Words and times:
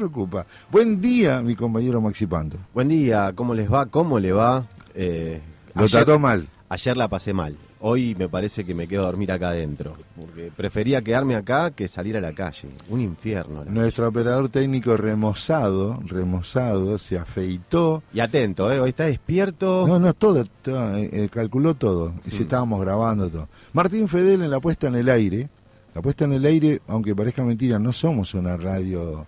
preocupa. 0.00 0.46
Buen 0.70 1.00
día, 1.00 1.40
mi 1.42 1.56
compañero 1.56 2.00
Maxi 2.00 2.26
Pando. 2.26 2.58
Buen 2.74 2.88
día, 2.88 3.32
¿cómo 3.34 3.54
les 3.54 3.72
va? 3.72 3.86
¿Cómo 3.86 4.18
le 4.18 4.30
va? 4.32 4.66
Eh, 4.94 5.40
Lo 5.74 5.82
ayer- 5.84 6.04
trató 6.04 6.18
mal. 6.18 6.46
Ayer 6.68 6.96
la 6.96 7.08
pasé 7.08 7.32
mal. 7.32 7.56
Hoy 7.80 8.14
me 8.18 8.28
parece 8.28 8.64
que 8.64 8.74
me 8.74 8.88
quedo 8.88 9.02
a 9.02 9.06
dormir 9.06 9.30
acá 9.30 9.50
adentro. 9.50 9.96
Porque 10.18 10.50
prefería 10.56 11.02
quedarme 11.02 11.36
acá 11.36 11.70
que 11.70 11.86
salir 11.88 12.16
a 12.16 12.20
la 12.20 12.32
calle. 12.32 12.68
Un 12.88 13.00
infierno. 13.00 13.64
Nuestro 13.66 14.08
operador 14.08 14.48
técnico 14.48 14.96
remozado, 14.96 16.00
remozado, 16.06 16.98
se 16.98 17.18
afeitó. 17.18 18.02
Y 18.12 18.20
atento, 18.20 18.72
¿eh? 18.72 18.80
Hoy 18.80 18.88
está 18.88 19.04
despierto. 19.04 19.86
No, 19.86 19.98
no, 20.00 20.12
todo, 20.14 20.44
todo, 20.62 20.96
eh, 20.96 21.10
eh, 21.12 21.28
calculó 21.30 21.74
todo. 21.74 22.14
Y 22.26 22.30
si 22.32 22.42
estábamos 22.42 22.80
grabando 22.80 23.28
todo. 23.28 23.48
Martín 23.72 24.08
Fedel 24.08 24.42
en 24.42 24.50
la 24.50 24.58
puesta 24.60 24.88
en 24.88 24.96
el 24.96 25.08
aire. 25.08 25.48
La 25.94 26.02
puesta 26.02 26.24
en 26.24 26.32
el 26.32 26.44
aire, 26.44 26.80
aunque 26.88 27.14
parezca 27.14 27.44
mentira, 27.44 27.78
no 27.78 27.92
somos 27.92 28.34
una 28.34 28.56
radio 28.56 29.26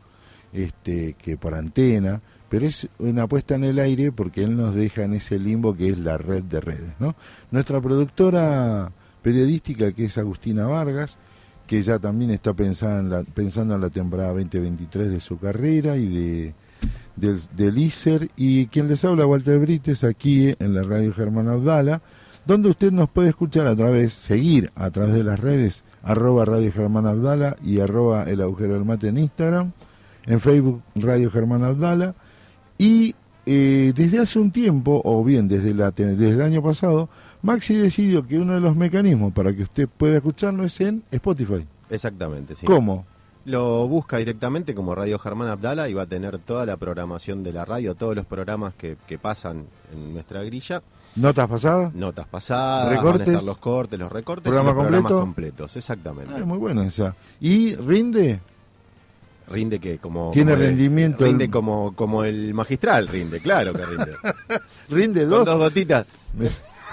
este, 0.52 1.14
que 1.14 1.36
por 1.36 1.54
antena, 1.54 2.20
pero 2.48 2.66
es 2.66 2.88
una 2.98 3.26
puesta 3.26 3.54
en 3.54 3.64
el 3.64 3.78
aire 3.78 4.12
porque 4.12 4.42
él 4.42 4.56
nos 4.56 4.74
deja 4.74 5.04
en 5.04 5.14
ese 5.14 5.38
limbo 5.38 5.76
que 5.76 5.90
es 5.90 5.98
la 5.98 6.18
red 6.18 6.44
de 6.44 6.60
redes. 6.60 6.94
Nuestra 7.50 7.80
productora 7.80 8.90
periodística, 9.22 9.92
que 9.92 10.06
es 10.06 10.18
Agustina 10.18 10.66
Vargas, 10.66 11.18
que 11.66 11.82
ya 11.82 11.98
también 11.98 12.30
está 12.30 12.54
pensando 12.54 13.74
en 13.74 13.80
la, 13.80 13.90
temporada 13.90 14.30
2023 14.30 15.10
de 15.10 15.20
su 15.20 15.38
carrera 15.38 15.96
y 15.96 16.08
de 16.08 16.54
del, 17.16 17.40
del 17.56 17.76
ISER 17.76 18.28
y 18.36 18.66
quien 18.66 18.86
les 18.86 19.04
habla 19.04 19.26
Walter 19.26 19.58
Brites 19.58 20.04
aquí 20.04 20.54
en 20.58 20.74
la 20.74 20.84
radio 20.84 21.12
Germán 21.12 21.48
Abdala 21.48 22.00
donde 22.48 22.70
usted 22.70 22.92
nos 22.92 23.10
puede 23.10 23.28
escuchar 23.28 23.66
a 23.66 23.76
través, 23.76 24.14
seguir 24.14 24.72
a 24.74 24.90
través 24.90 25.14
de 25.14 25.22
las 25.22 25.38
redes 25.38 25.84
arroba 26.02 26.46
radio 26.46 26.72
Germán 26.72 27.06
Abdala 27.06 27.56
y 27.62 27.80
arroba 27.80 28.22
el 28.24 28.40
agujero 28.40 28.72
del 28.72 28.86
mate 28.86 29.08
en 29.08 29.18
Instagram, 29.18 29.72
en 30.26 30.40
Facebook 30.40 30.82
Radio 30.94 31.30
Germán 31.30 31.64
Abdala 31.64 32.14
y 32.76 33.14
eh, 33.46 33.92
desde 33.94 34.18
hace 34.20 34.38
un 34.38 34.50
tiempo, 34.50 35.00
o 35.04 35.24
bien 35.24 35.48
desde, 35.48 35.72
la, 35.74 35.90
desde 35.90 36.30
el 36.30 36.42
año 36.42 36.62
pasado, 36.62 37.08
Maxi 37.42 37.74
decidió 37.74 38.26
que 38.26 38.38
uno 38.38 38.54
de 38.54 38.60
los 38.60 38.76
mecanismos 38.76 39.32
para 39.32 39.54
que 39.54 39.62
usted 39.62 39.88
pueda 39.88 40.16
escucharlo 40.16 40.64
es 40.64 40.80
en 40.80 41.02
Spotify. 41.10 41.66
Exactamente, 41.88 42.54
sí. 42.56 42.66
¿Cómo? 42.66 43.06
Lo 43.46 43.88
busca 43.88 44.18
directamente 44.18 44.74
como 44.74 44.94
Radio 44.94 45.18
Germán 45.18 45.48
Abdala 45.48 45.88
y 45.88 45.94
va 45.94 46.02
a 46.02 46.06
tener 46.06 46.38
toda 46.40 46.66
la 46.66 46.76
programación 46.76 47.42
de 47.42 47.54
la 47.54 47.64
radio, 47.64 47.94
todos 47.94 48.14
los 48.14 48.26
programas 48.26 48.74
que, 48.74 48.98
que 49.06 49.16
pasan 49.18 49.64
en 49.94 50.12
nuestra 50.12 50.42
grilla. 50.42 50.82
¿Notas 51.16 51.48
pasadas? 51.48 51.94
Notas 51.94 52.26
pasadas, 52.26 52.90
Recortes. 52.90 53.20
van 53.20 53.20
a 53.20 53.32
estar 53.38 53.44
los 53.44 53.56
cortes, 53.58 53.98
los 53.98 54.12
recortes 54.12 54.42
¿Programa 54.52 54.70
y 54.70 54.74
los 54.74 54.82
programas 54.82 55.02
completo? 55.12 55.20
completos. 55.22 55.76
Exactamente. 55.76 56.34
Ah, 56.36 56.44
muy 56.44 56.58
buena 56.58 56.84
esa. 56.86 57.16
¿Y 57.40 57.74
rinde? 57.76 58.40
Rinde 59.50 59.78
que 59.78 59.98
como... 59.98 60.30
Tiene 60.32 60.52
como 60.52 60.62
el- 60.62 60.68
rendimiento. 60.70 61.24
Rinde 61.24 61.48
como, 61.50 61.94
como 61.94 62.24
el 62.24 62.52
magistral, 62.54 63.08
rinde, 63.08 63.40
claro 63.40 63.72
que 63.72 63.86
rinde. 63.86 64.12
Rinde 64.90 65.20
Con 65.22 65.30
dos. 65.30 65.46
dos 65.46 65.58
gotitas. 65.58 66.06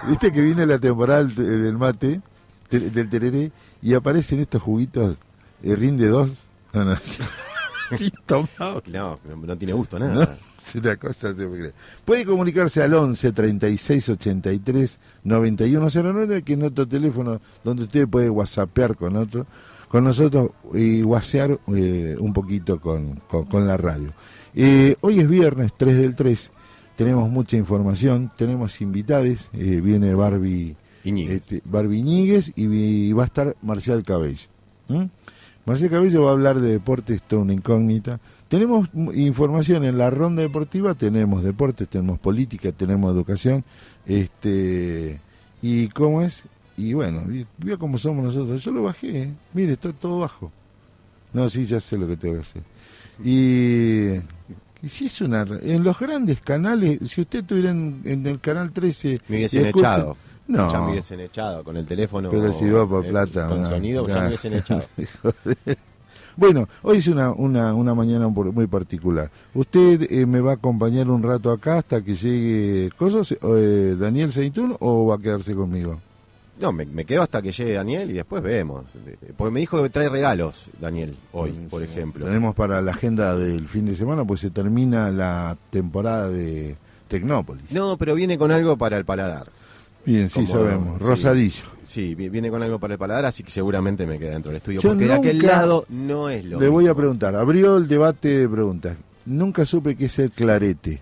Viste 0.08 0.32
que 0.32 0.42
viene 0.42 0.66
la 0.66 0.80
temporada 0.80 1.24
del- 1.24 1.78
mate, 1.78 2.22
te- 2.70 2.90
del 2.92 3.10
tereré, 3.10 3.52
y 3.82 3.94
aparecen 3.94 4.40
estos 4.40 4.62
juguitos, 4.62 5.18
eh, 5.64 5.76
rinde 5.76 6.08
dos. 6.08 6.30
No, 6.74 6.84
no, 6.86 6.96
sí, 7.02 7.22
sí, 7.98 8.12
tomado. 8.26 8.82
No, 8.88 9.20
no, 9.26 9.36
no 9.36 9.58
tiene 9.58 9.74
gusto, 9.74 9.98
¿no? 10.00 10.08
nada. 10.08 10.38
Es 10.66 10.74
una 10.76 10.96
cosa, 10.96 11.32
no 11.32 11.48
puede 12.06 12.26
comunicarse 12.26 12.82
al 12.82 12.94
11 12.96 13.32
36 13.34 14.10
83 14.10 14.98
9109, 15.24 16.42
que 16.44 16.54
es 16.54 16.60
nuestro 16.60 16.88
teléfono 16.88 17.40
donde 17.64 17.84
usted 17.84 18.08
puede 18.08 18.30
whatsappear 18.32 18.96
con 18.96 19.16
otro, 19.16 19.46
con 19.96 20.04
nosotros 20.04 20.50
y 20.74 21.04
whatsappear 21.04 21.58
eh, 21.74 22.18
un 22.20 22.34
poquito 22.34 22.82
con, 22.82 23.22
con, 23.30 23.46
con 23.46 23.66
la 23.66 23.78
radio. 23.78 24.12
Eh, 24.54 24.98
hoy 25.00 25.22
es 25.22 25.30
viernes 25.30 25.72
3 25.78 25.98
del 25.98 26.16
3, 26.16 26.52
tenemos 26.98 27.30
mucha 27.30 27.56
información, 27.56 28.30
tenemos 28.36 28.82
invitades, 28.82 29.50
eh, 29.54 29.80
viene 29.80 30.14
Barbie 30.14 30.76
Iñiguez. 31.06 31.36
este, 31.36 31.62
Barbie 31.64 32.44
y, 32.58 33.14
va 33.14 33.24
a 33.24 33.26
estar 33.28 33.56
Marcial 33.62 34.04
Cabello. 34.04 34.50
Marcial 35.66 35.90
Cabello 35.90 36.24
va 36.24 36.32
a 36.32 36.34
hablar 36.34 36.60
de 36.60 36.72
deportes, 36.72 37.22
toda 37.22 37.44
una 37.44 37.54
incógnita. 37.54 38.20
Tenemos 38.50 38.90
información 39.14 39.86
en 39.86 39.98
la 39.98 40.10
ronda 40.10 40.42
deportiva, 40.42 40.96
tenemos 40.96 41.42
deportes, 41.42 41.88
tenemos 41.88 42.20
política, 42.20 42.74
tenemos 42.74 43.16
educación, 43.16 43.64
este 44.06 45.22
y 45.62 45.88
cómo 45.88 46.22
es, 46.22 46.44
y 46.78 46.94
bueno, 46.94 47.24
vea 47.58 47.78
cómo 47.78 47.98
somos 47.98 48.26
nosotros. 48.26 48.64
Yo 48.64 48.72
lo 48.72 48.84
bajé, 48.84 49.22
¿eh? 49.24 49.34
mire, 49.54 49.74
está 49.74 49.92
todo 49.94 50.20
bajo. 50.20 50.52
No, 51.34 51.50
sí, 51.50 51.66
ya 51.66 51.80
sé 51.80 51.98
lo 51.98 52.08
que 52.08 52.18
tengo 52.18 52.36
que 52.36 52.42
hacer. 52.42 52.62
Y, 53.24 54.16
y 54.86 54.90
si 54.90 55.06
es 55.06 55.22
una... 55.22 55.46
En 55.62 55.84
los 55.84 55.98
grandes 56.00 56.42
canales, 56.42 57.00
si 57.10 57.22
usted 57.22 57.40
estuviera 57.40 57.72
en, 57.72 58.02
en 58.06 58.26
el 58.28 58.40
canal 58.40 58.72
13... 58.72 59.20
Me 59.28 59.38
hubiesen 59.38 59.66
escucha- 59.66 59.96
echado. 59.96 60.18
No. 60.48 60.72
Ya 60.72 60.80
me 60.82 60.92
hubiesen 60.92 61.20
echado 61.22 61.64
con 61.64 61.76
el 61.76 61.86
teléfono. 61.86 62.30
Pero 62.30 62.54
si 62.54 62.70
va 62.70 62.88
por 62.88 63.04
eh, 63.06 63.10
plata. 63.10 63.48
Con 63.48 63.66
sonido, 63.66 64.08
ya 64.08 64.22
me 64.22 64.28
hubiesen 64.28 64.54
echado. 64.54 64.84
bueno, 66.38 66.68
hoy 66.84 66.98
es 66.98 67.08
una, 67.08 67.32
una, 67.32 67.74
una 67.74 67.96
mañana 67.96 68.28
muy 68.28 68.68
particular. 68.68 69.32
¿Usted 69.54 70.04
eh, 70.12 70.26
me 70.26 70.40
va 70.42 70.52
a 70.52 70.56
acompañar 70.56 71.10
un 71.10 71.24
rato 71.24 71.52
acá 71.52 71.80
hasta 71.80 72.02
que 72.04 72.16
llegue 72.16 72.92
cosas, 72.96 73.36
eh, 73.42 73.96
Daniel 74.00 74.32
Seitún, 74.32 74.76
o 74.80 75.08
va 75.08 75.16
a 75.16 75.18
quedarse 75.18 75.56
conmigo? 75.56 76.00
No, 76.60 76.72
me, 76.72 76.86
me 76.86 77.04
quedo 77.04 77.22
hasta 77.22 77.42
que 77.42 77.52
llegue 77.52 77.74
Daniel 77.74 78.10
y 78.12 78.14
después 78.14 78.42
vemos. 78.42 78.86
Porque 79.36 79.52
me 79.52 79.60
dijo 79.60 79.82
que 79.84 79.90
trae 79.90 80.08
regalos, 80.08 80.70
Daniel, 80.80 81.16
hoy, 81.34 81.52
por 81.70 81.84
ejemplo. 81.84 82.26
Tenemos 82.26 82.56
para 82.56 82.82
la 82.82 82.92
agenda 82.92 83.36
del 83.36 83.68
fin 83.68 83.86
de 83.86 83.96
semana, 83.96 84.24
pues 84.24 84.40
se 84.40 84.50
termina 84.52 85.12
la 85.12 85.58
temporada 85.70 86.30
de 86.30 86.78
Tecnópolis. 87.10 87.72
No, 87.72 87.98
pero 87.98 88.16
viene 88.16 88.38
con 88.38 88.52
algo 88.52 88.78
para 88.78 88.98
el 88.98 89.04
paladar. 89.04 89.48
Bien, 90.06 90.30
sí 90.30 90.46
Como- 90.46 90.54
sabemos. 90.54 90.98
sí. 91.02 91.08
Rosadillo. 91.08 91.64
Sí, 91.84 92.16
vi- 92.16 92.30
viene 92.30 92.50
con 92.50 92.62
algo 92.64 92.80
para 92.80 92.94
el 92.94 93.00
paladar, 93.00 93.26
así 93.26 93.44
que 93.44 93.50
seguramente 93.50 94.06
me 94.06 94.18
queda 94.20 94.32
dentro 94.32 94.52
del 94.52 94.58
estudio. 94.58 94.80
Yo 94.80 94.90
porque 94.90 95.06
de 95.08 95.14
aquel 95.14 95.40
lado 95.40 95.86
no 95.90 96.30
es 96.30 96.46
lo 96.46 96.60
Le 96.60 96.68
voy 96.70 96.88
a 96.88 96.94
preguntar, 96.96 97.36
abrió 97.36 97.76
el 97.78 97.88
debate 97.88 98.30
de 98.30 98.48
preguntas. 98.50 98.96
Nunca 99.26 99.66
supe 99.66 99.96
qué 99.98 100.06
es 100.06 100.20
el 100.20 100.32
clarete. 100.32 101.02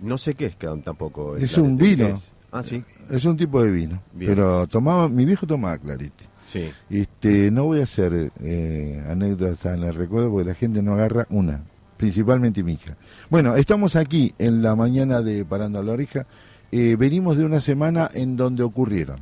No 0.00 0.18
sé 0.18 0.34
qué 0.34 0.46
es 0.46 0.56
tampoco. 0.56 1.36
el 1.36 1.44
Es 1.44 1.56
un 1.58 1.76
clarete, 1.78 1.96
¿qué 1.96 2.04
vino. 2.08 2.20
Es? 2.52 2.54
Ah, 2.58 2.62
sí. 2.64 2.82
Es 3.08 3.24
un 3.24 3.36
tipo 3.36 3.62
de 3.62 3.70
vino. 3.70 4.02
Bien. 4.12 4.32
Pero 4.32 4.66
tomaba, 4.66 5.08
mi 5.08 5.24
viejo 5.24 5.46
tomaba 5.46 5.78
clarete. 5.78 6.24
Sí. 6.44 6.68
Este, 6.88 7.50
no 7.50 7.64
voy 7.64 7.80
a 7.80 7.84
hacer 7.84 8.32
eh, 8.40 9.04
anécdotas 9.08 9.66
en 9.66 9.84
el 9.84 9.94
recuerdo 9.94 10.30
porque 10.30 10.48
la 10.48 10.54
gente 10.54 10.82
no 10.82 10.94
agarra 10.94 11.26
una, 11.30 11.60
principalmente 11.96 12.62
mi 12.64 12.72
hija. 12.72 12.96
Bueno, 13.28 13.54
estamos 13.56 13.94
aquí 13.94 14.34
en 14.38 14.62
la 14.62 14.74
mañana 14.74 15.22
de 15.22 15.44
Parando 15.44 15.78
a 15.78 15.82
la 15.84 15.92
Oreja. 15.92 16.26
Eh, 16.72 16.96
venimos 16.98 17.36
de 17.36 17.44
una 17.44 17.60
semana 17.60 18.10
en 18.14 18.36
donde 18.36 18.62
ocurrieron 18.64 19.18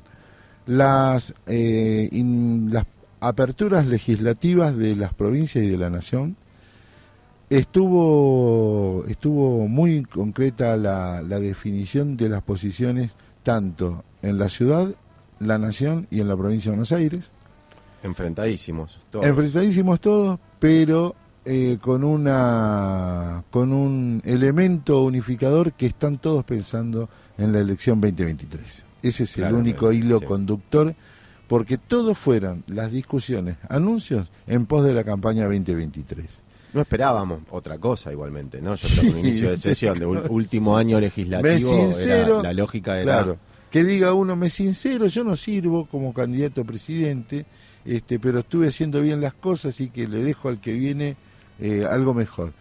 las, 0.66 1.34
eh, 1.46 2.08
in- 2.12 2.70
las 2.72 2.84
aperturas 3.20 3.86
legislativas 3.86 4.76
de 4.76 4.96
las 4.96 5.12
provincias 5.14 5.64
y 5.64 5.68
de 5.68 5.76
la 5.78 5.90
nación. 5.90 6.36
Estuvo, 7.50 9.04
estuvo 9.09 9.69
muy 9.69 10.03
concreta 10.03 10.76
la, 10.76 11.22
la 11.22 11.41
definición 11.41 12.16
de 12.16 12.28
las 12.28 12.42
posiciones 12.42 13.14
tanto 13.42 14.04
en 14.22 14.38
la 14.38 14.48
ciudad, 14.48 14.94
la 15.41 15.58
nación 15.58 16.06
y 16.10 16.20
en 16.20 16.28
la 16.28 16.37
provincia 16.37 16.70
de 16.70 16.76
Buenos 16.76 16.92
Aires. 16.92 17.31
Enfrentadísimos. 18.03 19.00
todos. 19.10 19.26
Enfrentadísimos 19.26 20.00
todos, 20.00 20.38
pero 20.58 21.14
eh, 21.44 21.78
con 21.81 22.04
una 22.04 23.42
con 23.50 23.72
un 23.72 24.20
elemento 24.25 25.03
unificador 25.03 25.72
que 25.72 25.87
están 25.87 26.19
todos 26.19 26.44
pensando 26.44 27.08
en 27.38 27.53
la 27.53 27.60
elección 27.60 28.00
2023. 28.00 28.84
Ese 29.03 29.22
es 29.22 29.38
el 29.38 29.54
único 29.54 29.92
hilo 29.92 30.20
conductor, 30.20 30.94
porque 31.47 31.78
todos 31.78 32.19
fueron 32.19 32.64
las 32.66 32.92
discusiones, 32.92 33.56
anuncios 33.69 34.31
en 34.47 34.66
pos 34.66 34.84
de 34.84 34.92
la 34.92 35.04
campaña 35.04 35.44
2023. 35.44 36.26
No 36.72 36.80
esperábamos 36.82 37.40
otra 37.50 37.78
cosa 37.78 38.12
igualmente, 38.12 38.60
¿no? 38.60 38.75
Yo 38.75 38.88
creo 38.88 39.02
que 39.02 39.19
un 39.20 39.26
inicio 39.26 39.50
de 39.50 39.56
sesión 39.56 39.98
de 39.98 40.06
último 40.06 40.76
año 40.76 41.00
legislativo 41.00 41.72
Me 41.72 41.93
sincero, 41.93 42.34
era- 42.34 42.43
la 42.43 42.52
lógica 42.52 42.96
era 42.96 43.04
Claro, 43.04 43.38
que 43.70 43.84
diga 43.84 44.12
uno, 44.14 44.37
me 44.37 44.50
sincero, 44.50 45.06
yo 45.06 45.25
no 45.25 45.37
sirvo 45.37 45.87
como 45.87 46.12
candidato 46.14 46.62
a 46.62 46.64
presidente, 46.64 47.46
este, 47.84 48.19
pero 48.19 48.40
estuve 48.40 48.69
haciendo 48.69 49.00
bien 49.00 49.20
las 49.20 49.34
cosas 49.34 49.81
y 49.81 49.88
que 49.90 50.08
le 50.08 50.19
dejo 50.22 50.48
al 50.48 50.60
que 50.60 50.72
viene 50.72 51.16
eh, 51.58 51.87
algo 51.88 52.14
mejor. 52.14 52.52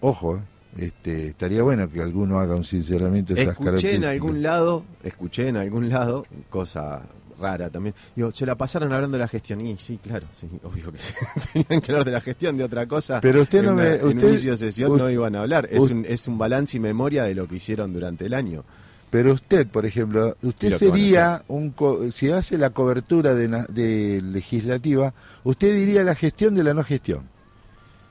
Ojo, 0.00 0.36
eh, 0.36 0.40
este, 0.86 1.28
estaría 1.28 1.62
bueno 1.62 1.90
que 1.90 2.00
alguno 2.00 2.38
haga 2.38 2.56
un 2.56 2.64
sinceramiento 2.64 3.34
de 3.34 3.42
esas 3.42 3.54
Escuché 3.58 3.94
en 3.94 4.04
algún 4.04 4.42
lado, 4.42 4.84
escuché 5.04 5.48
en 5.48 5.56
algún 5.56 5.88
lado, 5.88 6.26
cosa 6.50 7.02
rara 7.42 7.68
también. 7.68 7.94
Digo, 8.16 8.30
se 8.30 8.46
la 8.46 8.54
pasaron 8.54 8.92
hablando 8.92 9.16
de 9.16 9.20
la 9.22 9.28
gestión. 9.28 9.60
Y 9.60 9.76
sí, 9.76 9.98
claro, 10.02 10.26
sí, 10.34 10.48
obvio 10.62 10.90
que 10.92 10.98
sí. 10.98 11.12
Tenían 11.52 11.80
que 11.82 11.92
hablar 11.92 12.04
de 12.06 12.12
la 12.12 12.20
gestión, 12.20 12.56
de 12.56 12.64
otra 12.64 12.86
cosa. 12.86 13.20
Pero 13.20 13.42
usted 13.42 13.58
en 13.58 13.64
no 13.66 13.72
una- 13.74 13.82
me- 13.82 13.94
En 13.96 14.04
usted- 14.06 14.22
un 14.24 14.28
inicio 14.30 14.50
de 14.52 14.56
sesión 14.56 14.96
no 14.96 15.10
iban 15.10 15.34
a 15.36 15.40
hablar. 15.40 15.68
Es 15.70 15.80
un, 15.90 16.06
es 16.08 16.26
un 16.28 16.38
balance 16.38 16.76
y 16.76 16.80
memoria 16.80 17.24
de 17.24 17.34
lo 17.34 17.46
que 17.46 17.56
hicieron 17.56 17.92
durante 17.92 18.24
el 18.26 18.32
año. 18.34 18.64
Pero 19.10 19.34
usted, 19.34 19.66
por 19.66 19.84
ejemplo, 19.84 20.38
usted 20.40 20.74
sería 20.78 21.44
un 21.48 21.72
co- 21.72 22.10
si 22.12 22.30
hace 22.30 22.56
la 22.56 22.70
cobertura 22.70 23.34
de, 23.34 23.46
de 23.68 24.22
legislativa, 24.22 25.12
usted 25.44 25.74
diría 25.76 26.02
la 26.02 26.14
gestión 26.14 26.54
de 26.54 26.62
la 26.64 26.72
no 26.72 26.82
gestión. 26.82 27.28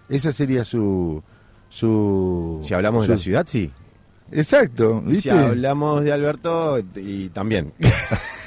Esa 0.09 0.31
sería 0.31 0.63
su... 0.63 1.23
su 1.69 2.59
Si 2.61 2.73
hablamos 2.75 3.07
de 3.07 3.13
la 3.15 3.17
ciudad, 3.19 3.45
sí. 3.47 3.71
Exacto, 4.31 5.01
Y 5.07 5.09
Si 5.09 5.13
¿viste? 5.15 5.31
hablamos 5.31 6.03
de 6.03 6.11
Alberto, 6.13 6.77
y 6.95 7.29
también. 7.29 7.73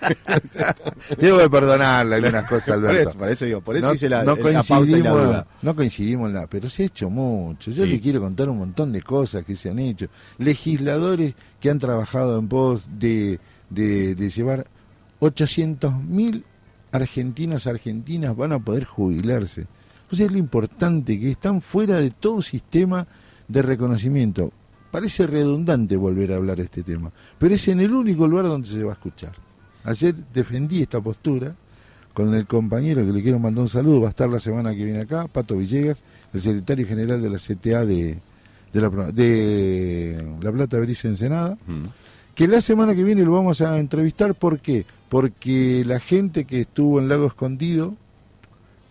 Tengo 1.18 1.38
que 1.38 1.50
perdonarle 1.50 2.16
algunas 2.16 2.44
cosas, 2.48 2.76
por, 2.76 2.88
Alberto. 2.88 3.08
eso, 3.10 3.18
por 3.18 3.28
eso 3.28 3.44
digo, 3.44 3.60
por 3.60 3.76
eso 3.76 3.86
no, 3.88 3.94
hice 3.94 4.08
la, 4.08 4.22
no 4.24 4.36
la 4.36 4.42
pausa 4.42 4.60
y 4.96 5.02
la 5.02 5.10
coincidimos, 5.10 5.24
duda. 5.26 5.46
no 5.62 5.76
coincidimos 5.76 6.28
en 6.28 6.34
la, 6.34 6.46
pero 6.46 6.68
se 6.68 6.82
ha 6.82 6.86
hecho 6.86 7.10
mucho. 7.10 7.70
Yo 7.70 7.82
Sí. 7.82 7.88
le 7.88 8.00
quiero 8.00 8.20
contar 8.20 8.48
un 8.48 8.58
montón 8.58 8.92
de 8.92 9.02
cosas 9.02 9.44
que 9.44 9.56
se 9.56 9.70
han 9.70 9.78
hecho. 9.78 10.06
Legisladores 10.38 11.34
que 11.60 11.70
han 11.70 11.78
trabajado 11.78 12.38
en 12.38 12.48
pos 12.48 12.84
de, 12.98 13.38
de, 13.70 14.14
de 14.14 14.30
llevar 14.30 14.66
800.000 15.20 16.42
argentinos, 16.92 17.66
argentinas 17.66 18.36
van 18.36 18.52
a 18.52 18.58
poder 18.58 18.84
jubilarse. 18.84 19.66
Pues 20.08 20.20
es 20.20 20.30
lo 20.30 20.38
importante 20.38 21.18
que 21.18 21.32
están 21.32 21.60
fuera 21.60 21.96
de 22.00 22.10
todo 22.10 22.40
sistema 22.42 23.06
de 23.48 23.62
reconocimiento. 23.62 24.52
Parece 24.90 25.26
redundante 25.26 25.96
volver 25.96 26.32
a 26.32 26.36
hablar 26.36 26.56
de 26.58 26.62
este 26.64 26.82
tema, 26.82 27.10
pero 27.38 27.54
es 27.54 27.68
en 27.68 27.80
el 27.80 27.92
único 27.92 28.26
lugar 28.26 28.46
donde 28.46 28.68
se 28.68 28.82
va 28.82 28.92
a 28.92 28.94
escuchar. 28.94 29.32
Ayer 29.86 30.14
defendí 30.34 30.82
esta 30.82 31.00
postura 31.00 31.54
con 32.12 32.34
el 32.34 32.46
compañero 32.46 33.04
que 33.06 33.12
le 33.12 33.22
quiero 33.22 33.38
mandar 33.38 33.62
un 33.62 33.68
saludo, 33.68 34.00
va 34.02 34.08
a 34.08 34.10
estar 34.10 34.28
la 34.28 34.40
semana 34.40 34.74
que 34.74 34.84
viene 34.84 35.00
acá, 35.00 35.26
Pato 35.28 35.56
Villegas, 35.56 36.02
el 36.34 36.40
secretario 36.40 36.86
general 36.86 37.20
de 37.22 37.30
la 37.30 37.38
CTA 37.38 37.84
de, 37.86 38.18
de, 38.72 38.80
la, 38.80 38.88
de 39.12 40.26
La 40.40 40.50
Plata, 40.52 40.78
Berizo 40.78 41.08
Ensenada, 41.08 41.56
Mm. 41.66 41.86
que 42.34 42.48
la 42.48 42.60
semana 42.60 42.94
que 42.94 43.04
viene 43.04 43.22
lo 43.24 43.32
vamos 43.32 43.60
a 43.60 43.78
entrevistar, 43.78 44.34
¿por 44.34 44.58
qué? 44.60 44.84
Porque 45.08 45.84
la 45.86 46.00
gente 46.00 46.44
que 46.46 46.62
estuvo 46.62 46.98
en 47.00 47.08
Lago 47.08 47.26
Escondido, 47.26 47.94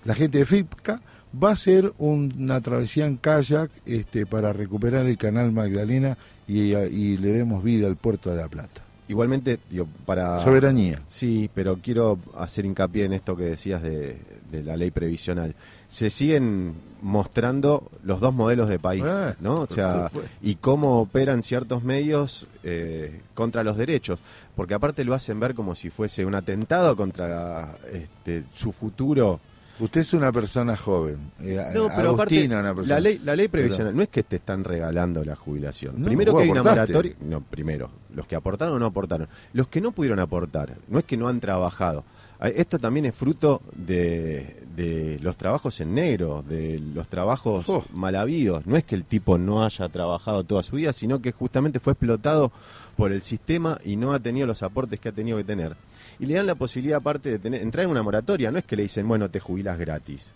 la 0.06 0.14
gente 0.16 0.38
de 0.38 0.46
FIPCA, 0.46 1.02
va 1.44 1.52
a 1.52 1.58
un- 1.98 2.34
una 2.38 2.62
travesía 2.62 3.06
en 3.08 3.18
kayak 3.18 3.70
este, 3.86 4.26
para 4.26 4.54
recuperar 4.54 5.06
el 5.08 5.18
canal 5.18 5.52
Magdalena 5.52 6.16
y, 6.48 6.74
y 6.76 7.18
le 7.18 7.34
demos 7.34 7.64
vida 7.64 7.88
al 7.88 7.98
puerto 7.98 8.30
de 8.30 8.38
La 8.38 8.48
Plata. 8.48 8.84
Igualmente, 9.07 9.60
digo, 9.69 9.88
para... 10.06 10.40
Soberanía. 10.40 11.00
Sí, 11.07 11.50
pero 11.54 11.78
quiero 11.78 12.18
hacer 12.38 12.66
hincapié 12.66 13.06
en 13.06 13.13
esto 13.13 13.36
que 13.36 13.44
decías 13.44 13.84
de, 13.84 14.18
de 14.52 14.63
la 14.63 14.75
ley 14.75 14.90
previsional. 14.92 15.54
Se 15.88 16.10
siguen 16.10 16.74
mostrando 17.02 17.92
los 18.04 18.19
dos 18.19 18.34
modelos 18.34 18.68
de 18.68 18.80
país, 18.80 19.04
Eh, 19.06 19.36
¿no? 19.40 19.62
O 19.62 19.68
sea, 19.69 20.12
y 20.42 20.56
cómo 20.56 21.00
operan 21.02 21.44
ciertos 21.44 21.84
medios 21.84 22.48
eh, 22.63 23.22
contra 23.36 23.63
los 23.63 23.78
derechos, 23.78 24.22
porque 24.56 24.74
aparte 24.74 25.06
lo 25.06 25.13
hacen 25.13 25.40
ver 25.40 25.54
como 25.54 25.75
si 25.75 25.92
fuese 25.92 26.25
un 26.25 26.34
atentado 26.34 26.96
contra 26.96 27.78
este, 27.94 28.44
su 28.56 28.72
futuro. 28.72 29.40
Usted 29.80 30.01
es 30.01 30.13
una 30.13 30.31
persona 30.31 30.77
joven. 30.77 31.18
eh, 31.42 31.60
No, 31.74 31.89
pero 31.95 32.12
aparte, 32.12 32.45
una 32.45 32.74
persona. 32.74 32.95
la 32.95 33.00
ley, 33.00 33.19
la 33.24 33.36
ley 33.36 33.48
previsional 33.50 33.95
no 33.95 34.04
es 34.04 34.10
que 34.10 34.24
te 34.24 34.38
están 34.38 34.63
regalando 34.63 35.24
la 35.25 35.36
jubilación. 35.36 35.95
No, 35.98 36.06
primero 36.06 36.36
que 36.36 36.44
hay 36.44 36.50
una 36.50 36.62
aportaste. 36.62 36.94
moratoria. 36.94 37.16
No, 37.22 37.42
primero, 37.42 37.89
los 38.16 38.25
que 38.27 38.36
aportaron 38.36 38.75
o 38.75 38.80
no 38.80 38.86
aportaron. 38.86 39.27
Los 39.54 39.68
que 39.68 39.81
no 39.81 39.92
pudieron 39.92 40.19
aportar, 40.19 40.75
no 40.88 41.00
es 41.00 41.06
que 41.06 41.18
no 41.18 41.27
han 41.27 41.39
trabajado. 41.39 42.04
Ah, 42.39 42.50
Esto 42.50 42.80
también 42.80 43.06
es 43.06 43.16
fruto 43.16 43.62
de, 43.75 44.63
de 44.75 45.19
los 45.22 45.38
trabajos 45.38 45.80
en 45.81 45.94
negro, 45.94 46.44
de 46.48 46.80
los 46.94 47.07
trabajos 47.07 47.66
Oh. 47.69 47.83
mal 47.94 48.16
habidos. 48.16 48.66
No 48.68 48.75
es 48.77 48.83
que 48.83 48.95
el 48.95 49.04
tipo 49.06 49.38
no 49.38 49.63
haya 49.66 49.88
trabajado 49.89 50.44
toda 50.44 50.62
su 50.63 50.75
vida, 50.77 50.92
sino 50.94 51.22
que 51.22 51.31
justamente 51.31 51.80
fue 51.80 51.94
explotado 51.94 52.51
por 52.98 53.12
el 53.12 53.22
sistema 53.24 53.77
y 53.86 53.95
no 53.98 54.13
ha 54.13 54.19
tenido 54.19 54.48
los 54.48 54.63
aportes 54.63 55.00
que 55.00 55.10
ha 55.10 55.12
tenido 55.13 55.38
que 55.38 55.44
tener. 55.45 55.75
Y 56.20 56.26
le 56.26 56.36
dan 56.36 56.48
la 56.48 56.56
posibilidad 56.56 56.98
aparte 56.98 57.30
de 57.30 57.40
tener, 57.40 57.62
entrar 57.62 57.86
en 57.86 57.92
una 57.92 58.04
moratoria. 58.04 58.52
No 58.52 58.60
es 58.60 58.66
que 58.66 58.76
le 58.76 58.84
dicen, 58.84 59.08
bueno, 59.08 59.30
te 59.30 59.40
jubilas 59.40 59.78
gratis 59.78 60.34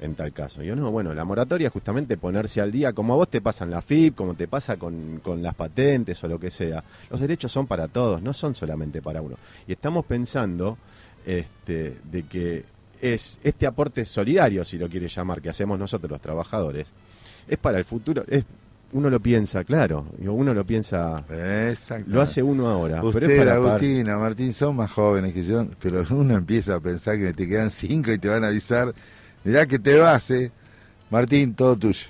en 0.00 0.14
tal 0.14 0.32
caso. 0.32 0.62
Yo 0.62 0.76
no, 0.76 0.90
bueno, 0.90 1.14
la 1.14 1.24
moratoria 1.24 1.68
es 1.68 1.72
justamente 1.72 2.16
ponerse 2.16 2.60
al 2.60 2.70
día, 2.70 2.92
como 2.92 3.14
a 3.14 3.16
vos 3.16 3.28
te 3.28 3.40
pasan 3.40 3.70
la 3.70 3.80
FIP, 3.80 4.14
como 4.14 4.34
te 4.34 4.48
pasa 4.48 4.76
con, 4.76 5.20
con 5.22 5.42
las 5.42 5.54
patentes 5.54 6.22
o 6.24 6.28
lo 6.28 6.38
que 6.38 6.50
sea. 6.50 6.82
Los 7.10 7.20
derechos 7.20 7.52
son 7.52 7.66
para 7.66 7.88
todos, 7.88 8.20
no 8.20 8.32
son 8.32 8.54
solamente 8.54 9.00
para 9.00 9.22
uno. 9.22 9.36
Y 9.66 9.72
estamos 9.72 10.04
pensando 10.04 10.76
este, 11.24 11.96
de 12.04 12.22
que 12.24 12.64
es 13.00 13.38
este 13.42 13.66
aporte 13.66 14.04
solidario, 14.04 14.64
si 14.64 14.78
lo 14.78 14.88
quiere 14.88 15.08
llamar, 15.08 15.40
que 15.40 15.50
hacemos 15.50 15.78
nosotros 15.78 16.10
los 16.10 16.20
trabajadores, 16.20 16.86
es 17.48 17.58
para 17.58 17.78
el 17.78 17.84
futuro. 17.84 18.24
Uno 18.94 19.10
lo 19.10 19.20
piensa, 19.20 19.64
claro, 19.64 20.06
uno 20.24 20.54
lo 20.54 20.64
piensa, 20.64 21.24
Exacto. 21.68 22.08
lo 22.10 22.22
hace 22.22 22.42
uno 22.42 22.68
ahora. 22.68 23.02
pero 23.02 23.26
es 23.26 23.32
Usted, 23.32 23.38
para 23.38 23.56
pagar- 23.56 23.70
Agustina, 23.72 24.16
Martín, 24.18 24.52
son 24.54 24.76
más 24.76 24.90
jóvenes 24.92 25.34
que 25.34 25.44
yo, 25.44 25.66
pero 25.80 26.04
uno 26.10 26.34
empieza 26.36 26.76
a 26.76 26.80
pensar 26.80 27.18
que 27.18 27.32
te 27.32 27.46
quedan 27.48 27.70
cinco 27.70 28.12
y 28.12 28.18
te 28.18 28.28
van 28.28 28.44
a 28.44 28.48
avisar. 28.48 28.94
Mirá 29.42 29.66
que 29.66 29.78
te 29.78 29.96
vas, 29.98 30.30
¿eh? 30.30 30.50
Martín, 31.10 31.54
todo 31.54 31.76
tuyo. 31.76 32.06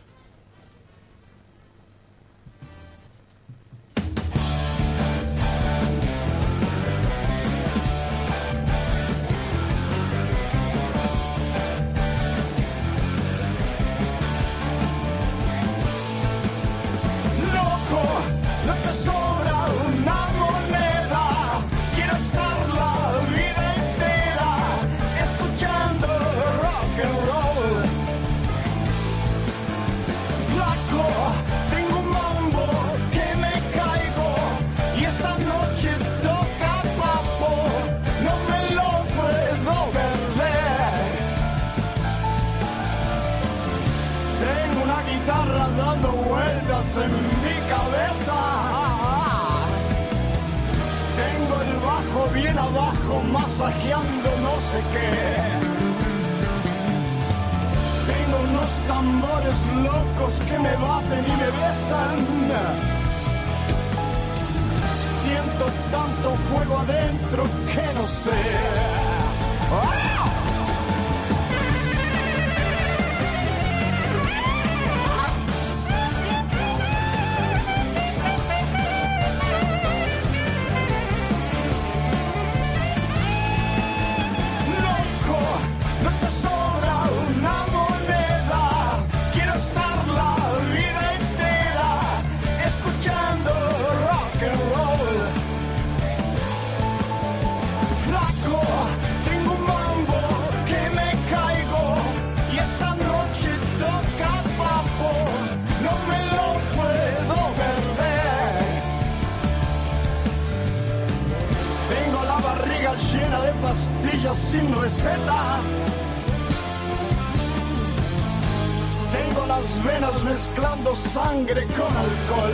Mezclando 120.64 120.94
sangre 120.94 121.66
con 121.66 121.94
alcohol. 121.94 122.52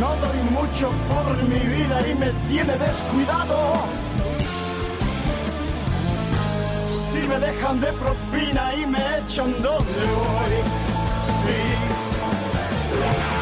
No 0.00 0.16
doy 0.16 0.38
mucho 0.50 0.90
por 1.08 1.42
mi 1.42 1.58
vida 1.58 2.08
y 2.08 2.14
me 2.14 2.30
tiene 2.48 2.76
descuidado. 2.78 3.56
Si 7.12 7.28
me 7.28 7.38
dejan 7.38 7.80
de 7.80 7.92
propina 7.92 8.74
y 8.74 8.86
me 8.86 9.18
echan 9.18 9.52
donde 9.62 10.04
voy. 10.16 10.54
Sí. 11.44 13.33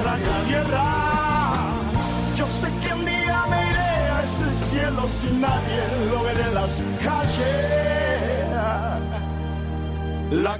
Que 0.00 0.08
me 0.08 0.18
traga 0.18 0.38
la 0.38 0.42
tierra. 0.44 0.84
Yo 2.36 2.46
sé 2.46 2.68
que 2.80 2.92
un 2.92 3.04
día 3.04 3.44
me 3.48 3.70
iré 3.70 3.78
a 3.80 4.24
ese 4.24 4.50
cielo 4.70 5.08
sin 5.08 5.40
nadie, 5.40 5.82
lo 6.10 6.22
veré 6.24 6.42
en 6.42 6.54
las 6.54 6.82
calles. 7.04 8.50
La. 10.30 10.58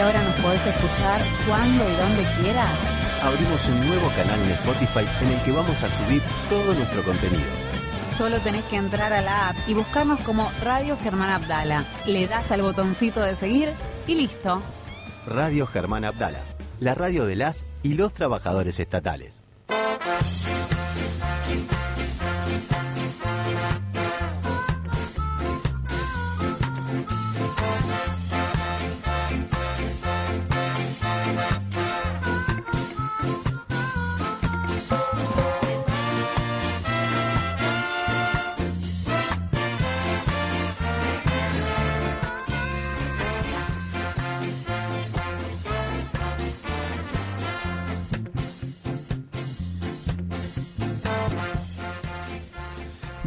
Que 0.00 0.04
ahora 0.04 0.22
nos 0.22 0.34
podés 0.36 0.66
escuchar 0.66 1.20
cuando 1.46 1.84
y 1.84 1.94
donde 1.94 2.24
quieras? 2.40 2.80
Abrimos 3.22 3.68
un 3.68 3.86
nuevo 3.86 4.08
canal 4.16 4.40
en 4.40 4.52
Spotify 4.52 5.06
en 5.20 5.28
el 5.28 5.42
que 5.42 5.52
vamos 5.52 5.82
a 5.82 5.90
subir 5.90 6.22
todo 6.48 6.72
nuestro 6.72 7.02
contenido. 7.02 7.50
Solo 8.02 8.38
tenés 8.38 8.64
que 8.64 8.76
entrar 8.76 9.12
a 9.12 9.20
la 9.20 9.50
app 9.50 9.56
y 9.66 9.74
buscarnos 9.74 10.18
como 10.20 10.50
Radio 10.62 10.96
Germán 11.02 11.28
Abdala. 11.28 11.84
Le 12.06 12.26
das 12.28 12.50
al 12.50 12.62
botoncito 12.62 13.20
de 13.20 13.36
seguir 13.36 13.74
y 14.06 14.14
listo. 14.14 14.62
Radio 15.26 15.66
Germán 15.66 16.06
Abdala, 16.06 16.40
la 16.78 16.94
radio 16.94 17.26
de 17.26 17.36
las 17.36 17.66
y 17.82 17.92
los 17.92 18.14
trabajadores 18.14 18.80
estatales. 18.80 19.42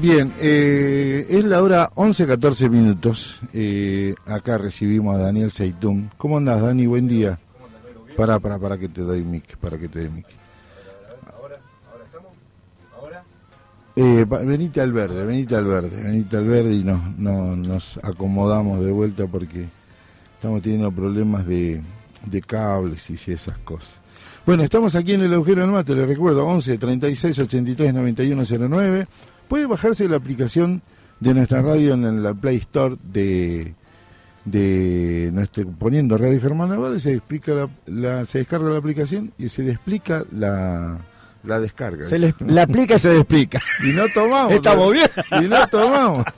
Bien, 0.04 0.34
eh, 0.42 1.26
es 1.30 1.46
la 1.46 1.64
hora 1.64 1.90
11.14 1.96 2.70
minutos. 2.70 3.40
Eh, 3.54 4.14
acá 4.26 4.58
recibimos 4.58 5.16
a 5.16 5.20
Daniel 5.20 5.54
Seitún. 5.54 6.12
¿Cómo 6.18 6.38
andas, 6.38 6.62
Dani? 6.62 6.86
Buen 6.86 7.08
día. 7.08 7.40
Para, 8.18 8.38
para, 8.40 8.60
para 8.60 8.78
que 8.78 8.90
te 8.90 9.00
doy 9.02 9.24
mic, 9.24 9.56
para 9.58 9.78
que 9.78 9.88
te 9.88 10.00
doy 10.02 10.10
mic. 10.10 10.26
Eh, 13.96 14.26
va- 14.26 14.40
venite 14.40 14.82
al 14.82 14.92
verde, 14.92 15.24
venite 15.24 15.56
al 15.56 15.66
verde, 15.68 16.04
venite 16.04 16.36
al 16.36 16.48
verde 16.48 16.74
y 16.74 16.84
nos, 16.84 17.16
no- 17.18 17.56
nos 17.56 17.98
acomodamos 18.04 18.84
de 18.84 18.92
vuelta 18.92 19.26
porque 19.28 19.68
estamos 20.36 20.62
teniendo 20.64 20.92
problemas 20.92 21.46
de, 21.48 21.82
de 22.26 22.42
cables 22.42 23.10
y 23.10 23.32
esas 23.32 23.58
cosas. 23.60 23.94
Bueno, 24.46 24.64
estamos 24.64 24.96
aquí 24.96 25.14
en 25.14 25.22
el 25.22 25.34
agujero 25.34 25.62
del 25.62 25.72
mate, 25.72 25.96
les 25.96 26.08
recuerdo, 26.08 26.46
11 26.46 26.78
36 26.78 27.40
83 27.40 27.94
91 27.94 28.44
09. 28.68 29.08
Puede 29.54 29.68
bajarse 29.68 30.10
la 30.10 30.16
aplicación 30.16 30.82
de 31.20 31.32
nuestra 31.36 31.62
radio 31.62 31.94
en 31.94 32.24
la 32.24 32.34
Play 32.34 32.56
Store 32.58 32.96
de, 33.04 33.76
de 34.46 35.30
nuestro, 35.32 35.68
poniendo 35.74 36.18
Radio 36.18 36.42
Germán 36.42 36.70
Navarro, 36.70 36.98
se, 36.98 37.14
explica 37.14 37.52
la, 37.54 37.70
la- 37.86 38.26
se 38.26 38.40
descarga 38.40 38.72
la 38.72 38.80
aplicación 38.80 39.32
y 39.38 39.50
se 39.50 39.62
le 39.62 39.74
explica 39.74 40.24
la, 40.32 40.98
la 41.44 41.60
descarga. 41.60 42.08
Se 42.08 42.18
le, 42.18 42.34
le 42.48 42.62
aplica 42.62 42.96
y 42.96 43.00
se 43.00 43.10
le 43.14 43.18
explica. 43.20 43.62
Y 43.88 43.92
no 43.92 44.06
tomamos. 44.12 44.54
Estamos 44.54 44.92
bien. 44.92 45.10
Y 45.40 45.48
no 45.48 45.68
tomamos. 45.68 46.26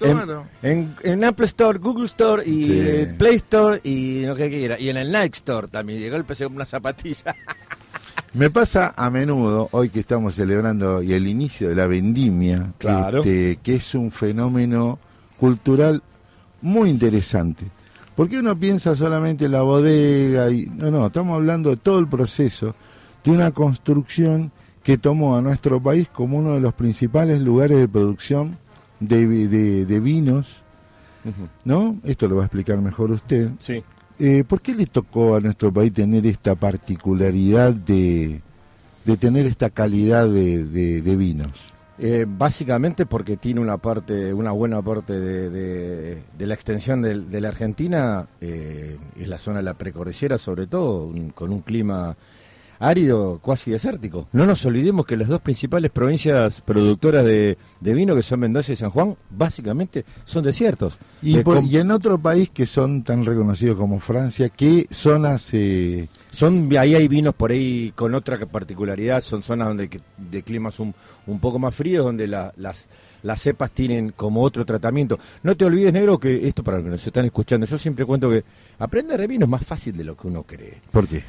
En, 0.00 0.26
en, 0.62 0.96
en 1.02 1.22
Apple 1.24 1.44
Store, 1.44 1.78
Google 1.78 2.06
Store 2.06 2.42
y 2.44 2.64
Sí. 2.64 3.08
Play 3.18 3.34
Store 3.36 3.78
y 3.84 4.22
lo 4.24 4.34
que 4.34 4.48
quiera. 4.48 4.80
Y 4.80 4.88
en 4.88 4.96
el 4.96 5.12
Nike 5.12 5.34
Store 5.36 5.68
también. 5.68 6.00
Llegó 6.00 6.16
el 6.16 6.24
PC 6.24 6.44
con 6.44 6.54
una 6.54 6.64
zapatilla. 6.64 7.36
Me 8.32 8.48
pasa 8.48 8.92
a 8.96 9.10
menudo, 9.10 9.68
hoy 9.72 9.88
que 9.88 10.00
estamos 10.00 10.36
celebrando 10.36 11.02
y 11.02 11.12
el 11.14 11.26
inicio 11.26 11.68
de 11.68 11.74
la 11.74 11.86
vendimia, 11.88 12.72
Claro. 12.78 13.18
este, 13.18 13.58
que 13.62 13.76
es 13.76 13.94
un 13.96 14.12
fenómeno 14.12 14.98
cultural 15.38 16.02
muy 16.62 16.90
interesante. 16.90 17.66
Porque 18.14 18.38
uno 18.38 18.56
piensa 18.56 18.94
solamente 18.94 19.46
en 19.46 19.52
la 19.52 19.62
bodega 19.62 20.50
y 20.50 20.66
no, 20.66 20.90
no, 20.90 21.06
estamos 21.08 21.34
hablando 21.36 21.70
de 21.70 21.76
todo 21.76 21.98
el 21.98 22.06
proceso 22.06 22.74
de 23.24 23.30
una 23.32 23.50
construcción 23.50 24.52
que 24.84 24.96
tomó 24.96 25.36
a 25.36 25.42
nuestro 25.42 25.82
país 25.82 26.08
como 26.08 26.38
uno 26.38 26.54
de 26.54 26.60
los 26.60 26.74
principales 26.74 27.40
lugares 27.40 27.78
de 27.78 27.88
producción 27.88 28.58
de, 29.00 29.26
de 29.86 30.00
vinos, 30.00 30.56
¿no? 31.64 31.96
Esto 32.04 32.28
lo 32.28 32.36
va 32.36 32.42
a 32.42 32.46
explicar 32.46 32.78
mejor 32.78 33.10
usted. 33.10 33.50
Sí. 33.58 33.82
Eh, 34.20 34.44
¿Por 34.46 34.60
qué 34.60 34.74
le 34.74 34.84
tocó 34.86 35.36
a 35.36 35.40
nuestro 35.40 35.72
país 35.72 35.92
tener 35.94 36.26
esta 36.26 36.54
particularidad 36.54 37.72
de, 37.72 38.40
de 39.04 39.16
tener 39.16 39.46
esta 39.46 39.70
calidad 39.70 40.28
de, 40.28 40.64
de- 40.64 41.00
de 41.00 41.16
vinos? 41.16 41.50
Eh, 41.98 42.26
básicamente 42.28 43.04
porque 43.06 43.36
tiene 43.36 43.60
una 43.60 43.76
parte, 43.78 44.32
una 44.32 44.52
buena 44.52 44.80
parte 44.82 45.12
de, 45.18 45.50
de- 45.50 46.18
de 46.36 46.46
la 46.46 46.54
extensión 46.54 47.02
del- 47.02 47.30
de, 47.30 47.40
la 47.40 47.48
Argentina, 47.48 48.26
eh, 48.40 48.96
es 49.18 49.28
la 49.28 49.38
zona 49.38 49.58
de 49.58 49.62
la 49.64 49.74
precordillera 49.74 50.36
sobre 50.38 50.66
todo, 50.66 51.06
un- 51.06 51.30
con 51.30 51.50
un 51.52 51.60
clima 51.60 52.14
árido, 52.80 53.38
cuasi 53.40 53.70
desértico. 53.70 54.26
No 54.32 54.46
nos 54.46 54.64
olvidemos 54.66 55.06
que 55.06 55.16
las 55.16 55.28
dos 55.28 55.40
principales 55.40 55.90
provincias 55.92 56.60
productoras 56.62 57.24
de, 57.24 57.56
de 57.80 57.94
vino, 57.94 58.16
que 58.16 58.22
son 58.22 58.40
Mendoza 58.40 58.72
y 58.72 58.76
San 58.76 58.90
Juan, 58.90 59.16
básicamente 59.30 60.04
son 60.24 60.42
desiertos. 60.42 60.98
Y, 61.22 61.38
Eh, 61.38 61.42
por- 61.44 61.62
y 61.62 61.76
en 61.76 61.90
otro 61.90 62.18
país 62.18 62.50
que 62.50 62.66
son 62.66 63.04
tan 63.04 63.24
reconocidos 63.24 63.76
como 63.76 64.00
Francia, 64.00 64.48
¿qué 64.48 64.86
zonas? 64.90 65.50
eh, 65.52 66.08
Son, 66.30 66.68
ahí 66.78 66.94
hay 66.94 67.06
vinos 67.08 67.34
por 67.34 67.50
ahí 67.50 67.92
con 67.94 68.14
otra 68.14 68.38
particularidad, 68.46 69.20
son 69.20 69.42
zonas 69.42 69.68
donde 69.68 69.88
de 70.16 70.42
climas 70.42 70.80
un, 70.80 70.94
un 71.26 71.38
poco 71.40 71.58
más 71.58 71.74
fríos, 71.74 72.04
donde 72.04 72.26
la- 72.26 72.52
las, 72.56 72.88
las 73.22 73.40
cepas 73.42 73.70
tienen 73.72 74.12
como 74.16 74.42
otro 74.42 74.64
tratamiento. 74.64 75.18
No 75.42 75.54
te 75.56 75.64
olvides, 75.66 75.92
negro, 75.92 76.18
que 76.18 76.48
esto 76.48 76.64
para 76.64 76.78
los 76.78 76.84
que 76.84 76.90
nos 76.92 77.06
están 77.06 77.26
escuchando, 77.26 77.66
yo 77.66 77.76
siempre 77.76 78.06
cuento 78.06 78.30
que 78.30 78.42
aprender 78.78 79.20
de 79.20 79.26
vino 79.26 79.44
es 79.44 79.50
más 79.50 79.64
fácil 79.66 79.94
de 79.96 80.04
lo 80.04 80.16
que 80.16 80.28
uno 80.28 80.44
cree. 80.44 80.80
¿Por 80.90 81.06
qué? 81.06 81.22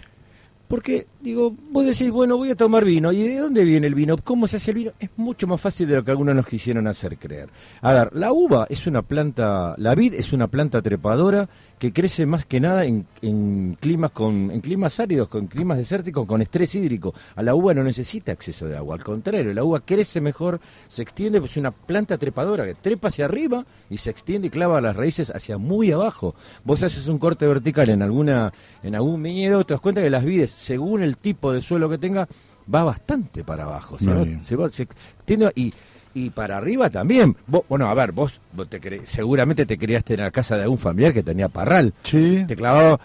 Porque, 0.71 1.05
digo, 1.19 1.53
vos 1.69 1.85
decís, 1.85 2.09
bueno, 2.11 2.37
voy 2.37 2.51
a 2.51 2.55
tomar 2.55 2.85
vino. 2.85 3.11
¿Y 3.11 3.23
de 3.23 3.39
dónde 3.39 3.65
viene 3.65 3.87
el 3.87 3.93
vino? 3.93 4.15
¿Cómo 4.23 4.47
se 4.47 4.55
hace 4.55 4.71
el 4.71 4.75
vino? 4.75 4.91
Es 5.01 5.09
mucho 5.17 5.45
más 5.45 5.59
fácil 5.59 5.85
de 5.85 5.95
lo 5.95 6.05
que 6.05 6.11
algunos 6.11 6.33
nos 6.33 6.47
quisieron 6.47 6.87
hacer 6.87 7.17
creer. 7.17 7.49
A 7.81 7.91
ver, 7.91 8.15
la 8.15 8.31
uva 8.31 8.67
es 8.69 8.87
una 8.87 9.01
planta, 9.01 9.75
la 9.77 9.93
vid 9.95 10.13
es 10.13 10.31
una 10.31 10.47
planta 10.47 10.81
trepadora 10.81 11.49
que 11.81 11.91
crece 11.91 12.27
más 12.27 12.45
que 12.45 12.59
nada 12.59 12.85
en, 12.85 13.75
climas 13.81 14.11
con 14.11 14.51
en 14.51 14.61
climas 14.61 14.99
áridos, 14.99 15.27
con 15.29 15.47
climas 15.47 15.79
desérticos, 15.79 16.27
con 16.27 16.39
estrés 16.39 16.75
hídrico. 16.75 17.11
A 17.35 17.41
la 17.41 17.55
uva 17.55 17.73
no 17.73 17.83
necesita 17.83 18.31
acceso 18.31 18.67
de 18.67 18.77
agua, 18.77 18.95
al 18.95 19.03
contrario, 19.03 19.51
la 19.51 19.63
uva 19.63 19.79
crece 19.79 20.21
mejor, 20.21 20.61
se 20.87 21.01
extiende, 21.01 21.39
pues 21.39 21.51
es 21.51 21.57
una 21.57 21.71
planta 21.71 22.19
trepadora 22.19 22.65
que 22.65 22.75
trepa 22.75 23.07
hacia 23.07 23.25
arriba 23.25 23.65
y 23.89 23.97
se 23.97 24.11
extiende 24.11 24.47
y 24.47 24.49
clava 24.51 24.79
las 24.79 24.95
raíces 24.95 25.31
hacia 25.31 25.57
muy 25.57 25.91
abajo. 25.91 26.35
Vos 26.63 26.83
haces 26.83 27.07
un 27.07 27.17
corte 27.17 27.47
vertical 27.47 27.89
en 27.89 28.03
alguna 28.03 28.53
en 28.83 28.93
algún 28.93 29.23
viñedo, 29.23 29.65
te 29.65 29.73
das 29.73 29.81
cuenta 29.81 30.03
que 30.03 30.11
las 30.11 30.23
vides, 30.23 30.51
según 30.61 31.01
el 31.01 31.17
tipo 31.17 31.51
de 31.51 31.61
suelo 31.61 31.89
que 31.89 31.97
tenga, 31.97 32.27
va 32.73 32.83
bastante 32.83 33.43
para 33.43 33.63
abajo. 33.63 33.97
Se 33.99 34.05
Muy 34.05 34.13
va- 34.15 34.23
bien. 34.23 34.45
se 34.45 34.55
va- 34.55 34.69
se 34.69 34.83
extiende 34.83 35.51
y 35.55 35.73
y 36.13 36.29
para 36.29 36.57
arriba 36.57 36.89
también. 36.89 37.37
Vos- 37.47 37.63
bueno, 37.69 37.87
a 37.87 37.93
ver, 37.93 38.11
vos, 38.11 38.41
vos 38.51 38.69
te 38.69 38.81
cre- 38.81 39.05
seguramente 39.05 39.65
te 39.65 39.77
criaste 39.77 40.15
en 40.15 40.19
la 40.19 40.29
casa 40.31 40.57
de 40.57 40.63
algún 40.63 40.77
familiar 40.77 41.13
que 41.13 41.23
tenía 41.23 41.47
parral. 41.47 41.93
Sí. 42.03 42.43
Te 42.47 42.55
clavaba 42.55 42.99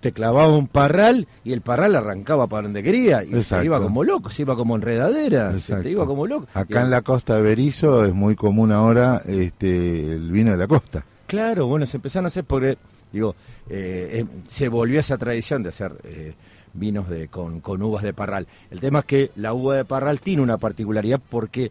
te 0.00 0.12
clavaba 0.12 0.56
un 0.56 0.66
parral 0.66 1.26
y 1.44 1.52
el 1.52 1.60
parral 1.60 1.94
arrancaba 1.94 2.46
para 2.46 2.62
donde 2.62 2.82
quería 2.82 3.22
y 3.22 3.42
se 3.42 3.62
iba 3.64 3.78
como 3.82 4.02
loco, 4.02 4.30
se 4.30 4.42
iba 4.42 4.56
como 4.56 4.74
enredadera, 4.76 5.58
se 5.58 5.76
te 5.76 5.90
iba 5.90 6.06
como 6.06 6.26
loco. 6.26 6.46
Y- 6.54 6.58
Acá 6.58 6.80
en 6.82 6.90
la 6.90 7.02
costa 7.02 7.36
de 7.36 7.42
Berizo 7.42 8.04
es 8.06 8.14
muy 8.14 8.34
común 8.34 8.72
ahora 8.72 9.20
este, 9.26 10.12
el 10.12 10.30
vino 10.30 10.52
de 10.52 10.56
la 10.58 10.66
costa. 10.66 11.04
Claro, 11.26 11.66
bueno, 11.66 11.84
se 11.86 11.98
empezaron 11.98 12.24
a 12.24 12.28
hacer 12.28 12.44
porque, 12.44 12.76
digo, 13.12 13.34
eh, 13.68 14.20
eh, 14.22 14.26
se 14.48 14.68
volvió 14.68 15.00
esa 15.00 15.16
tradición 15.18 15.62
de 15.62 15.68
hacer 15.68 15.92
eh, 16.04 16.34
vinos 16.72 17.08
de, 17.08 17.28
con, 17.28 17.60
con 17.60 17.82
uvas 17.82 18.02
de 18.02 18.12
parral. 18.14 18.46
El 18.70 18.80
tema 18.80 19.00
es 19.00 19.04
que 19.04 19.30
la 19.36 19.52
uva 19.52 19.76
de 19.76 19.84
parral 19.84 20.20
tiene 20.20 20.42
una 20.42 20.58
particularidad 20.58 21.20
porque 21.28 21.70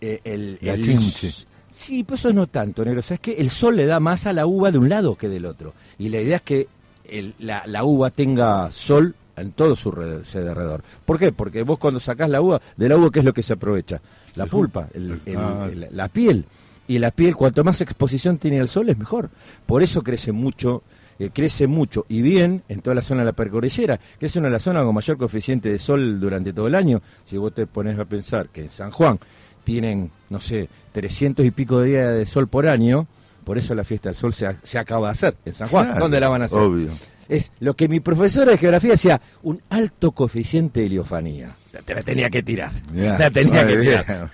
eh, 0.00 0.20
el, 0.24 0.58
La 0.60 0.74
el- 0.74 0.82
chinche. 0.84 1.46
Sí, 1.70 2.04
pues 2.04 2.20
eso 2.20 2.32
no 2.32 2.46
tanto, 2.46 2.84
negro. 2.84 3.00
O 3.00 3.02
sea, 3.02 3.16
es 3.16 3.20
que 3.20 3.32
el 3.34 3.50
sol 3.50 3.74
le 3.76 3.86
da 3.86 3.98
más 3.98 4.26
a 4.26 4.32
la 4.32 4.46
uva 4.46 4.70
de 4.70 4.78
un 4.78 4.88
lado 4.88 5.16
que 5.16 5.28
del 5.28 5.44
otro. 5.44 5.74
Y 5.98 6.08
la 6.08 6.20
idea 6.20 6.36
es 6.36 6.42
que 6.42 6.68
el- 7.08 7.34
la, 7.40 7.64
la 7.66 7.82
uva 7.84 8.10
tenga 8.10 8.70
sol 8.70 9.16
en 9.36 9.50
todo 9.50 9.74
su 9.74 9.90
re- 9.90 10.24
su 10.24 10.38
alrededor. 10.38 10.84
¿Por 11.04 11.18
qué? 11.18 11.32
Porque 11.32 11.64
vos 11.64 11.78
cuando 11.78 11.98
sacás 11.98 12.30
la 12.30 12.40
uva, 12.40 12.60
de 12.76 12.88
la 12.88 12.96
uva, 12.96 13.10
¿qué 13.10 13.18
es 13.18 13.24
lo 13.24 13.32
que 13.34 13.42
se 13.42 13.54
aprovecha? 13.54 14.00
La 14.36 14.46
pulpa, 14.46 14.88
el- 14.94 15.20
Ah. 15.36 15.68
el- 15.70 15.88
la 15.90 16.06
piel. 16.08 16.44
Y 16.86 16.98
la 17.00 17.10
piel, 17.10 17.34
cuanto 17.34 17.64
más 17.64 17.80
exposición 17.80 18.38
tiene 18.38 18.60
al 18.60 18.68
sol, 18.68 18.88
es 18.90 18.96
mejor. 18.98 19.30
Por 19.66 19.82
eso 19.82 20.02
crece 20.04 20.30
mucho, 20.30 20.82
eh, 21.18 21.30
crece 21.32 21.66
mucho 21.66 22.06
y 22.08 22.22
bien 22.22 22.62
en 22.68 22.80
toda 22.80 22.94
la 22.94 23.02
zona 23.02 23.20
de 23.20 23.26
la 23.26 23.32
percordillera, 23.32 23.98
que 24.18 24.26
es 24.26 24.36
una 24.36 24.48
de 24.48 24.52
las 24.52 24.62
zonas 24.62 24.84
con 24.84 24.94
mayor 24.94 25.16
coeficiente 25.16 25.70
de 25.70 25.78
sol 25.78 26.20
durante 26.20 26.52
todo 26.52 26.66
el 26.66 26.74
año. 26.74 27.02
Si 27.24 27.36
vos 27.36 27.54
te 27.54 27.66
pones 27.66 27.98
a 27.98 28.04
pensar 28.04 28.48
que 28.48 28.62
en 28.62 28.70
San 28.70 28.90
Juan 28.90 29.18
tienen, 29.64 30.10
no 30.30 30.40
sé, 30.40 30.68
300 30.92 31.44
y 31.44 31.50
pico 31.50 31.80
de 31.80 31.88
días 31.88 32.14
de 32.14 32.26
sol 32.26 32.48
por 32.48 32.66
año, 32.66 33.06
por 33.44 33.58
eso 33.58 33.74
la 33.74 33.84
fiesta 33.84 34.08
del 34.08 34.16
sol 34.16 34.32
se, 34.32 34.56
se 34.62 34.78
acaba 34.78 35.08
de 35.08 35.12
hacer 35.12 35.36
en 35.44 35.54
San 35.54 35.68
Juan. 35.68 35.86
Claro, 35.86 36.00
¿Dónde 36.00 36.20
la 36.20 36.28
van 36.28 36.42
a 36.42 36.44
hacer? 36.46 36.58
Obvio. 36.58 36.90
Es 37.28 37.52
lo 37.60 37.74
que 37.74 37.88
mi 37.88 38.00
profesora 38.00 38.52
de 38.52 38.58
geografía 38.58 38.92
decía, 38.92 39.20
un 39.42 39.62
alto 39.70 40.12
coeficiente 40.12 40.80
de 40.80 40.86
heliofanía. 40.86 41.56
La- 41.74 41.82
Te 41.82 41.94
la 41.94 42.02
tenía 42.02 42.30
que 42.30 42.42
tirar. 42.42 42.70
Ya, 42.94 43.18
La 43.18 43.30
tenía 43.30 43.66
que 43.66 43.76
tirar. 43.76 44.30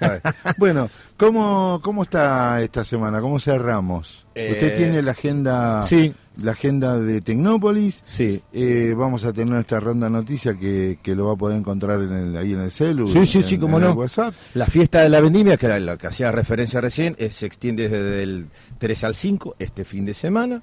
Bueno, 0.59 0.89
¿cómo, 1.17 1.81
¿cómo 1.83 2.03
está 2.03 2.61
esta 2.63 2.85
semana? 2.85 3.21
¿Cómo 3.21 3.41
cerramos? 3.41 4.27
Eh, 4.35 4.53
Usted 4.53 4.77
tiene 4.77 5.01
la 5.03 5.13
agenda 5.13 5.83
Sí, 5.85 6.15
la 6.37 6.53
agenda 6.53 6.99
de 6.99 7.21
Tecnópolis. 7.23 8.01
sí. 8.05 8.43
Eh, 8.53 8.95
vamos 8.97 9.25
a 9.25 9.33
tener 9.33 9.59
esta 9.61 9.81
ronda 9.81 10.07
de 10.07 10.13
noticias 10.13 10.55
que, 10.57 10.99
que 11.03 11.15
lo 11.17 11.27
va 11.27 11.33
a 11.33 11.37
poder 11.37 11.57
encontrar 11.59 12.01
en 12.03 12.13
el, 12.13 12.37
ahí 12.37 12.53
en 12.53 12.61
el 12.61 12.71
celu. 12.71 13.07
Sí, 13.07 13.25
sí, 13.27 13.39
en- 13.39 13.43
sí, 13.45 13.55
el 13.57 13.61
no. 13.63 13.93
WhatsApp. 13.93 14.35
La 14.55 14.67
fiesta 14.67 15.01
de 15.03 15.09
la 15.09 15.21
vendimia, 15.21 15.57
que 15.57 15.67
era 15.67 15.79
lo 15.81 15.97
que 15.97 16.07
hacía 16.09 16.31
referencia 16.31 16.81
recién, 16.81 17.17
eh, 17.19 17.31
se 17.31 17.47
extiende 17.47 17.89
desde 17.89 18.23
el 18.23 18.47
3 18.79 19.05
al 19.05 19.15
5, 19.15 19.57
este 19.59 19.85
fin 19.87 20.05
de 20.05 20.13
semana. 20.15 20.63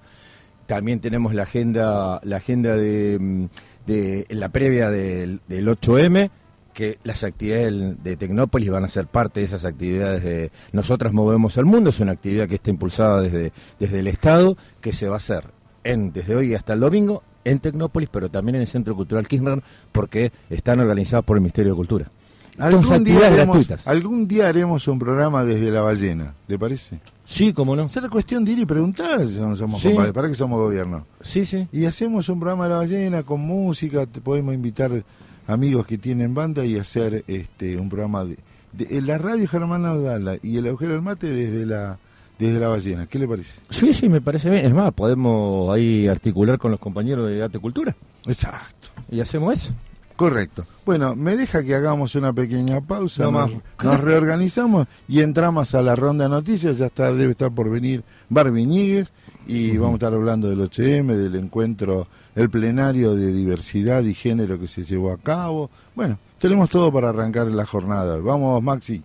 También 0.68 1.00
tenemos 1.00 1.34
la 1.34 1.44
agenda, 1.44 2.20
la 2.24 2.38
agenda 2.38 2.76
de, 2.76 3.18
mm, 3.20 3.46
de 3.86 4.26
la 4.32 4.50
previa 4.50 4.90
del, 4.90 5.40
del 5.48 5.68
8M, 5.70 6.30
que 6.78 7.00
las 7.04 7.24
actividades 7.24 8.04
de 8.04 8.18
Tecnópolis 8.18 8.70
van 8.70 8.84
a 8.84 8.88
ser 8.88 9.08
parte 9.08 9.40
de 9.40 9.48
esas 9.48 9.66
actividades 9.66 10.24
de 10.24 10.52
Nosotras 10.74 11.12
Movemos 11.12 11.58
el 11.58 11.66
Mundo, 11.66 11.90
es 11.90 12.00
una 12.00 12.12
actividad 12.12 12.48
que 12.48 12.54
está 12.54 12.70
impulsada 12.70 13.20
desde, 13.20 13.52
desde 13.80 14.00
el 14.02 14.06
Estado, 14.06 14.56
que 14.80 14.94
se 14.94 15.08
va 15.08 15.16
a 15.16 15.18
hacer 15.18 15.46
en, 15.84 16.14
desde 16.14 16.36
hoy 16.36 16.54
hasta 16.54 16.74
el 16.74 16.80
domingo 16.82 17.24
en 17.44 17.58
Tecnópolis, 17.58 18.10
pero 18.12 18.30
también 18.30 18.58
en 18.58 18.62
el 18.62 18.68
Centro 18.68 18.96
Cultural 18.96 19.28
Kirchner, 19.28 19.64
porque 19.92 20.32
están 20.52 20.80
organizadas 20.80 21.26
por 21.26 21.38
el 21.38 21.42
Ministerio 21.42 21.72
de 21.72 21.78
Cultura. 21.78 22.12
Entonces, 22.60 22.92
Algún 22.92 23.04
día, 23.06 23.26
haremos, 23.28 23.88
algún 23.88 24.28
día 24.28 24.48
haremos 24.48 24.88
un 24.88 25.00
programa 25.00 25.44
desde 25.44 25.72
la 25.72 25.82
ballena, 25.82 26.36
¿le 26.48 26.60
parece? 26.60 27.00
Sí, 27.24 27.54
cómo 27.54 27.76
no. 27.76 27.90
Será 27.90 28.08
cuestión 28.08 28.46
de 28.46 28.52
ir 28.52 28.60
y 28.60 28.66
preguntar 28.68 29.26
si 29.26 29.34
somos, 29.34 29.58
somos 29.58 29.82
Sí. 29.82 29.88
compadres, 29.90 30.14
para 30.14 30.28
que 30.28 30.36
somos 30.36 30.60
gobierno. 30.60 31.08
Sí, 31.22 31.44
sí. 31.44 31.68
Y 31.72 31.86
hacemos 31.86 32.30
un 32.30 32.40
programa 32.40 32.66
de 32.66 32.70
la 32.70 32.78
ballena 32.78 33.24
con 33.24 33.42
música, 33.42 34.06
te 34.06 34.22
podemos 34.22 34.54
invitar 34.54 34.92
amigos 35.48 35.86
que 35.88 35.98
tienen 35.98 36.34
banda 36.34 36.64
y 36.66 36.78
hacer 36.78 37.24
este 37.28 37.78
un 37.78 37.90
programa 37.90 38.26
de, 38.26 38.38
de- 38.74 38.98
en 38.98 39.08
la 39.08 39.18
radio 39.18 39.48
Germán 39.48 39.86
Abdala 39.86 40.38
y 40.44 40.58
el 40.58 40.68
agujero 40.68 40.94
del 40.94 41.02
mate 41.02 41.28
desde 41.32 41.66
la 41.66 41.98
desde 42.38 42.60
la 42.60 42.68
ballena. 42.68 43.08
¿Qué 43.08 43.18
le 43.18 43.28
parece? 43.28 43.62
Sí, 43.70 43.94
sí, 43.96 44.10
me 44.10 44.22
parece 44.22 44.50
bien. 44.52 44.64
Es 44.66 44.74
más, 44.74 44.94
podemos 44.94 45.74
ahí 45.76 46.08
articular 46.08 46.60
con 46.60 46.70
los 46.70 46.80
compañeros 46.80 47.28
de 47.28 47.42
Arte 47.42 47.58
Cultura 47.58 47.96
Exacto. 48.28 48.90
y 49.10 49.20
hacemos 49.22 49.54
eso. 49.56 49.74
Correcto. 50.18 50.66
Bueno, 50.84 51.16
me 51.16 51.38
deja 51.38 51.64
que 51.64 51.76
hagamos 51.76 52.16
una 52.16 52.34
pequeña 52.34 52.82
pausa, 52.82 53.24
No 53.24 53.32
nos, 53.84 54.02
reorganizamos 54.02 54.88
y 55.08 55.22
entramos 55.22 55.76
a 55.76 55.84
la 55.84 55.96
ronda 55.96 56.24
de 56.24 56.32
noticias. 56.32 56.80
Ya 56.80 56.88
está, 56.88 57.14
debe 57.14 57.32
estar 57.32 57.52
por 57.52 57.70
venir 57.70 58.04
Barbie 58.28 59.06
y 59.46 59.78
vamos 59.78 59.94
a 59.94 59.96
estar 59.98 60.14
hablando 60.16 60.50
del 60.50 60.60
8M, 60.60 61.16
del 61.16 61.36
encuentro, 61.36 62.08
el 62.36 62.50
plenario 62.50 63.14
de 63.14 63.32
diversidad 63.32 64.02
y 64.04 64.16
género 64.16 64.60
que 64.60 64.66
se 64.66 64.84
llevó 64.84 65.12
a 65.12 65.18
cabo. 65.18 65.70
Bueno, 65.94 66.18
tenemos 66.40 66.68
todo 66.72 66.92
para 66.92 67.10
arrancar 67.10 67.46
la 67.48 67.68
jornada. 67.68 68.18
Vamos, 68.18 68.62
Maxi. 68.64 69.04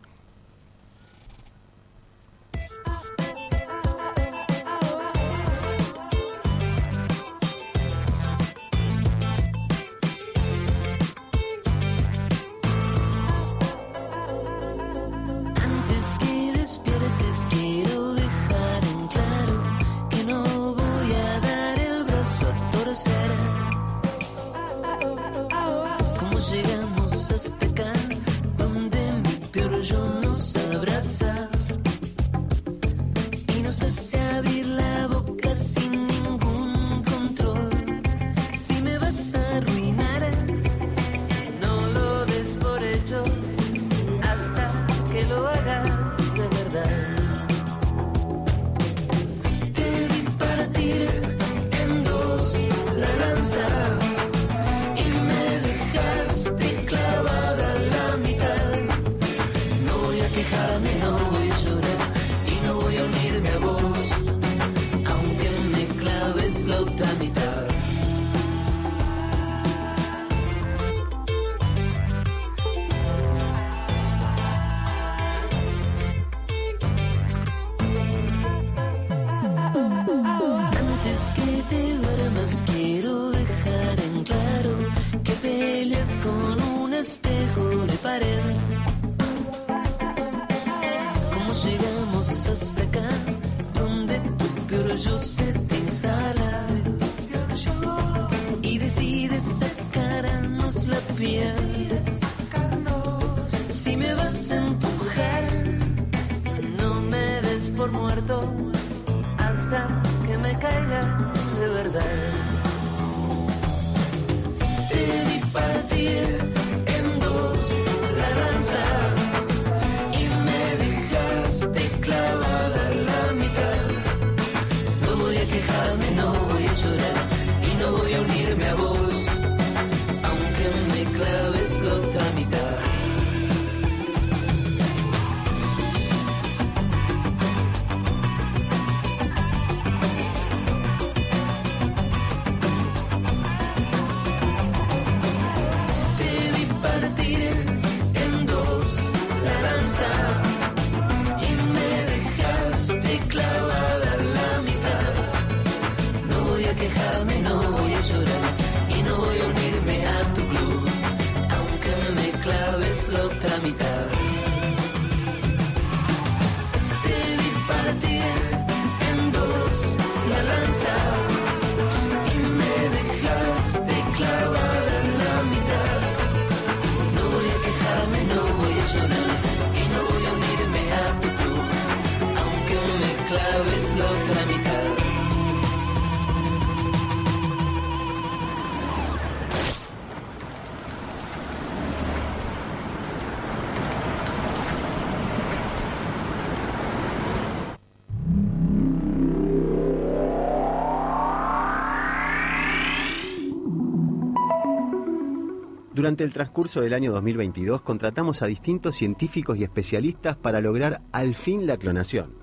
Durante 206.02 206.24
el 206.24 206.32
transcurso 206.32 206.80
del 206.80 206.94
año 206.94 207.12
2022 207.12 207.80
contratamos 207.82 208.42
a 208.42 208.46
distintos 208.46 208.96
científicos 208.96 209.56
y 209.56 209.62
especialistas 209.62 210.34
para 210.36 210.60
lograr 210.60 211.00
al 211.12 211.36
fin 211.36 211.64
la 211.64 211.76
clonación. 211.76 212.34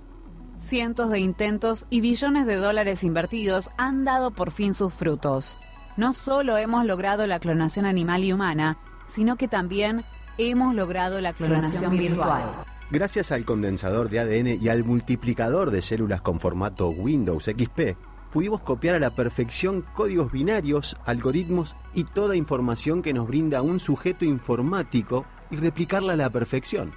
Cientos 0.59 1.09
de 1.09 1.19
intentos 1.19 1.85
y 1.89 1.99
billones 1.99 2.47
de 2.47 2.55
dólares 2.55 3.03
invertidos 3.03 3.69
han 3.77 4.05
dado 4.05 4.31
por 4.31 4.51
fin 4.51 4.73
sus 4.73 4.93
frutos. 4.93 5.57
No 5.97 6.13
solo 6.13 6.55
hemos 6.55 6.85
logrado 6.85 7.27
la 7.27 7.41
clonación 7.41 7.85
animal 7.85 8.23
y 8.23 8.31
humana, 8.31 8.77
sino 9.07 9.35
que 9.35 9.49
también 9.49 10.03
hemos 10.37 10.73
logrado 10.73 11.19
la 11.19 11.33
clonación 11.33 11.97
virtual. 11.97 12.63
Gracias 12.91 13.33
al 13.33 13.43
condensador 13.43 14.09
de 14.09 14.19
ADN 14.19 14.63
y 14.63 14.69
al 14.69 14.85
multiplicador 14.85 15.69
de 15.69 15.81
células 15.81 16.21
con 16.21 16.39
formato 16.39 16.91
Windows 16.91 17.43
XP, 17.43 17.97
pudimos 18.31 18.61
copiar 18.61 18.95
a 18.95 18.99
la 18.99 19.11
perfección 19.11 19.85
códigos 19.93 20.31
binarios, 20.31 20.97
algoritmos 21.05 21.75
y 21.93 22.03
toda 22.03 22.35
información 22.35 23.01
que 23.01 23.13
nos 23.13 23.27
brinda 23.27 23.61
un 23.61 23.79
sujeto 23.79 24.25
informático 24.25 25.25
y 25.51 25.57
replicarla 25.57 26.13
a 26.13 26.17
la 26.17 26.29
perfección. 26.29 26.93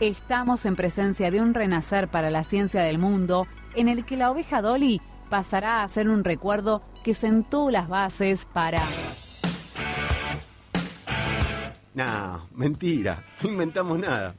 Estamos 0.00 0.66
en 0.66 0.74
presencia 0.74 1.30
de 1.30 1.40
un 1.40 1.54
renacer 1.54 2.08
para 2.08 2.30
la 2.30 2.44
ciencia 2.44 2.82
del 2.82 2.98
mundo 2.98 3.46
en 3.74 3.88
el 3.88 4.04
que 4.04 4.16
la 4.16 4.30
oveja 4.30 4.60
Dolly 4.60 5.00
pasará 5.30 5.82
a 5.82 5.88
ser 5.88 6.08
un 6.08 6.24
recuerdo 6.24 6.82
que 7.02 7.14
sentó 7.14 7.70
las 7.70 7.88
bases 7.88 8.44
para... 8.44 8.82
Nah, 11.94 12.40
mentira, 12.54 13.24
no 13.42 13.50
inventamos 13.50 13.98
nada. 13.98 14.34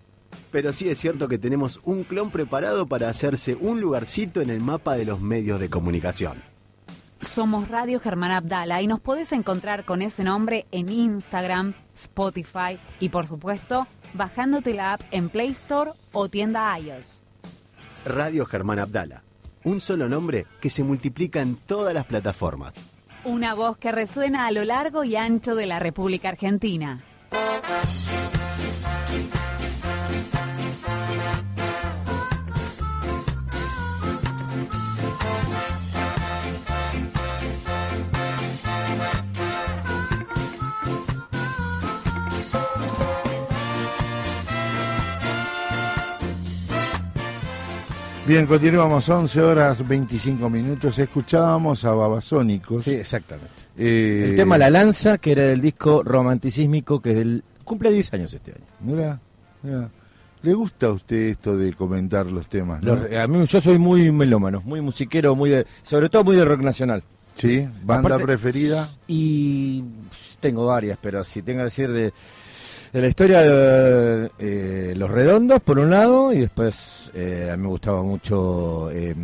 Pero 0.51 0.73
sí 0.73 0.89
es 0.89 0.99
cierto 0.99 1.27
que 1.27 1.37
tenemos 1.37 1.79
un 1.83 2.03
clon 2.03 2.31
preparado 2.31 2.87
para 2.87 3.09
hacerse 3.09 3.55
un 3.55 3.81
lugarcito 3.81 4.41
en 4.41 4.49
el 4.49 4.61
mapa 4.61 4.95
de 4.95 5.05
los 5.05 5.19
medios 5.19 5.59
de 5.59 5.69
comunicación. 5.69 6.41
Somos 7.21 7.69
Radio 7.69 7.99
Germán 7.99 8.31
Abdala 8.31 8.81
y 8.81 8.87
nos 8.87 8.99
podés 8.99 9.31
encontrar 9.31 9.85
con 9.85 10.01
ese 10.01 10.23
nombre 10.23 10.65
en 10.71 10.89
Instagram, 10.89 11.73
Spotify 11.93 12.77
y 12.99 13.09
por 13.09 13.27
supuesto 13.27 13.87
bajándote 14.13 14.73
la 14.73 14.93
app 14.93 15.01
en 15.11 15.29
Play 15.29 15.51
Store 15.51 15.91
o 16.11 16.29
tienda 16.29 16.77
iOS. 16.77 17.23
Radio 18.05 18.45
Germán 18.45 18.79
Abdala. 18.79 19.23
Un 19.63 19.79
solo 19.79 20.09
nombre 20.09 20.45
que 20.59 20.69
se 20.69 20.83
multiplica 20.83 21.41
en 21.41 21.55
todas 21.55 21.93
las 21.93 22.05
plataformas. 22.05 22.73
Una 23.23 23.53
voz 23.53 23.77
que 23.77 23.93
resuena 23.93 24.45
a 24.45 24.51
lo 24.51 24.65
largo 24.65 25.05
y 25.05 25.15
ancho 25.15 25.55
de 25.55 25.65
la 25.65 25.79
República 25.79 26.27
Argentina. 26.29 27.01
Bien, 48.25 48.45
continuamos, 48.47 49.09
11 49.09 49.41
horas 49.41 49.85
25 49.85 50.49
minutos. 50.49 50.97
Escuchábamos 50.97 51.83
a 51.83 51.91
Babasónicos. 51.93 52.85
Sí, 52.85 52.91
exactamente. 52.91 53.51
Eh, 53.77 54.27
El 54.29 54.35
tema 54.37 54.57
La 54.57 54.69
Lanza, 54.69 55.17
que 55.17 55.33
era 55.33 55.43
del 55.43 55.59
disco 55.59 56.03
romanticísmico, 56.03 57.01
que 57.01 57.11
es 57.11 57.17
del, 57.17 57.43
cumple 57.65 57.91
10 57.91 58.13
años 58.13 58.33
este 58.33 58.51
año. 58.51 58.63
Mira, 58.79 59.19
mira. 59.61 59.89
¿Le 60.41 60.53
gusta 60.53 60.87
a 60.87 60.91
usted 60.91 61.17
esto 61.17 61.57
de 61.57 61.73
comentar 61.73 62.25
los 62.25 62.47
temas? 62.47 62.81
no? 62.81 62.95
Los- 62.95 63.11
a 63.13 63.27
mí, 63.27 63.45
yo 63.45 63.61
soy 63.61 63.77
muy 63.77 64.09
melómano, 64.11 64.61
muy 64.65 64.79
musiquero, 64.81 65.35
muy 65.35 65.49
de, 65.49 65.65
sobre 65.83 66.09
todo 66.09 66.23
muy 66.23 66.35
de 66.37 66.45
rock 66.45 66.61
nacional. 66.61 67.03
¿Sí? 67.35 67.67
¿Banda 67.83 68.07
Aparte- 68.15 68.25
preferida? 68.25 68.87
Y 69.07 69.83
tengo 70.39 70.65
varias, 70.67 70.97
pero 71.01 71.23
si 71.25 71.41
tengo 71.41 71.59
que 71.59 71.63
decir 71.65 71.91
de, 71.91 72.13
de 72.93 73.01
la 73.01 73.07
historia 73.07 73.41
de 73.41 74.31
eh, 74.39 74.93
Los 74.95 75.09
Redondos, 75.09 75.59
por 75.61 75.79
un 75.79 75.89
lado, 75.89 76.31
y 76.31 76.41
después 76.41 77.11
eh, 77.15 77.49
a 77.51 77.57
mí 77.57 77.63
me 77.63 77.69
gustaba 77.69 78.03
mucho 78.03 78.91
eh, 78.91 79.15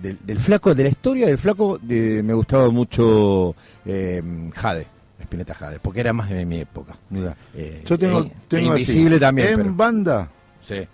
del, 0.00 0.18
del 0.24 0.38
flaco, 0.38 0.74
de 0.74 0.84
la 0.84 0.88
historia 0.90 1.26
del 1.26 1.38
flaco, 1.38 1.78
de- 1.82 2.22
me 2.22 2.32
gustaba 2.34 2.70
mucho 2.70 3.54
eh, 3.84 4.22
Jade, 4.54 4.86
Espineta 5.18 5.54
Jade, 5.54 5.80
porque 5.80 6.00
era 6.00 6.12
más 6.12 6.30
de 6.30 6.44
mi 6.46 6.58
época. 6.60 6.94
Mira. 7.10 7.36
Eh, 7.54 7.82
Yo 7.84 7.98
tengo, 7.98 8.30
tengo 8.48 8.70
e 8.76 8.82
así. 8.82 8.92
Invisible 8.92 9.18
también. 9.18 9.48
En 9.48 9.56
pero- 9.56 9.74
banda, 9.74 10.30
sí. 10.60 10.86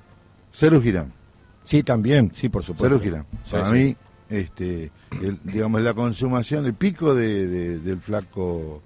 Cero 0.50 0.80
Girán. 0.80 1.12
sí, 1.64 1.82
también, 1.82 2.30
sí, 2.32 2.48
por 2.48 2.64
supuesto. 2.64 2.86
Cero 2.88 3.00
Girán. 3.02 3.26
Sí, 3.44 3.50
Para 3.52 3.66
sí. 3.66 3.72
mí, 3.74 3.96
este, 4.30 4.90
el- 5.20 5.38
digamos, 5.44 5.80
la 5.82 5.92
consumación, 5.94 6.64
el 6.64 6.74
pico 6.74 7.14
de, 7.14 7.46
de- 7.46 7.78
del 7.78 8.00
flaco 8.00 8.82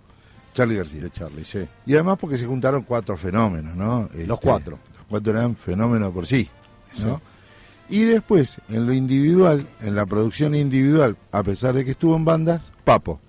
Charlie 0.54 0.76
García. 0.76 1.02
De 1.02 1.10
Charlie, 1.10 1.44
sí. 1.44 1.66
Y 1.84 1.92
además 1.94 2.16
porque 2.18 2.38
se 2.38 2.46
juntaron 2.46 2.82
cuatro 2.82 3.16
fenómenos, 3.18 3.76
¿no? 3.76 4.04
Este, 4.06 4.26
Los 4.26 4.40
cuatro. 4.40 4.78
Los 4.96 5.04
cuatro 5.08 5.32
eran 5.32 5.54
fenómenos 5.56 6.12
por 6.12 6.26
sí, 6.26 6.48
¿no? 7.04 7.20
Y 7.90 8.04
después, 8.04 8.58
en 8.70 8.86
lo 8.86 8.94
individual, 8.94 9.66
en 9.82 9.94
la 9.94 10.06
producción 10.06 10.54
individual, 10.54 11.16
a 11.32 11.42
pesar 11.42 11.74
de 11.74 11.84
que 11.84 11.90
estuvo 11.90 12.16
en 12.16 12.24
bandas, 12.24 12.72
Papo. 12.84 13.20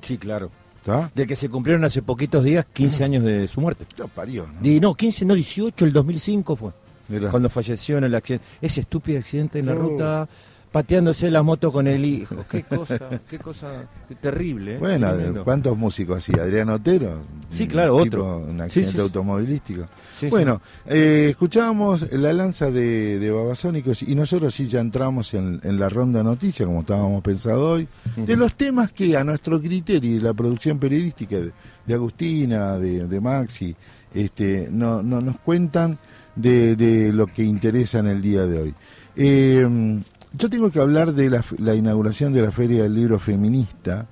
Sí, 0.00 0.18
claro. 0.18 0.50
¿Está? 0.78 1.10
De 1.14 1.26
que 1.26 1.36
se 1.36 1.48
cumplieron 1.48 1.84
hace 1.84 2.02
poquitos 2.02 2.42
días 2.44 2.64
15 2.72 3.04
años 3.04 3.24
de 3.24 3.46
su 3.48 3.60
muerte. 3.60 3.86
Lo 3.96 4.08
parió, 4.08 4.46
¿no? 4.46 4.60
Di- 4.60 4.80
no, 4.80 4.94
15, 4.94 5.24
no, 5.24 5.34
18, 5.34 5.84
el 5.84 5.92
2005 5.92 6.56
fue. 6.56 6.70
Mirá. 7.08 7.30
Cuando 7.30 7.48
falleció 7.48 7.98
en 7.98 8.04
el 8.04 8.14
accidente. 8.16 8.44
Ese 8.60 8.80
estúpido 8.80 9.18
accidente 9.20 9.58
en 9.60 9.66
la 9.66 9.72
Oh. 9.72 9.76
ruta, 9.76 10.28
pateándose 10.76 11.30
la 11.30 11.42
moto 11.42 11.72
con 11.72 11.86
el 11.86 12.04
hijo. 12.04 12.44
Qué 12.50 12.62
cosa, 12.62 12.98
qué 13.30 13.38
cosa 13.38 13.88
terrible. 14.20 14.74
¿eh? 14.74 14.78
Bueno, 14.78 15.10
Tremendo. 15.14 15.42
¿cuántos 15.42 15.74
músicos 15.74 16.18
así? 16.18 16.38
Adrián 16.38 16.68
Otero. 16.68 17.22
Sí, 17.48 17.62
un 17.62 17.68
claro, 17.70 18.02
tipo, 18.02 18.18
otro. 18.18 18.38
Un 18.40 18.60
accidente 18.60 18.92
sí, 18.92 18.98
sí. 18.98 19.00
automovilístico. 19.00 19.88
Sí, 20.14 20.28
bueno, 20.28 20.60
eh, 20.84 21.28
escuchábamos 21.30 22.12
la 22.12 22.30
lanza 22.34 22.70
de, 22.70 23.18
de 23.18 23.30
Babasónicos 23.30 24.02
y 24.02 24.14
nosotros 24.14 24.54
sí 24.54 24.66
ya 24.66 24.80
entramos 24.80 25.32
en, 25.32 25.62
en 25.64 25.80
la 25.80 25.88
ronda 25.88 26.22
noticias, 26.22 26.66
como 26.66 26.80
estábamos 26.80 27.22
pensado 27.22 27.70
hoy, 27.70 27.88
de 28.14 28.36
los 28.36 28.54
temas 28.54 28.92
que 28.92 29.16
a 29.16 29.24
nuestro 29.24 29.58
criterio 29.58 30.14
y 30.14 30.20
la 30.20 30.34
producción 30.34 30.78
periodística 30.78 31.36
de, 31.36 31.52
de 31.86 31.94
Agustina, 31.94 32.76
de, 32.76 33.06
de 33.06 33.20
Maxi, 33.22 33.74
este, 34.12 34.68
no, 34.70 35.02
no 35.02 35.22
nos 35.22 35.38
cuentan 35.40 35.98
de, 36.34 36.76
de 36.76 37.14
lo 37.14 37.28
que 37.28 37.44
interesa 37.44 38.00
en 38.00 38.08
el 38.08 38.20
día 38.20 38.44
de 38.44 38.60
hoy. 38.60 38.74
Eh, 39.16 40.02
yo 40.36 40.50
tengo 40.50 40.70
que 40.70 40.80
hablar 40.80 41.12
de 41.12 41.30
la, 41.30 41.44
la 41.58 41.74
inauguración 41.74 42.32
de 42.32 42.42
la 42.42 42.50
Feria 42.50 42.82
del 42.84 42.94
Libro 42.94 43.18
Feminista, 43.18 44.06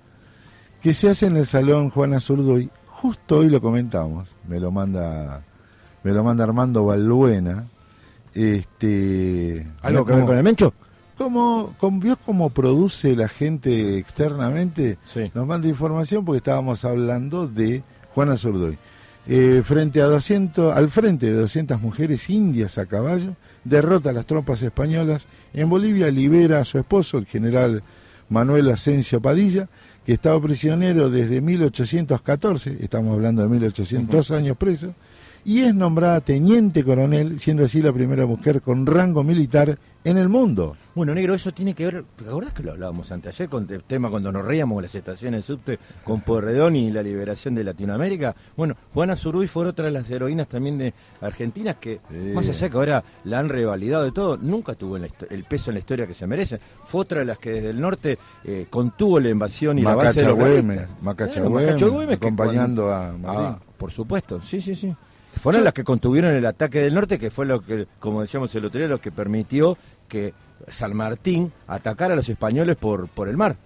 que 0.81 0.95
se 0.95 1.09
hace 1.11 1.27
en 1.27 1.37
el 1.37 1.47
Salón 1.47 1.91
Juana 1.91 2.21
Zurduy. 2.21 2.71
Justo 2.87 3.39
hoy 3.39 3.51
lo 3.51 3.61
comentamos, 3.61 4.35
me 4.49 4.59
lo 4.61 4.71
manda, 4.71 5.43
me 6.03 6.13
lo 6.13 6.25
manda 6.25 6.45
Armando 6.45 6.87
Balbuena. 6.87 7.65
Este, 8.35 9.67
¿Algo 9.83 10.05
que 10.05 10.13
ver 10.13 10.21
¿cómo- 10.21 10.27
con 10.27 10.37
el 10.39 10.43
Mencho? 10.45 10.75
¿Cómo, 11.17 11.75
cómo- 11.79 12.01
vio 12.01 12.17
cómo 12.25 12.51
produce 12.51 13.15
la 13.15 13.29
gente 13.29 13.99
externamente? 13.99 14.99
Sí. 15.05 15.31
Nos 15.35 15.47
manda 15.47 15.69
información 15.69 16.25
porque 16.25 16.39
estábamos 16.39 16.85
hablando 16.85 17.47
de 17.47 17.83
Juana 18.15 18.37
Zurduy. 18.37 18.77
Eh, 19.27 19.63
frente 19.65 20.03
a 20.03 20.07
200, 20.07 20.77
al 20.77 20.91
frente 20.91 21.27
de 21.27 21.33
200 21.35 21.81
mujeres 21.81 22.29
indias 22.29 22.77
a 22.79 22.87
caballo, 22.87 23.35
derrota 23.65 24.11
a 24.11 24.13
las 24.13 24.27
tropas 24.27 24.63
españolas. 24.63 25.27
En 25.53 25.69
Bolivia 25.69 26.11
libera 26.11 26.61
a 26.61 26.65
su 26.65 26.79
esposo, 26.79 27.19
el 27.19 27.27
general 27.27 27.83
Manuel 28.29 28.71
Asensio 28.71 29.21
Padilla, 29.21 29.69
que 30.05 30.13
estaba 30.13 30.41
prisionero 30.41 31.11
desde 31.11 31.41
1814, 31.41 32.79
estamos 32.81 33.15
hablando 33.15 33.43
de 33.43 33.49
1802 33.49 34.31
años 34.31 34.57
preso, 34.57 34.95
y 35.45 35.61
es 35.61 35.75
nombrada 35.75 36.21
teniente 36.21 36.83
coronel, 36.85 37.39
siendo 37.39 37.65
así 37.65 37.83
la 37.83 37.93
primera 37.93 38.27
mujer 38.27 38.63
con 38.63 38.87
rango 38.87 39.23
militar 39.23 39.79
en 40.05 40.19
el 40.19 40.29
mundo. 40.29 40.77
Bueno, 40.95 41.15
negro, 41.15 41.35
eso 41.35 41.53
tiene 41.53 41.75
que 41.75 41.87
ver. 41.87 42.05
¿Te 42.17 42.25
acordás 42.25 42.53
que 42.53 42.63
lo 42.63 42.73
hablábamos 42.73 43.11
antes 43.11 43.35
ayer 43.35 43.49
con 43.49 43.67
el 43.73 43.83
tema 43.85 44.11
cuando 44.11 44.31
nos 44.31 44.45
reíamos 44.45 44.83
las 44.83 44.95
estaciones 44.95 45.45
subte 45.47 45.79
con 46.05 46.21
Porredón 46.21 46.77
y 46.77 46.91
la 46.91 47.03
liberación 47.03 47.55
de 47.55 47.65
Latinoamérica? 47.65 48.35
Bueno, 48.57 48.77
Juana 48.93 49.17
Zurduy 49.17 49.47
fue 49.47 49.67
otra 49.67 49.87
de 49.87 49.91
las 49.93 50.11
heroínas 50.11 50.47
también 50.49 50.77
de 50.79 50.93
Argentinas 51.21 51.77
que, 51.77 52.01
Sí. 52.11 52.17
más 52.35 52.49
allá 52.49 52.69
que 52.69 52.77
ahora 52.77 53.05
la 53.25 53.39
han 53.39 53.49
revalidado 53.49 54.05
de 54.05 54.13
todo, 54.13 54.37
nunca 54.37 54.75
tuvo 54.75 54.97
el 54.97 55.45
peso 55.45 55.71
en 55.71 55.75
la 55.75 55.79
historia 55.81 56.07
que 56.07 56.15
se 56.15 56.27
merece. 56.27 56.61
Fue 56.85 57.01
otra 57.03 57.21
de 57.21 57.25
las 57.25 57.39
que 57.39 57.53
desde 57.53 57.71
el 57.71 57.81
norte 57.81 58.19
eh, 58.45 58.67
contuvo 58.69 59.19
la 59.21 59.31
invasión 59.31 59.79
y 59.79 59.83
la 59.83 59.95
base 59.95 60.21
de 60.21 60.27
los 60.29 60.39
Macacha. 61.03 61.41
Güemes, 61.43 62.17
acompañando 62.17 62.93
a 62.93 63.13
Martín. 63.13 63.25
Ah, 63.27 63.59
por 63.79 63.91
supuesto, 63.91 64.41
sí, 64.43 64.61
sí, 64.61 64.75
sí. 64.75 64.95
Fueron 65.35 65.65
las 65.65 65.73
que 65.73 65.85
contuvieron 65.85 66.33
el 66.35 66.47
ataque 66.47 66.81
del 66.81 66.95
norte, 66.95 67.19
que 67.19 67.31
fue 67.31 67.47
lo 67.47 67.61
que, 67.61 67.87
como 68.01 68.21
decíamos 68.23 68.55
el 68.55 68.65
otro 68.65 68.79
día, 68.79 68.89
lo 68.89 69.01
que 69.01 69.13
permitió 69.13 69.77
que 70.09 70.33
San 70.69 70.95
Martín 70.97 71.53
atacara 71.67 72.15
a 72.15 72.17
los 72.17 72.29
españoles 72.29 72.77
por, 72.77 73.09
por 73.09 73.29
el 73.29 73.37
mar. 73.37 73.57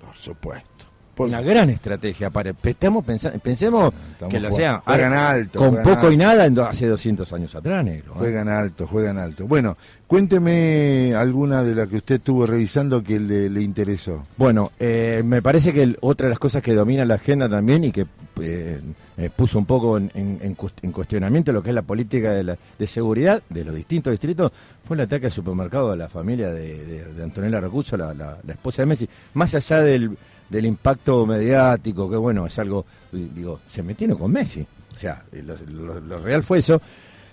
Por 0.00 0.14
supuesto. 0.16 0.66
Por 1.14 1.28
una 1.28 1.40
gran 1.40 1.70
estrategia. 1.70 2.28
Para, 2.28 2.52
estamos 2.62 3.02
pensando, 3.02 3.38
pensemos 3.38 3.94
Estamos 4.12 4.34
que 4.34 4.38
lo 4.40 4.50
jugando- 4.50 4.56
sea 4.56 4.82
juegan 4.84 5.12
alto, 5.14 5.58
con 5.58 5.68
juegan 5.70 5.94
poco 5.94 6.12
y 6.12 6.16
nada 6.18 6.44
en 6.44 6.58
hace 6.60 6.86
200 6.86 7.32
años 7.32 7.54
atrás, 7.54 7.82
negro. 7.84 8.12
¿eh? 8.12 8.18
Juegan 8.18 8.48
alto, 8.48 8.86
juegan 8.86 9.18
alto. 9.18 9.46
Bueno, 9.46 9.78
cuénteme 10.06 11.14
alguna 11.16 11.62
de 11.62 11.74
las 11.74 11.88
que 11.88 11.96
usted 11.96 12.16
estuvo 12.16 12.44
revisando 12.46 13.02
que 13.02 13.18
le, 13.18 13.48
le 13.48 13.62
interesó. 13.62 14.22
Bueno, 14.36 14.72
eh, 14.78 15.22
me 15.24 15.40
parece 15.40 15.72
que 15.72 15.84
el- 15.84 15.96
otra 16.02 16.26
de 16.26 16.30
las 16.30 16.38
cosas 16.38 16.62
que 16.62 16.74
domina 16.74 17.04
la 17.06 17.14
agenda 17.14 17.48
también 17.48 17.84
y 17.84 17.92
que 17.92 18.06
eh, 18.40 18.80
eh, 19.18 19.30
puso 19.34 19.58
un 19.58 19.66
poco 19.66 19.96
en, 19.96 20.10
en- 20.14 20.38
en 20.42 20.56
cuest- 20.56 20.78
en 20.82 20.92
cuestionamiento 20.92 21.52
lo 21.52 21.62
que 21.62 21.70
es 21.70 21.74
la 21.74 21.82
política 21.82 22.32
de, 22.32 22.44
la- 22.44 22.58
de 22.78 22.86
seguridad 22.86 23.42
de 23.48 23.64
los 23.64 23.74
distintos 23.74 24.10
distritos 24.12 24.52
fue 24.84 24.96
el 24.96 25.00
ataque 25.02 25.26
al 25.26 25.32
supermercado 25.32 25.90
de 25.92 25.96
la 25.96 26.08
familia 26.08 26.50
de, 26.52 27.04
de- 27.14 27.22
Antonella 27.24 27.60
Racuso, 27.60 27.96
la, 27.96 28.12
la- 28.14 28.38
la 28.46 28.52
esposa 28.52 28.82
de 28.82 28.86
Messi. 28.86 29.08
Más 29.34 29.54
allá 29.54 29.80
del, 29.80 30.16
impacto 30.50 31.26
mediático, 31.26 32.08
que 32.10 32.16
bueno, 32.16 32.46
es 32.46 32.58
algo, 32.58 32.84
digo, 33.12 33.60
se 33.68 33.82
metieron 33.82 34.18
con 34.18 34.30
Messi. 34.32 34.66
O 34.94 34.98
sea, 34.98 35.22
eh, 35.32 35.42
lo, 35.42 36.18
real 36.18 36.42
fue 36.42 36.58
eso. 36.58 36.80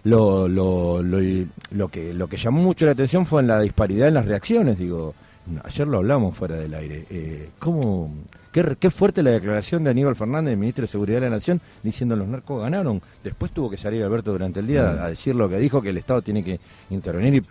Lo, 0.06 0.48
lo, 0.50 1.02
lo, 1.02 1.20
lo 1.72 1.88
que, 1.88 2.14
lo 2.14 2.28
que 2.28 2.36
llamó 2.38 2.62
mucho 2.62 2.86
la 2.86 2.92
atención 2.92 3.26
fue 3.26 3.42
en 3.42 3.48
la 3.48 3.60
disparidad 3.62 4.08
en 4.10 4.16
las 4.16 4.26
reacciones. 4.26 4.78
Digo, 4.78 5.14
ayer 5.64 5.88
lo 5.88 5.98
hablamos 6.00 6.36
fuera 6.36 6.56
del 6.58 6.74
aire. 6.74 7.06
Eh, 7.10 7.50
¿cómo, 7.60 8.12
qué, 8.54 8.78
qué 8.80 8.90
fuerte 8.90 9.22
la 9.24 9.32
declaración 9.32 9.84
de 9.84 9.90
Aníbal 9.90 10.16
Fernández, 10.16 10.58
ministro 10.58 10.84
de 10.84 10.88
Seguridad 10.88 11.18
de 11.20 11.26
la 11.30 11.36
Nación, 11.36 11.60
diciendo 11.84 12.16
los 12.16 12.28
narcos 12.28 12.62
ganaron. 12.62 13.02
Después 13.24 13.52
tuvo 13.52 13.70
que 13.70 13.76
salir 13.78 14.02
Alberto 14.04 14.32
durante 14.32 14.62
el 14.62 14.68
día 14.68 14.90
a, 14.92 15.06
a 15.06 15.10
decir 15.10 15.36
lo 15.36 15.50
que 15.50 15.58
dijo, 15.58 15.82
que 15.82 15.90
el 15.90 15.98
Estado 15.98 16.22
tiene 16.22 16.42
que 16.44 16.60
intervenir 16.90 17.44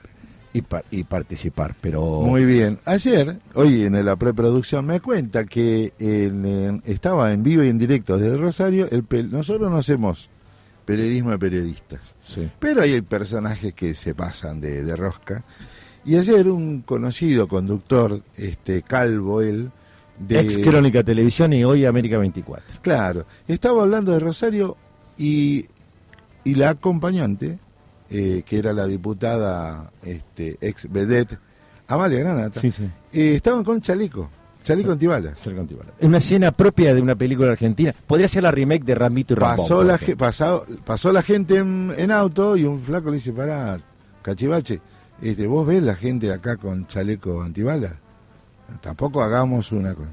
y, 0.55 0.59
y, 0.59 0.63
pa- 0.63 0.85
y 0.91 1.05
participar. 1.05 1.75
Pero 1.81 2.23
Muy 2.23 2.45
bien. 2.47 2.79
Ayer, 2.87 3.39
hoy 3.55 3.83
en 3.85 4.05
la 4.05 4.17
preproducción, 4.17 4.87
me 4.87 5.01
cuenta 5.01 5.45
que 5.45 5.93
en- 5.99 6.47
en- 6.47 6.83
estaba 6.87 7.33
en 7.33 7.43
vivo 7.43 7.63
y 7.63 7.69
en 7.69 7.79
directo 7.79 8.17
desde 8.17 8.37
Rosario. 8.39 8.89
El, 8.91 9.05
nosotros 9.31 9.71
no 9.71 9.77
hacemos 9.77 10.31
periodismo 10.85 11.31
de 11.31 11.39
periodistas, 11.39 12.17
sí. 12.21 12.49
pero 12.59 12.83
hay 12.83 13.01
personajes 13.03 13.73
que 13.73 13.95
se 13.95 14.15
pasan 14.15 14.61
de, 14.61 14.83
de 14.83 14.97
rosca. 14.97 15.45
Y 16.05 16.17
ayer 16.17 16.49
un 16.49 16.83
conocido 16.83 17.47
conductor, 17.47 18.21
este 18.37 18.83
calvo 18.83 19.41
él, 19.41 19.71
de, 20.27 20.41
ex 20.41 20.59
Crónica 20.59 21.03
Televisión 21.03 21.53
y 21.53 21.65
hoy 21.65 21.85
América 21.85 22.19
24. 22.19 22.81
Claro, 22.83 23.25
estaba 23.49 23.83
hablando 23.83 24.13
de 24.13 24.21
Rosario 24.21 24.77
y, 25.19 25.67
y 26.45 26.55
la 26.55 26.71
acompañante, 26.71 27.59
eh, 28.11 28.43
que 28.47 28.59
era 28.59 28.73
la 28.73 28.87
diputada 28.87 29.91
este, 30.03 30.59
ex 30.61 30.91
vedette, 30.91 31.39
Amalia 31.89 32.21
Granata, 32.21 32.61
Sí, 32.61 32.71
sí. 32.71 32.85
eh, 33.13 33.35
estaban 33.35 33.65
con 33.65 33.81
chaleco, 33.83 34.31
chaleco 34.63 34.93
antibalas. 34.93 35.39
Cerca 35.39 35.57
de 35.57 35.61
Antibala. 35.63 35.91
Es 35.99 36.07
una 36.07 36.19
escena 36.19 36.53
propia 36.53 36.95
de 36.95 37.03
una 37.03 37.15
película 37.17 37.51
argentina. 37.53 37.95
Podría 38.07 38.29
ser 38.29 38.45
la 38.45 38.51
remake 38.51 38.85
de 38.85 38.95
Ramito 38.95 39.35
y. 39.35 39.59
Pasó 39.59 39.83
la, 39.85 39.99
pasó 40.85 41.13
la 41.13 41.23
gente 41.23 41.59
en, 41.59 41.93
en 41.97 42.11
auto 42.11 42.57
y 42.57 42.65
un 42.65 42.81
flaco 42.81 43.11
le 43.11 43.17
dice, 43.17 43.33
pará, 43.33 43.79
cachivache, 44.23 44.81
este, 45.21 45.47
¿vos 45.47 45.67
ves 45.67 45.83
la 45.83 45.95
gente 45.95 46.33
acá 46.33 46.57
con 46.57 46.87
chaleco 46.87 47.43
antibalas? 47.43 47.93
Tampoco 48.81 49.23
hagamos 49.23 49.73
una 49.73 49.95
cosa. 49.95 50.13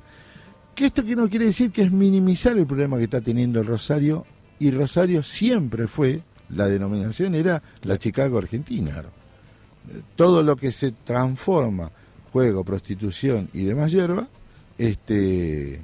Que 0.75 0.87
esto 0.87 1.03
que 1.03 1.15
no 1.15 1.29
quiere 1.29 1.45
decir 1.45 1.71
que 1.71 1.83
es 1.83 1.91
minimizar 1.91 2.57
el 2.57 2.65
problema 2.65 2.97
que 2.97 3.03
está 3.03 3.21
teniendo 3.21 3.59
el 3.59 3.67
Rosario, 3.67 4.25
y 4.59 4.71
Rosario 4.71 5.23
siempre 5.23 5.87
fue, 5.87 6.21
la 6.49 6.67
denominación 6.67 7.35
era 7.35 7.61
la 7.83 7.97
Chicago 7.97 8.37
Argentina. 8.37 9.03
Todo 10.15 10.43
lo 10.43 10.55
que 10.55 10.71
se 10.71 10.91
transforma, 10.91 11.91
juego, 12.31 12.63
prostitución 12.63 13.49
y 13.53 13.63
demás 13.63 13.91
hierba, 13.91 14.27
este, 14.77 15.81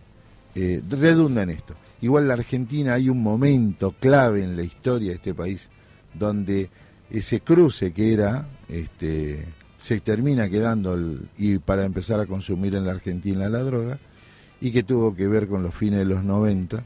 eh, 0.56 0.82
redunda 0.90 1.44
en 1.44 1.52
esto. 1.52 1.76
Igual 2.02 2.28
la 2.28 2.36
Argentina 2.36 2.94
hay 2.94 3.10
un 3.10 3.22
momento 3.22 3.96
clave 4.00 4.44
en 4.44 4.56
la 4.56 4.64
historia 4.64 5.10
de 5.10 5.16
este 5.16 5.34
país 5.34 5.70
donde 6.14 6.70
ese 7.10 7.42
cruce 7.42 7.92
que 7.92 8.14
era, 8.14 8.48
este, 8.68 9.46
se 9.86 10.00
termina 10.00 10.50
quedando 10.50 10.98
y 11.38 11.60
para 11.60 11.86
empezar 11.86 12.20
a 12.20 12.26
consumir 12.26 12.74
en 12.74 12.88
la 12.88 12.94
Argentina 12.94 13.48
la 13.50 13.60
droga 13.60 14.00
y 14.60 14.72
que 14.72 14.82
tuvo 14.82 15.16
que 15.16 15.28
ver 15.28 15.48
con 15.48 15.62
los 15.62 15.76
fines 15.76 16.00
de 16.00 16.06
los 16.06 16.24
90, 16.24 16.84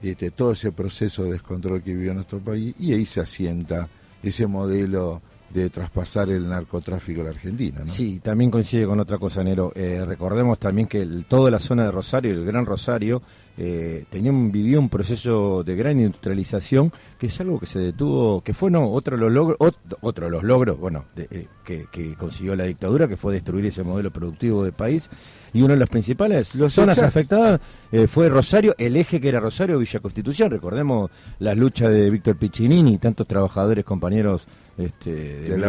este, 0.00 0.30
todo 0.30 0.52
ese 0.52 0.70
proceso 0.70 1.24
de 1.24 1.32
descontrol 1.32 1.82
que 1.82 1.92
vivió 1.92 2.14
nuestro 2.14 2.38
país 2.38 2.72
y 2.78 2.92
ahí 2.92 3.04
se 3.04 3.18
asienta 3.18 3.88
ese 4.22 4.46
modelo 4.46 5.20
de 5.62 5.70
traspasar 5.70 6.28
el 6.30 6.48
narcotráfico 6.48 7.20
a 7.22 7.24
la 7.24 7.30
Argentina. 7.30 7.80
¿no? 7.80 7.86
Sí, 7.92 8.20
también 8.22 8.50
coincide 8.50 8.86
con 8.86 9.00
otra 9.00 9.18
cosa, 9.18 9.42
Nero. 9.42 9.72
Eh, 9.74 10.04
recordemos 10.06 10.58
también 10.58 10.86
que 10.86 11.06
toda 11.28 11.50
la 11.50 11.58
zona 11.58 11.84
de 11.84 11.90
Rosario, 11.90 12.32
el 12.32 12.44
Gran 12.44 12.66
Rosario, 12.66 13.22
eh, 13.58 14.04
tenía 14.10 14.30
un, 14.30 14.52
vivió 14.52 14.78
un 14.78 14.88
proceso 14.90 15.64
de 15.64 15.74
gran 15.76 15.98
industrialización 15.98 16.92
que 17.18 17.26
es 17.26 17.40
algo 17.40 17.58
que 17.58 17.66
se 17.66 17.78
detuvo, 17.78 18.42
que 18.42 18.52
fue 18.52 18.70
no 18.70 18.90
otro 18.90 19.16
de 19.16 19.22
los 19.22 19.32
logros, 19.32 19.58
ot- 19.58 19.96
otro 20.02 20.28
los 20.28 20.42
logros, 20.42 20.78
bueno, 20.78 21.06
de- 21.14 21.28
eh, 21.30 21.46
que, 21.64 21.86
que 21.90 22.14
consiguió 22.16 22.54
la 22.54 22.64
dictadura, 22.64 23.08
que 23.08 23.16
fue 23.16 23.32
destruir 23.32 23.64
ese 23.66 23.82
modelo 23.82 24.10
productivo 24.12 24.62
del 24.62 24.72
país. 24.74 25.08
Y 25.56 25.62
una 25.62 25.74
de 25.74 25.80
las 25.80 25.88
principales 25.88 26.54
Los 26.54 26.72
zonas 26.74 26.98
afectadas 27.08 27.60
eh, 27.90 28.06
fue 28.06 28.28
Rosario, 28.28 28.74
el 28.78 28.96
eje 28.96 29.20
que 29.20 29.28
era 29.28 29.40
Rosario 29.40 29.78
Villa 29.78 30.00
Constitución. 30.00 30.50
Recordemos 30.50 31.10
las 31.38 31.56
luchas 31.56 31.90
de 31.90 32.10
Víctor 32.10 32.36
Piccinini 32.36 32.94
y 32.94 32.98
tantos 32.98 33.26
trabajadores, 33.26 33.84
compañeros 33.84 34.46
este, 34.76 35.12
de, 35.14 35.48
de 35.48 35.58
la. 35.58 35.68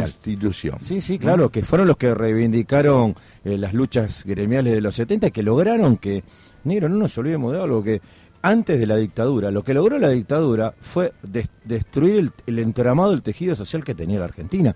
Constitución. 0.00 0.76
Sí, 0.80 1.00
sí, 1.00 1.18
claro, 1.18 1.50
que 1.50 1.62
fueron 1.62 1.88
los 1.88 1.96
que 1.96 2.14
reivindicaron 2.14 3.14
eh, 3.44 3.56
las 3.56 3.72
luchas 3.74 4.24
gremiales 4.24 4.74
de 4.74 4.80
los 4.80 4.94
70 4.94 5.28
y 5.28 5.30
que 5.30 5.42
lograron 5.42 5.96
que, 5.96 6.22
negro, 6.64 6.88
no 6.88 6.96
nos 6.96 7.16
olvidemos 7.18 7.52
de 7.52 7.60
algo, 7.62 7.82
que 7.82 8.00
antes 8.42 8.78
de 8.80 8.86
la 8.86 8.96
dictadura, 8.96 9.50
lo 9.50 9.62
que 9.62 9.72
logró 9.72 9.98
la 9.98 10.08
dictadura 10.08 10.74
fue 10.80 11.12
des- 11.22 11.48
destruir 11.64 12.16
el, 12.16 12.30
el 12.46 12.58
entramado 12.58 13.12
del 13.12 13.22
tejido 13.22 13.54
social 13.56 13.84
que 13.84 13.94
tenía 13.94 14.18
la 14.18 14.24
Argentina. 14.26 14.74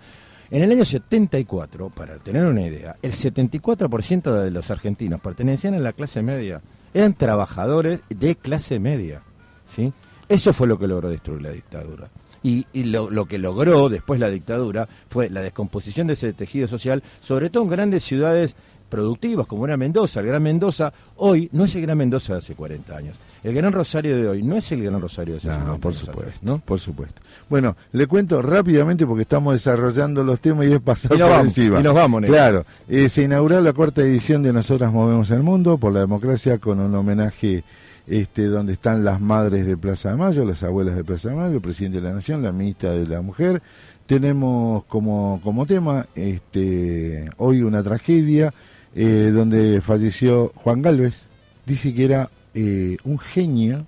En 0.51 0.63
el 0.63 0.71
año 0.71 0.85
74, 0.85 1.91
para 1.91 2.19
tener 2.19 2.45
una 2.45 2.63
idea, 2.63 2.97
el 3.03 3.13
74% 3.13 4.43
de 4.43 4.51
los 4.53 4.71
argentinos 4.71 5.21
pertenecían 5.21 5.75
a 5.75 5.81
la 5.81 5.93
clase 5.93 6.23
media, 6.23 6.63
eran 6.95 7.15
trabajadores 7.15 8.01
de 8.09 8.37
clase 8.37 8.79
media, 8.79 9.23
¿sí? 9.65 9.93
Eso 10.29 10.53
fue 10.53 10.69
lo 10.69 10.79
que 10.79 10.87
logró 10.87 11.09
destruir 11.09 11.43
la 11.43 11.51
dictadura. 11.51 12.11
Y, 12.43 12.67
y 12.73 12.85
lo, 12.85 13.11
lo 13.11 13.27
que 13.27 13.39
logró 13.39 13.89
después 13.89 14.21
la 14.21 14.29
dictadura 14.29 14.89
fue 15.09 15.31
la 15.31 15.41
descomposición 15.41 16.07
de 16.07 16.13
ese 16.13 16.33
tejido 16.33 16.69
social, 16.69 17.03
sobre 17.21 17.51
todo 17.51 17.65
en 17.65 17.71
grandes 17.71 18.05
ciudades 18.05 18.55
productivas 18.89 19.47
como 19.47 19.65
era 19.67 19.77
Mendoza. 19.77 20.21
El 20.21 20.27
Gran 20.27 20.43
Mendoza 20.43 20.93
hoy 21.17 21.49
no 21.53 21.65
es 21.65 21.75
el 21.75 21.83
Gran 21.83 21.99
Mendoza 21.99 22.35
de 22.35 22.39
hace 22.39 22.55
40 22.55 22.97
años. 22.97 23.17
El 23.43 23.55
Gran 23.55 23.73
Rosario 23.73 24.17
de 24.17 24.29
hoy 24.29 24.43
no 24.43 24.57
es 24.57 24.71
el 24.73 24.83
Gran 24.83 25.01
Rosario 25.01 25.35
de 25.35 25.39
hace 25.39 25.49
No, 25.49 25.55
50 25.55 25.81
por 25.81 25.93
años 25.93 26.03
atrás, 26.03 26.17
supuesto, 26.17 26.41
¿no? 26.47 26.59
por 26.59 26.81
supuesto. 26.81 27.21
Bueno, 27.49 27.77
le 27.93 28.07
cuento 28.07 28.43
rápidamente 28.43 29.07
porque 29.07 29.23
estamos 29.23 29.55
desarrollando 29.55 30.25
los 30.25 30.41
temas 30.41 30.67
y 30.67 30.73
es 30.73 30.81
pasar 30.81 31.13
Y 31.15 31.19
por 31.21 31.29
vamos, 31.31 31.47
encima. 31.47 31.81
y 31.81 31.83
nos 31.83 31.95
vamos. 31.95 32.25
Claro, 32.25 32.65
eh, 32.89 33.09
se 33.09 33.23
inauguró 33.23 33.61
la 33.61 33.73
cuarta 33.73 34.03
edición 34.03 34.43
de 34.43 34.53
Nosotras 34.53 34.93
Movemos 34.93 35.31
el 35.31 35.43
Mundo 35.43 35.79
por 35.79 35.93
la 35.93 36.01
democracia 36.01 36.59
con 36.59 36.81
un 36.81 36.95
homenaje 36.95 37.65
este 38.07 38.45
donde 38.47 38.73
están 38.75 39.05
las 39.05 39.21
madres 39.21 39.67
de 39.67 39.77
Plaza 39.77 40.11
de 40.11 40.17
Mayo, 40.17 40.45
las 40.45 40.63
abuelas 40.63 40.95
de 40.95 41.03
Plaza 41.03 41.29
de 41.31 41.35
Mayo, 41.35 41.57
el 41.57 41.61
presidente 41.61 42.01
de 42.01 42.09
la 42.09 42.15
Nación, 42.15 42.41
la 42.43 42.53
ministra 42.53 42.91
de 42.93 43.05
la 43.07 43.21
Mujer. 43.21 43.61
Tenemos 44.07 44.85
como, 44.85 45.41
como 45.43 45.67
tema 45.67 46.07
este 46.15 47.29
hoy 47.39 47.63
una 47.63 47.83
tragedia 47.83 48.55
eh, 48.97 49.31
donde 49.33 49.83
falleció 49.83 50.53
Juan 50.57 50.81
Galvez. 50.81 51.29
Dice 51.67 51.93
que 51.95 52.05
era 52.05 52.31
eh, 52.55 52.97
un 53.05 53.19
genio 53.19 53.85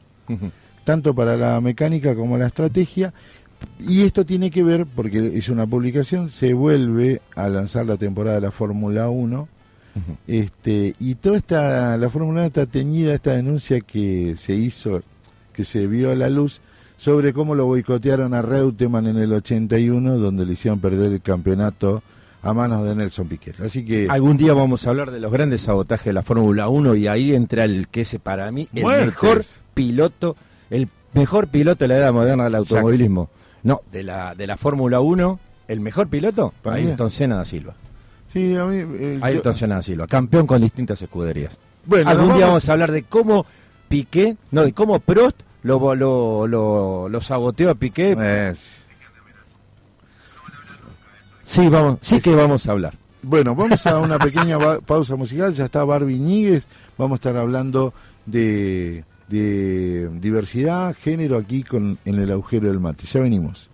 tanto 0.85 1.15
para 1.15 1.37
la 1.37 1.61
mecánica 1.63 2.15
como 2.15 2.37
la 2.37 2.49
estrategia. 2.49 3.15
Y 3.81 4.03
esto 4.03 4.27
tiene 4.27 4.51
que 4.51 4.63
ver, 4.63 4.85
porque 4.87 5.37
es 5.37 5.49
una 5.49 5.67
publicación, 5.67 6.29
se 6.29 6.53
vuelve 6.53 7.23
a 7.35 7.49
lanzar 7.49 7.87
la 7.87 7.97
temporada 7.97 8.37
de 8.37 8.43
la 8.43 8.51
Fórmula 8.51 9.09
1. 9.09 9.49
este 10.27 10.95
Y 11.01 11.15
toda 11.17 11.39
esta, 11.39 11.97
la 11.97 12.11
Fórmula 12.11 12.41
1 12.41 12.47
está 12.47 12.67
teñida 12.67 13.15
esta 13.15 13.33
denuncia 13.33 13.81
que 13.81 14.37
se 14.37 14.55
hizo, 14.55 15.03
que 15.55 15.65
se 15.65 15.87
vio 15.87 16.11
a 16.11 16.15
la 16.15 16.29
luz, 16.29 16.61
sobre 16.99 17.33
cómo 17.33 17.55
lo 17.55 17.65
boicotearon 17.65 18.35
a 18.35 18.43
Reutemann 18.43 19.07
en 19.07 19.17
el 19.17 19.33
81, 19.33 20.19
donde 20.19 20.45
le 20.45 20.53
hicieron 20.53 20.81
perder 20.81 21.13
el 21.13 21.23
campeonato 21.23 22.03
a 22.49 22.55
manos 22.55 22.85
de 22.85 22.95
Nelson 22.95 23.29
Piquet. 23.29 23.61
Así 23.61 23.85
que... 23.85 24.07
Algún 24.11 24.37
día 24.37 24.55
vamos 24.55 24.87
a 24.87 24.91
hablar 24.91 25.11
de 25.11 25.21
los 25.21 25.31
grandes 25.33 25.63
sabotajes 25.63 26.07
de 26.07 26.13
la 26.13 26.23
Fórmula 26.23 26.69
1 26.69 26.95
y 26.97 27.07
ahí 27.07 27.35
entra 27.35 27.65
el 27.65 27.89
que 27.89 28.03
es 28.03 28.17
para 28.23 28.51
mí 28.51 28.69
el 28.75 28.83
Muertes. 28.83 29.07
mejor 29.07 29.45
piloto, 29.75 30.37
el 30.71 30.89
mejor 31.15 31.49
piloto 31.49 31.85
de 31.85 31.89
la 31.89 31.97
era 31.97 32.13
moderna 32.13 32.45
del 32.45 32.55
automovilismo. 32.57 33.31
No, 33.63 33.81
de 33.93 34.03
la 34.03 34.35
de 34.35 34.47
la 34.47 34.57
Fórmula 34.57 35.01
1, 35.01 35.41
el 35.69 35.81
mejor 35.81 36.09
piloto, 36.09 36.53
Para. 36.63 36.77
Ayrton 36.77 37.11
Senna 37.11 37.37
da 37.37 37.45
Silva. 37.45 37.75
Sí, 38.33 38.55
a 38.57 38.65
mí, 38.67 38.79
eh, 38.79 39.17
yo- 39.21 39.25
Ayrton 39.25 39.55
Senna 39.55 39.77
da 39.77 39.83
Silva, 39.83 40.07
campeón 40.07 40.47
con 40.47 40.61
distintas 40.61 41.01
escuderías. 41.03 41.59
Bueno, 41.87 42.11
Algún 42.11 42.35
día 42.37 42.47
vamos- 42.47 42.69
a 42.69 42.73
hablar 42.73 42.93
de 42.93 43.03
cómo 43.03 43.45
Piqué, 43.89 44.37
no, 44.51 44.65
de 44.65 44.73
cómo 44.73 45.01
Prost 45.01 45.41
lo, 45.63 45.95
lo, 45.95 46.47
lo, 46.47 47.09
lo 47.09 47.21
saboteó 47.21 47.71
a 47.71 47.75
Piqué. 47.75 48.15
Sí, 51.49 51.67
vamos, 51.69 51.99
sí 52.03 52.21
que 52.21 52.35
vamos 52.35 52.69
a 52.69 52.73
hablar. 52.73 52.93
Bueno, 53.23 53.55
vamos 53.55 53.87
a 53.87 53.99
una 53.99 54.19
pequeña 54.19 54.59
pausa 54.81 55.17
musical. 55.17 55.55
Ya 55.55 55.65
está 55.65 55.83
Barbie 55.83 56.19
Níguez. 56.19 56.67
Vamos 56.99 57.13
a 57.13 57.21
estar 57.21 57.37
hablando 57.39 57.95
de, 58.27 59.03
de 59.29 60.11
diversidad, 60.21 60.95
género 60.95 61.39
aquí 61.39 61.63
con 61.63 61.99
en 62.05 62.19
el 62.19 62.31
agujero 62.31 62.69
del 62.69 62.81
mate. 62.81 63.07
Ya 63.07 63.21
venimos. 63.21 63.71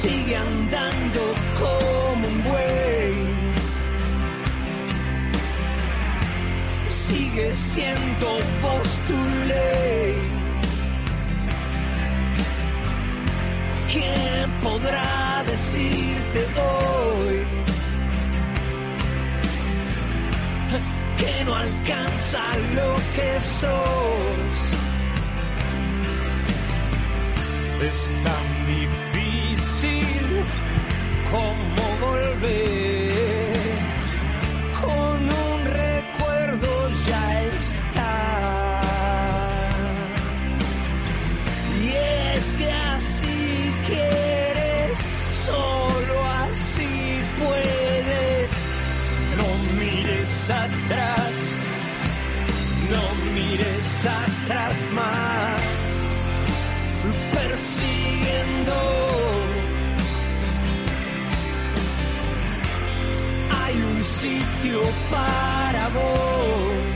Sigue 0.00 0.36
andando 0.36 1.20
como 1.58 2.28
un 2.28 2.44
buey. 2.44 3.14
Sigue 6.88 7.52
siendo 7.52 8.38
vos. 8.62 8.88
¿Quién 13.90 14.50
podrá 14.62 15.42
decirte 15.46 16.46
hoy 16.68 17.38
que 21.16 21.44
no 21.44 21.54
alcanza 21.54 22.42
lo 22.74 22.94
que 23.16 23.40
sos? 23.40 24.18
Como 31.30 31.84
volver. 32.00 33.52
Con 34.80 35.18
un 35.22 35.64
recuerdo 35.64 36.90
ya 37.06 37.44
está. 37.44 38.80
Y 41.82 41.88
es 42.34 42.52
que 42.52 42.70
así 42.70 43.72
quieres, 43.86 44.98
solo 45.32 46.14
así 46.46 47.20
puedes. 47.38 48.50
No 49.36 49.48
mires 49.78 50.50
atrás, 50.50 51.32
no 52.90 53.04
mires 53.34 54.06
atrás 54.06 54.87
sitio 64.58 64.80
para 65.10 65.88
vos. 65.88 66.94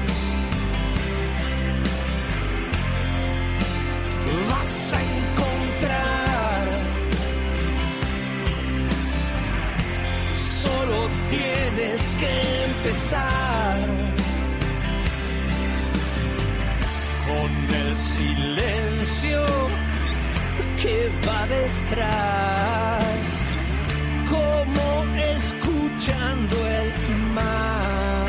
Vas 4.50 4.94
a 4.94 5.02
encontrar. 5.02 6.68
Solo 10.36 11.08
tienes 11.30 12.14
que 12.20 12.64
empezar. 12.64 13.78
Con 17.26 17.74
el 17.74 17.98
silencio 17.98 19.46
que 20.80 21.10
va 21.26 21.46
detrás, 21.46 23.22
como 24.28 24.82
escuchando 26.02 26.56
el 26.68 27.16
mar. 27.32 28.26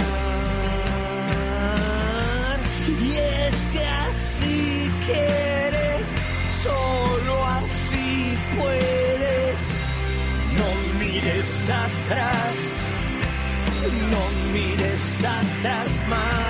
Y 3.02 3.18
es 3.18 3.66
que 3.74 3.86
así 3.86 4.92
quieres, 5.06 6.08
solo 6.52 7.46
así 7.48 8.38
puedes. 8.56 9.60
no 10.58 11.00
mires 11.00 11.70
atrás, 11.70 12.74
No 14.12 14.54
mires 14.54 15.24
atrás 15.24 15.90
más. 16.08 16.43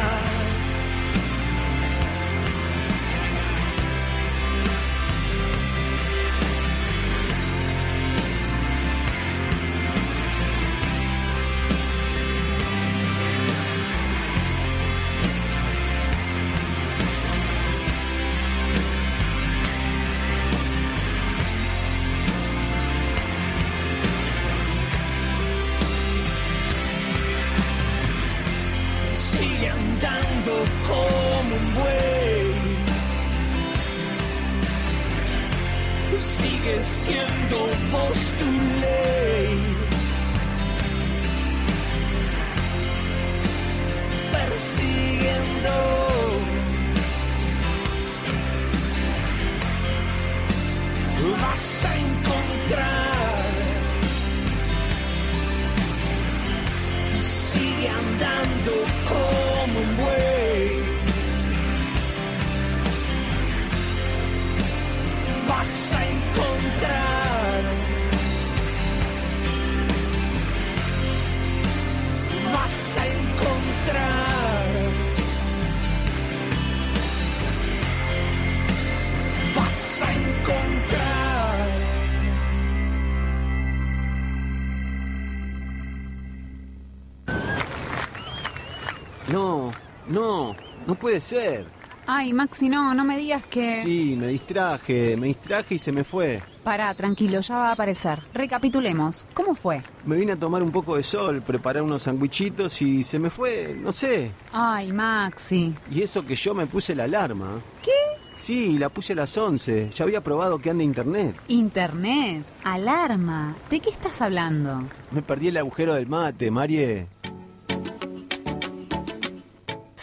No, 89.33 89.71
no, 90.09 90.55
no 90.85 90.93
puede 90.93 91.19
ser. 91.19 91.65
Ay, 92.05 92.33
Maxi, 92.33 92.69
no, 92.69 92.93
no 92.93 93.03
me 93.03 93.17
digas 93.17 93.43
que... 93.47 93.81
Sí, 93.81 94.15
me 94.15 94.27
distraje, 94.27 95.17
me 95.17 95.25
distraje 95.25 95.73
y 95.73 95.79
se 95.79 95.91
me 95.91 96.03
fue. 96.03 96.39
Pará, 96.63 96.93
tranquilo, 96.93 97.41
ya 97.41 97.55
va 97.55 97.69
a 97.69 97.71
aparecer. 97.71 98.19
Recapitulemos. 98.31 99.25
¿Cómo 99.33 99.55
fue? 99.55 99.81
Me 100.05 100.17
vine 100.17 100.33
a 100.33 100.35
tomar 100.35 100.61
un 100.61 100.69
poco 100.69 100.97
de 100.97 101.01
sol, 101.01 101.41
preparar 101.41 101.81
unos 101.81 102.03
sandwichitos 102.03 102.79
y 102.83 103.01
se 103.01 103.17
me 103.17 103.31
fue, 103.31 103.75
no 103.81 103.91
sé. 103.91 104.29
Ay, 104.51 104.91
Maxi. 104.91 105.73
Y 105.89 106.03
eso 106.03 106.21
que 106.21 106.35
yo 106.35 106.53
me 106.53 106.67
puse 106.67 106.93
la 106.93 107.05
alarma. 107.05 107.59
¿Qué? 107.81 107.89
Sí, 108.35 108.77
la 108.77 108.89
puse 108.89 109.13
a 109.13 109.15
las 109.15 109.35
11. 109.35 109.89
Ya 109.95 110.03
había 110.03 110.21
probado 110.21 110.59
que 110.59 110.69
anda 110.69 110.83
internet. 110.83 111.35
Internet. 111.47 112.45
Alarma. 112.63 113.55
¿De 113.71 113.79
qué 113.79 113.89
estás 113.89 114.21
hablando? 114.21 114.83
Me 115.09 115.23
perdí 115.23 115.47
el 115.47 115.57
agujero 115.57 115.95
del 115.95 116.05
mate, 116.05 116.51
Marie. 116.51 117.07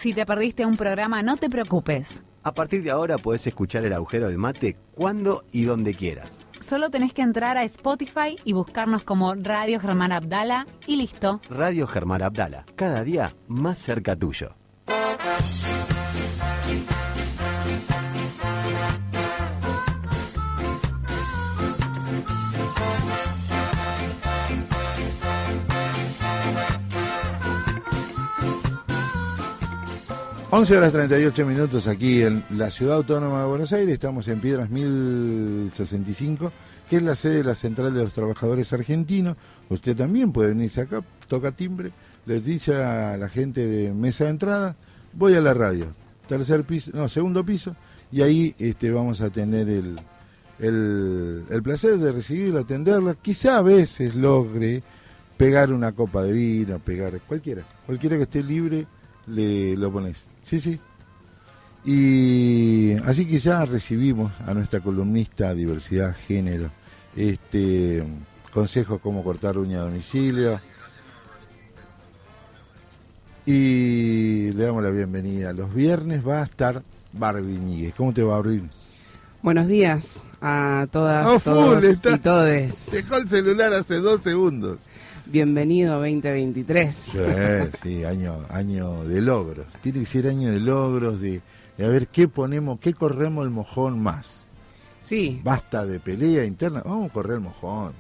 Si 0.01 0.15
te 0.15 0.25
perdiste 0.25 0.65
un 0.65 0.79
programa, 0.79 1.23
no 1.23 1.37
te 1.37 1.51
preocupes. 1.51 2.23
A 2.43 2.55
partir 2.55 2.83
de 2.83 2.91
ahora 2.91 3.19
podés 3.19 3.47
escuchar 3.47 3.85
el 3.85 3.93
agujero 3.93 4.29
del 4.29 4.39
mate 4.39 4.79
cuando 4.95 5.45
y 5.53 5.65
donde 5.65 5.93
quieras. 5.93 6.43
Solo 6.59 6.89
tenés 6.89 7.13
que 7.13 7.21
entrar 7.21 7.59
a 7.59 7.65
Spotify 7.65 8.39
y 8.43 8.55
buscarnos 8.55 9.05
como 9.05 9.35
Radio 9.35 9.79
Germán 9.79 10.13
Abdala 10.13 10.65
y 10.87 10.97
listo. 10.97 11.43
Radio 11.51 11.87
Germán 11.87 12.23
Abdala, 12.23 12.65
cada 12.77 13.05
día 13.05 13.31
más 13.47 13.79
cerca 13.79 14.17
tuyo. 14.17 14.55
11 30.53 30.77
horas 30.77 30.91
38 30.91 31.47
minutos 31.47 31.87
aquí 31.87 32.23
en 32.23 32.43
la 32.51 32.73
ciudad 32.73 32.97
autónoma 32.97 33.43
de 33.43 33.47
Buenos 33.47 33.73
Aires, 33.73 33.95
estamos 33.95 34.27
en 34.27 34.41
Piedras 34.41 34.69
1065, 34.69 36.51
que 36.89 36.97
es 36.97 37.03
la 37.05 37.15
sede 37.15 37.37
de 37.37 37.45
la 37.45 37.55
Central 37.55 37.95
de 37.95 38.03
los 38.03 38.13
Trabajadores 38.13 38.73
Argentinos. 38.73 39.37
Usted 39.69 39.95
también 39.95 40.33
puede 40.33 40.49
venirse 40.49 40.81
acá, 40.81 41.05
toca 41.29 41.53
timbre, 41.53 41.93
le 42.27 42.41
dice 42.41 42.75
a 42.75 43.17
la 43.17 43.29
gente 43.29 43.65
de 43.65 43.93
mesa 43.93 44.25
de 44.25 44.31
entrada, 44.31 44.77
voy 45.13 45.35
a 45.35 45.41
la 45.41 45.55
radio, 45.55 45.87
tercer 46.27 46.65
piso, 46.65 46.91
no, 46.95 47.09
segundo 47.09 47.45
piso, 47.45 47.77
y 48.11 48.23
ahí 48.23 48.53
este, 48.59 48.91
vamos 48.91 49.21
a 49.21 49.31
tener 49.31 49.69
el, 49.69 50.01
el, 50.59 51.45
el 51.49 51.63
placer 51.63 51.97
de 51.97 52.11
recibirla, 52.11 52.63
atenderla. 52.63 53.15
Quizá 53.15 53.59
a 53.59 53.63
veces 53.63 54.17
logre 54.17 54.83
pegar 55.37 55.73
una 55.73 55.93
copa 55.93 56.25
de 56.25 56.33
vino, 56.33 56.81
pegar 56.81 57.21
cualquiera, 57.21 57.63
cualquiera 57.87 58.17
que 58.17 58.25
esté 58.25 58.43
libre, 58.43 58.89
le 59.29 59.77
lo 59.77 59.93
pones. 59.93 60.27
Sí, 60.51 60.59
sí. 60.59 60.81
Y 61.85 62.93
así 63.07 63.25
que 63.25 63.39
ya 63.39 63.65
recibimos 63.65 64.33
a 64.45 64.53
nuestra 64.53 64.81
columnista 64.81 65.55
diversidad, 65.55 66.15
género, 66.27 66.71
este 67.15 68.05
consejos 68.53 69.01
cómo 69.01 69.23
cortar 69.23 69.57
uña 69.59 69.79
a 69.79 69.83
domicilio. 69.83 70.61
Y 73.47 74.51
le 74.53 74.65
damos 74.65 74.83
la 74.83 74.91
bienvenida. 74.91 75.53
Los 75.53 75.73
viernes 75.73 76.27
va 76.27 76.41
a 76.41 76.45
estar 76.45 76.83
Barbie 77.13 77.59
Níguez. 77.59 77.95
¿Cómo 77.95 78.13
te 78.13 78.23
va, 78.23 78.37
Barbie? 78.41 78.69
Buenos 79.43 79.69
días 79.69 80.29
a 80.43 80.87
todas, 80.91 81.27
full, 81.43 81.53
todos 81.53 81.85
está- 81.85 82.17
y 82.17 82.19
todes. 82.19 82.91
Dejó 82.93 83.17
el 83.17 83.29
celular 83.29 83.73
hace 83.73 83.97
dos 83.99 84.21
segundos. 84.23 84.79
Bienvenido 85.31 85.95
2023. 86.01 86.95
Sí, 86.97 87.19
sí, 87.83 88.05
año, 88.05 88.45
año 88.49 89.05
de 89.05 89.21
logros. 89.21 89.67
Tiene 89.81 90.01
que 90.01 90.07
ser 90.07 90.27
año 90.27 90.51
de 90.51 90.59
logros, 90.59 91.21
de, 91.21 91.41
de 91.79 91.85
a 91.85 91.89
ver 91.89 92.09
qué 92.09 92.27
ponemos, 92.27 92.81
qué 92.81 92.95
corremos 92.95 93.45
el 93.45 93.51
mojón 93.51 94.03
más. 94.03 94.45
Sí, 95.03 95.41
Basta 95.45 95.87
de 95.87 95.99
pelea 96.01 96.45
interna, 96.45 96.83
vamos 96.85 97.11
a 97.11 97.13
correr 97.13 97.35
el 97.35 97.41
mojón. 97.41 97.93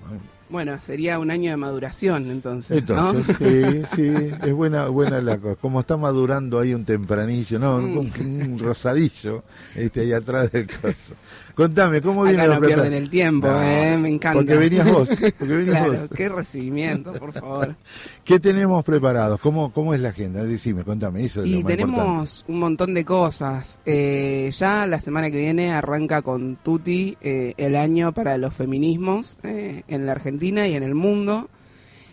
bueno, 0.51 0.78
sería 0.81 1.18
un 1.18 1.31
año 1.31 1.51
de 1.51 1.57
maduración 1.57 2.31
entonces. 2.31 2.87
¿no? 2.89 3.11
Entonces, 3.12 3.37
sí, 3.95 3.97
sí, 3.97 4.12
es 4.43 4.53
buena, 4.53 4.89
buena 4.89 5.20
la 5.20 5.39
cosa. 5.39 5.55
Como 5.61 5.81
está 5.81 5.97
madurando 5.97 6.59
ahí 6.59 6.74
un 6.74 6.85
tempranillo, 6.85 7.59
no, 7.59 7.78
Mm. 7.78 7.99
un, 7.99 8.12
un 8.53 8.59
rosadillo, 8.59 9.45
este, 9.76 10.01
ahí 10.01 10.12
atrás 10.12 10.51
del 10.53 10.66
coso. 10.66 11.14
Contame, 11.55 12.01
¿cómo 12.03 12.22
viene 12.24 12.42
Acá 12.42 12.55
no 12.55 12.61
pierden 12.61 12.92
el 12.92 13.11
tiempo, 13.11 13.46
No, 13.48 13.62
eh, 13.62 13.98
me 13.98 14.09
encanta. 14.09 14.38
Porque 14.38 14.57
venías 14.57 14.90
vos, 14.90 15.09
porque 15.09 15.55
venías 15.55 15.78
claro, 15.78 15.92
vos. 16.01 16.11
qué 16.16 16.28
recibimiento, 16.28 17.12
por 17.14 17.32
favor. 17.32 17.76
¿Qué 18.24 18.38
tenemos 18.40 18.84
preparados? 18.84 19.40
¿Cómo, 19.40 19.72
¿Cómo 19.72 19.94
es 19.94 20.01
la 20.01 20.11
agenda? 20.11 20.42
Decime, 20.44 20.84
contame, 20.84 21.24
eso 21.24 21.42
es 21.42 21.48
Y 21.48 21.51
lo 21.51 21.57
más 21.62 21.70
importante. 21.72 21.92
tenemos 21.94 22.44
un 22.48 22.59
montón 22.59 22.94
de 22.94 23.05
cosas. 23.05 23.80
Eh, 23.84 24.51
ya 24.57 24.86
la 24.86 25.01
semana 25.01 25.30
que 25.30 25.36
viene 25.38 25.72
arranca 25.72 26.22
con 26.22 26.57
Tuti 26.57 27.16
eh, 27.20 27.55
el 27.57 27.76
año 27.76 28.12
para 28.12 28.38
los 28.38 28.55
feminismos 28.55 29.38
en 29.42 30.07
la 30.07 30.12
Argentina 30.12 30.66
y 30.66 30.74
en 30.74 30.82
el 30.82 30.94
mundo. 30.94 31.48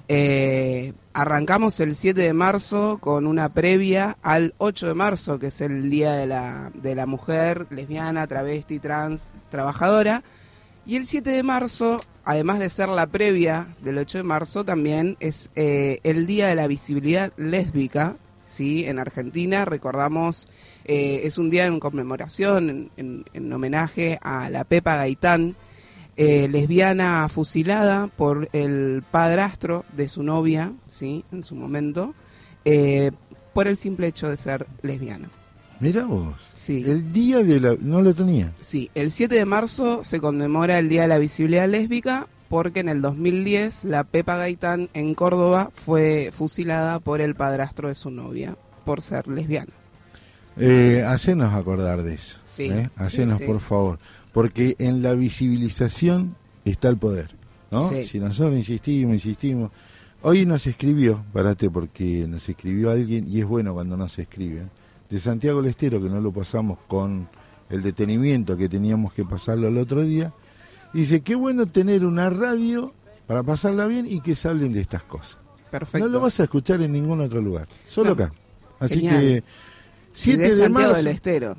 Eh, 0.09 0.93
arrancamos 1.21 1.79
el 1.79 1.95
7 1.95 2.21
de 2.21 2.33
marzo 2.33 2.99
con 2.99 3.25
una 3.25 3.49
previa 3.49 4.17
al 4.21 4.53
8 4.59 4.87
de 4.89 4.93
marzo, 4.93 5.39
que 5.39 5.47
es 5.47 5.61
el 5.61 5.89
Día 5.89 6.11
de 6.13 6.27
la, 6.27 6.69
de 6.75 6.93
la 6.93 7.07
Mujer 7.07 7.65
Lesbiana, 7.71 8.27
Travesti, 8.27 8.77
Trans, 8.77 9.29
Trabajadora. 9.49 10.21
Y 10.85 10.95
el 10.95 11.07
7 11.07 11.31
de 11.31 11.41
marzo, 11.41 11.97
además 12.23 12.59
de 12.59 12.69
ser 12.69 12.89
la 12.89 13.07
previa 13.07 13.67
del 13.81 13.97
8 13.97 14.19
de 14.19 14.23
marzo, 14.23 14.63
también 14.63 15.17
es 15.19 15.49
eh, 15.55 15.99
el 16.03 16.27
Día 16.27 16.47
de 16.49 16.55
la 16.55 16.67
Visibilidad 16.67 17.33
Lésbica, 17.35 18.15
¿sí? 18.45 18.85
En 18.85 18.99
Argentina, 18.99 19.65
recordamos, 19.65 20.47
eh, 20.85 21.21
es 21.23 21.39
un 21.39 21.49
día 21.49 21.65
en 21.65 21.79
conmemoración, 21.79 22.69
en, 22.69 22.91
en- 22.95 23.25
en 23.33 23.51
homenaje 23.51 24.19
a 24.21 24.51
la 24.51 24.65
Pepa 24.65 24.95
Gaitán, 24.97 25.55
eh, 26.17 26.47
lesbiana 26.49 27.29
fusilada 27.29 28.07
por 28.07 28.49
el 28.53 29.03
padrastro 29.11 29.85
de 29.95 30.09
su 30.09 30.23
novia, 30.23 30.73
¿sí? 30.87 31.23
En 31.31 31.43
su 31.43 31.55
momento, 31.55 32.13
eh, 32.65 33.11
por 33.53 33.67
el 33.67 33.77
simple 33.77 34.07
hecho 34.07 34.29
de 34.29 34.37
ser 34.37 34.67
lesbiana. 34.81 35.29
Mira 35.79 36.05
vos, 36.05 36.33
Sí. 36.53 36.83
el 36.87 37.13
día 37.13 37.43
de 37.43 37.59
la... 37.59 37.75
no 37.79 38.01
lo 38.01 38.13
tenía. 38.15 38.51
Sí, 38.59 38.89
el 38.95 39.11
7 39.11 39.35
de 39.35 39.45
marzo 39.45 40.03
se 40.03 40.19
conmemora 40.19 40.79
el 40.79 40.89
Día 40.89 41.03
de 41.03 41.07
la 41.07 41.19
Visibilidad 41.19 41.67
Lésbica 41.69 42.27
porque 42.49 42.79
en 42.79 42.89
el 42.89 43.01
2010 43.01 43.83
la 43.83 44.03
Pepa 44.03 44.37
Gaitán 44.37 44.89
en 44.95 45.13
Córdoba 45.13 45.69
fue 45.73 46.31
fusilada 46.35 46.99
por 46.99 47.21
el 47.21 47.35
padrastro 47.35 47.89
de 47.89 47.95
su 47.95 48.09
novia 48.09 48.57
por 48.85 49.01
ser 49.01 49.27
lesbiana. 49.27 49.73
Eh, 50.59 51.03
hacenos 51.05 51.53
acordar 51.53 52.01
de 52.01 52.15
eso. 52.15 52.37
Sí, 52.43 52.69
¿eh? 52.69 52.89
Hacenos, 52.95 53.37
sí, 53.37 53.43
sí. 53.43 53.51
por 53.51 53.59
favor. 53.59 53.99
Porque 54.37 54.75
en 54.77 55.01
la 55.01 55.15
visibilización 55.15 56.35
está 56.63 56.89
el 56.89 56.97
poder. 56.97 57.31
¿no? 57.71 57.81
Sí. 57.89 58.05
Si 58.05 58.19
nosotros 58.19 58.55
insistimos, 58.55 59.15
insistimos. 59.15 59.71
Hoy 60.21 60.45
nos 60.45 60.67
escribió, 60.67 61.25
parate 61.33 61.71
porque 61.71 62.27
nos 62.27 62.47
escribió 62.47 62.91
alguien, 62.91 63.27
y 63.27 63.39
es 63.39 63.47
bueno 63.47 63.73
cuando 63.73 63.97
nos 63.97 64.19
escriben, 64.19 64.69
de 65.09 65.19
Santiago 65.19 65.59
del 65.59 65.71
Estero, 65.71 65.99
que 65.99 66.07
no 66.07 66.21
lo 66.21 66.31
pasamos 66.31 66.77
con 66.87 67.27
el 67.71 67.81
detenimiento 67.81 68.55
que 68.55 68.69
teníamos 68.69 69.11
que 69.11 69.25
pasarlo 69.25 69.69
el 69.69 69.77
otro 69.79 70.03
día. 70.03 70.31
Dice, 70.93 71.21
qué 71.21 71.33
bueno 71.33 71.65
tener 71.65 72.05
una 72.05 72.29
radio 72.29 72.93
para 73.25 73.41
pasarla 73.41 73.87
bien 73.87 74.05
y 74.07 74.21
que 74.21 74.35
se 74.35 74.49
hablen 74.49 74.71
de 74.71 74.81
estas 74.81 75.01
cosas. 75.01 75.39
Perfecto. 75.71 76.05
No 76.05 76.13
lo 76.13 76.19
vas 76.21 76.39
a 76.39 76.43
escuchar 76.43 76.79
en 76.83 76.91
ningún 76.91 77.21
otro 77.21 77.41
lugar, 77.41 77.67
solo 77.87 78.09
No. 78.09 78.13
acá. 78.23 78.33
Así 78.79 78.97
Genial. 78.99 79.19
que, 79.19 79.37
Y 79.37 79.43
7 80.13 80.41
de 80.43 80.47
de, 80.47 80.53
Santiago 80.53 80.73
marzo. 80.89 80.95
del 80.97 81.07
Estero. 81.07 81.57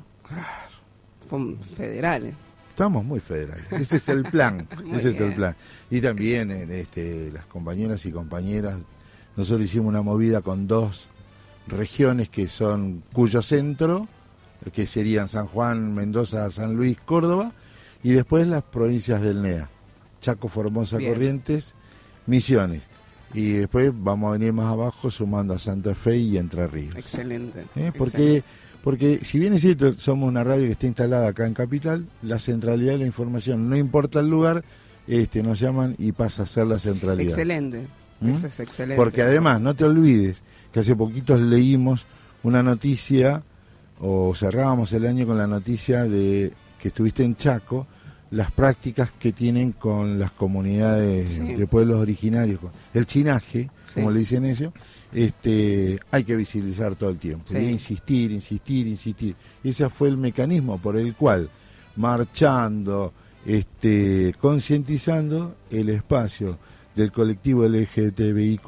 Son 1.29 1.57
federales. 1.59 2.35
Estamos 2.79 3.03
muy 3.03 3.19
federales. 3.19 3.69
Ese 3.73 3.97
es 3.97 4.07
el 4.07 4.23
plan. 4.23 4.65
Ese 4.93 5.09
es 5.09 5.19
el 5.19 5.35
plan. 5.35 5.53
Y 5.91 5.99
también 5.99 6.49
eh, 6.49 6.79
este, 6.79 7.29
las 7.29 7.45
compañeras 7.45 8.05
y 8.05 8.11
compañeras, 8.13 8.77
nosotros 9.35 9.65
hicimos 9.65 9.89
una 9.89 10.01
movida 10.01 10.39
con 10.39 10.65
dos 10.65 11.07
regiones 11.67 12.29
que 12.29 12.47
son 12.47 13.03
cuyo 13.11 13.41
centro, 13.41 14.07
que 14.71 14.87
serían 14.87 15.27
San 15.27 15.47
Juan, 15.47 15.93
Mendoza, 15.93 16.49
San 16.51 16.75
Luis, 16.77 16.97
Córdoba, 17.03 17.51
y 18.01 18.11
después 18.11 18.47
las 18.47 18.63
provincias 18.63 19.21
del 19.21 19.41
NEA, 19.41 19.69
Chaco, 20.21 20.47
Formosa, 20.47 20.95
Bien. 20.95 21.11
Corrientes, 21.11 21.75
Misiones. 22.27 22.83
Y 23.33 23.51
después 23.51 23.91
vamos 23.93 24.29
a 24.29 24.31
venir 24.37 24.53
más 24.53 24.71
abajo 24.71 25.11
sumando 25.11 25.53
a 25.53 25.59
Santa 25.59 25.93
Fe 25.95 26.15
y 26.15 26.37
Entre 26.37 26.65
Ríos. 26.65 26.95
Excelente. 26.95 27.65
¿eh? 27.75 27.91
excelente. 27.93 28.43
Porque 28.83 29.19
si 29.23 29.39
bien 29.39 29.53
es 29.53 29.61
cierto 29.61 29.97
somos 29.97 30.27
una 30.29 30.43
radio 30.43 30.65
que 30.65 30.71
está 30.73 30.87
instalada 30.87 31.27
acá 31.29 31.45
en 31.47 31.53
Capital 31.53 32.05
la 32.21 32.39
centralidad 32.39 32.93
de 32.93 32.99
la 32.99 33.05
información 33.05 33.69
no 33.69 33.75
importa 33.75 34.19
el 34.21 34.29
lugar 34.29 34.63
este 35.07 35.41
nos 35.43 35.59
llaman 35.59 35.95
y 35.97 36.11
pasa 36.11 36.43
a 36.43 36.45
ser 36.45 36.67
la 36.67 36.79
centralidad 36.79 37.27
Excelente. 37.29 37.87
¿Mm? 38.21 38.29
Eso 38.29 38.47
es 38.47 38.59
excelente. 38.59 38.95
porque 38.95 39.21
además 39.21 39.59
no 39.61 39.73
te 39.75 39.83
olvides 39.85 40.43
que 40.71 40.81
hace 40.81 40.95
poquitos 40.95 41.39
leímos 41.41 42.05
una 42.43 42.61
noticia 42.63 43.43
o 43.99 44.33
cerrábamos 44.35 44.93
el 44.93 45.05
año 45.07 45.25
con 45.25 45.37
la 45.37 45.47
noticia 45.47 46.03
de 46.03 46.53
que 46.81 46.87
estuviste 46.89 47.23
en 47.23 47.35
Chaco 47.35 47.87
las 48.31 48.51
prácticas 48.51 49.11
que 49.19 49.31
tienen 49.33 49.71
con 49.73 50.19
las 50.19 50.31
comunidades 50.31 51.31
Sí. 51.31 51.55
de 51.55 51.67
pueblos 51.67 51.97
originarios 51.99 52.59
el 52.93 53.05
chinaje 53.05 53.69
Sí. 53.85 53.95
como 53.95 54.11
le 54.11 54.19
dicen 54.19 54.45
ellos 54.45 54.71
este 55.13 55.99
hay 56.11 56.23
que 56.23 56.35
visibilizar 56.35 56.95
todo 56.95 57.09
el 57.09 57.17
tiempo 57.17 57.45
Sí. 57.47 57.57
y 57.57 57.69
insistir 57.71 58.31
insistir 58.31 58.87
insistir 58.87 59.35
ese 59.63 59.89
fue 59.89 60.07
el 60.09 60.17
mecanismo 60.17 60.77
por 60.77 60.95
el 60.97 61.15
cual 61.15 61.49
marchando 61.95 63.13
este 63.45 64.33
concientizando 64.39 65.55
el 65.71 65.89
espacio 65.89 66.57
del 66.95 67.11
colectivo 67.11 67.65
LGTBIQ 67.65 68.67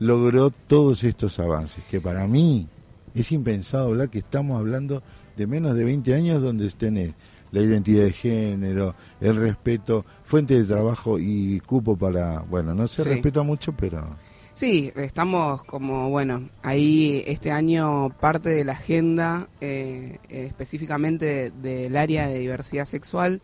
logró 0.00 0.50
todos 0.50 1.04
estos 1.04 1.38
avances 1.38 1.84
que 1.90 2.00
para 2.00 2.26
mí 2.26 2.66
es 3.14 3.30
impensado 3.32 3.88
hablar 3.88 4.08
que 4.08 4.18
estamos 4.18 4.58
hablando 4.58 5.02
de 5.36 5.46
menos 5.46 5.74
de 5.76 5.84
20 5.84 6.14
años 6.14 6.40
donde 6.42 6.68
tenés 6.70 7.14
la 7.52 7.60
identidad 7.60 8.04
de 8.04 8.12
género, 8.12 8.94
el 9.20 9.36
respeto, 9.36 10.06
fuente 10.24 10.54
de 10.58 10.64
trabajo 10.64 11.18
y 11.18 11.60
cupo 11.60 11.94
para, 11.98 12.40
bueno, 12.40 12.74
no 12.74 12.88
se 12.88 13.02
Sí. 13.02 13.08
respeta 13.10 13.42
mucho, 13.42 13.72
pero 13.76 14.16
Sí, 14.62 14.92
estamos 14.94 15.64
como, 15.64 16.08
bueno, 16.08 16.48
ahí 16.62 17.24
este 17.26 17.50
año 17.50 18.10
parte 18.20 18.50
de 18.50 18.64
la 18.64 18.74
agenda 18.74 19.48
eh, 19.60 20.18
específicamente 20.28 21.50
del 21.50 21.96
área 21.96 22.28
de 22.28 22.38
diversidad 22.38 22.86
sexual 22.86 23.42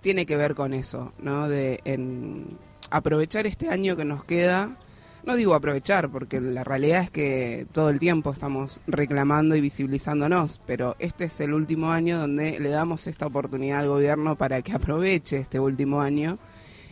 tiene 0.00 0.26
que 0.26 0.36
ver 0.36 0.54
con 0.54 0.72
eso, 0.72 1.12
¿no? 1.18 1.48
De 1.48 1.80
en 1.84 2.56
aprovechar 2.88 3.48
este 3.48 3.68
año 3.68 3.96
que 3.96 4.04
nos 4.04 4.22
queda, 4.22 4.78
no 5.24 5.34
digo 5.34 5.54
aprovechar 5.54 6.08
porque 6.08 6.40
la 6.40 6.62
realidad 6.62 7.02
es 7.02 7.10
que 7.10 7.66
todo 7.72 7.90
el 7.90 7.98
tiempo 7.98 8.30
estamos 8.32 8.80
reclamando 8.86 9.56
y 9.56 9.60
visibilizándonos, 9.60 10.60
pero 10.68 10.94
este 11.00 11.24
es 11.24 11.40
el 11.40 11.52
último 11.52 11.90
año 11.90 12.20
donde 12.20 12.60
le 12.60 12.68
damos 12.68 13.08
esta 13.08 13.26
oportunidad 13.26 13.80
al 13.80 13.88
gobierno 13.88 14.36
para 14.36 14.62
que 14.62 14.74
aproveche 14.74 15.38
este 15.38 15.58
último 15.58 16.00
año 16.00 16.38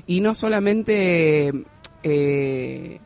y 0.05 0.21
no 0.21 0.35
solamente... 0.35 1.53
eh, 2.03 2.99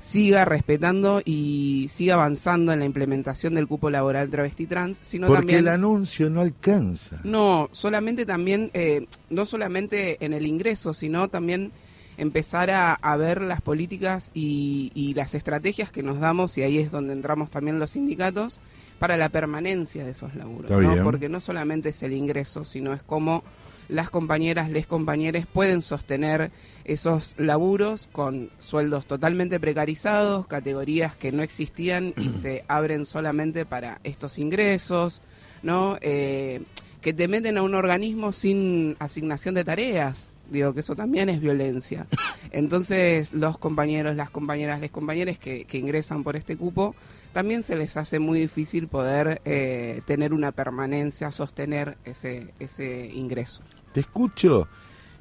siga 0.00 0.46
respetando 0.46 1.20
y 1.24 1.86
siga 1.90 2.14
avanzando 2.14 2.72
en 2.72 2.78
la 2.78 2.86
implementación 2.86 3.54
del 3.54 3.68
cupo 3.68 3.90
laboral 3.90 4.30
travesti 4.30 4.66
trans, 4.66 4.96
sino 4.96 5.26
Porque 5.26 5.40
también 5.40 5.58
el 5.60 5.68
anuncio 5.68 6.30
no 6.30 6.40
alcanza. 6.40 7.20
no, 7.22 7.68
solamente 7.70 8.24
también, 8.24 8.70
eh, 8.72 9.06
no 9.28 9.44
solamente 9.44 10.16
en 10.24 10.32
el 10.32 10.46
ingreso, 10.46 10.94
sino 10.94 11.28
también 11.28 11.70
empezar 12.16 12.70
a, 12.70 12.94
a 12.94 13.16
ver 13.16 13.42
las 13.42 13.60
políticas 13.60 14.30
y, 14.34 14.90
y 14.94 15.14
las 15.14 15.34
estrategias 15.34 15.90
que 15.92 16.02
nos 16.02 16.18
damos, 16.18 16.56
y 16.58 16.62
ahí 16.62 16.78
es 16.78 16.90
donde 16.90 17.12
entramos 17.12 17.50
también 17.50 17.78
los 17.78 17.90
sindicatos, 17.90 18.58
para 18.98 19.16
la 19.16 19.30
permanencia 19.30 20.04
de 20.04 20.10
esos 20.10 20.34
laburos. 20.34 20.70
¿no? 20.70 21.02
Porque 21.02 21.30
no 21.30 21.40
solamente 21.40 21.88
es 21.88 22.02
el 22.02 22.12
ingreso, 22.12 22.66
sino 22.66 22.92
es 22.92 23.02
cómo 23.02 23.42
las 23.90 24.08
compañeras, 24.08 24.70
les 24.70 24.86
compañeros 24.86 25.46
pueden 25.46 25.82
sostener 25.82 26.50
esos 26.84 27.34
laburos 27.38 28.08
con 28.12 28.50
sueldos 28.58 29.06
totalmente 29.06 29.60
precarizados, 29.60 30.46
categorías 30.46 31.16
que 31.16 31.32
no 31.32 31.42
existían 31.42 32.14
y 32.16 32.30
se 32.30 32.64
abren 32.68 33.04
solamente 33.04 33.66
para 33.66 34.00
estos 34.04 34.38
ingresos, 34.38 35.22
¿no? 35.62 35.98
Eh, 36.00 36.62
que 37.00 37.12
te 37.12 37.28
meten 37.28 37.58
a 37.58 37.62
un 37.62 37.74
organismo 37.74 38.32
sin 38.32 38.96
asignación 38.98 39.54
de 39.54 39.64
tareas. 39.64 40.32
Digo 40.50 40.74
que 40.74 40.80
eso 40.80 40.96
también 40.96 41.28
es 41.28 41.40
violencia. 41.40 42.06
Entonces, 42.50 43.32
los 43.32 43.56
compañeros, 43.58 44.16
las 44.16 44.30
compañeras, 44.30 44.80
les 44.80 44.90
compañeros 44.90 45.38
que, 45.38 45.64
que 45.64 45.78
ingresan 45.78 46.24
por 46.24 46.36
este 46.36 46.56
cupo, 46.56 46.94
también 47.32 47.62
se 47.62 47.76
les 47.76 47.96
hace 47.96 48.18
muy 48.18 48.40
difícil 48.40 48.88
poder 48.88 49.40
eh, 49.44 50.02
tener 50.06 50.32
una 50.32 50.52
permanencia, 50.52 51.30
sostener 51.30 51.96
ese, 52.04 52.48
ese 52.58 53.06
ingreso. 53.14 53.62
Te 53.92 54.00
escucho 54.00 54.68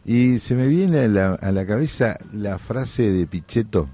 y 0.06 0.40
se 0.40 0.56
me 0.56 0.68
viene 0.68 1.02
a 1.02 1.08
la, 1.08 1.34
a 1.34 1.52
la 1.52 1.66
cabeza 1.66 2.18
la 2.34 2.58
frase 2.58 3.12
de 3.12 3.28
Pichetto, 3.28 3.90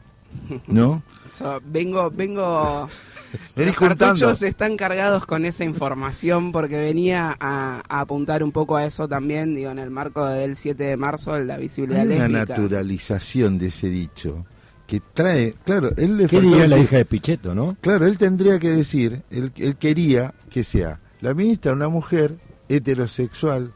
¿no? 0.67 1.03
So, 1.36 1.59
vengo, 1.65 2.09
vengo. 2.11 2.88
Los 3.57 3.76
cartuchos 3.76 4.41
están 4.41 4.78
cargados 4.78 5.26
con 5.26 5.43
esa 5.43 5.65
información 5.65 6.53
porque 6.53 6.78
venía 6.80 7.36
a, 7.39 7.82
a 7.89 7.99
apuntar 7.99 8.41
un 8.41 8.53
poco 8.53 8.78
a 8.78 8.86
eso 8.86 9.07
también, 9.09 9.53
digo, 9.55 9.69
en 9.71 9.80
el 9.80 9.89
marco 9.89 10.23
del 10.26 10.55
7 10.55 10.82
de 10.82 10.95
marzo, 10.95 11.38
la 11.39 11.57
visibilidad 11.57 12.01
Hay 12.03 12.07
una 12.07 12.28
lésbica. 12.30 12.45
naturalización 12.53 13.57
de 13.57 13.65
ese 13.67 13.89
dicho 13.89 14.45
que 14.88 15.01
trae, 15.13 15.55
claro, 15.65 15.89
él 15.97 16.15
le 16.15 16.28
¿Qué 16.28 16.38
faltó 16.38 16.51
diría 16.51 16.67
la 16.67 16.78
hija 16.78 16.97
de 16.97 17.05
Pichetto, 17.05 17.53
no? 17.55 17.76
Claro, 17.82 18.05
él 18.05 18.17
tendría 18.17 18.59
que 18.59 18.69
decir, 18.69 19.23
él, 19.32 19.51
él 19.57 19.76
quería 19.76 20.34
que 20.49 20.63
sea 20.63 21.01
la 21.19 21.34
ministra 21.34 21.73
una 21.73 21.89
mujer 21.89 22.38
heterosexual, 22.69 23.73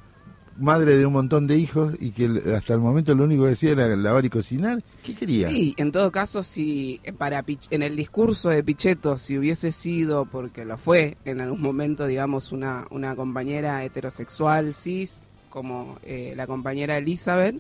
madre 0.59 0.95
de 0.97 1.05
un 1.05 1.13
montón 1.13 1.47
de 1.47 1.57
hijos 1.57 1.95
y 1.99 2.11
que 2.11 2.29
hasta 2.55 2.73
el 2.73 2.79
momento 2.79 3.15
lo 3.15 3.23
único 3.23 3.43
que 3.43 3.49
decía 3.49 3.71
era 3.71 3.87
lavar 3.95 4.25
y 4.25 4.29
cocinar. 4.29 4.83
¿Qué 5.03 5.15
quería? 5.15 5.49
Sí, 5.49 5.73
en 5.77 5.91
todo 5.91 6.11
caso, 6.11 6.43
si 6.43 6.99
eh, 7.03 7.13
para 7.13 7.43
Pich- 7.43 7.67
en 7.71 7.81
el 7.83 7.95
discurso 7.95 8.49
de 8.49 8.63
Pichetto, 8.63 9.17
si 9.17 9.37
hubiese 9.37 9.71
sido, 9.71 10.25
porque 10.25 10.65
lo 10.65 10.77
fue 10.77 11.17
en 11.25 11.41
algún 11.41 11.61
momento, 11.61 12.05
digamos, 12.07 12.51
una, 12.51 12.85
una 12.91 13.15
compañera 13.15 13.83
heterosexual, 13.83 14.73
cis, 14.73 15.21
como 15.49 15.97
eh, 16.03 16.33
la 16.35 16.45
compañera 16.45 16.97
Elizabeth, 16.97 17.55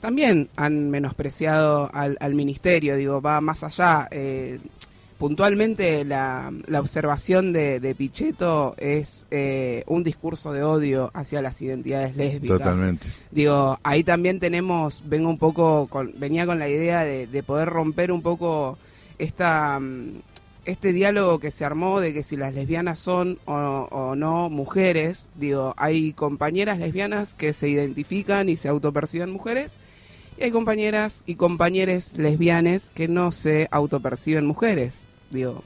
también 0.00 0.48
han 0.56 0.90
menospreciado 0.90 1.90
al, 1.94 2.16
al 2.20 2.34
ministerio, 2.34 2.96
digo, 2.96 3.20
va 3.22 3.40
más 3.40 3.64
allá. 3.64 4.06
eh, 4.10 4.58
puntualmente 5.18 6.04
la, 6.04 6.52
la 6.66 6.80
observación 6.80 7.52
de, 7.52 7.80
de 7.80 7.94
Pichetto 7.94 8.74
es 8.78 9.26
eh, 9.30 9.84
un 9.86 10.02
discurso 10.02 10.52
de 10.52 10.62
odio 10.62 11.10
hacia 11.14 11.42
las 11.42 11.60
identidades 11.62 12.16
lésbicas. 12.16 12.58
Totalmente. 12.58 13.06
Digo, 13.30 13.78
ahí 13.82 14.04
también 14.04 14.40
tenemos, 14.40 15.02
vengo 15.06 15.28
un 15.28 15.38
poco, 15.38 15.86
con, 15.88 16.12
venía 16.18 16.46
con 16.46 16.58
la 16.58 16.68
idea 16.68 17.04
de, 17.04 17.26
de 17.26 17.42
poder 17.42 17.68
romper 17.68 18.12
un 18.12 18.22
poco 18.22 18.78
esta, 19.18 19.78
mm, 19.80 20.20
este 20.64 20.92
diálogo 20.92 21.38
que 21.38 21.50
se 21.50 21.64
armó 21.64 22.00
de 22.00 22.12
que 22.12 22.22
si 22.22 22.36
las 22.36 22.54
lesbianas 22.54 22.98
son 22.98 23.38
o, 23.44 23.52
o 23.90 24.16
no 24.16 24.50
mujeres, 24.50 25.28
digo, 25.36 25.74
hay 25.76 26.12
compañeras 26.12 26.78
lesbianas 26.78 27.34
que 27.34 27.52
se 27.52 27.68
identifican 27.68 28.48
y 28.48 28.56
se 28.56 28.68
autoperciben 28.68 29.30
mujeres, 29.30 29.78
y 30.38 30.44
hay 30.44 30.50
compañeras 30.50 31.22
y 31.26 31.36
compañeros 31.36 32.12
lesbianes 32.14 32.90
que 32.94 33.08
no 33.08 33.32
se 33.32 33.68
autoperciben 33.70 34.46
mujeres, 34.46 35.06
digo. 35.30 35.62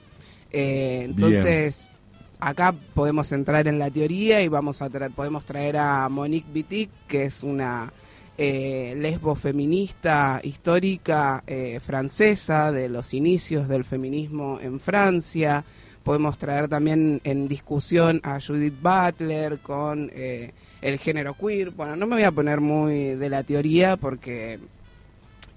Eh, 0.51 1.03
entonces, 1.05 1.91
acá 2.39 2.75
podemos 2.95 3.31
entrar 3.33 3.67
en 3.69 3.79
la 3.79 3.91
teoría 3.91 4.43
y 4.43 4.49
vamos 4.49 4.83
a 4.83 4.89
podemos 5.11 5.45
traer 5.45 5.77
a 5.77 6.09
Monique 6.09 6.49
Wittig, 6.55 6.91
que 7.07 7.25
es 7.25 7.43
una 7.43 7.93
eh, 8.41 8.95
lesbo 8.97 9.35
feminista 9.35 10.41
histórica 10.45 11.43
eh, 11.45 11.81
francesa 11.81 12.71
de 12.71 12.89
los 12.89 13.13
inicios 13.13 13.67
del 13.67 13.85
feminismo 13.85 14.59
en 14.63 14.79
Francia. 14.79 15.65
Podemos 16.05 16.39
traer 16.39 16.69
también 16.69 17.21
en 17.25 17.49
discusión 17.49 18.21
a 18.23 18.39
Judith 18.41 18.81
Butler 18.81 19.59
con 19.59 20.11
eh, 20.15 20.53
el 20.83 20.99
género 20.99 21.35
queer. 21.35 21.71
Bueno, 21.71 21.97
no 21.97 22.07
me 22.07 22.17
voy 22.17 22.25
a 22.25 22.33
poner 22.33 22.61
muy 22.61 23.15
de 23.15 23.29
la 23.29 23.43
teoría 23.43 23.97
porque 23.97 24.59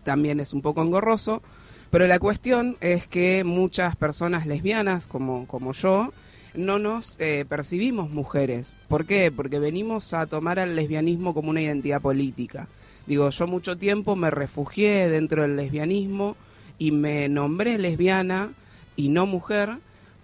también 0.04 0.40
es 0.40 0.54
un 0.54 0.62
poco 0.62 0.82
engorroso, 0.82 1.42
pero 1.90 2.08
la 2.08 2.20
cuestión 2.20 2.78
es 2.82 3.08
que 3.08 3.44
muchas 3.44 3.96
personas 3.96 4.46
lesbianas 4.46 5.08
como, 5.08 5.46
como 5.48 5.74
yo 5.74 6.12
no 6.54 6.80
nos 6.80 7.16
eh, 7.20 7.46
percibimos 7.48 8.10
mujeres. 8.10 8.76
¿Por 8.88 9.06
qué? 9.06 9.32
Porque 9.32 9.60
venimos 9.60 10.14
a 10.14 10.26
tomar 10.26 10.60
al 10.60 10.76
lesbianismo 10.76 11.34
como 11.34 11.50
una 11.50 11.62
identidad 11.62 12.02
política. 12.02 12.68
Digo, 13.08 13.30
yo 13.30 13.48
mucho 13.48 13.78
tiempo 13.78 14.16
me 14.16 14.30
refugié 14.30 15.10
dentro 15.10 15.42
del 15.42 15.56
lesbianismo 15.56 16.36
y 16.78 16.92
me 16.92 17.30
nombré 17.30 17.78
lesbiana 17.78 18.52
y 18.96 19.10
no 19.10 19.26
mujer 19.26 19.78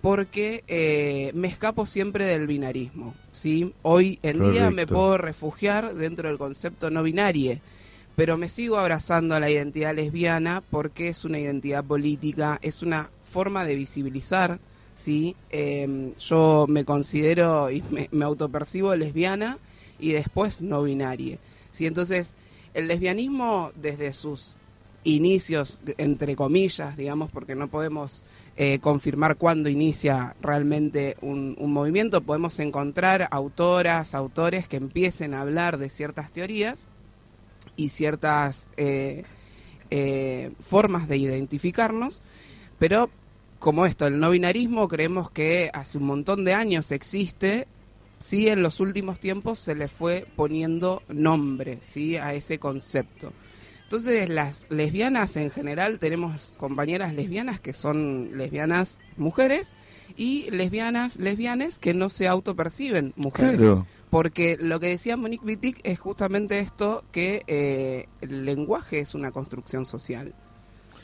porque 0.07 0.63
eh, 0.69 1.31
me 1.33 1.49
escapo 1.49 1.85
siempre 1.85 2.23
del 2.23 2.47
binarismo. 2.47 3.13
¿sí? 3.33 3.73
Hoy 3.81 4.19
en 4.23 4.53
día 4.53 4.71
me 4.71 4.87
puedo 4.87 5.17
refugiar 5.17 5.95
dentro 5.95 6.29
del 6.29 6.37
concepto 6.37 6.89
no 6.89 7.03
binario, 7.03 7.59
pero 8.15 8.37
me 8.37 8.47
sigo 8.47 8.77
abrazando 8.77 9.35
a 9.35 9.41
la 9.41 9.51
identidad 9.51 9.93
lesbiana 9.93 10.63
porque 10.71 11.09
es 11.09 11.25
una 11.25 11.39
identidad 11.39 11.83
política, 11.83 12.57
es 12.61 12.83
una 12.83 13.09
forma 13.21 13.65
de 13.65 13.75
visibilizar. 13.75 14.59
¿sí? 14.93 15.35
Eh, 15.49 16.13
yo 16.17 16.67
me 16.69 16.85
considero 16.85 17.69
y 17.69 17.83
me, 17.91 18.07
me 18.13 18.23
autopercibo 18.23 18.95
lesbiana 18.95 19.57
y 19.99 20.13
después 20.13 20.61
no 20.61 20.83
binaria. 20.83 21.37
¿sí? 21.71 21.85
Entonces, 21.85 22.33
el 22.73 22.87
lesbianismo 22.87 23.73
desde 23.75 24.13
sus 24.13 24.55
inicios, 25.15 25.81
entre 25.97 26.35
comillas, 26.35 26.97
digamos, 26.97 27.31
porque 27.31 27.55
no 27.55 27.69
podemos 27.69 28.23
eh, 28.57 28.79
confirmar 28.79 29.37
cuándo 29.37 29.69
inicia 29.69 30.35
realmente 30.41 31.15
un, 31.21 31.55
un 31.59 31.71
movimiento, 31.71 32.21
podemos 32.21 32.59
encontrar 32.59 33.27
autoras, 33.31 34.13
autores 34.13 34.67
que 34.67 34.77
empiecen 34.77 35.33
a 35.33 35.41
hablar 35.41 35.77
de 35.77 35.89
ciertas 35.89 36.31
teorías 36.31 36.87
y 37.77 37.89
ciertas 37.89 38.67
eh, 38.75 39.23
eh, 39.91 40.51
formas 40.59 41.07
de 41.07 41.17
identificarnos, 41.17 42.21
pero 42.77 43.09
como 43.59 43.85
esto, 43.85 44.07
el 44.07 44.19
no 44.19 44.29
binarismo 44.29 44.87
creemos 44.87 45.31
que 45.31 45.71
hace 45.73 45.97
un 45.97 46.03
montón 46.03 46.43
de 46.43 46.53
años 46.53 46.91
existe, 46.91 47.67
sí 48.19 48.49
en 48.49 48.61
los 48.61 48.79
últimos 48.81 49.19
tiempos 49.19 49.57
se 49.59 49.73
le 49.73 49.87
fue 49.87 50.27
poniendo 50.35 51.01
nombre 51.07 51.79
¿sí? 51.83 52.17
a 52.17 52.33
ese 52.33 52.59
concepto. 52.59 53.31
Entonces 53.87 54.27
las 54.27 54.67
lesbianas 54.69 55.37
en 55.37 55.49
general 55.49 55.97
tenemos 55.99 56.53
compañeras 56.57 57.13
lesbianas 57.13 57.61
que 57.61 57.71
son 57.71 58.37
lesbianas 58.37 58.99
mujeres 59.15 59.75
y 60.17 60.51
lesbianas 60.51 61.15
lesbianes 61.15 61.79
que 61.79 61.93
no 61.93 62.09
se 62.09 62.27
autoperciben 62.27 63.13
mujeres. 63.15 63.55
Claro. 63.57 63.87
Porque 64.09 64.57
lo 64.59 64.81
que 64.81 64.87
decía 64.87 65.15
Monique 65.15 65.45
Wittig 65.45 65.77
es 65.83 65.99
justamente 66.01 66.59
esto, 66.59 67.05
que 67.13 67.43
eh, 67.47 68.07
el 68.19 68.43
lenguaje 68.43 68.99
es 68.99 69.15
una 69.15 69.31
construcción 69.31 69.85
social. 69.85 70.33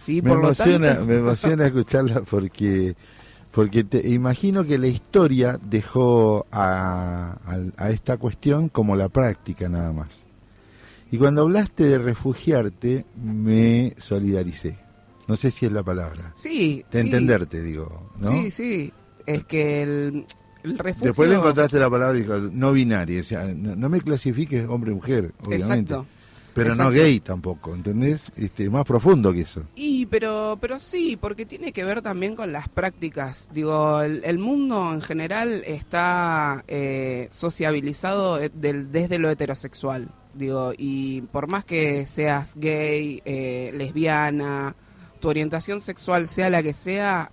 ¿sí? 0.02 0.22
Me 0.22 0.30
Por 0.32 0.40
lo 0.40 0.46
emociona, 0.48 0.88
tanto- 0.90 1.06
me 1.06 1.16
emociona 1.16 1.68
escucharla 1.68 2.22
porque 2.22 2.96
porque 3.54 3.84
te 3.86 4.10
imagino 4.10 4.66
que 4.66 4.78
la 4.78 4.88
historia 4.88 5.58
dejó 5.64 6.48
a, 6.52 7.38
a- 7.46 7.60
a 7.86 7.90
esta 7.92 8.18
cuestión 8.18 8.68
como 8.68 8.96
la 8.98 9.08
práctica 9.10 9.70
nada 9.70 9.94
más. 9.94 10.26
Y 11.14 11.18
cuando 11.20 11.44
hablaste 11.44 11.84
de 11.84 12.00
refugiarte, 12.00 13.06
me 13.24 13.94
solidaricé. 14.00 14.80
No 15.28 15.36
sé 15.36 15.52
si 15.52 15.68
es 15.68 15.72
la 15.72 15.84
palabra. 15.84 16.34
Sí, 16.36 16.84
De 16.92 17.02
sí. 17.02 17.08
entenderte, 17.08 17.62
digo. 17.62 18.10
¿no? 18.20 18.30
Sí, 18.32 18.50
sí. 18.50 18.92
Es 19.28 19.44
que 19.44 19.84
el, 19.84 20.26
el 20.64 20.78
refugio... 20.80 21.10
Después 21.10 21.30
le 21.30 21.36
encontraste 21.36 21.78
la 21.78 21.88
palabra 21.92 22.18
dijo, 22.18 22.40
no 22.40 22.72
binaria. 22.72 23.22
O 23.22 23.24
sea, 23.24 23.46
no, 23.54 23.76
no 23.76 23.90
me 23.90 24.02
clasifiques 24.02 24.68
hombre 24.68 24.92
o 24.92 24.96
mujer, 24.96 25.34
obviamente. 25.46 25.94
Exacto. 25.94 26.06
Pero 26.54 26.76
no 26.76 26.90
gay 26.92 27.20
tampoco, 27.20 27.74
¿entendés? 27.74 28.32
Este, 28.36 28.70
más 28.70 28.86
profundo 28.86 29.34
que 29.34 29.42
eso. 29.42 29.64
Y 29.76 30.06
pero 30.06 30.58
pero 30.62 30.80
sí, 30.80 31.18
porque 31.20 31.46
tiene 31.46 31.72
que 31.72 31.84
ver 31.84 32.02
también 32.02 32.36
con 32.36 32.52
las 32.52 32.70
prácticas. 32.70 33.50
Digo, 33.54 34.02
el, 34.02 34.22
el 34.24 34.38
mundo 34.40 34.94
en 34.94 35.02
general 35.02 35.64
está 35.66 36.64
eh, 36.68 37.28
sociabilizado 37.32 38.40
eh, 38.42 38.52
del- 38.54 38.92
desde 38.92 39.18
lo 39.20 39.30
heterosexual. 39.30 40.10
Digo, 40.34 40.74
y 40.78 41.22
por 41.22 41.48
más 41.48 41.64
que 41.66 42.06
seas 42.06 42.54
gay, 42.56 43.22
eh, 43.26 43.72
lesbiana, 43.76 44.76
tu 45.20 45.30
orientación 45.30 45.80
sexual 45.82 46.28
sea 46.28 46.50
la 46.50 46.62
que 46.64 46.74
sea, 46.74 47.32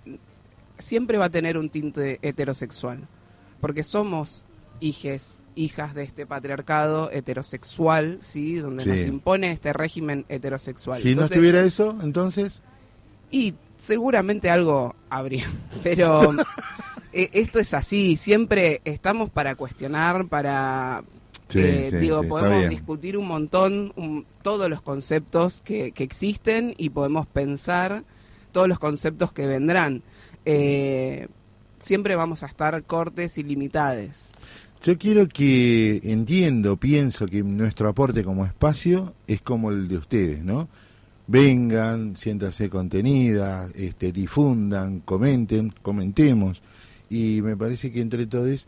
siempre 0.77 1.17
va 1.17 1.25
a 1.25 1.29
tener 1.29 1.57
un 1.57 1.69
tinte 1.69 2.19
heterosexual. 2.21 3.07
Porque 3.59 3.83
somos 3.83 4.43
hijes, 4.79 5.37
hijas 5.55 5.93
de 5.93 6.03
este 6.03 6.25
patriarcado 6.25 7.11
heterosexual, 7.11 8.19
¿sí? 8.21 8.55
Donde 8.55 8.83
Sí. 8.83 8.89
nos 8.89 8.99
impone 9.01 9.51
este 9.51 9.73
régimen 9.73 10.25
heterosexual. 10.29 11.01
Si 11.01 11.15
no 11.15 11.23
estuviera 11.25 11.61
eso, 11.63 11.97
entonces... 12.01 12.61
y 13.29 13.53
seguramente 13.77 14.49
algo 14.49 14.95
habría, 15.09 15.49
pero 15.83 16.33
eh, 17.13 17.29
esto 17.33 17.59
es 17.59 17.73
así, 17.73 18.15
siempre 18.17 18.81
estamos 18.85 19.29
para 19.29 19.55
cuestionar, 19.55 20.27
para... 20.27 21.03
Sí, 21.49 21.59
eh, 21.59 21.87
sí, 21.91 21.97
digo, 21.97 22.23
podemos 22.23 22.69
discutir 22.69 23.17
un 23.17 23.27
montón 23.27 23.91
un- 23.97 24.25
todos 24.41 24.69
los 24.69 24.81
conceptos 24.81 25.59
que, 25.61 25.91
que 25.91 26.03
existen 26.05 26.73
y 26.77 26.91
podemos 26.91 27.27
pensar 27.27 28.03
todos 28.53 28.69
los 28.69 28.79
conceptos 28.79 29.33
que 29.33 29.47
vendrán. 29.47 30.01
Eh, 30.45 31.27
siempre 31.77 32.15
vamos 32.15 32.43
a 32.43 32.45
estar 32.45 32.81
cortes 32.83 33.37
y 33.37 33.43
limitados. 33.43 34.29
Yo 34.83 34.97
quiero 34.97 35.27
que 35.29 36.01
entiendo, 36.03 36.75
pienso 36.75 37.27
que 37.27 37.43
nuestro 37.43 37.87
aporte 37.87 38.23
como 38.23 38.45
espacio 38.45 39.13
es 39.27 39.39
como 39.41 39.69
el 39.69 39.87
de 39.87 39.97
ustedes, 39.97 40.43
¿no? 40.43 40.69
Vengan, 41.27 42.15
siéntanse 42.15 42.67
contenidas, 42.67 43.71
este, 43.75 44.11
difundan, 44.11 45.01
comenten, 45.01 45.71
comentemos. 45.83 46.63
Y 47.11 47.43
me 47.43 47.55
parece 47.55 47.91
que 47.91 48.01
entre 48.01 48.25
todos 48.25 48.65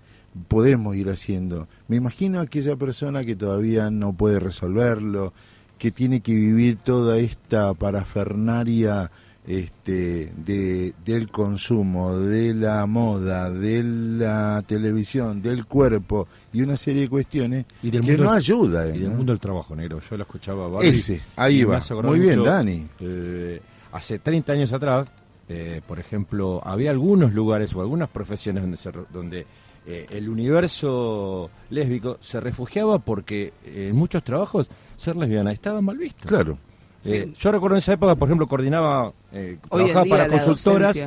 podemos 0.47 0.95
ir 0.95 1.09
haciendo. 1.09 1.68
Me 1.88 1.95
imagino 1.95 2.39
a 2.39 2.43
aquella 2.43 2.76
persona 2.76 3.24
que 3.24 3.36
todavía 3.36 3.89
no 3.89 4.14
puede 4.14 4.39
resolverlo, 4.39 5.34
que 5.80 5.89
tiene 5.89 6.22
que 6.22 6.36
vivir 6.36 6.78
toda 6.78 7.18
esta 7.18 7.74
parafernaria 7.74 9.09
este, 9.46 10.32
de, 10.38 10.94
del 11.04 11.30
consumo, 11.30 12.18
de 12.18 12.54
la 12.54 12.86
moda, 12.86 13.50
de 13.50 13.84
la 13.84 14.64
televisión, 14.66 15.41
del 15.41 15.66
cuerpo 15.66 16.28
y 16.54 16.62
una 16.62 16.78
serie 16.78 17.04
de 17.04 17.10
cuestiones 17.10 17.66
Y 17.82 17.91
del 17.91 18.02
que 18.02 18.08
mundo- 18.12 18.24
no 18.26 18.32
ayuda. 18.32 18.88
Y 18.96 19.00
del 19.00 19.10
mundo 19.12 19.34
del 19.34 19.39
trabajo 19.39 19.76
negro. 19.76 20.00
Yo 20.00 20.18
lo 20.18 20.24
escuchaba 20.24 20.68
Barbie 20.68 20.89
Ese, 20.89 21.22
ahí 21.36 21.64
va. 21.64 21.82
Muy 22.04 22.20
bien, 22.20 22.39
mucho, 22.39 22.50
Dani. 22.50 22.88
eh, 23.00 23.62
hace 23.91 24.20
30 24.20 24.54
años 24.54 24.72
atrás, 24.74 25.08
eh, 25.50 25.82
por 25.86 26.00
ejemplo, 26.00 26.62
había 26.66 26.91
algunos 26.91 27.34
lugares 27.34 27.76
o 27.76 27.82
algunas 27.82 28.10
profesiones 28.10 28.64
donde, 28.64 28.78
se 28.78 28.91
donde 29.12 29.46
eh, 29.86 30.06
el 30.12 30.30
universo 30.30 31.50
lésbico 31.70 32.18
se 32.22 32.39
refugiaba 32.39 33.00
porque 33.00 33.52
en 33.66 33.94
muchos 33.96 34.24
trabajos 34.24 34.70
ser 34.96 35.18
lesbiana 35.18 35.52
estaba 35.52 35.82
mal 35.82 35.98
visto. 35.98 36.28
Claro. 36.28 36.58
Eh, 37.06 37.34
yo 37.38 37.51
recuerdo 37.51 37.76
en 37.76 37.80
esa 37.80 37.93
época, 37.93 38.16
por 38.16 38.28
ejemplo, 38.28 38.47
coordinaba, 38.47 39.14
eh, 39.32 39.58
trabajaba 39.70 40.06
para 40.06 40.28
consultoras, 40.28 40.97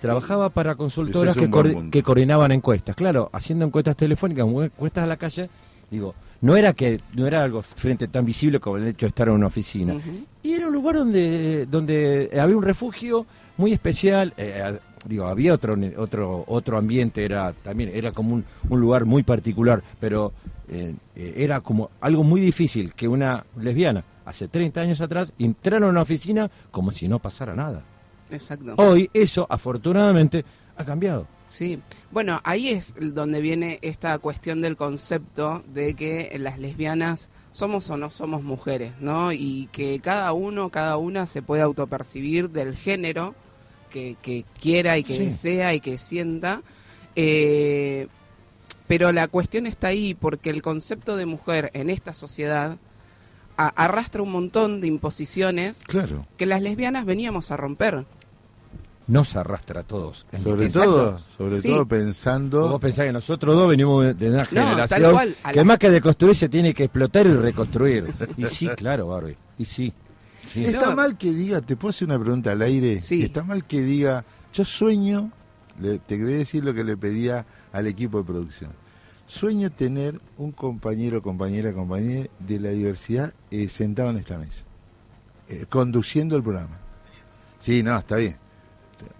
trabajaba 0.00 0.50
para 0.50 0.74
consultoras 0.74 1.36
es 1.36 1.42
que, 1.48 1.90
que 1.90 2.02
coordinaban 2.02 2.52
encuestas. 2.52 2.96
Claro, 2.96 3.30
haciendo 3.32 3.64
encuestas 3.64 3.96
telefónicas, 3.96 4.46
encuestas 4.46 5.04
a 5.04 5.06
la 5.06 5.16
calle, 5.16 5.48
digo, 5.90 6.14
no 6.42 6.56
era 6.56 6.72
que 6.72 7.00
no 7.14 7.26
era 7.26 7.42
algo 7.42 7.62
frente 7.62 8.08
tan 8.08 8.24
visible 8.24 8.60
como 8.60 8.76
el 8.76 8.88
hecho 8.88 9.06
de 9.06 9.08
estar 9.08 9.28
en 9.28 9.34
una 9.34 9.46
oficina. 9.46 9.96
Y 10.42 10.52
era 10.52 10.66
un 10.68 10.72
lugar 10.72 10.96
donde 10.96 11.66
donde 11.66 12.30
había 12.40 12.56
un 12.56 12.62
refugio 12.62 13.26
muy 13.56 13.72
especial. 13.72 14.32
eh, 14.36 14.78
digo, 15.04 15.26
había 15.26 15.54
otro 15.54 15.76
otro 15.96 16.44
otro 16.46 16.78
ambiente, 16.78 17.24
era 17.24 17.52
también 17.52 17.90
era 17.94 18.12
como 18.12 18.34
un, 18.34 18.44
un 18.68 18.80
lugar 18.80 19.04
muy 19.04 19.22
particular, 19.22 19.82
pero 19.98 20.32
eh, 20.68 20.94
eh, 21.16 21.34
era 21.36 21.60
como 21.60 21.90
algo 22.00 22.22
muy 22.24 22.40
difícil 22.40 22.92
que 22.94 23.08
una 23.08 23.44
lesbiana 23.58 24.04
hace 24.30 24.48
30 24.48 24.80
años 24.80 25.00
atrás 25.00 25.32
entrara 25.38 25.86
a 25.86 25.90
una 25.90 26.02
oficina 26.02 26.50
como 26.70 26.90
si 26.92 27.06
no 27.08 27.18
pasara 27.18 27.54
nada. 27.54 27.82
Exacto. 28.30 28.74
Hoy 28.78 29.10
eso, 29.12 29.46
afortunadamente, 29.50 30.44
ha 30.76 30.84
cambiado. 30.84 31.26
Sí, 31.48 31.80
bueno, 32.12 32.40
ahí 32.44 32.68
es 32.68 32.94
donde 32.96 33.40
viene 33.40 33.80
esta 33.82 34.16
cuestión 34.20 34.60
del 34.60 34.76
concepto 34.76 35.64
de 35.74 35.94
que 35.94 36.32
las 36.38 36.58
lesbianas 36.60 37.28
somos 37.50 37.90
o 37.90 37.96
no 37.96 38.08
somos 38.08 38.44
mujeres, 38.44 38.92
¿no? 39.00 39.32
Y 39.32 39.68
que 39.72 39.98
cada 39.98 40.32
uno, 40.32 40.70
cada 40.70 40.96
una 40.96 41.26
se 41.26 41.42
puede 41.42 41.62
autopercibir 41.62 42.50
del 42.50 42.76
género 42.76 43.34
que, 43.90 44.16
que 44.22 44.44
quiera 44.60 44.96
y 44.96 45.02
que 45.02 45.16
Sí. 45.16 45.24
desea 45.26 45.74
y 45.74 45.80
que 45.80 45.98
sienta. 45.98 46.62
Eh, 47.16 48.06
pero 48.86 49.10
la 49.10 49.26
cuestión 49.26 49.66
está 49.66 49.88
ahí 49.88 50.14
porque 50.14 50.50
el 50.50 50.62
concepto 50.62 51.16
de 51.16 51.26
mujer 51.26 51.70
en 51.74 51.90
esta 51.90 52.14
sociedad 52.14 52.78
a- 53.66 53.84
arrastra 53.84 54.22
un 54.22 54.32
montón 54.32 54.80
de 54.80 54.86
imposiciones 54.86 55.82
Claro. 55.86 56.26
que 56.36 56.46
las 56.46 56.62
lesbianas 56.62 57.04
veníamos 57.04 57.50
a 57.50 57.56
romper. 57.56 58.04
Nos 59.06 59.34
arrastra 59.34 59.80
a 59.80 59.82
todos. 59.82 60.24
en 60.30 60.40
Sobre 60.42 60.66
Exacto. 60.66 60.90
todo, 60.92 61.18
sobre 61.36 61.58
Sí. 61.58 61.68
todo 61.70 61.86
pensando... 61.86 62.68
Vos 62.68 62.80
pensás 62.80 63.06
que 63.06 63.12
nosotros 63.12 63.56
dos 63.56 63.68
venimos 63.68 64.16
de 64.16 64.28
una 64.30 64.38
tal 64.38 64.46
generación 64.48 65.12
cual, 65.12 65.36
a 65.42 65.52
que 65.52 65.64
más 65.64 65.78
que 65.78 65.90
deconstruir 65.90 66.34
se 66.36 66.48
tiene 66.48 66.72
que 66.72 66.84
explotar 66.84 67.26
y 67.26 67.32
reconstruir. 67.32 68.12
Y 68.36 68.46
sí, 68.46 68.68
claro, 68.76 69.08
Barbie. 69.08 69.36
Y 69.58 69.64
sí. 69.64 69.92
sí. 70.52 70.64
Está 70.64 70.90
No. 70.90 70.96
mal 70.96 71.18
que 71.18 71.32
diga, 71.32 71.60
te 71.60 71.74
puedo 71.76 71.90
hacer 71.90 72.06
una 72.06 72.20
pregunta 72.20 72.52
al 72.52 72.62
aire. 72.62 73.00
Sí. 73.00 73.22
Está 73.22 73.42
mal 73.42 73.64
que 73.64 73.80
diga, 73.82 74.24
yo 74.54 74.64
sueño, 74.64 75.32
le- 75.80 75.98
te 75.98 76.16
voy 76.22 76.34
a 76.34 76.36
decir 76.36 76.64
lo 76.64 76.72
que 76.72 76.84
le 76.84 76.96
pedía 76.96 77.44
al 77.72 77.88
equipo 77.88 78.18
de 78.18 78.24
producción. 78.24 78.70
Sueño 79.30 79.70
tener 79.70 80.20
un 80.38 80.50
compañero, 80.50 81.22
compañera, 81.22 81.72
compañera 81.72 82.28
de 82.40 82.58
la 82.58 82.70
diversidad 82.70 83.32
eh, 83.52 83.68
sentado 83.68 84.10
en 84.10 84.16
esta 84.16 84.36
mesa, 84.36 84.64
eh, 85.48 85.66
conduciendo 85.68 86.36
el 86.36 86.42
programa. 86.42 86.76
Sí, 87.60 87.80
no, 87.84 87.96
está 87.96 88.16
bien. 88.16 88.34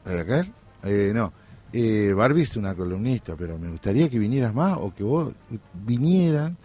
¿Acá? 0.05 0.45
Eh, 0.83 1.13
no. 1.15 1.33
Eh, 1.73 2.13
Barbie 2.13 2.43
es 2.43 2.57
una 2.57 2.75
columnista, 2.75 3.37
pero 3.37 3.57
me 3.57 3.71
gustaría 3.71 4.09
que 4.09 4.19
vinieras 4.19 4.53
más 4.53 4.79
o 4.81 4.93
que 4.93 5.05
vos 5.05 5.33
vinieran. 5.87 6.57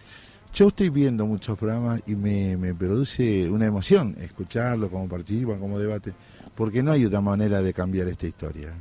Yo 0.51 0.69
estoy 0.69 0.89
viendo 0.89 1.27
muchos 1.27 1.55
programas 1.55 2.01
y 2.07 2.15
me, 2.15 2.57
me 2.57 2.73
produce 2.73 3.47
una 3.47 3.67
emoción 3.67 4.15
escucharlo, 4.19 4.89
cómo 4.89 5.07
participan, 5.07 5.59
cómo 5.59 5.77
debate, 5.77 6.15
porque 6.55 6.81
no 6.81 6.91
hay 6.91 7.05
otra 7.05 7.21
manera 7.21 7.61
de 7.61 7.71
cambiar 7.75 8.07
esta 8.07 8.25
historia. 8.25 8.73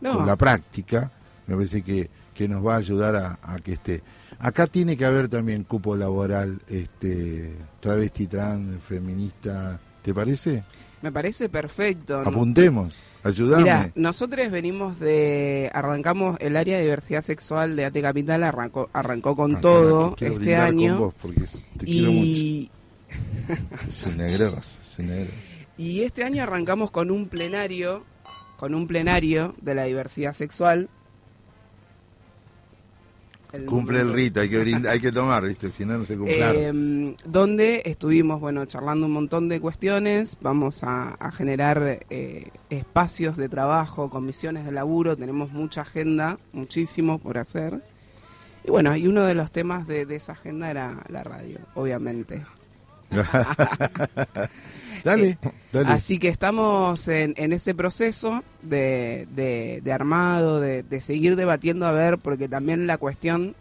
No, 0.00 0.18
Con 0.18 0.26
la 0.26 0.36
práctica, 0.36 1.10
me 1.48 1.56
parece 1.56 1.82
que, 1.82 2.08
que 2.38 2.46
nos 2.46 2.64
va 2.64 2.74
a 2.74 2.78
ayudar 2.78 3.16
a, 3.16 3.38
a 3.42 3.58
que 3.58 3.72
esté. 3.72 4.00
Acá 4.38 4.68
tiene 4.68 4.96
que 4.96 5.04
haber 5.04 5.28
también 5.28 5.64
cupo 5.64 5.96
laboral, 5.96 6.60
este, 6.68 7.52
travesti, 7.80 8.28
trans, 8.28 8.80
feminista, 8.84 9.80
¿te 10.02 10.14
parece? 10.14 10.62
me 11.02 11.10
parece 11.10 11.48
perfecto. 11.48 12.22
¿no? 12.22 12.30
Apuntemos, 12.30 12.94
ayudame. 13.24 13.64
Mira, 13.64 13.90
nosotros 13.96 14.52
venimos 14.52 15.00
de, 15.00 15.68
arrancamos 15.74 16.36
el 16.38 16.56
área 16.56 16.76
de 16.76 16.84
diversidad 16.84 17.22
sexual 17.22 17.74
de 17.74 17.86
AT 17.86 18.00
Capital, 18.00 18.44
arrancó, 18.44 18.88
arrancó 18.92 19.34
con 19.34 19.60
todo 19.60 20.10
este 20.12 20.30
brindar 20.30 20.68
con 20.68 20.78
año. 20.78 20.98
vos 20.98 21.14
porque 21.20 21.40
te 21.76 21.86
quiero 21.86 22.12
mucho. 22.12 22.24
Y, 22.24 22.70
Se 23.90 24.14
negros, 24.14 24.78
se 24.84 25.02
negros. 25.02 25.34
y 25.76 26.02
este 26.02 26.22
año 26.22 26.44
arrancamos 26.44 26.92
con 26.92 27.10
un 27.10 27.26
plenario, 27.28 28.04
con 28.58 28.76
un 28.76 28.86
plenario 28.86 29.56
de 29.60 29.74
la 29.74 29.84
diversidad 29.84 30.34
sexual. 30.34 30.88
El 33.52 33.64
Cumple 33.64 34.00
el 34.00 34.12
rito, 34.12 34.40
hay 34.40 34.50
que 34.50 34.58
brindar, 34.58 34.92
hay 34.92 35.00
que 35.00 35.10
tomar, 35.10 35.42
¿viste? 35.42 35.70
Si 35.70 35.84
no, 35.86 35.96
no 35.96 36.04
se 36.04 36.16
cumple. 36.16 36.36
Eh, 36.38 37.14
donde 37.24 37.82
estuvimos, 37.86 38.40
bueno, 38.40 38.66
charlando 38.66 39.06
un 39.06 39.12
montón 39.12 39.48
de 39.48 39.58
cuestiones, 39.58 40.36
vamos 40.42 40.84
a, 40.84 41.14
a 41.14 41.32
generar 41.32 42.00
eh, 42.10 42.50
espacios 42.68 43.36
de 43.36 43.48
trabajo, 43.48 44.10
comisiones 44.10 44.66
de 44.66 44.72
laburo, 44.72 45.16
tenemos 45.16 45.50
mucha 45.52 45.80
agenda, 45.80 46.38
muchísimo 46.52 47.18
por 47.18 47.38
hacer. 47.38 47.82
Y 48.64 48.70
bueno, 48.70 48.94
y 48.94 49.06
uno 49.06 49.24
de 49.24 49.34
los 49.34 49.50
temas 49.50 49.86
de, 49.86 50.04
de 50.04 50.16
esa 50.16 50.32
agenda 50.32 50.70
era 50.70 51.02
la 51.08 51.24
radio, 51.24 51.58
obviamente. 51.74 52.44
dale, 55.16 55.38
dale. 55.72 55.88
Así 55.90 56.18
que 56.18 56.28
estamos 56.28 57.08
en, 57.08 57.34
en 57.36 57.52
ese 57.52 57.74
proceso 57.74 58.42
de, 58.62 59.26
de- 59.34 59.80
de 59.82 59.92
armado, 59.92 60.60
de, 60.60 60.82
de 60.82 61.00
seguir 61.00 61.36
debatiendo 61.36 61.86
a 61.86 61.92
ver, 61.92 62.18
porque 62.18 62.48
también 62.48 62.86
la 62.86 62.98
cuestión 62.98 63.54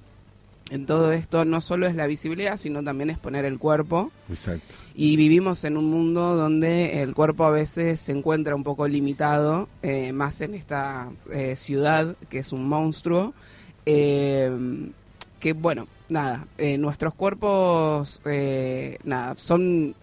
en 0.69 0.85
todo 0.85 1.13
esto 1.13 1.45
no 1.45 1.61
solo 1.61 1.87
es 1.87 1.95
la 1.95 2.07
visibilidad, 2.07 2.57
sino 2.57 2.83
también 2.83 3.09
es 3.09 3.17
poner 3.17 3.45
el 3.45 3.57
cuerpo. 3.57 4.11
Exacto. 4.29 4.75
Y 4.95 5.15
vivimos 5.15 5.63
en 5.63 5.77
un 5.77 5.85
mundo 5.89 6.35
donde 6.35 7.01
el 7.01 7.13
cuerpo 7.13 7.45
a 7.45 7.51
veces 7.51 8.01
se 8.01 8.11
encuentra 8.11 8.53
un 8.53 8.63
poco 8.63 8.85
limitado, 8.87 9.69
eh, 9.81 10.11
más 10.11 10.41
en 10.41 10.53
esta 10.55 11.09
eh, 11.31 11.55
ciudad 11.55 12.15
que 12.29 12.39
es 12.39 12.51
un 12.51 12.67
monstruo. 12.67 13.33
eh, 13.85 14.51
que 15.39 15.53
bueno, 15.53 15.87
nada, 16.09 16.47
eh, 16.57 16.77
nuestros 16.79 17.13
cuerpos, 17.13 18.19
eh, 18.25 18.97
nada, 19.03 19.35
son, 19.37 19.93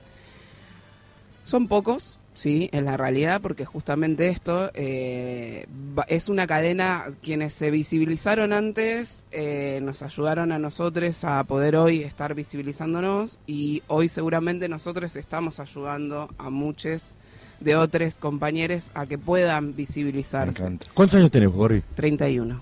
son 1.45 1.69
pocos, 1.69 2.19
sí, 2.33 2.69
en 2.73 2.85
la 2.87 2.97
realidad, 2.97 3.41
porque 3.41 3.65
justamente 3.65 4.27
esto 4.29 4.71
eh, 4.75 5.67
es 6.09 6.29
una 6.29 6.49
cadena, 6.49 7.05
quienes 7.23 7.55
se 7.55 7.71
visibilizaron 7.71 8.53
antes 8.53 9.25
eh, 9.31 9.79
nos 9.83 10.03
ayudaron 10.03 10.51
a 10.51 10.59
nosotros 10.59 11.23
a 11.23 11.45
poder 11.45 11.77
hoy 11.77 12.03
estar 12.03 12.35
visibilizándonos 12.35 13.39
y 13.47 13.85
hoy 13.87 14.09
seguramente 14.09 14.69
nosotros 14.69 15.15
estamos 15.15 15.61
ayudando 15.61 16.29
a 16.39 16.51
muchos 16.51 17.15
de 17.61 17.77
otros 17.77 18.19
compañeros 18.19 18.91
a 18.95 19.07
que 19.07 19.17
puedan 19.17 19.69
Me 19.69 19.73
visibilizarse. 19.75 20.59
encanta. 20.59 20.87
¿Cuántos 20.93 21.19
años 21.21 21.31
tenés, 21.31 21.51
Gorri? 21.51 21.83
31. 21.95 22.61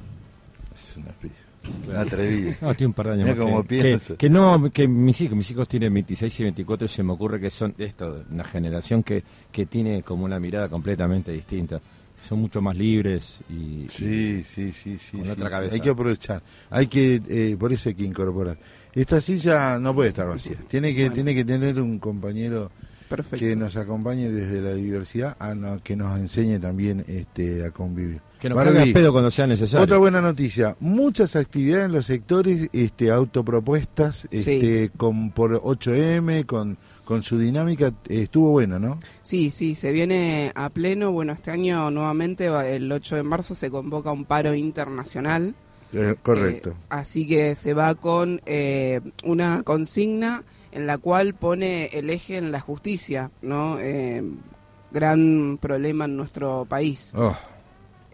Es 0.76 0.96
una 0.98 1.12
piba. 1.12 1.34
Atrevido. 1.96 2.52
No, 2.60 2.74
tiene 2.74 2.86
un 2.88 2.92
par 2.94 3.06
de 3.08 3.12
años 3.14 3.28
más 3.28 3.36
cómo 3.36 3.62
que, 3.64 3.98
que, 4.18 4.30
no, 4.30 4.70
que 4.72 4.88
mis 4.88 5.20
hijos, 5.20 5.36
mis 5.36 5.50
hijos 5.50 5.68
tienen 5.68 5.92
26 5.94 6.40
y 6.40 6.42
24 6.44 6.86
y 6.86 6.88
se 6.88 7.02
me 7.02 7.12
ocurre 7.12 7.40
que 7.40 7.50
son 7.50 7.74
esto, 7.78 8.24
una 8.30 8.44
generación 8.44 9.02
que, 9.02 9.22
que 9.50 9.66
tiene 9.66 10.02
como 10.02 10.24
una 10.24 10.38
mirada 10.40 10.68
completamente 10.68 11.32
distinta. 11.32 11.80
Son 12.22 12.38
mucho 12.40 12.62
más 12.62 12.76
libres 12.76 13.40
y, 13.50 13.86
Sí, 13.88 14.44
sí, 14.44 14.70
sí, 14.72 14.96
sí. 14.96 15.16
Con 15.18 15.24
sí, 15.26 15.30
otra 15.32 15.46
sí. 15.46 15.50
cabeza. 15.50 15.74
Hay 15.74 15.80
que 15.80 15.90
aprovechar. 15.90 16.42
Hay 16.70 16.86
que, 16.86 17.20
eh, 17.28 17.56
por 17.58 17.72
eso 17.72 17.88
hay 17.88 17.96
que 17.96 18.04
incorporar. 18.04 18.56
Esta 18.94 19.20
silla 19.20 19.78
no 19.80 19.92
puede 19.94 20.10
estar 20.10 20.28
vacía. 20.28 20.56
Tiene 20.68 20.94
que, 20.94 21.00
Bueno. 21.02 21.14
tiene 21.14 21.34
que 21.34 21.44
tener 21.44 21.80
un 21.80 21.98
compañero 21.98 22.70
Perfecto. 23.08 23.44
que 23.44 23.56
nos 23.56 23.76
acompañe 23.76 24.30
desde 24.30 24.60
la 24.60 24.72
diversidad, 24.74 25.36
a 25.38 25.54
no- 25.54 25.82
que 25.82 25.96
nos 25.96 26.16
enseñe 26.18 26.60
también 26.60 27.04
este, 27.08 27.64
a 27.66 27.70
convivir. 27.72 28.20
Que 28.42 28.48
nos 28.48 28.56
Barbie, 28.56 28.92
pedo 28.92 29.12
cuando 29.12 29.30
sea 29.30 29.46
necesario. 29.46 29.84
Otra 29.84 29.98
buena 29.98 30.20
noticia, 30.20 30.76
muchas 30.80 31.36
actividades 31.36 31.86
en 31.86 31.92
los 31.92 32.06
sectores 32.06 32.68
este, 32.72 33.10
autopropuestas 33.12 34.26
este, 34.32 34.90
con, 34.96 35.30
por 35.30 35.62
8M, 35.62 36.44
con, 36.44 36.76
con 37.04 37.22
su 37.22 37.38
dinámica, 37.38 37.92
estuvo 38.08 38.50
bueno, 38.50 38.80
¿no? 38.80 38.98
Sí, 39.22 39.50
sí, 39.50 39.76
se 39.76 39.92
viene 39.92 40.50
a 40.56 40.70
pleno. 40.70 41.12
Bueno, 41.12 41.32
este 41.32 41.52
año 41.52 41.88
nuevamente, 41.92 42.48
va- 42.48 42.66
el 42.66 42.90
8 42.90 43.14
de 43.16 43.22
marzo, 43.22 43.54
se 43.54 43.70
convoca 43.70 44.10
un 44.10 44.24
paro 44.24 44.54
internacional. 44.56 45.54
Eh, 45.92 46.16
correcto. 46.22 46.70
Eh, 46.70 46.74
así 46.88 47.26
que 47.28 47.54
se 47.54 47.74
va 47.74 47.94
con 47.94 48.40
eh, 48.46 49.00
una 49.22 49.62
consigna 49.62 50.42
en 50.72 50.86
la 50.88 50.98
cual 50.98 51.34
pone 51.34 51.86
el 51.92 52.10
eje 52.10 52.38
en 52.38 52.50
la 52.50 52.58
justicia, 52.60 53.30
¿no? 53.40 53.78
Eh, 53.78 54.22
gran 54.90 55.58
problema 55.60 56.06
en 56.06 56.16
nuestro 56.16 56.64
país. 56.68 57.12
Oh, 57.14 57.36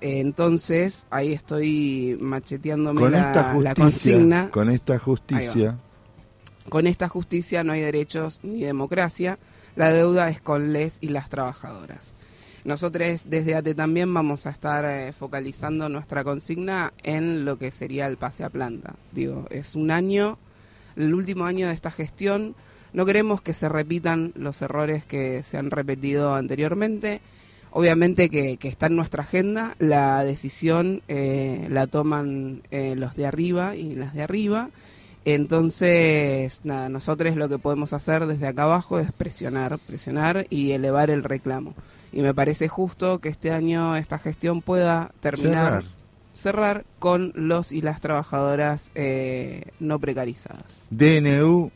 entonces, 0.00 1.06
ahí 1.10 1.32
estoy 1.32 2.16
macheteándome 2.20 3.00
con 3.00 3.12
la, 3.12 3.20
esta 3.20 3.54
la 3.54 3.74
consigna. 3.74 4.50
con 4.50 4.70
esta 4.70 4.98
justicia, 4.98 5.78
Con 6.68 6.86
esta 6.86 7.08
justicia 7.08 7.64
no 7.64 7.72
hay 7.72 7.80
derechos 7.80 8.40
ni 8.42 8.62
democracia. 8.62 9.38
La 9.76 9.92
deuda 9.92 10.28
es 10.28 10.40
con 10.40 10.72
les 10.72 10.98
y 11.00 11.08
las 11.08 11.28
trabajadoras. 11.28 12.14
Nosotros 12.64 13.22
desde 13.24 13.54
ATE 13.54 13.74
también 13.74 14.12
vamos 14.12 14.46
a 14.46 14.50
estar 14.50 14.84
eh, 14.84 15.12
focalizando 15.12 15.88
nuestra 15.88 16.24
consigna 16.24 16.92
en 17.02 17.44
lo 17.44 17.58
que 17.58 17.70
sería 17.70 18.06
el 18.06 18.16
pase 18.16 18.44
a 18.44 18.50
planta. 18.50 18.96
Digo, 19.12 19.46
es 19.50 19.74
un 19.74 19.90
año, 19.90 20.38
el 20.96 21.14
último 21.14 21.44
año 21.44 21.68
de 21.68 21.74
esta 21.74 21.90
gestión. 21.90 22.54
No 22.92 23.06
queremos 23.06 23.40
que 23.40 23.54
se 23.54 23.68
repitan 23.68 24.32
los 24.34 24.60
errores 24.60 25.04
que 25.04 25.42
se 25.42 25.56
han 25.56 25.70
repetido 25.70 26.34
anteriormente. 26.34 27.20
Obviamente 27.70 28.30
que, 28.30 28.56
que 28.56 28.68
está 28.68 28.86
en 28.86 28.96
nuestra 28.96 29.22
agenda, 29.22 29.74
la 29.78 30.24
decisión 30.24 31.02
eh, 31.08 31.66
la 31.70 31.86
toman 31.86 32.62
eh, 32.70 32.94
los 32.96 33.14
de 33.14 33.26
arriba 33.26 33.76
y 33.76 33.94
las 33.94 34.14
de 34.14 34.22
arriba. 34.22 34.70
Entonces, 35.24 36.60
nada, 36.64 36.88
nosotros 36.88 37.36
lo 37.36 37.48
que 37.48 37.58
podemos 37.58 37.92
hacer 37.92 38.26
desde 38.26 38.46
acá 38.46 38.62
abajo 38.62 38.98
es 38.98 39.12
presionar, 39.12 39.78
presionar 39.86 40.46
y 40.48 40.72
elevar 40.72 41.10
el 41.10 41.22
reclamo. 41.22 41.74
Y 42.12 42.22
me 42.22 42.32
parece 42.32 42.68
justo 42.68 43.18
que 43.18 43.28
este 43.28 43.50
año 43.50 43.94
esta 43.96 44.18
gestión 44.18 44.62
pueda 44.62 45.12
terminar, 45.20 45.82
cerrar. 45.82 45.84
cerrar 46.32 46.84
con 46.98 47.32
los 47.34 47.72
y 47.72 47.82
las 47.82 48.00
trabajadoras 48.00 48.90
eh, 48.94 49.64
no 49.80 49.98
precarizadas. 49.98 50.86
DNU, 50.90 51.70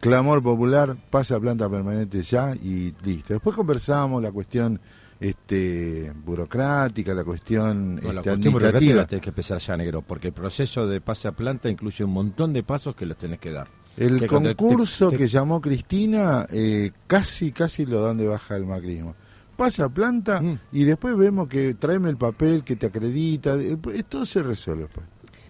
clamor 0.00 0.42
popular, 0.42 0.96
pasa 1.08 1.36
a 1.36 1.40
planta 1.40 1.70
permanente 1.70 2.20
ya 2.20 2.54
y 2.54 2.94
listo. 3.02 3.32
Después 3.32 3.56
conversamos 3.56 4.22
la 4.22 4.30
cuestión 4.30 4.78
este 5.20 6.12
burocrática, 6.24 7.12
la 7.14 7.24
cuestión, 7.24 7.96
No, 7.96 8.12
la 8.12 8.20
este, 8.20 8.30
cuestión 8.30 8.52
burocrática 8.52 8.68
administrativa. 8.78 8.96
la 9.02 9.06
tenés 9.06 9.22
que 9.22 9.28
empezar 9.30 9.58
ya, 9.58 9.76
negro, 9.76 10.02
porque 10.02 10.28
el 10.28 10.34
proceso 10.34 10.86
de 10.86 11.00
pase 11.00 11.28
a 11.28 11.32
planta 11.32 11.68
incluye 11.68 12.04
un 12.04 12.12
montón 12.12 12.52
de 12.52 12.62
pasos 12.62 12.94
que 12.94 13.06
los 13.06 13.16
tenés 13.18 13.38
que 13.40 13.50
dar. 13.50 13.68
El 13.96 14.20
que 14.20 14.28
cuando 14.28 14.50
te- 14.50 14.54
concurso 14.56 15.10
te- 15.10 15.16
que 15.16 15.26
llamó 15.26 15.60
Cristina, 15.60 16.46
eh, 16.52 16.92
casi, 17.06 17.50
casi 17.50 17.84
lo 17.84 18.00
dan 18.02 18.16
de 18.16 18.26
baja 18.28 18.56
el 18.56 18.64
macrismo. 18.66 19.14
Pasa 19.56 19.86
a 19.86 19.88
planta 19.88 20.40
Mm. 20.40 20.58
y 20.70 20.84
después 20.84 21.16
vemos 21.16 21.48
que 21.48 21.74
tráeme 21.74 22.08
el 22.10 22.16
papel 22.16 22.62
que 22.62 22.76
te 22.76 22.86
acredita, 22.86 23.56
eh, 23.56 23.76
todo 24.08 24.24
se 24.24 24.42
resuelve. 24.42 24.86
pues. 24.86 25.04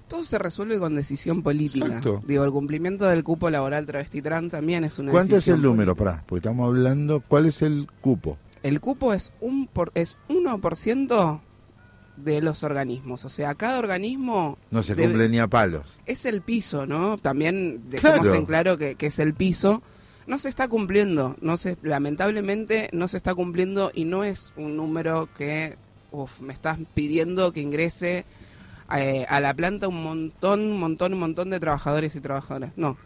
Todo 0.09 0.25
se 0.25 0.39
resuelve 0.39 0.79
con 0.79 0.95
decisión 0.95 1.43
política. 1.43 1.85
Exacto. 1.87 2.23
Digo, 2.27 2.43
el 2.43 2.51
cumplimiento 2.51 3.05
del 3.05 3.23
cupo 3.23 3.51
laboral 3.51 3.85
travesti 3.85 4.23
trans 4.23 4.51
también 4.53 4.83
es 4.85 4.99
una 4.99 5.11
¿Cuánto 5.13 5.37
es 5.37 5.47
el 5.49 5.61
número? 5.61 5.95
política. 5.95 6.13
Pará, 6.17 6.25
porque 6.27 6.39
estamos 6.49 6.67
hablando, 6.67 7.21
¿cuál 7.29 7.45
es 7.45 7.61
el 7.61 7.87
cupo? 8.01 8.39
El 8.63 8.81
cupo 8.81 9.13
es 9.13 9.33
un 9.41 9.67
por, 9.67 9.91
es 9.95 10.19
1% 10.29 11.41
de 12.17 12.43
los 12.43 12.65
organismos. 12.65 13.25
O 13.25 13.29
sea, 13.29 13.55
cada 13.55 13.79
organismo 13.79 14.57
No 14.71 14.83
se 14.83 14.95
Debe- 14.97 15.05
cumple 15.11 15.29
ni 15.29 15.39
a 15.39 15.47
palos. 15.47 15.97
es 16.07 16.25
el 16.27 16.43
piso, 16.43 16.85
¿no? 16.87 17.17
También 17.19 17.83
dejemos 17.91 18.21
Claro. 18.21 18.35
en 18.35 18.47
claro 18.47 18.79
que, 18.79 18.95
que 18.97 19.07
es 19.07 19.19
el 19.21 19.35
piso. 19.35 19.83
No 20.27 20.39
se 20.39 20.49
está 20.51 20.69
cumpliendo, 20.69 21.37
no 21.41 21.57
se, 21.57 21.79
lamentablemente 21.83 22.91
no 22.93 23.09
se 23.09 23.17
está 23.17 23.35
cumpliendo 23.35 23.91
y 23.95 24.05
no 24.05 24.25
es 24.25 24.53
un 24.57 24.77
número 24.77 25.29
que 25.39 25.77
uf, 26.11 26.41
me 26.41 26.53
estás 26.53 26.79
pidiendo 26.95 27.53
que 27.53 27.61
ingrese 27.61 28.25
eh, 28.97 29.25
a 29.29 29.41
la 29.41 29.55
planta 29.55 29.89
un 29.89 30.03
montón, 30.03 30.61
un 30.61 30.79
montón, 30.81 31.15
un 31.15 31.21
montón 31.21 31.49
de 31.51 31.61
trabajadores 31.61 32.15
y 32.17 32.21
trabajadoras. 32.21 32.73
No, 32.77 32.97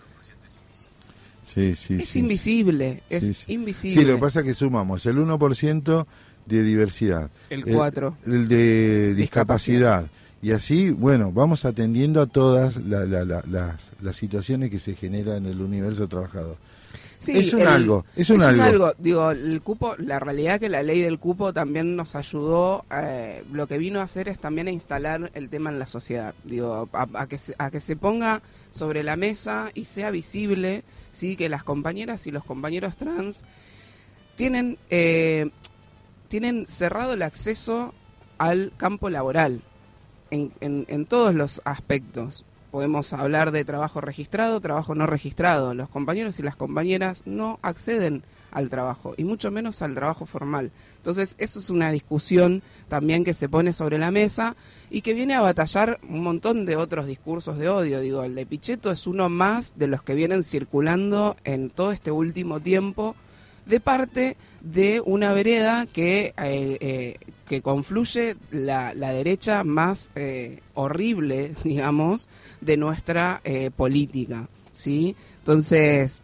Sí, 1.52 1.74
sí, 1.74 1.94
es 1.94 2.08
sí, 2.08 2.20
invisible, 2.20 3.02
es 3.10 3.48
invisible. 3.48 4.00
Sí, 4.00 4.06
lo 4.06 4.14
que 4.14 4.20
pasa 4.20 4.40
es 4.40 4.46
que 4.46 4.54
sumamos 4.54 5.04
el 5.06 5.18
1% 5.18 6.06
de 6.46 6.62
diversidad, 6.62 7.30
El 7.50 7.64
4. 7.64 8.16
el 8.26 8.48
de 8.48 9.14
discapacidad. 9.14 10.06
Y 10.40 10.50
así, 10.50 10.90
bueno, 10.90 11.30
vamos 11.30 11.64
atendiendo 11.64 12.20
a 12.20 12.26
todas 12.26 12.76
la- 12.78 13.04
la- 13.04 13.24
la- 13.24 13.44
las, 13.48 13.92
las 14.00 14.16
situaciones 14.16 14.70
que 14.70 14.78
se 14.80 14.94
generan 14.96 15.44
en 15.46 15.52
el 15.52 15.60
universo 15.60 16.08
trabajador. 16.08 16.56
Sí, 17.20 17.30
es 17.38 17.52
un 17.54 17.60
el- 17.60 17.68
algo, 17.68 18.04
es 18.16 18.28
un 18.30 18.42
algo. 18.42 18.92
Digo, 18.98 19.30
el 19.30 19.60
cupo, 19.62 19.94
la 19.98 20.18
realidad 20.18 20.58
que 20.58 20.68
la 20.68 20.82
ley 20.82 21.00
del 21.00 21.20
cupo 21.20 21.52
también 21.52 21.94
nos 21.94 22.16
ayudó, 22.16 22.84
eh, 22.90 23.44
lo 23.52 23.68
que 23.68 23.78
vino 23.78 24.00
a 24.00 24.02
hacer 24.02 24.28
es 24.28 24.40
también 24.40 24.66
a 24.66 24.72
instalar 24.72 25.30
el 25.34 25.48
tema 25.48 25.70
en 25.70 25.78
la 25.78 25.86
sociedad. 25.86 26.34
Digo, 26.42 26.88
a, 26.92 27.06
a 27.14 27.26
que, 27.28 27.38
se, 27.38 27.54
a 27.58 27.70
que 27.70 27.80
se 27.80 27.94
ponga 27.94 28.42
sobre 28.72 29.04
la 29.04 29.14
mesa 29.16 29.70
y 29.74 29.84
sea 29.84 30.10
visible, 30.10 30.82
sí, 31.12 31.36
que 31.36 31.48
las 31.48 31.62
compañeras 31.62 32.26
y 32.26 32.32
los 32.32 32.44
compañeros 32.44 32.96
trans 32.96 33.44
tienen, 34.34 34.78
eh, 34.90 35.50
tienen 36.28 36.66
cerrado 36.66 37.12
el 37.12 37.22
acceso 37.22 37.94
al 38.38 38.72
campo 38.76 39.08
laboral 39.10 39.62
en, 40.30 40.52
en, 40.60 40.86
en 40.88 41.06
todos 41.06 41.34
los 41.34 41.62
aspectos. 41.64 42.44
Podemos 42.72 43.12
hablar 43.12 43.52
de 43.52 43.64
trabajo 43.64 44.00
registrado, 44.00 44.60
trabajo 44.60 44.94
no 44.94 45.06
registrado. 45.06 45.74
Los 45.74 45.90
compañeros 45.90 46.38
y 46.40 46.42
las 46.42 46.56
compañeras 46.56 47.22
no 47.26 47.58
acceden 47.62 48.24
al 48.52 48.70
trabajo 48.70 49.14
y 49.16 49.24
mucho 49.24 49.50
menos 49.50 49.82
al 49.82 49.94
trabajo 49.94 50.26
formal. 50.26 50.70
Entonces, 50.96 51.34
eso 51.38 51.58
es 51.58 51.70
una 51.70 51.90
discusión 51.90 52.62
también 52.88 53.24
que 53.24 53.34
se 53.34 53.48
pone 53.48 53.72
sobre 53.72 53.98
la 53.98 54.10
mesa 54.10 54.56
y 54.90 55.02
que 55.02 55.14
viene 55.14 55.34
a 55.34 55.40
batallar 55.40 55.98
un 56.08 56.22
montón 56.22 56.64
de 56.64 56.76
otros 56.76 57.06
discursos 57.06 57.58
de 57.58 57.68
odio. 57.68 58.00
Digo, 58.00 58.22
el 58.24 58.34
de 58.34 58.46
Pichetto 58.46 58.90
es 58.90 59.06
uno 59.06 59.28
más 59.28 59.72
de 59.76 59.88
los 59.88 60.02
que 60.02 60.14
vienen 60.14 60.44
circulando 60.44 61.36
en 61.44 61.70
todo 61.70 61.92
este 61.92 62.10
último 62.10 62.60
tiempo 62.60 63.16
de 63.66 63.80
parte 63.80 64.36
de 64.60 65.00
una 65.04 65.32
vereda 65.32 65.86
que, 65.86 66.34
eh, 66.36 66.78
eh, 66.80 67.16
que 67.46 67.62
confluye 67.62 68.36
la, 68.50 68.94
la 68.94 69.12
derecha 69.12 69.64
más 69.64 70.10
eh, 70.14 70.60
horrible, 70.74 71.54
digamos, 71.64 72.28
de 72.60 72.76
nuestra 72.76 73.40
eh, 73.44 73.70
política, 73.74 74.48
¿sí? 74.72 75.16
Entonces, 75.38 76.21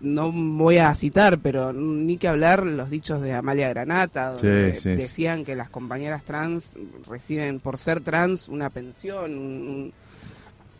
no 0.00 0.30
voy 0.32 0.78
a 0.78 0.94
citar, 0.94 1.38
pero 1.38 1.72
ni 1.72 2.18
que 2.18 2.28
hablar 2.28 2.64
los 2.66 2.90
dichos 2.90 3.20
de 3.22 3.32
Amalia 3.34 3.68
Granata, 3.70 4.32
donde 4.32 4.74
Sí, 4.74 4.80
sí. 4.80 4.88
decían 4.90 5.44
que 5.44 5.56
las 5.56 5.70
compañeras 5.70 6.22
trans 6.24 6.72
reciben, 7.08 7.60
por 7.60 7.78
ser 7.78 8.00
trans, 8.00 8.48
una 8.48 8.70
pensión, 8.70 9.32
un- 9.38 9.68
un- 9.68 9.92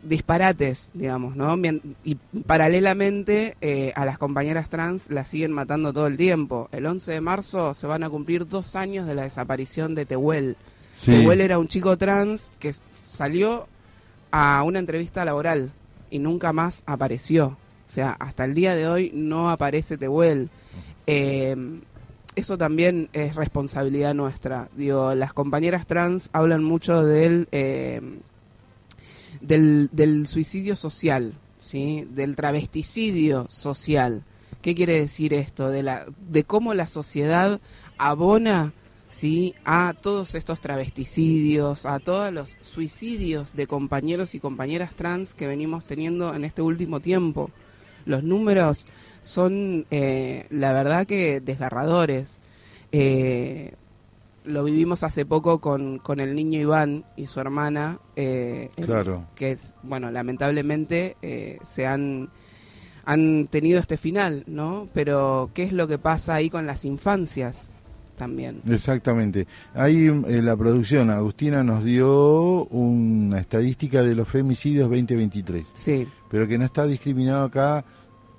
disparates, 0.03 0.91
digamos, 0.93 1.35
¿no? 1.35 1.57
Y 2.03 2.15
paralelamente 2.45 3.57
eh, 3.61 3.91
a 3.95 4.05
las 4.05 4.17
compañeras 4.17 4.69
trans 4.69 5.09
las 5.09 5.27
siguen 5.27 5.51
matando 5.51 5.91
todo 5.91 6.07
el 6.07 6.17
tiempo. 6.17 6.69
El 6.71 6.85
11 6.85 7.11
de 7.13 7.21
marzo 7.21 7.73
se 7.73 7.87
van 7.87 8.03
a 8.03 8.09
cumplir 8.09 8.47
dos 8.47 8.75
años 8.75 9.07
de 9.07 9.15
la 9.15 9.23
desaparición 9.23 9.95
de 9.95 10.05
Tehuel. 10.05 10.55
Sí. 10.93 11.11
Tehuel 11.11 11.41
era 11.41 11.59
un 11.59 11.67
chico 11.67 11.97
trans 11.97 12.51
que 12.59 12.73
salió 13.07 13.67
a 14.31 14.61
una 14.63 14.79
entrevista 14.79 15.25
laboral 15.25 15.71
y 16.09 16.19
nunca 16.19 16.53
más 16.53 16.83
apareció. 16.85 17.57
O 17.87 17.89
sea, 17.89 18.11
hasta 18.11 18.43
el 18.45 18.53
día 18.53 18.75
de 18.75 18.87
hoy 18.87 19.11
no 19.13 19.49
aparece 19.49 19.97
Tehuel. 19.97 20.49
Eh, 21.05 21.55
eso 22.37 22.55
también 22.57 23.09
es 23.13 23.35
responsabilidad 23.35 24.13
nuestra. 24.13 24.69
Digo, 24.75 25.15
las 25.15 25.33
compañeras 25.33 25.87
trans 25.87 26.29
hablan 26.33 26.63
mucho 26.63 27.03
del, 27.03 27.47
eh, 27.51 27.99
del, 29.41 29.89
del 29.91 30.27
suicidio 30.27 30.75
social, 30.75 31.33
¿sí? 31.59 32.07
del 32.11 32.35
travesticidio 32.35 33.47
social. 33.49 34.23
¿Qué 34.61 34.75
quiere 34.75 34.99
decir 34.99 35.33
esto? 35.33 35.69
De, 35.69 35.81
la, 35.81 36.05
de 36.29 36.43
cómo 36.43 36.75
la 36.75 36.87
sociedad 36.87 37.59
abona 37.97 38.71
¿sí? 39.09 39.55
a 39.65 39.95
todos 39.99 40.35
estos 40.35 40.59
travesticidios, 40.59 41.87
a 41.87 41.97
todos 41.97 42.31
los 42.31 42.57
suicidios 42.61 43.55
de 43.55 43.65
compañeros 43.65 44.35
y 44.35 44.39
compañeras 44.39 44.93
trans 44.93 45.33
que 45.33 45.47
venimos 45.47 45.85
teniendo 45.85 46.35
en 46.35 46.43
este 46.43 46.61
último 46.61 46.99
tiempo. 46.99 47.49
Los 48.07 48.23
números 48.23 48.87
son, 49.21 49.85
eh, 49.91 50.47
la 50.49 50.73
verdad 50.73 51.05
que 51.05 51.41
desgarradores. 51.41 52.41
Eh, 52.91 53.73
lo 54.45 54.63
vivimos 54.63 55.03
hace 55.03 55.25
poco 55.25 55.59
con, 55.59 55.99
con 55.99 56.21
el 56.21 56.33
niño 56.33 56.59
Iván 56.61 57.03
y 57.17 57.25
su 57.25 57.39
hermana, 57.41 57.99
eh, 58.15 58.69
Claro. 58.81 59.25
que 59.35 59.51
es, 59.51 59.75
bueno, 59.83 60.09
lamentablemente 60.09 61.17
eh, 61.21 61.59
se 61.65 61.85
han, 61.85 62.29
han 63.03 63.47
tenido 63.47 63.77
este 63.79 63.97
final, 63.97 64.45
¿no? 64.47 64.87
Pero, 64.93 65.49
¿qué 65.53 65.63
es 65.63 65.73
lo 65.73 65.85
que 65.89 65.97
pasa 65.97 66.35
ahí 66.35 66.49
con 66.49 66.65
las 66.65 66.85
infancias 66.85 67.69
también? 68.15 68.61
Exactamente. 68.69 69.47
Ahí 69.73 70.05
eh, 70.07 70.41
la 70.41 70.55
producción, 70.55 71.09
Agustina, 71.09 71.61
nos 71.61 71.83
dio 71.83 72.63
una 72.67 73.39
estadística 73.39 74.01
de 74.01 74.15
los 74.15 74.29
femicidios 74.29 74.89
2023, 74.89 75.65
Sí, 75.73 76.07
pero 76.31 76.47
que 76.47 76.57
no 76.57 76.63
está 76.63 76.85
discriminado 76.85 77.43
acá 77.47 77.83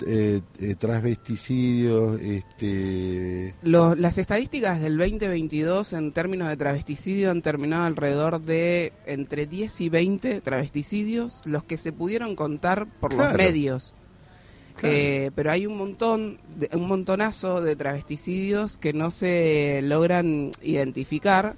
eh, 0.06 0.40
eh, 0.60 0.74
transvesticidios, 0.76 2.20
este... 2.20 3.54
Los- 3.62 3.98
las 3.98 4.18
estadísticas 4.18 4.80
del 4.80 4.96
2022 4.98 5.92
en 5.92 6.12
términos 6.12 6.48
de 6.48 6.56
travesticidio 6.56 7.30
han 7.30 7.42
terminado 7.42 7.84
alrededor 7.84 8.40
de 8.40 8.92
entre 9.06 9.46
10 9.46 9.80
y 9.80 9.88
20 9.88 10.40
travesticidios, 10.40 11.42
los 11.44 11.64
que 11.64 11.76
se 11.76 11.92
pudieron 11.92 12.36
contar 12.36 12.86
por 13.00 13.14
los 13.14 13.34
medios. 13.34 13.94
Claro. 14.76 14.94
Eh, 14.94 15.30
pero 15.34 15.50
hay 15.50 15.66
un 15.66 15.76
montón, 15.76 16.38
de- 16.56 16.70
un 16.74 16.86
montonazo 16.86 17.60
de 17.60 17.74
travesticidios 17.74 18.78
que 18.78 18.92
no 18.92 19.10
se 19.10 19.80
logran 19.82 20.50
identificar 20.62 21.56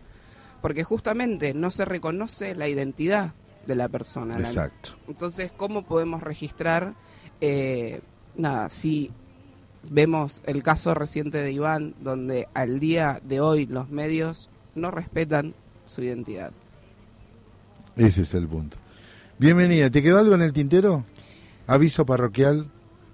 porque 0.63 0.85
justamente 0.85 1.53
no 1.55 1.71
se 1.71 1.85
reconoce 1.85 2.55
la 2.55 2.69
identidad 2.69 3.35
de 3.67 3.75
la 3.75 3.89
persona. 3.89 4.39
Exacto. 4.39 4.91
entonces, 5.09 5.53
¿cómo 5.55 5.85
podemos 5.85 6.23
registrar? 6.23 6.95
eh, 7.43 8.01
nada, 8.37 8.71
si 8.71 9.11
vemos 9.89 10.43
el 10.47 10.63
caso 10.63 10.95
reciente 10.95 11.39
de 11.39 11.53
Iván, 11.53 11.95
donde 12.01 12.49
al 12.55 12.81
día 12.81 13.21
de 13.25 13.41
hoy 13.41 13.67
los 13.67 13.91
medios 13.91 14.51
no 14.75 14.91
respetan 14.91 15.55
su 15.87 16.03
identidad. 16.03 16.53
Ese 17.97 18.23
es 18.23 18.35
el 18.35 18.47
punto. 18.47 18.77
Bienvenida. 19.39 19.91
¿Te 19.91 20.03
quedó 20.03 20.19
algo 20.19 20.35
en 20.35 20.43
el 20.43 20.53
tintero? 20.53 21.05
Aviso 21.67 22.05
parroquial, 22.05 22.67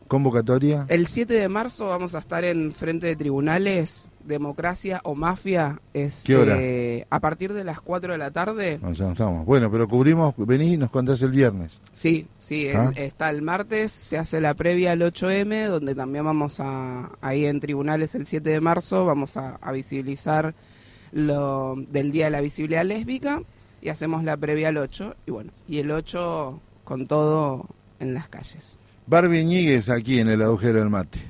convocatoria. 0.08 0.86
El 0.88 1.06
7 1.06 1.34
de 1.34 1.48
marzo 1.48 1.88
vamos 1.88 2.14
a 2.14 2.18
estar 2.18 2.44
en 2.44 2.72
frente 2.72 3.06
de 3.06 3.16
tribunales, 3.16 4.08
democracia 4.26 5.00
o 5.04 5.14
mafia, 5.14 5.80
es 5.94 6.24
¿Qué 6.26 6.36
hora? 6.36 6.56
eh, 6.58 7.06
a 7.10 7.20
partir 7.20 7.52
de 7.52 7.64
las 7.64 7.80
4 7.80 8.12
de 8.12 8.18
la 8.18 8.30
tarde. 8.30 8.78
No, 8.82 8.92
ya 8.92 9.10
estamos. 9.12 9.46
Bueno, 9.46 9.70
pero 9.70 9.88
cubrimos, 9.88 10.34
venís 10.38 10.72
y 10.72 10.76
nos 10.76 10.90
contás 10.90 11.22
el 11.22 11.30
viernes. 11.30 11.80
Sí, 11.94 12.26
sí, 12.38 12.66
el- 12.68 12.76
Ah. 12.76 12.92
está 12.96 13.30
el 13.30 13.42
martes, 13.42 13.92
se 13.92 14.18
hace 14.18 14.40
la 14.40 14.54
previa 14.54 14.92
al 14.92 15.02
8M, 15.02 15.64
donde 15.66 15.94
también 15.94 16.24
vamos 16.24 16.60
a, 16.60 17.10
ahí 17.20 17.46
en 17.46 17.60
tribunales 17.60 18.14
el 18.14 18.26
7 18.26 18.50
de 18.50 18.60
marzo, 18.60 19.04
vamos 19.04 19.36
a, 19.36 19.56
a 19.56 19.72
visibilizar 19.72 20.54
lo 21.12 21.76
del 21.76 22.12
Día 22.12 22.26
de 22.26 22.30
la 22.32 22.40
Visibilidad 22.40 22.84
Lésbica 22.84 23.42
y 23.80 23.88
hacemos 23.88 24.24
la 24.24 24.36
previa 24.36 24.68
al 24.68 24.76
8, 24.78 25.14
y 25.26 25.30
bueno, 25.30 25.52
y 25.68 25.78
el 25.78 25.90
8 25.90 26.60
con 26.84 27.06
todo 27.06 27.66
en 28.00 28.14
las 28.14 28.28
calles. 28.28 28.78
Barbie 29.06 29.44
Ñíguez 29.44 29.88
aquí 29.88 30.18
en 30.18 30.28
el 30.28 30.42
agujero 30.42 30.80
del 30.80 30.90
mate. 30.90 31.20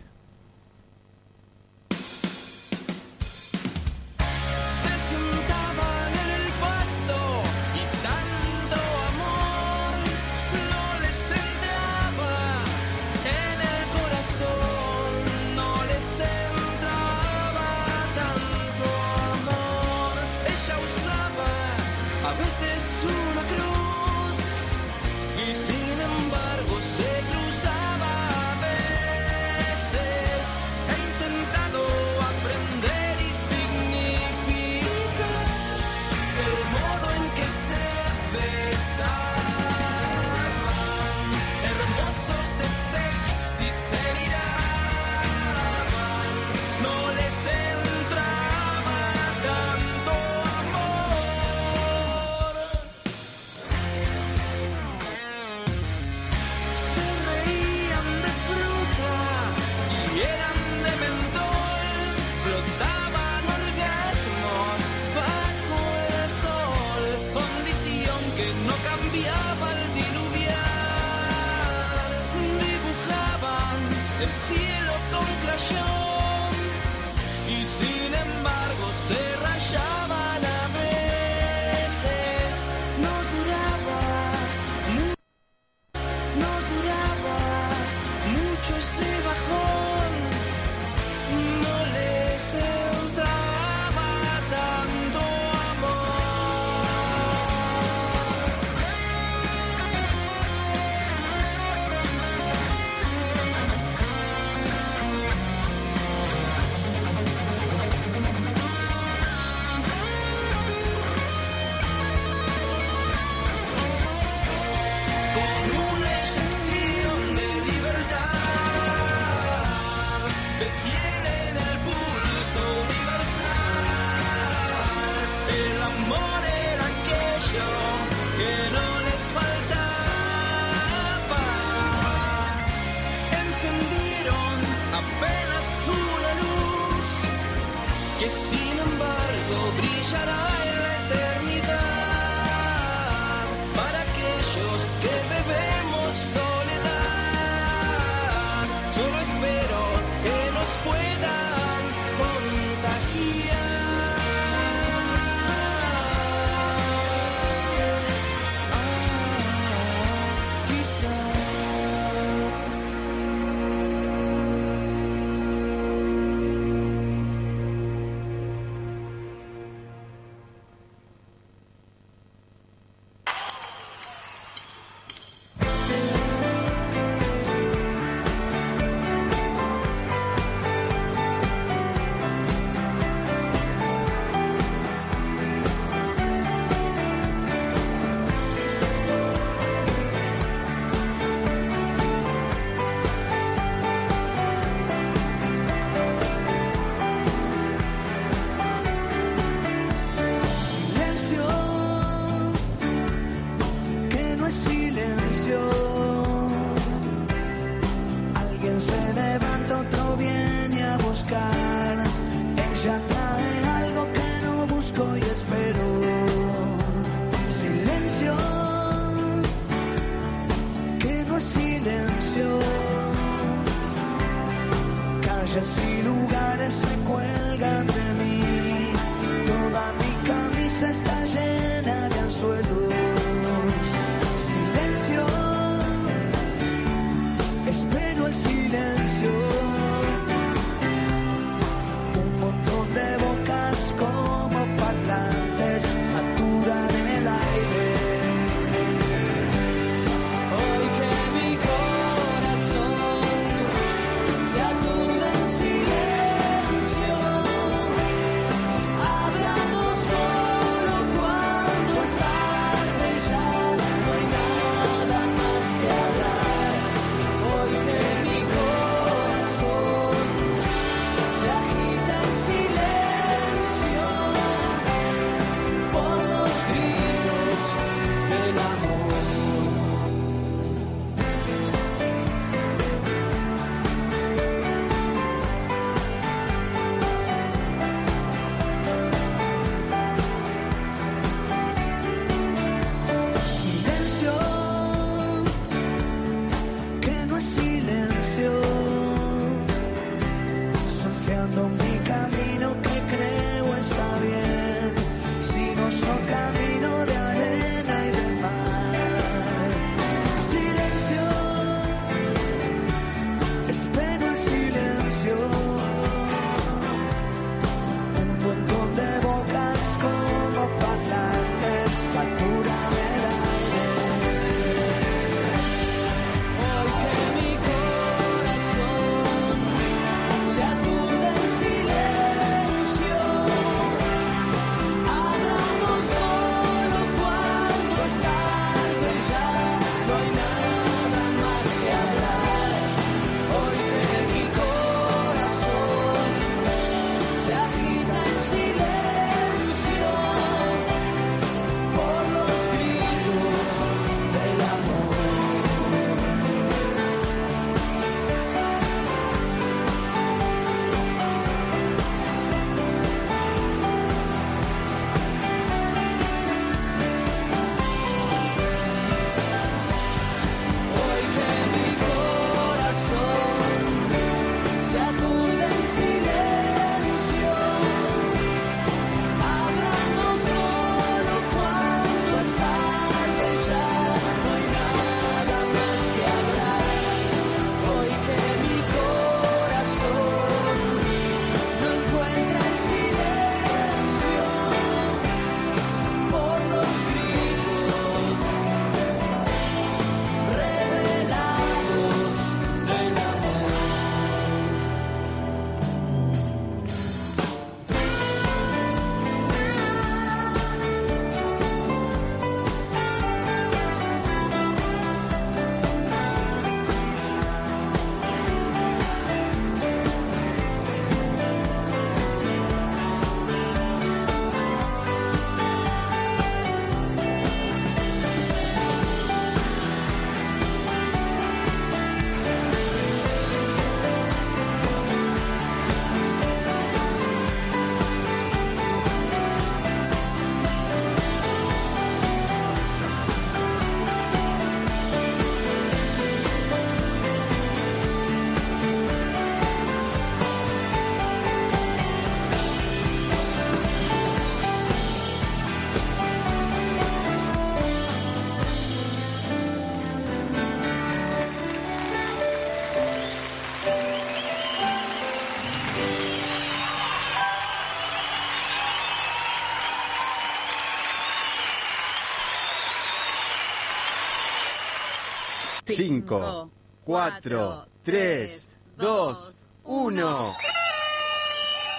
5, 475.97 476.71
4, 477.05 477.87
3, 478.03 478.77
2, 478.99 479.67
1. 479.85 480.57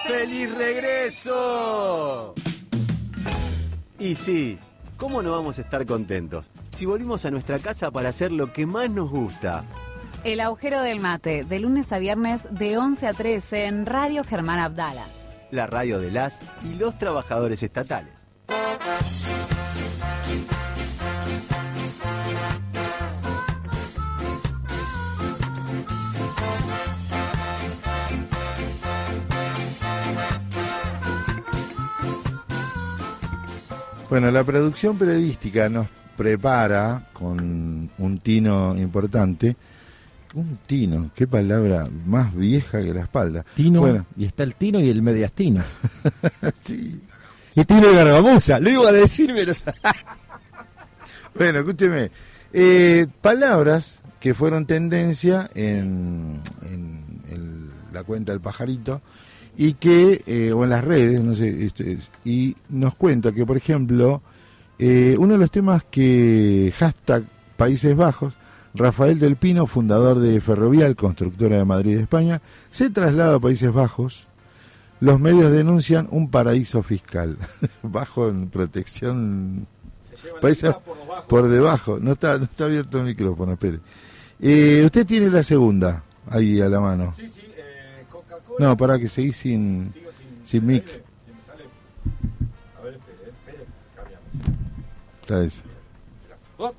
¡Feliz 0.06 0.54
regreso! 0.54 2.32
Y 3.98 4.14
sí, 4.14 4.56
¿cómo 4.96 5.20
no 5.20 5.32
vamos 5.32 5.58
a 5.58 5.62
estar 5.62 5.84
contentos 5.84 6.48
si 6.76 6.86
volvimos 6.86 7.24
a 7.24 7.32
nuestra 7.32 7.58
casa 7.58 7.90
para 7.90 8.10
hacer 8.10 8.30
lo 8.30 8.52
que 8.52 8.66
más 8.66 8.88
nos 8.88 9.10
gusta? 9.10 9.64
El 10.22 10.38
agujero 10.38 10.80
del 10.82 11.00
mate, 11.00 11.42
de 11.42 11.58
lunes 11.58 11.92
a 11.92 11.98
viernes 11.98 12.46
de 12.52 12.78
11 12.78 13.04
a 13.08 13.12
13 13.12 13.64
en 13.64 13.84
Radio 13.84 14.22
Germán 14.22 14.60
Abdala. 14.60 15.08
La 15.50 15.66
radio 15.66 15.98
de 15.98 16.12
las 16.12 16.40
y 16.64 16.74
los 16.74 16.96
trabajadores 16.98 17.64
estatales. 17.64 18.28
Bueno, 34.10 34.30
la 34.30 34.42
producción 34.44 34.96
periodística 34.98 35.68
nos 35.68 35.86
prepara 36.16 37.08
con 37.12 37.90
un 37.98 38.18
tino 38.18 38.76
importante. 38.78 39.56
Un 40.34 40.58
tino, 40.66 41.10
qué 41.14 41.26
palabra 41.26 41.88
más 42.06 42.34
vieja 42.34 42.82
que 42.82 42.92
la 42.94 43.02
espalda. 43.02 43.44
Tino, 43.54 43.80
Bueno, 43.80 44.06
y 44.16 44.24
está 44.26 44.42
el 44.42 44.54
Tino 44.56 44.78
y 44.80 44.88
el 44.90 45.02
Mediastino. 45.02 45.62
sí. 46.62 47.00
Y 47.54 47.64
Tino 47.64 47.90
y 47.90 47.94
Gargamusa, 47.94 48.60
le 48.60 48.72
iba 48.72 48.88
a 48.88 48.92
decir, 48.92 49.32
pero... 49.34 49.52
Bueno, 51.34 51.60
escúcheme. 51.60 52.10
Eh, 52.52 53.06
palabras 53.20 54.00
que 54.18 54.34
fueron 54.34 54.66
tendencia 54.66 55.48
en, 55.54 56.40
en- 56.62 57.22
en 57.30 57.70
la 57.92 58.02
cuenta 58.02 58.32
del 58.32 58.40
pajarito 58.40 59.00
y 59.60 59.72
que, 59.74 60.22
eh, 60.24 60.52
o 60.52 60.62
en 60.62 60.70
las 60.70 60.84
redes, 60.84 61.20
no 61.20 61.34
sé, 61.34 61.64
este, 61.64 61.98
y 62.24 62.56
nos 62.68 62.94
cuenta 62.94 63.32
que, 63.32 63.44
por 63.44 63.56
ejemplo, 63.56 64.22
eh, 64.78 65.16
uno 65.18 65.32
de 65.32 65.38
los 65.40 65.50
temas 65.50 65.82
que 65.90 66.72
hashtag 66.78 67.24
Países 67.56 67.96
Bajos, 67.96 68.34
Rafael 68.72 69.18
del 69.18 69.34
Pino, 69.34 69.66
fundador 69.66 70.20
de 70.20 70.40
Ferrovial, 70.40 70.94
constructora 70.94 71.56
de 71.56 71.64
Madrid, 71.64 71.98
España, 71.98 72.40
se 72.70 72.88
traslada 72.90 73.34
a 73.34 73.40
Países 73.40 73.72
Bajos. 73.72 74.28
Los 75.00 75.18
medios 75.18 75.50
denuncian 75.50 76.06
un 76.12 76.30
paraíso 76.30 76.84
fiscal, 76.84 77.36
bajo 77.82 78.28
en 78.28 78.50
protección 78.50 79.66
Países 80.40 80.72
por 81.26 81.48
debajo. 81.48 81.98
No 82.00 82.12
está, 82.12 82.38
no 82.38 82.44
está 82.44 82.66
abierto 82.66 82.98
el 83.00 83.06
micrófono, 83.06 83.54
espere. 83.54 83.80
Eh, 84.38 84.82
usted 84.84 85.04
tiene 85.04 85.28
la 85.30 85.42
segunda 85.42 86.04
ahí 86.28 86.60
a 86.60 86.68
la 86.68 86.78
mano. 86.78 87.12
Sí, 87.16 87.28
sí. 87.28 87.47
No, 88.58 88.76
para 88.76 88.98
que 88.98 89.08
seguís 89.08 89.36
sin, 89.36 89.92
sin 90.44 90.66
mic. 90.66 90.84
A 92.78 92.82
ver, 92.82 92.94
espere, 92.94 93.30
espere, 93.30 93.66
Está 95.22 95.44
esa. 95.44 95.62
Hop, 96.58 96.74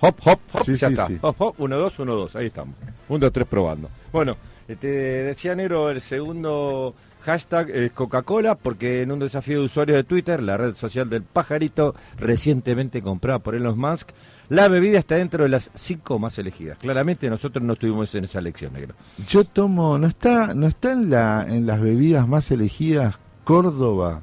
hop, 0.00 0.14
hop, 0.24 0.40
hop, 0.52 0.64
Sí, 0.64 0.76
ya 0.76 0.88
sí, 0.88 0.94
está. 0.94 1.06
sí. 1.06 1.18
Hop, 1.20 1.36
hop, 1.38 1.54
uno, 1.58 1.76
dos, 1.76 1.98
uno, 1.98 2.14
dos, 2.14 2.34
ahí 2.36 2.46
estamos. 2.46 2.74
Un, 3.08 3.20
dos, 3.20 3.32
tres, 3.32 3.46
probando. 3.46 3.90
Bueno, 4.12 4.36
eh, 4.66 4.76
te 4.76 4.88
decía 4.88 5.54
Negro 5.54 5.90
el 5.90 6.00
segundo 6.00 6.94
hashtag 7.22 7.70
es 7.70 7.92
Coca-Cola, 7.92 8.54
porque 8.54 9.02
en 9.02 9.12
un 9.12 9.18
desafío 9.18 9.58
de 9.60 9.64
usuarios 9.66 9.96
de 9.96 10.04
Twitter, 10.04 10.42
la 10.42 10.56
red 10.56 10.74
social 10.74 11.08
del 11.10 11.22
pajarito, 11.22 11.94
recientemente 12.18 13.02
comprada 13.02 13.38
por 13.38 13.54
Elon 13.54 13.78
Musk, 13.78 14.10
la 14.48 14.68
bebida 14.68 14.98
está 14.98 15.16
dentro 15.16 15.42
de 15.44 15.50
las 15.50 15.70
cinco 15.74 16.18
más 16.18 16.38
elegidas. 16.38 16.78
Claramente 16.78 17.28
nosotros 17.28 17.62
no 17.64 17.74
estuvimos 17.74 18.14
en 18.14 18.24
esa 18.24 18.38
elección, 18.38 18.72
Negro. 18.72 18.94
Yo 19.28 19.44
tomo, 19.44 19.98
no 19.98 20.06
está, 20.06 20.54
no 20.54 20.66
está 20.66 20.92
en 20.92 21.10
la, 21.10 21.44
en 21.48 21.66
las 21.66 21.80
bebidas 21.80 22.26
más 22.26 22.50
elegidas 22.50 23.18
Córdoba, 23.44 24.22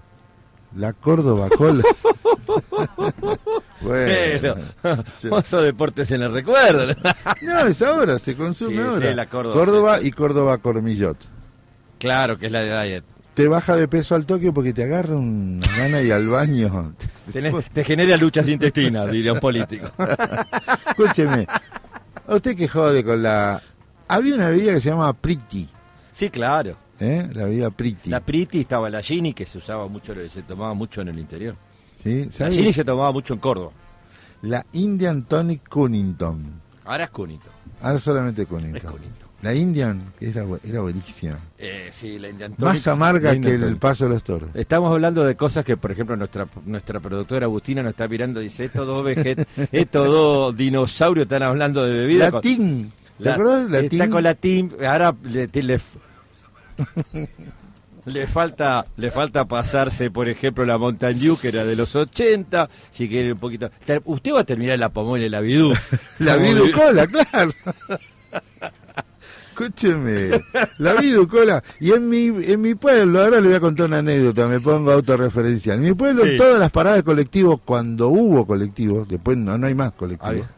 la 0.75 0.93
Córdoba 0.93 1.49
Cola. 1.55 1.83
bueno. 3.81 4.55
Oso 5.31 5.61
Deportes 5.61 6.11
en 6.11 6.23
el 6.23 6.31
recuerdo. 6.31 6.93
no 7.41 7.59
es 7.67 7.81
ahora, 7.81 8.19
se 8.19 8.35
consume 8.35 8.75
Sí, 8.75 8.79
ahora. 8.81 9.09
sí, 9.09 9.13
la 9.15 9.25
Córdoba, 9.27 9.99
y 10.01 10.11
Córdoba 10.11 10.57
Cormillot. 10.57 11.17
Claro 12.05 12.37
que 12.37 12.45
es 12.47 12.51
la 12.51 12.61
de 12.61 12.83
Diet. 12.87 13.03
Te 13.33 13.47
baja 13.49 13.75
de 13.75 13.87
peso 13.89 14.15
al 14.15 14.25
toque 14.25 14.51
porque 14.53 14.71
te 14.73 14.83
agarra 14.83 15.15
una 15.17 15.65
gana 15.75 16.01
y 16.01 16.09
al 16.11 16.27
baño. 16.27 16.93
Tenés- 17.31 17.69
te 17.73 17.83
genera 17.83 18.15
luchas 18.17 18.47
intestinas, 18.47 19.11
diría 19.11 19.33
un 19.33 19.39
político. 19.39 19.87
Escúcheme, 20.87 21.45
a 22.27 22.35
usted 22.35 22.55
que 22.55 22.67
jode 22.67 23.03
con 23.03 23.21
la... 23.21 23.61
Había 24.07 24.35
una 24.35 24.49
bebida 24.49 24.73
que 24.73 24.79
se 24.81 24.89
llama 24.89 25.11
Priti, 25.13 25.67
Sí, 26.11 26.29
claro. 26.29 26.77
¿eh? 26.99 27.27
La 27.33 27.43
bebida 27.45 27.69
Priti. 27.71 28.09
La 28.09 28.21
Priti 28.21 28.61
estaba 28.61 28.89
la 28.89 29.01
Gini, 29.01 29.33
que 29.33 29.45
se 29.45 29.57
usaba 29.57 29.87
mucho, 29.89 30.13
se 30.29 30.43
tomaba 30.43 30.73
mucho 30.73 31.01
en 31.01 31.09
el 31.09 31.19
interior. 31.19 31.55
¿sí? 32.01 32.29
La. 32.39 32.49
Gini 32.49 32.71
se 32.71 32.85
tomaba 32.85 33.11
mucho 33.11 33.33
en 33.33 33.39
Córdoba. 33.39 33.71
La 34.43 34.65
Indian 34.73 35.23
Tonic 35.23 35.67
Cunnington. 35.67 36.61
Ahora 36.85 37.05
es 37.05 37.09
Cunito. 37.09 37.49
Ahora 37.81 37.99
solamente 37.99 38.43
Es 38.43 38.47
Cunnington. 38.47 38.95
La 39.45 39.53
Indian, 39.53 40.11
que 40.17 40.29
era, 40.29 40.43
era 40.63 40.81
buenísima. 40.81 41.37
Eh, 41.59 41.89
sí, 41.91 42.17
la 42.17 42.29
Indian 42.29 42.55
Más 42.57 42.87
amarga 42.87 43.39
que 43.39 43.53
el 43.53 43.77
paso 43.77 44.05
de 44.05 44.09
los 44.15 44.23
toros. 44.23 44.49
Estamos 44.55 44.91
hablando 44.91 45.23
de 45.23 45.35
cosas 45.35 45.63
que, 45.63 45.77
por 45.77 45.91
ejemplo, 45.91 46.15
nuestra 46.17 46.47
nuestra 46.65 46.99
productora 46.99 47.45
Agustina 47.45 47.83
nos 47.83 47.91
está 47.91 48.07
mirando 48.07 48.41
y 48.41 48.45
dice, 48.45 48.65
estos 48.65 48.87
dos 48.87 49.05
vejet, 49.05 49.47
estos 49.71 50.07
dos 50.07 50.57
dinosaurios 50.57 51.25
están 51.25 51.43
hablando 51.43 51.85
de 51.85 51.95
bebida. 51.99 52.31
Latín. 52.31 52.91
¿Te 53.19 53.25
La- 53.25 53.33
acordás 53.35 53.61
Está 53.67 53.81
Latín? 53.83 54.09
con 54.09 54.23
la 54.23 54.33
team, 54.33 54.71
ahora 54.83 55.15
le, 55.23 55.47
te- 55.47 55.61
le, 55.61 55.79
le 58.05 58.27
falta 58.27 58.85
le 58.97 59.11
falta 59.11 59.45
pasarse, 59.45 60.09
por 60.09 60.27
ejemplo, 60.27 60.65
la 60.65 60.79
Mountain 60.79 61.19
Dew, 61.19 61.37
que 61.37 61.49
era 61.49 61.63
de 61.65 61.75
los 61.75 61.95
80, 61.95 62.67
si 62.89 63.07
quiere 63.07 63.33
un 63.33 63.39
poquito. 63.39 63.69
Usted 64.05 64.33
va 64.33 64.39
a 64.39 64.43
terminar 64.43 64.79
la 64.79 64.89
pomona 64.89 65.23
y 65.23 65.29
la 65.29 65.39
vidú. 65.39 65.71
La 66.19 66.35
viducola, 66.35 67.05
claro. 67.05 67.51
Escúcheme, 69.57 70.43
la 70.79 70.95
viducola. 70.95 71.63
Y 71.79 71.91
en 71.93 72.09
mi, 72.09 72.25
en 72.27 72.61
mi 72.61 72.75
pueblo, 72.75 73.21
ahora 73.23 73.39
le 73.39 73.47
voy 73.47 73.55
a 73.55 73.59
contar 73.61 73.87
una 73.87 73.99
anécdota, 73.99 74.47
me 74.47 74.59
pongo 74.59 74.91
autorreferencial. 74.91 75.77
En 75.77 75.83
mi 75.83 75.93
pueblo, 75.93 76.23
Sí. 76.25 76.35
todas 76.37 76.59
las 76.59 76.71
paradas 76.71 76.97
de 76.99 77.03
colectivos, 77.03 77.61
cuando 77.63 78.09
hubo 78.09 78.45
colectivos, 78.45 79.07
después 79.07 79.37
no, 79.37 79.57
no 79.57 79.67
hay 79.67 79.73
más 79.75 79.93
colectivos. 79.93 80.29
Había- 80.29 80.49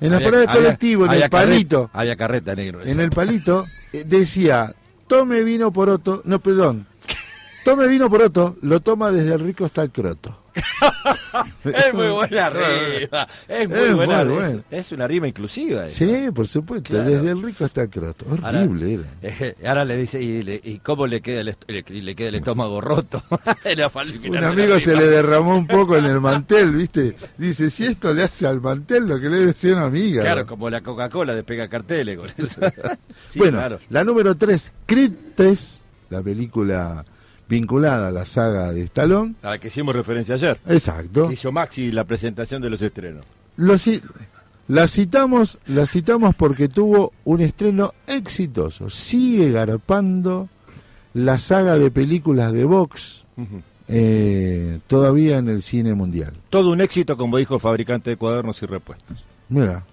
en 0.00 0.10
las 0.10 0.16
Había- 0.18 0.26
paradas 0.30 0.46
de 0.46 0.50
había- 0.52 0.62
colectivo, 0.64 1.04
en 1.04 1.10
había 1.10 1.24
el 1.26 1.30
carreta- 1.30 1.46
palito, 1.52 1.90
había 1.92 2.16
carreta 2.16 2.54
negro. 2.54 2.82
en 2.84 3.00
el 3.00 3.10
palito, 3.10 3.66
eh, 3.92 4.04
decía, 4.06 4.74
tome 5.06 5.42
vino 5.42 5.70
poroto, 5.72 6.22
no, 6.24 6.38
perdón, 6.40 6.86
tome 7.64 7.86
vino 7.88 8.08
poroto, 8.08 8.56
lo 8.62 8.80
toma 8.80 9.10
desde 9.10 9.34
el 9.34 9.40
rico 9.40 9.64
hasta 9.66 9.82
el 9.82 9.90
croto. 9.90 10.38
Es 11.64 11.94
muy 11.94 12.08
buena 12.08 12.50
rima. 12.50 13.28
Es 13.48 13.68
muy 13.68 13.78
Es 13.78 13.94
buena. 13.94 14.24
muy 14.24 14.62
es- 14.70 14.92
una 14.92 15.06
rima 15.06 15.28
inclusiva. 15.28 15.86
esa. 15.86 15.96
Sí, 16.04 16.30
por 16.34 16.46
supuesto, 16.46 16.90
Claro. 16.90 17.10
desde 17.10 17.30
el 17.30 17.42
rico 17.42 17.64
hasta 17.64 17.82
el 17.82 17.90
croto. 17.90 18.26
Ahora- 18.42 18.60
Horrible 18.60 18.94
era. 18.94 19.04
Eh, 19.22 19.56
ahora 19.66 19.84
le 19.84 19.96
dice, 19.96 20.22
¿y, 20.22 20.42
le- 20.42 20.60
y 20.62 20.78
cómo 20.78 21.06
le 21.06 21.20
queda 21.20 21.40
el, 21.40 21.56
le, 21.66 21.82
le 22.02 22.14
queda 22.16 22.28
el 22.28 22.34
estómago 22.36 22.80
roto? 22.80 23.22
Un 24.28 24.44
amigo 24.44 24.78
se 24.80 24.96
le 24.96 25.06
derramó 25.06 25.56
un 25.56 25.66
poco 25.66 25.96
en 25.96 26.06
el 26.06 26.20
mantel, 26.20 26.72
¿viste? 26.74 27.16
Dice, 27.36 27.70
si 27.70 27.84
esto 27.84 28.12
le 28.14 28.22
hace 28.22 28.46
al 28.46 28.60
mantel, 28.60 29.06
lo 29.06 29.20
que 29.20 29.28
le 29.28 29.46
decía 29.46 29.74
una 29.74 29.86
amiga. 29.86 30.22
Claro, 30.22 30.46
como 30.46 30.70
la 30.70 30.80
Coca-Cola 30.80 31.34
despega 31.34 31.68
carteles 31.68 32.18
con 32.18 32.28
eso. 32.28 32.60
Sí, 33.28 33.38
bueno, 33.38 33.58
claro. 33.58 33.78
la 33.90 34.04
número 34.04 34.34
3, 34.34 34.72
Creed 34.86 35.12
3, 35.34 35.80
la 36.10 36.22
película 36.22 37.04
vinculada 37.48 38.08
a 38.08 38.10
la 38.10 38.26
saga 38.26 38.72
de 38.72 38.82
Stallone. 38.82 39.34
A 39.42 39.50
la 39.50 39.58
que 39.58 39.68
hicimos 39.68 39.94
referencia 39.94 40.34
ayer. 40.34 40.58
Exacto. 40.66 41.28
Que 41.28 41.34
hizo 41.34 41.52
Maxi 41.52 41.92
la 41.92 42.04
presentación 42.04 42.62
de 42.62 42.70
los 42.70 42.82
estrenos. 42.82 43.24
Lo 43.56 43.76
la 44.68 44.88
citamos, 44.88 45.58
la 45.66 45.86
citamos 45.86 46.34
porque 46.34 46.68
tuvo 46.68 47.12
un 47.24 47.40
estreno 47.40 47.94
exitoso. 48.06 48.90
Sigue 48.90 49.52
garpando 49.52 50.48
la 51.14 51.38
saga 51.38 51.78
de 51.78 51.90
películas 51.90 52.52
de 52.52 52.64
box 52.64 53.24
eh, 53.88 54.80
todavía 54.88 55.38
en 55.38 55.48
el 55.48 55.62
cine 55.62 55.94
mundial. 55.94 56.34
Todo 56.50 56.70
un 56.70 56.80
éxito, 56.80 57.16
como 57.16 57.38
dijo 57.38 57.54
el 57.54 57.60
fabricante 57.60 58.10
de 58.10 58.16
cuadernos 58.16 58.60
y 58.62 58.66
repuestos. 58.66 59.24
Mira. 59.48 59.84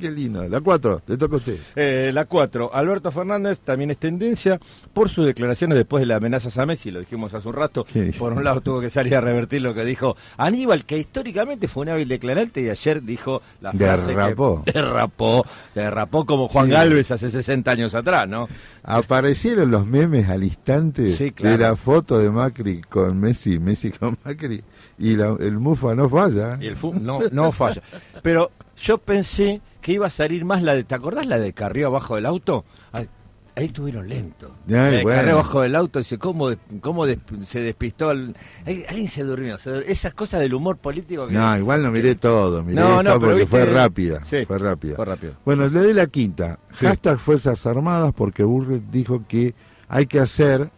Qué 0.00 0.10
lindo. 0.10 0.46
La 0.48 0.60
4, 0.60 1.02
le 1.06 1.16
toca 1.16 1.34
a 1.34 1.38
usted. 1.38 1.58
Eh, 1.76 2.10
la 2.12 2.24
4, 2.24 2.74
Alberto 2.74 3.10
Fernández 3.12 3.60
también 3.60 3.90
es 3.90 3.98
tendencia 3.98 4.58
por 4.92 5.08
sus 5.08 5.26
declaraciones 5.26 5.76
después 5.76 6.00
de 6.00 6.06
las 6.06 6.16
amenazas 6.16 6.56
a 6.58 6.66
Messi, 6.66 6.90
lo 6.90 7.00
dijimos 7.00 7.32
hace 7.34 7.46
un 7.48 7.54
rato. 7.54 7.86
Sí. 7.92 8.10
Por 8.18 8.32
un 8.32 8.42
lado 8.44 8.60
tuvo 8.60 8.80
que 8.80 8.90
salir 8.90 9.14
a 9.16 9.20
revertir 9.20 9.62
lo 9.62 9.74
que 9.74 9.84
dijo 9.84 10.16
Aníbal, 10.36 10.84
que 10.84 10.98
históricamente 10.98 11.68
fue 11.68 11.82
un 11.84 11.90
hábil 11.90 12.08
declarante 12.08 12.62
y 12.62 12.68
ayer 12.68 13.02
dijo 13.02 13.42
la 13.60 13.72
frase 13.72 14.10
Derrapó. 14.10 14.62
que 14.64 14.72
derrapó, 14.72 15.46
derrapó 15.74 16.26
como 16.26 16.48
Juan 16.48 16.66
Sí. 16.66 16.72
Galvez 16.72 17.10
hace 17.12 17.30
60 17.30 17.70
años 17.70 17.94
atrás, 17.94 18.28
¿no? 18.28 18.48
Aparecieron 18.82 19.70
los 19.70 19.86
memes 19.86 20.28
al 20.28 20.42
instante 20.44 21.12
Sí, 21.12 21.32
claro. 21.32 21.56
de 21.56 21.62
la 21.62 21.76
foto 21.76 22.18
de 22.18 22.30
Macri 22.30 22.80
con 22.82 23.18
Messi, 23.20 23.58
Messi 23.58 23.90
con 23.90 24.16
Macri, 24.24 24.62
y 24.98 25.16
la- 25.16 25.36
el 25.38 25.58
Mufa 25.58 25.94
no 25.94 26.08
falla. 26.08 26.58
Y 26.60 26.66
el 26.66 26.76
fu- 26.76 26.94
no, 26.94 27.20
no 27.32 27.52
falla. 27.52 27.82
Pero 28.22 28.50
yo 28.76 28.98
pensé 28.98 29.60
que 29.80 29.92
iba 29.92 30.06
a 30.06 30.10
salir 30.10 30.44
más 30.44 30.62
la 30.62 30.74
de, 30.74 30.84
¿te 30.84 30.94
acordás 30.94 31.26
la 31.26 31.38
de 31.38 31.52
Carrió 31.52 31.86
abajo 31.88 32.16
del 32.16 32.26
auto? 32.26 32.64
Ay, 32.92 33.08
ahí 33.54 33.66
estuvieron 33.66 34.08
lento. 34.08 34.50
Ay, 34.68 34.96
de 34.96 35.02
bueno. 35.02 35.18
Carrió 35.20 35.32
abajo 35.34 35.60
del 35.62 35.74
auto, 35.76 35.98
dice, 36.00 36.18
¿cómo, 36.18 36.50
cómo 36.80 37.06
des- 37.06 37.18
se 37.46 37.60
despistó? 37.60 38.10
Ay, 38.10 38.84
alguien 38.88 39.08
se 39.08 39.22
durmió, 39.24 39.58
se 39.58 39.70
durmió. 39.70 39.88
Esas 39.88 40.12
cosas 40.12 40.40
del 40.40 40.52
humor 40.54 40.76
político 40.76 41.26
que... 41.26 41.34
No, 41.34 41.56
igual 41.56 41.82
no 41.82 41.90
miré 41.90 42.16
todo, 42.16 42.62
miré 42.62 42.80
No, 42.80 43.00
esa 43.00 43.14
no, 43.14 43.20
porque 43.20 43.34
viste- 43.36 43.46
fue 43.50 43.64
rápida. 43.66 44.24
Sí, 44.24 44.44
fue 44.44 44.58
rápida. 44.58 44.96
fue 44.96 45.04
rápido. 45.04 45.34
Bueno, 45.44 45.66
le 45.68 45.80
doy 45.80 45.94
la 45.94 46.06
quinta. 46.06 46.58
Sí. 46.78 46.86
Hashtag 46.86 47.18
Fuerzas 47.18 47.64
Armadas 47.66 48.12
porque 48.14 48.42
Burret 48.44 48.82
dijo 48.90 49.22
que 49.26 49.54
hay 49.88 50.06
que 50.06 50.18
hacer 50.18 50.70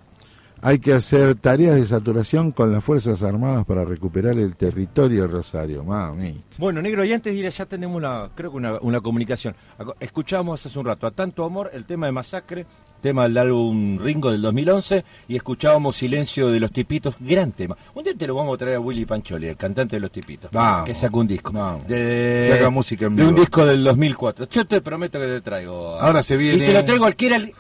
hay 0.63 0.79
que 0.79 0.93
hacer 0.93 1.35
tareas 1.37 1.77
de 1.77 1.85
saturación 1.87 2.53
con 2.53 2.73
las 2.73 2.83
Fuerzas 2.85 3.23
Armadas 3.23 3.65
para 3.65 3.85
recuperar 3.85 4.39
el 4.39 4.57
territorio 4.57 5.23
de 5.23 5.29
Rosario. 5.29 5.85
Mami. 5.85 6.43
Bueno, 6.59 6.83
negro, 6.83 7.05
y 7.05 7.13
antes 7.13 7.33
de 7.33 7.39
ir 7.39 7.47
allá 7.47 7.67
tenemos 7.67 7.97
una, 7.97 8.31
creo 8.35 8.51
que 8.51 8.57
una, 8.57 8.79
una 8.81 9.01
comunicación. 9.01 9.55
Escuchamos 10.01 10.65
hace 10.65 10.79
un 10.79 10.87
rato 10.87 11.07
a 11.07 11.11
Tanto 11.11 11.45
Amor 11.45 11.71
el 11.73 11.85
tema 11.85 12.07
de 12.07 12.13
Masacre, 12.13 12.67
tema 13.01 13.25
del 13.25 13.39
álbum 13.39 13.99
Ringo 13.99 14.31
del 14.33 14.43
2011, 14.43 15.05
y 15.29 15.37
escuchábamos 15.37 15.97
Silencio 15.97 16.49
de 16.51 16.59
los 16.61 16.73
Tipitos, 16.73 17.15
gran 17.21 17.53
tema. 17.53 17.77
Un 17.95 18.03
día 18.05 18.15
te 18.17 18.27
lo 18.27 18.35
vamos 18.35 18.55
a 18.55 18.59
traer 18.59 18.77
a 18.77 18.81
Willy 18.81 19.05
Pancholi, 19.07 19.47
el 19.49 19.57
cantante 19.57 19.97
de 19.97 20.01
los 20.01 20.11
Tipitos, 20.11 20.51
Vamos, 20.51 20.87
que 20.87 20.95
sacó 20.95 21.21
un 21.21 21.29
disco. 21.29 21.53
vamos. 21.53 21.87
De, 21.87 22.49
Que 22.51 22.57
haga 22.59 22.71
música 22.71 23.07
en 23.07 23.17
de 23.17 23.23
un 23.23 23.29
vivo. 23.31 23.41
disco 23.41 23.65
del 23.65 23.85
2004. 23.85 24.49
Yo 24.51 24.65
te 24.67 24.81
prometo 24.81 25.21
que 25.21 25.27
te 25.27 25.41
traigo. 25.41 26.01
Ahora 26.01 26.23
se 26.23 26.37
viene- 26.37 26.65
Y 26.65 26.67
te 26.67 26.73
lo 26.73 26.85
traigo 26.85 27.05
al 27.05 27.15
que 27.15 27.27
era 27.27 27.37
el, 27.37 27.55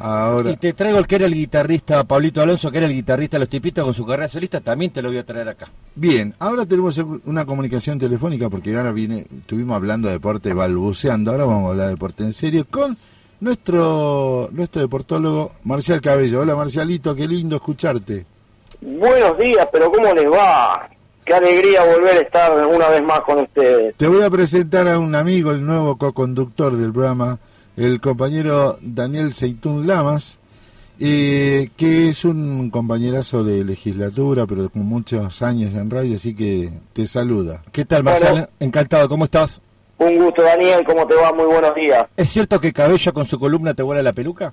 Ahora, 0.00 0.50
y 0.50 0.56
te 0.56 0.72
traigo 0.72 0.98
el 0.98 1.06
que 1.06 1.16
era 1.16 1.26
el 1.26 1.34
guitarrista, 1.34 2.04
Pablito 2.04 2.40
Alonso, 2.40 2.70
que 2.70 2.78
era 2.78 2.86
el 2.86 2.92
guitarrista 2.92 3.36
de 3.36 3.40
los 3.40 3.48
Tipitos 3.48 3.84
con 3.84 3.94
su 3.94 4.06
carrera 4.06 4.28
solista, 4.28 4.60
también 4.60 4.92
te 4.92 5.02
lo 5.02 5.08
voy 5.08 5.18
a 5.18 5.24
traer 5.24 5.48
acá. 5.48 5.66
bien, 5.96 6.34
ahora 6.38 6.64
tenemos 6.66 6.96
una 7.24 7.44
comunicación 7.44 7.98
telefónica 7.98 8.48
porque 8.48 8.76
ahora 8.76 8.92
viene, 8.92 9.26
estuvimos 9.40 9.74
hablando 9.74 10.06
de 10.06 10.14
deporte 10.14 10.52
balbuceando, 10.54 11.32
ahora 11.32 11.44
vamos 11.46 11.66
a 11.66 11.70
hablar 11.70 11.86
de 11.86 11.92
deporte 11.94 12.22
en 12.22 12.32
serio 12.32 12.64
con 12.70 12.96
nuestro 13.40 14.48
nuestro 14.52 14.82
deportólogo 14.82 15.52
Marcial 15.64 16.00
Cabello. 16.00 16.40
Hola 16.40 16.54
Marcialito, 16.56 17.14
qué 17.14 17.26
lindo 17.26 17.56
escucharte. 17.56 18.26
Buenos 18.80 19.36
días, 19.38 19.68
pero 19.72 19.90
¿cómo 19.90 20.12
les 20.14 20.26
va? 20.26 20.88
Qué 21.24 21.34
alegría 21.34 21.84
volver 21.84 22.16
a 22.16 22.20
estar 22.20 22.66
una 22.66 22.88
vez 22.88 23.02
más 23.02 23.20
con 23.20 23.40
ustedes. 23.40 23.94
Te 23.96 24.06
voy 24.06 24.22
a 24.22 24.30
presentar 24.30 24.88
a 24.88 24.98
un 24.98 25.14
amigo, 25.14 25.50
el 25.50 25.66
nuevo 25.66 25.98
co-conductor 25.98 26.76
del 26.76 26.92
programa, 26.92 27.38
el 27.78 28.00
compañero 28.00 28.78
Daniel 28.82 29.34
Seitún 29.34 29.86
Lamas, 29.86 30.40
eh, 30.98 31.70
que 31.76 32.08
es 32.08 32.24
un 32.24 32.70
compañerazo 32.70 33.44
de 33.44 33.64
legislatura, 33.64 34.46
pero 34.46 34.68
con 34.68 34.82
muchos 34.82 35.42
años 35.42 35.72
en 35.74 35.88
radio, 35.88 36.16
así 36.16 36.34
que 36.34 36.70
te 36.92 37.06
saluda. 37.06 37.62
¿Qué 37.70 37.84
tal, 37.84 38.02
Marcelo? 38.02 38.30
Bueno. 38.32 38.48
Encantado, 38.58 39.08
¿cómo 39.08 39.24
estás? 39.24 39.60
Un 39.98 40.18
gusto, 40.18 40.42
Daniel, 40.42 40.84
¿cómo 40.84 41.06
te 41.06 41.14
va? 41.14 41.32
Muy 41.32 41.46
buenos 41.46 41.74
días. 41.74 42.04
¿Es 42.16 42.28
cierto 42.28 42.60
que 42.60 42.72
Cabello 42.72 43.12
con 43.12 43.26
su 43.26 43.38
columna 43.38 43.74
te 43.74 43.82
vuela 43.82 44.02
la 44.02 44.12
peluca? 44.12 44.52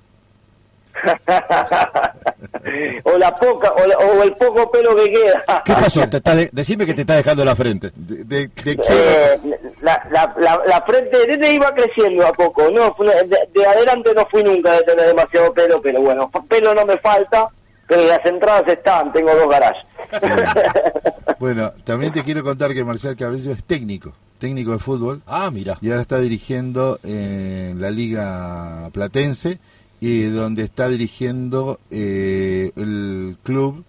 o 3.04 3.18
la 3.18 3.36
poca, 3.36 3.72
o, 3.74 3.88
la- 3.88 3.98
o 3.98 4.24
el 4.24 4.34
poco 4.34 4.70
pelo 4.72 4.96
que 4.96 5.12
queda. 5.12 5.44
¿Qué 5.64 5.74
pasó? 5.74 6.08
Te 6.10 6.18
está 6.18 6.36
de- 6.36 6.50
decime 6.52 6.86
que 6.86 6.94
te 6.94 7.02
está 7.02 7.16
dejando 7.16 7.44
la 7.46 7.56
frente. 7.56 7.92
De, 7.96 8.24
de- 8.24 8.48
de 8.48 8.78
qué- 8.78 8.84
Eh, 8.90 9.40
la, 9.82 10.02
la, 10.12 10.34
la, 10.38 10.62
la 10.66 10.82
frente 10.82 11.18
desde 11.28 11.54
iba 11.54 11.74
creciendo 11.74 12.26
a 12.28 12.34
poco, 12.34 12.70
no 12.72 12.94
Fue- 12.96 13.08
de, 13.08 13.38
de 13.54 13.66
adelante 13.66 14.12
no 14.16 14.26
fui 14.28 14.44
nunca 14.44 14.72
de 14.74 14.82
tener 14.84 15.08
demasiado 15.08 15.54
pelo, 15.54 15.82
pero 15.82 16.02
bueno, 16.02 16.30
pelo 16.48 16.74
no 16.74 16.86
me 16.86 16.98
falta, 16.98 17.50
pero 17.88 18.04
las 18.06 18.26
entradas 18.26 18.64
están, 18.68 19.12
tengo 19.14 19.34
dos 19.36 19.50
garajes. 19.50 19.84
Bueno, 21.40 21.72
también 21.84 22.14
te 22.14 22.24
quiero 22.24 22.44
contar 22.44 22.74
que 22.74 22.84
Marcial 22.86 23.16
Cabello 23.16 23.52
es 23.52 23.64
técnico, 23.66 24.14
técnico 24.40 24.72
de 24.72 24.80
fútbol, 24.80 25.22
Ah, 25.28 25.52
mira. 25.52 25.78
y 25.82 25.90
ahora 25.90 26.02
está 26.02 26.18
dirigiendo 26.18 26.98
en 27.04 27.80
la 27.82 27.92
Liga 27.92 28.90
Platense, 28.94 29.60
y 30.06 30.24
donde 30.30 30.62
está 30.64 30.88
dirigiendo 30.88 31.80
eh, 31.90 32.72
el 32.76 33.38
club, 33.42 33.84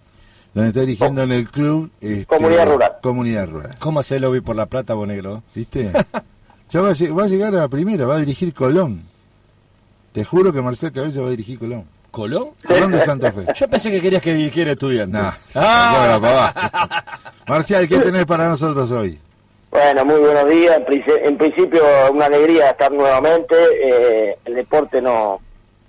donde 0.55 0.69
está 0.69 0.79
dirigiendo 0.81 1.21
en 1.21 1.31
el 1.31 1.47
club... 1.47 1.91
este, 2.01 2.25
Comunidad 2.25 2.67
Rural. 2.67 2.91
Comunidad 3.03 3.47
Rural. 3.47 3.75
¿Cómo 3.77 3.99
hace 3.99 4.15
el 4.15 4.23
lobby 4.23 4.41
por 4.41 4.55
la 4.55 4.65
plata, 4.65 4.95
vos 4.95 5.07
negro? 5.07 5.43
¿Viste? 5.53 5.91
ya 6.69 6.81
va 6.81 6.89
a, 6.89 7.13
va 7.13 7.23
a 7.23 7.27
llegar 7.27 7.53
a 7.53 7.59
la 7.59 7.67
primera, 7.67 8.07
va 8.07 8.15
a 8.15 8.19
dirigir 8.19 8.51
Colón. 8.53 9.03
Te 10.11 10.25
juro 10.25 10.51
que 10.51 10.59
Marcel 10.61 10.91
Cabello 10.91 11.21
va 11.21 11.27
a 11.27 11.31
dirigir 11.31 11.59
Colón. 11.59 11.85
¿Colón? 12.09 12.49
Colón 12.65 12.91
de 12.93 13.01
Santa 13.01 13.31
Fe. 13.31 13.45
Yo 13.55 13.67
pensé 13.67 13.91
que 13.91 14.01
querías 14.01 14.21
que 14.23 14.33
dirigiera 14.33 14.71
estudiante. 14.71 15.15
Nah, 15.15 15.33
Ah. 15.53 16.17
bueno, 16.19 16.21
papá. 16.21 17.21
Marcial, 17.47 17.87
¿qué 17.87 17.99
tenés 17.99 18.25
para 18.25 18.49
nosotros 18.49 18.89
hoy? 18.89 19.19
Bueno, 19.69 20.03
muy 20.03 20.19
buenos 20.19 20.49
días. 20.49 20.79
En 21.23 21.37
principio, 21.37 21.83
una 22.11 22.25
alegría 22.25 22.71
estar 22.71 22.91
nuevamente. 22.91 23.55
Eh, 23.83 24.37
el 24.45 24.55
deporte 24.55 24.99
no, 24.99 25.41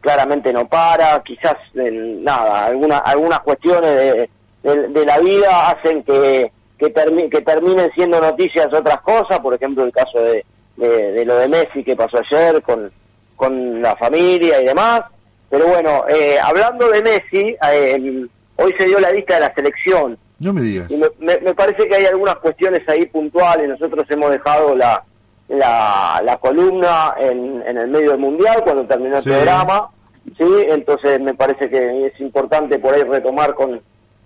claramente 0.09 0.53
no 0.55 0.67
para. 0.67 1.23
Quizás, 1.23 1.57
eh, 1.75 1.91
nada, 1.93 2.65
alguna, 2.65 2.99
algunas 2.99 3.41
cuestiones 3.41 3.91
de, 3.91 4.31
de- 4.63 4.89
de 4.89 5.05
la 5.07 5.19
vida 5.19 5.69
hacen 5.69 6.03
que, 6.03 6.51
que, 6.79 6.87
termi- 6.95 7.29
que 7.31 7.43
terminen 7.43 7.91
siendo 7.95 8.19
noticias 8.21 8.69
otras 8.73 9.03
cosas. 9.03 9.39
Por 9.41 9.53
ejemplo, 9.53 9.85
el 9.85 9.93
caso 9.93 10.19
de, 10.19 10.45
de, 10.77 11.13
de 11.13 11.25
lo 11.27 11.37
de 11.37 11.49
Messi 11.49 11.85
que 11.85 11.95
pasó 11.95 12.19
ayer 12.19 12.63
con, 12.63 12.91
con 13.37 13.83
la 13.83 13.95
familia 13.97 14.63
y 14.63 14.65
demás. 14.65 15.03
Pero 15.51 15.67
bueno, 15.67 16.05
eh, 16.09 16.39
hablando 16.43 16.89
de 16.89 17.03
Messi, 17.03 17.55
eh, 17.71 18.27
hoy 18.57 18.75
se 18.79 18.87
dio 18.87 18.99
la 19.01 19.11
lista 19.13 19.35
de 19.35 19.41
la 19.41 19.55
selección. 19.55 20.17
No 20.39 20.53
me 20.55 20.63
digas. 20.63 20.91
Y 20.91 20.97
me, 20.97 21.09
me- 21.19 21.39
me 21.41 21.55
parece 21.55 21.87
que 21.87 21.97
hay 21.97 22.07
algunas 22.07 22.37
cuestiones 22.37 22.81
ahí 22.89 23.05
puntuales. 23.07 23.69
Nosotros 23.69 24.07
hemos 24.11 24.31
dejado 24.31 24.75
la, 24.77 25.03
la, 25.49 26.21
la 26.25 26.37
columna 26.37 27.15
en, 27.19 27.63
en 27.67 27.77
el 27.79 27.89
medio 27.89 28.11
del 28.13 28.21
mundial 28.21 28.61
cuando 28.65 28.85
terminó 28.87 29.17
el 29.17 29.23
programa. 29.37 29.91
Sí 30.37 30.67
Entonces 30.69 31.21
me 31.21 31.35
parece 31.35 31.69
que 31.69 32.07
es 32.07 32.21
importante 32.21 32.79
por 32.79 32.95
ahí 32.95 33.03
retomar 33.03 33.55
con, 33.55 33.81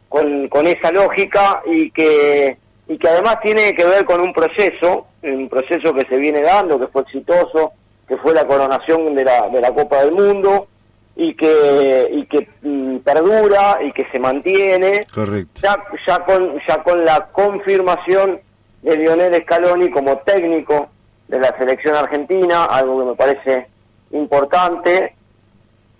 con, 0.09 0.49
con 0.49 0.66
esa 0.66 0.91
lógica 0.91 1.62
y 1.66 1.91
que, 1.91 2.57
y 2.89 2.99
que 2.99 3.09
además 3.09 3.41
tiene 3.43 3.74
que 3.74 3.85
ver 3.85 4.05
con 4.05 4.20
un 4.20 4.33
proceso, 4.33 5.07
un 5.23 5.49
proceso 5.49 5.95
que 5.95 6.07
se 6.09 6.16
viene 6.16 6.43
dando, 6.43 6.79
que 6.79 6.89
fue 6.89 7.03
exitoso, 7.03 7.73
que 8.07 8.16
fue 8.19 8.35
la 8.35 8.47
coronación 8.47 9.15
de 9.15 9.24
la, 9.24 9.49
de 9.49 9.61
la 9.61 9.73
Copa 9.73 10.05
del 10.05 10.12
Mundo 10.12 10.69
y 11.15 11.35
que, 11.35 12.09
y 12.11 12.27
que 12.27 12.49
mm, 12.62 12.99
perdura 12.99 13.79
y 13.83 13.93
que 13.93 14.07
se 14.11 14.19
mantiene 14.19 15.07
Correcto. 15.12 15.61
ya, 15.62 15.77
ya 16.07 16.24
con 16.24 16.59
ya 16.66 16.83
con 16.83 17.05
la 17.05 17.29
confirmación 17.33 18.41
de 18.83 18.97
Lionel 18.97 19.35
Scaloni 19.43 19.91
como 19.91 20.19
técnico 20.19 20.89
de 21.29 21.39
la 21.39 21.57
selección 21.59 21.95
argentina, 21.95 22.65
algo 22.65 22.99
que 22.99 23.05
me 23.11 23.15
parece 23.15 23.66
importante 24.11 25.15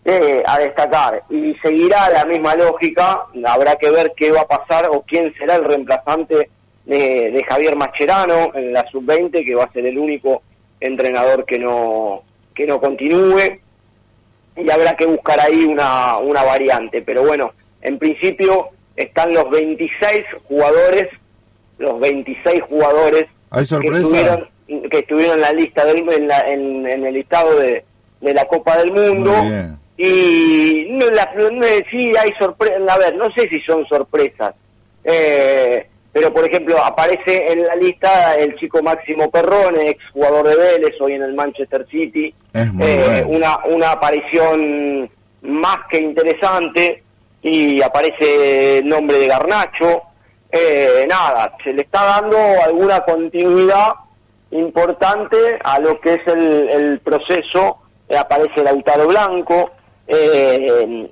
eh, 0.05 0.43
a 0.47 0.59
destacar. 0.59 1.23
Y 1.31 1.55
seguirá 1.63 2.11
la 2.11 2.25
misma 2.25 2.55
lógica, 2.55 3.23
habrá 3.47 3.77
que 3.77 3.91
ver 3.91 4.13
qué 4.17 4.31
va 4.33 4.41
a 4.43 4.49
pasar 4.49 4.89
o 4.91 5.03
quién 5.03 5.33
será 5.39 5.57
el 5.57 5.65
reemplazante 5.65 6.51
de, 6.85 7.31
de 7.31 7.45
Javier 7.49 7.77
Mascherano 7.77 8.51
en 8.55 8.73
la 8.73 8.85
sub-20, 8.91 9.45
que 9.45 9.55
va 9.55 9.65
a 9.65 9.73
ser 9.73 9.87
el 9.87 9.99
único 9.99 10.43
entrenador 10.81 11.45
que 11.45 11.59
no 11.59 12.23
que 12.55 12.67
no 12.67 12.81
continúe 12.81 13.61
y 14.57 14.71
habrá 14.71 14.95
que 14.97 15.07
buscar 15.07 15.41
ahí 15.41 15.65
una, 15.65 16.19
una 16.19 16.43
variante. 16.43 17.01
Pero 17.03 17.23
bueno, 17.25 17.53
en 17.81 17.99
principio 17.99 18.69
están 18.97 19.33
los 19.33 19.49
26 19.51 20.21
jugadores, 20.49 21.09
los 21.79 21.99
26 22.01 22.61
jugadores 22.69 23.27
¿Hay 23.51 23.65
que 23.81 23.89
estuvieron, 24.03 24.49
que 24.91 24.99
estuvieron 24.99 25.35
en 25.37 25.41
la 25.41 25.53
lista 25.53 25.85
del, 25.87 26.07
en, 26.13 26.29
la- 26.29 26.41
en- 26.47 26.87
en 26.87 27.07
el 27.07 27.15
listado 27.15 27.59
de, 27.59 27.85
de 28.21 28.35
la 28.35 28.45
Copa 28.47 28.77
del 28.77 28.93
Mundo. 28.93 29.33
Y 30.05 30.89
no, 30.91 31.07
la, 31.11 31.33
no, 31.37 31.65
sí 31.89 32.13
hay 32.19 32.33
sorpresas, 32.37 32.81
a 32.89 32.99
ver, 32.99 33.15
no 33.15 33.31
sé 33.37 33.49
si 33.49 33.61
son 33.61 33.87
sorpresas, 33.87 34.53
eh, 35.05 35.87
pero 36.13 36.35
por 36.35 36.45
ejemplo 36.45 36.77
aparece 36.83 37.53
en 37.53 37.65
la 37.65 37.77
lista 37.77 38.35
el 38.35 38.57
chico 38.57 38.83
Máximo 38.83 39.31
Perrone, 39.31 39.91
ex 39.91 40.03
jugador 40.13 40.49
de 40.49 40.57
Vélez, 40.57 41.01
hoy 41.01 41.13
en 41.13 41.23
el 41.23 41.35
Manchester 41.35 41.87
City, 41.89 42.35
eh, 42.53 43.25
una, 43.29 43.59
una 43.67 43.93
aparición 43.93 45.09
más 45.43 45.77
que 45.89 45.99
interesante 45.99 47.05
y 47.41 47.81
aparece 47.81 48.79
el 48.79 48.89
nombre 48.89 49.19
de 49.19 49.29
Garnacho. 49.29 50.03
Eh, 50.51 51.07
nada, 51.09 51.57
se 51.63 51.73
le 51.73 51.83
está 51.83 52.03
dando 52.03 52.39
alguna 52.65 53.05
continuidad 53.05 53.93
importante 54.51 55.61
a 55.63 55.79
lo 55.79 56.01
que 56.01 56.15
es 56.15 56.27
el, 56.27 56.69
el 56.71 56.99
proceso. 56.99 57.79
Eh, 58.09 58.17
aparece 58.17 58.65
Lautaro 58.65 59.07
Blanco. 59.07 59.71
Eh, 60.07 61.09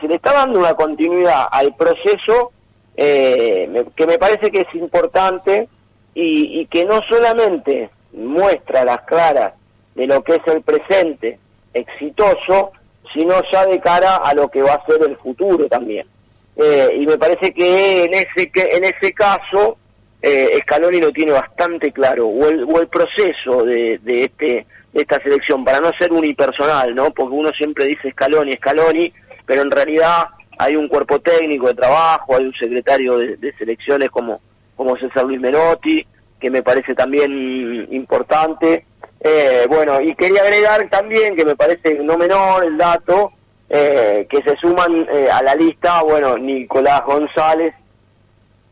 se 0.00 0.08
le 0.08 0.14
está 0.14 0.32
dando 0.32 0.60
una 0.60 0.74
continuidad 0.74 1.46
al 1.50 1.74
proceso 1.74 2.52
eh, 2.96 3.84
que 3.94 4.06
me 4.06 4.18
parece 4.18 4.50
que 4.50 4.62
es 4.62 4.74
importante 4.74 5.68
y, 6.14 6.66
que 6.66 6.84
no 6.84 7.00
solamente 7.08 7.90
muestra 8.12 8.84
las 8.84 9.02
claras 9.02 9.54
de 9.94 10.06
lo 10.06 10.22
que 10.24 10.34
es 10.34 10.46
el 10.46 10.62
presente 10.62 11.38
exitoso, 11.72 12.72
sino 13.14 13.40
ya 13.52 13.66
de 13.66 13.78
cara 13.78 14.16
a 14.16 14.34
lo 14.34 14.48
que 14.48 14.62
va 14.62 14.74
a 14.74 14.86
ser 14.86 15.00
el 15.08 15.16
futuro 15.16 15.68
también. 15.68 16.06
Eh, 16.56 16.90
y 16.98 17.06
me 17.06 17.16
parece 17.16 17.52
que 17.52 18.04
en 18.04 18.14
ese 18.14 18.50
que 18.50 18.62
en 18.62 18.82
ese 18.82 19.12
caso 19.12 19.76
eh, 20.20 20.58
Scaloni 20.62 21.00
lo 21.00 21.12
tiene 21.12 21.30
bastante 21.30 21.92
claro 21.92 22.26
o 22.26 22.48
el, 22.48 22.64
o 22.64 22.80
el 22.80 22.88
proceso 22.88 23.62
de, 23.64 24.00
este 24.04 24.66
esta 24.92 25.20
selección 25.22 25.64
para 25.64 25.80
no 25.80 25.90
ser 25.98 26.12
unipersonal, 26.12 26.94
¿no? 26.94 27.10
Porque 27.10 27.34
uno 27.34 27.50
siempre 27.52 27.86
dice 27.86 28.10
Scaloni, 28.10 28.52
Scaloni, 28.52 29.12
pero 29.46 29.62
en 29.62 29.70
realidad 29.70 30.28
hay 30.58 30.76
un 30.76 30.88
cuerpo 30.88 31.20
técnico 31.20 31.68
de 31.68 31.74
trabajo, 31.74 32.36
hay 32.36 32.46
un 32.46 32.54
secretario 32.54 33.18
de, 33.18 33.54
selecciones 33.58 34.10
como 34.10 34.40
como 34.76 34.96
César 34.96 35.24
Luis 35.24 35.40
Menotti, 35.40 36.06
que 36.38 36.50
me 36.50 36.62
parece 36.62 36.94
también 36.94 37.88
importante. 37.90 38.84
Eh, 39.20 39.66
bueno, 39.68 40.00
y 40.00 40.14
quería 40.14 40.42
agregar 40.42 40.88
también, 40.88 41.34
que 41.34 41.44
me 41.44 41.56
parece 41.56 41.94
no 41.94 42.16
menor 42.16 42.64
el 42.64 42.78
dato, 42.78 43.32
eh, 43.68 44.26
que 44.30 44.40
se 44.42 44.56
suman 44.56 45.06
eh, 45.12 45.28
a 45.30 45.42
la 45.42 45.56
lista, 45.56 46.02
bueno, 46.02 46.38
Nicolás 46.38 47.02
González 47.04 47.74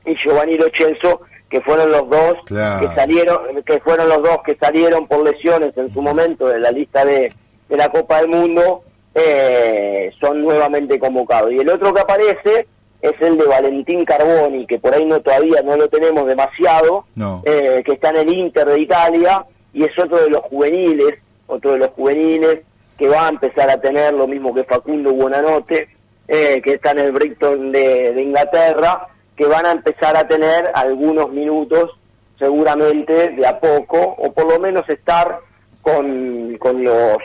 y 0.05 0.15
Giovanni 0.15 0.57
Lo 0.57 0.67
Celso, 0.73 1.23
que 1.51 1.61
fueron 1.61 1.91
los 1.93 2.09
dos 2.11 2.35
Claro. 2.47 2.89
que 2.89 2.95
salieron, 2.95 3.39
que 3.65 3.79
fueron 3.81 4.09
los 4.09 4.23
dos 4.23 4.39
que 4.45 4.57
salieron 4.57 5.07
por 5.07 5.23
lesiones 5.25 5.77
en 5.77 5.93
su 5.93 6.03
momento 6.03 6.49
de 6.49 6.59
la 6.59 6.71
lista 6.71 7.05
de, 7.05 7.33
de 7.69 7.77
la 7.77 7.89
Copa 7.89 8.21
del 8.21 8.29
Mundo, 8.29 8.83
eh, 9.15 10.11
son 10.21 10.43
nuevamente 10.43 10.99
convocados. 10.99 11.53
Y 11.53 11.59
el 11.59 11.69
otro 11.71 11.93
que 11.95 12.01
aparece 12.01 12.67
es 13.01 13.13
el 13.21 13.39
de 13.39 13.45
Valentín 13.45 14.05
Carboni, 14.05 14.67
que 14.67 14.79
por 14.79 14.95
ahí 14.95 15.05
no 15.05 15.21
todavía 15.21 15.63
no 15.63 15.77
lo 15.77 15.89
tenemos 15.89 16.27
demasiado, 16.27 17.05
No. 17.15 17.43
eh, 17.45 17.83
que 17.85 17.93
está 17.93 18.11
en 18.11 18.17
el 18.17 18.29
Inter 18.35 18.67
de 18.67 18.81
Italia 18.81 19.45
y 19.73 19.85
es 19.85 19.99
otro 19.99 20.19
de 20.23 20.31
los 20.31 20.43
juveniles, 20.43 21.19
otro 21.47 21.73
de 21.73 21.79
los 21.79 21.89
juveniles 21.91 22.61
que 22.99 23.09
va 23.09 23.27
a 23.27 23.29
empezar 23.31 23.71
a 23.71 23.81
tener 23.81 24.15
lo 24.15 24.27
mismo 24.27 24.55
que 24.55 24.65
Facundo 24.65 25.13
Buonanotte, 25.13 25.89
eh, 26.29 26.61
que 26.65 26.73
está 26.75 26.91
en 26.93 26.99
el 27.01 27.13
Brighton 27.13 27.71
de, 27.71 28.13
de 28.15 28.23
Inglaterra, 28.23 29.07
que 29.37 29.47
van 29.47 29.67
a 29.67 29.73
empezar 29.73 30.17
a 30.17 30.27
tener 30.27 30.71
algunos 30.75 31.31
minutos 31.31 31.91
seguramente 32.39 33.31
de 33.31 33.47
a 33.47 33.59
poco, 33.59 33.99
o 34.19 34.33
por 34.33 34.51
lo 34.53 34.59
menos 34.61 34.89
estar 34.89 35.39
con, 35.83 36.57
con 36.59 36.83
los 36.85 37.17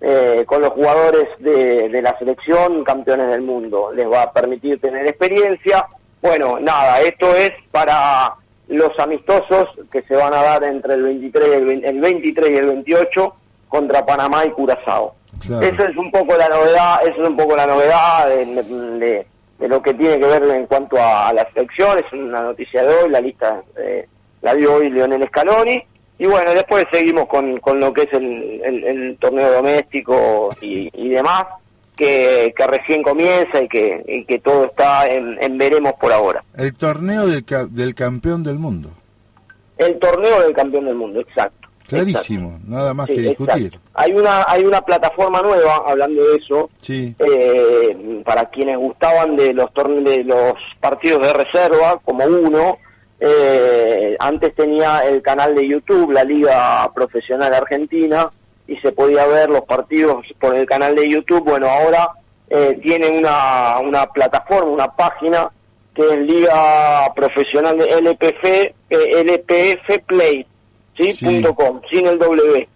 eh, 0.00 0.44
con 0.46 0.60
los 0.60 0.70
jugadores 0.70 1.24
de, 1.38 1.88
de 1.88 2.02
la 2.02 2.16
selección 2.18 2.84
campeones 2.84 3.28
del 3.30 3.40
mundo. 3.42 3.90
Les 3.94 4.06
va 4.10 4.22
a 4.22 4.32
permitir 4.32 4.80
tener 4.80 5.06
experiencia. 5.06 5.86
Bueno, 6.20 6.58
nada, 6.60 7.00
esto 7.00 7.34
es 7.34 7.50
para 7.70 8.34
los 8.68 8.90
amistosos 8.98 9.68
que 9.90 10.02
se 10.02 10.14
van 10.14 10.34
a 10.34 10.42
dar 10.42 10.64
entre 10.64 10.94
el 10.94 11.02
23 11.04 11.48
y 11.48 11.52
el, 11.54 11.64
20 11.64 11.88
el 11.88 12.00
23 12.00 12.50
y 12.50 12.56
el 12.56 12.66
28 12.66 13.34
contra 13.68 14.04
Panamá 14.04 14.44
y 14.44 14.50
Curazao. 14.50 15.14
Claro. 15.46 15.66
Eso 15.66 15.84
es 15.84 15.96
un 15.96 16.10
poco 16.10 16.36
la 16.36 16.48
novedad, 16.48 17.00
eso 17.02 17.22
es 17.22 17.28
un 17.28 17.36
poco 17.36 17.56
la 17.56 17.66
novedad 17.66 18.28
de, 18.28 18.44
de- 18.44 19.26
de 19.58 19.68
lo 19.68 19.80
que 19.82 19.94
tiene 19.94 20.18
que 20.20 20.26
ver 20.26 20.42
en 20.44 20.66
cuanto 20.66 20.96
a, 20.98 21.28
a 21.28 21.32
la 21.32 21.48
selección, 21.52 21.98
es 21.98 22.12
una 22.12 22.42
noticia 22.42 22.82
de 22.82 22.88
hoy, 22.94 23.10
la 23.10 23.20
lista 23.20 23.62
eh, 23.78 24.06
la 24.42 24.54
dio 24.54 24.74
hoy 24.74 24.90
Leonel 24.90 25.26
Scaloni, 25.28 25.82
y 26.18 26.26
bueno, 26.26 26.52
después 26.52 26.84
seguimos 26.92 27.26
con, 27.26 27.58
con 27.60 27.78
lo 27.80 27.92
que 27.92 28.02
es 28.02 28.12
el, 28.12 28.60
el- 28.64 28.84
el 28.84 29.16
torneo 29.18 29.50
doméstico 29.52 30.50
y, 30.60 30.88
y 30.92 31.08
demás, 31.10 31.44
que, 31.96 32.52
que 32.56 32.66
recién 32.66 33.02
comienza 33.02 33.62
y 33.62 33.68
que, 33.68 34.04
y 34.06 34.24
que 34.26 34.38
todo 34.38 34.66
está 34.66 35.06
en, 35.06 35.38
en 35.42 35.56
veremos 35.56 35.94
por 35.94 36.12
ahora. 36.12 36.42
El 36.56 36.74
torneo 36.74 37.26
del, 37.26 37.44
del 37.70 37.94
campeón 37.94 38.42
del 38.44 38.58
mundo. 38.58 38.90
El 39.78 39.98
torneo 39.98 40.40
del 40.42 40.54
campeón 40.54 40.84
del 40.86 40.94
mundo, 40.94 41.20
exacto. 41.20 41.65
Clarísimo, 41.88 42.58
nada 42.66 42.92
más 42.94 43.06
Sí, 43.06 43.14
que 43.14 43.20
discutir. 43.22 43.66
exacto. 43.66 43.90
Hay 43.94 44.12
una, 44.12 44.44
hay 44.48 44.64
una 44.64 44.80
plataforma 44.82 45.40
nueva, 45.42 45.82
hablando 45.86 46.22
de 46.24 46.36
eso, 46.36 46.70
Sí, 46.80 47.14
eh, 47.18 48.22
para 48.24 48.48
quienes 48.50 48.76
gustaban 48.78 49.36
de 49.36 49.52
los 49.52 49.70
de 49.74 50.24
los 50.24 50.54
partidos 50.80 51.22
de 51.22 51.32
reserva 51.32 52.00
como 52.04 52.24
uno 52.24 52.78
eh, 53.20 54.14
antes 54.18 54.54
tenía 54.54 55.00
el 55.06 55.22
canal 55.22 55.54
de 55.54 55.66
YouTube 55.66 56.12
la 56.12 56.22
Liga 56.24 56.90
Profesional 56.94 57.52
Argentina 57.54 58.28
y 58.68 58.76
se 58.78 58.92
podía 58.92 59.26
ver 59.26 59.48
los 59.48 59.62
partidos 59.62 60.26
por 60.38 60.54
el 60.54 60.66
canal 60.66 60.94
de 60.94 61.08
YouTube 61.08 61.42
bueno 61.44 61.66
ahora 61.68 62.10
eh, 62.50 62.78
tiene 62.82 63.08
una, 63.18 63.78
una 63.80 64.06
plataforma 64.06 64.70
una 64.70 64.94
página 64.94 65.48
que 65.94 66.02
es 66.02 66.18
Liga 66.18 67.10
Profesional 67.14 67.78
de 67.78 67.86
LPF 67.86 68.44
eh, 68.44 68.74
LPF 68.90 70.04
Play 70.06 70.46
¿sí? 70.96 71.12
Sí. 71.12 71.24
punto 71.26 71.54
com, 71.54 71.80
sin 71.90 72.06
el 72.06 72.18
W 72.18 72.68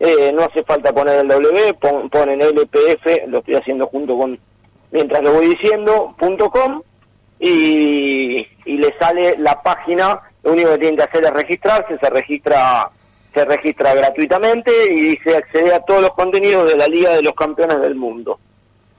eh, 0.00 0.32
no 0.32 0.42
hace 0.44 0.62
falta 0.62 0.92
poner 0.92 1.18
el 1.20 1.28
W, 1.28 1.74
pon- 1.74 2.08
ponen 2.08 2.40
LPF, 2.40 3.26
lo 3.28 3.38
estoy 3.38 3.56
haciendo 3.56 3.86
junto 3.88 4.16
con, 4.16 4.38
mientras 4.92 5.22
lo 5.22 5.32
voy 5.32 5.48
diciendo, 5.48 6.14
punto 6.18 6.48
com, 6.50 6.80
y, 7.40 8.46
y 8.64 8.76
le 8.78 8.94
sale 8.98 9.36
la 9.38 9.60
página, 9.62 10.20
lo 10.42 10.52
único 10.52 10.70
que 10.70 10.78
tienen 10.78 10.96
que 10.96 11.02
hacer 11.04 11.24
es 11.24 11.30
registrarse, 11.30 11.98
se 11.98 12.10
registra 12.10 12.90
se 13.34 13.44
registra 13.44 13.94
gratuitamente 13.94 14.72
y 14.90 15.10
dice 15.10 15.36
acceder 15.36 15.74
a 15.74 15.80
todos 15.80 16.00
los 16.00 16.10
contenidos 16.12 16.66
de 16.68 16.76
la 16.76 16.88
Liga 16.88 17.10
de 17.14 17.22
los 17.22 17.34
Campeones 17.34 17.78
del 17.82 17.94
Mundo. 17.94 18.40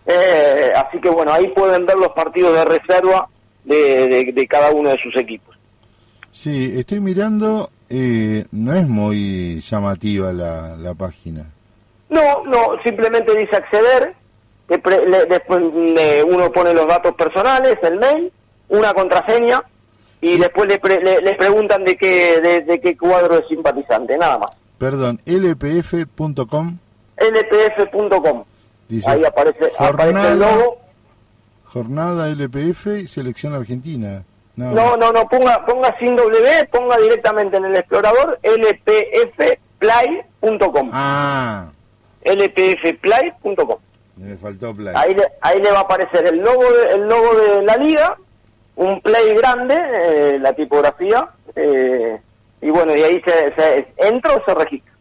Eh, 0.06 0.72
así 0.76 1.00
que 1.02 1.10
bueno, 1.10 1.34
ahí 1.34 1.48
pueden 1.50 1.86
ver 1.86 1.98
los 1.98 2.10
partidos 2.10 2.54
de 2.56 2.64
reserva 2.66 3.28
de, 3.66 4.08
de- 4.08 4.32
de 4.32 4.48
cada 4.48 4.70
uno 4.72 4.90
de 4.91 4.98
sus 5.00 5.16
equipos. 5.18 5.58
sí, 6.32 6.72
estoy 6.78 7.00
mirando, 7.00 7.70
eh, 7.90 8.45
no 8.52 8.74
es 8.74 8.88
muy 8.88 9.60
llamativa 9.61 10.32
la, 10.34 10.76
la 10.78 10.94
página. 10.94 11.45
No, 12.10 12.44
no, 12.45 12.82
simplemente 12.84 13.36
dice 13.38 13.56
acceder, 13.56 14.16
después 14.68 15.61
uno 16.28 16.52
pone 16.52 16.74
los 16.74 16.88
datos 16.88 17.14
personales, 17.16 17.78
el 17.84 17.98
mail, 17.99 18.32
una 18.70 18.94
contraseña 18.94 19.61
y 20.22 20.38
después 20.38 20.68
le, 20.68 20.80
pre- 20.80 21.02
le- 21.03 21.22
le 21.22 21.36
preguntan 21.36 21.84
de 21.86 21.95
qué, 21.95 22.40
de, 22.41 22.61
de 22.61 22.80
qué 22.82 22.98
cuadro 22.98 23.38
es 23.40 23.48
simpatizante, 23.48 24.18
nada 24.18 24.38
más. 24.38 24.52
Perdón, 24.78 25.20
lpf.com 25.26 26.78
lpf.com, 27.18 28.44
ahí 29.07 29.24
aparece, 29.26 29.72
aparece 29.78 30.32
el 30.32 30.40
logo. 30.40 30.78
jornada 31.66 32.30
LPF 32.30 32.88
y 33.02 33.07
selección 33.07 33.53
argentina. 33.53 34.24
No, 34.60 34.72
No, 34.73 34.98
no, 34.98 35.11
no, 35.14 35.27
ponga, 35.30 35.65
ponga 35.65 35.95
sin 35.99 36.15
W, 36.18 36.65
ponga 36.72 36.98
directamente 36.98 37.56
en 37.57 37.65
el 37.65 37.76
explorador 37.77 38.38
lpfplay.com, 39.80 40.90
Ah, 40.91 41.69
lpfplay.com. 42.26 43.77
me 44.18 44.36
faltó 44.38 44.73
play. 44.76 44.94
Ahí 44.98 45.14
le, 45.15 45.23
ahí 45.41 45.61
le 45.61 45.72
va 45.72 45.77
a 45.77 45.81
aparecer 45.81 46.27
el 46.27 46.40
logo 46.40 46.64
de, 46.73 46.91
el 46.94 47.07
logo 47.07 47.36
de 47.36 47.61
la 47.64 47.76
liga, 47.77 48.18
un 48.76 48.99
play 49.02 49.34
grande, 49.36 49.76
eh, 49.77 50.38
la 50.41 50.52
tipografía, 50.53 51.30
eh, 51.56 52.19
y 52.61 52.69
bueno, 52.69 52.94
y 52.95 53.02
ahí 53.02 53.22
se, 53.26 53.53
se 53.56 53.88
entra 53.98 54.34
o 54.34 54.44
se 54.45 54.53
registra. 54.53 54.91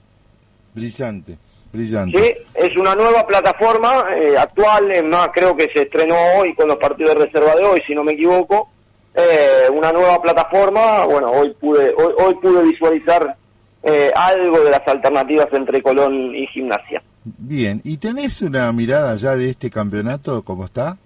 Brillante, 0.74 1.36
brillante. 1.72 2.16
Sí, 2.16 2.32
es 2.54 2.76
una 2.76 2.94
nueva 2.94 3.26
plataforma 3.26 4.04
eh, 4.14 4.36
actual, 4.38 4.90
es 4.92 5.02
más, 5.02 5.30
creo 5.34 5.56
que 5.56 5.68
se 5.74 5.82
estrenó 5.82 6.14
hoy 6.38 6.54
con 6.54 6.68
los 6.68 6.76
partidos 6.76 7.14
de 7.16 7.24
reserva 7.26 7.56
de 7.56 7.64
hoy, 7.64 7.82
si 7.86 7.94
no 7.94 8.04
me 8.04 8.12
equivoco. 8.12 8.70
Eh, 9.14 9.68
una 9.72 9.92
nueva 9.92 10.20
plataforma, 10.22 11.04
bueno, 11.06 11.30
hoy 11.30 11.54
pude, 11.60 11.94
hoy, 11.96 12.14
hoy 12.18 12.34
pude 12.36 12.62
visualizar 12.62 13.36
eh, 13.82 14.12
algo 14.14 14.60
de 14.60 14.70
las 14.70 14.86
alternativas 14.86 15.48
entre 15.52 15.82
Colón 15.82 16.34
y 16.34 16.46
Gimnasia. 16.48 17.02
Bien, 17.24 17.80
¿y 17.84 17.96
tenés 17.98 18.42
una 18.42 18.72
mirada 18.72 19.14
ya 19.16 19.36
de 19.36 19.50
este 19.50 19.70
campeonato, 19.70 20.42
cómo 20.42 20.64
está? 20.64 20.96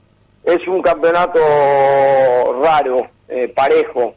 Es 0.44 0.66
un 0.68 0.82
campeonato 0.82 1.40
raro, 2.62 3.08
eh, 3.28 3.48
parejo. 3.48 4.14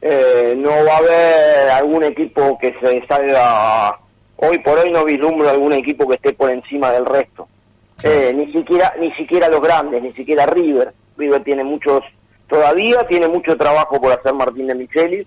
Eh, 0.00 0.54
no 0.56 0.70
va 0.70 0.94
a 0.94 0.98
haber 0.98 1.70
algún 1.70 2.04
equipo 2.04 2.58
que 2.58 2.74
se 2.80 3.06
salga. 3.06 3.98
Hoy 4.36 4.58
por 4.58 4.78
hoy 4.78 4.90
no 4.90 5.04
vislumbro 5.04 5.48
algún 5.48 5.72
equipo 5.72 6.06
que 6.06 6.16
esté 6.16 6.34
por 6.34 6.50
encima 6.50 6.90
del 6.90 7.06
resto. 7.06 7.48
Eh, 8.02 8.32
ni 8.34 8.52
siquiera 8.52 8.92
ni 9.00 9.10
siquiera 9.12 9.48
los 9.48 9.62
grandes, 9.62 10.02
ni 10.02 10.12
siquiera 10.12 10.44
River. 10.44 10.92
River 11.16 11.42
tiene 11.42 11.64
muchos 11.64 12.02
todavía 12.48 13.06
tiene 13.06 13.28
mucho 13.28 13.56
trabajo 13.56 14.00
por 14.00 14.12
hacer 14.12 14.34
Martín 14.34 14.66
de 14.66 14.74
Micheli. 14.74 15.26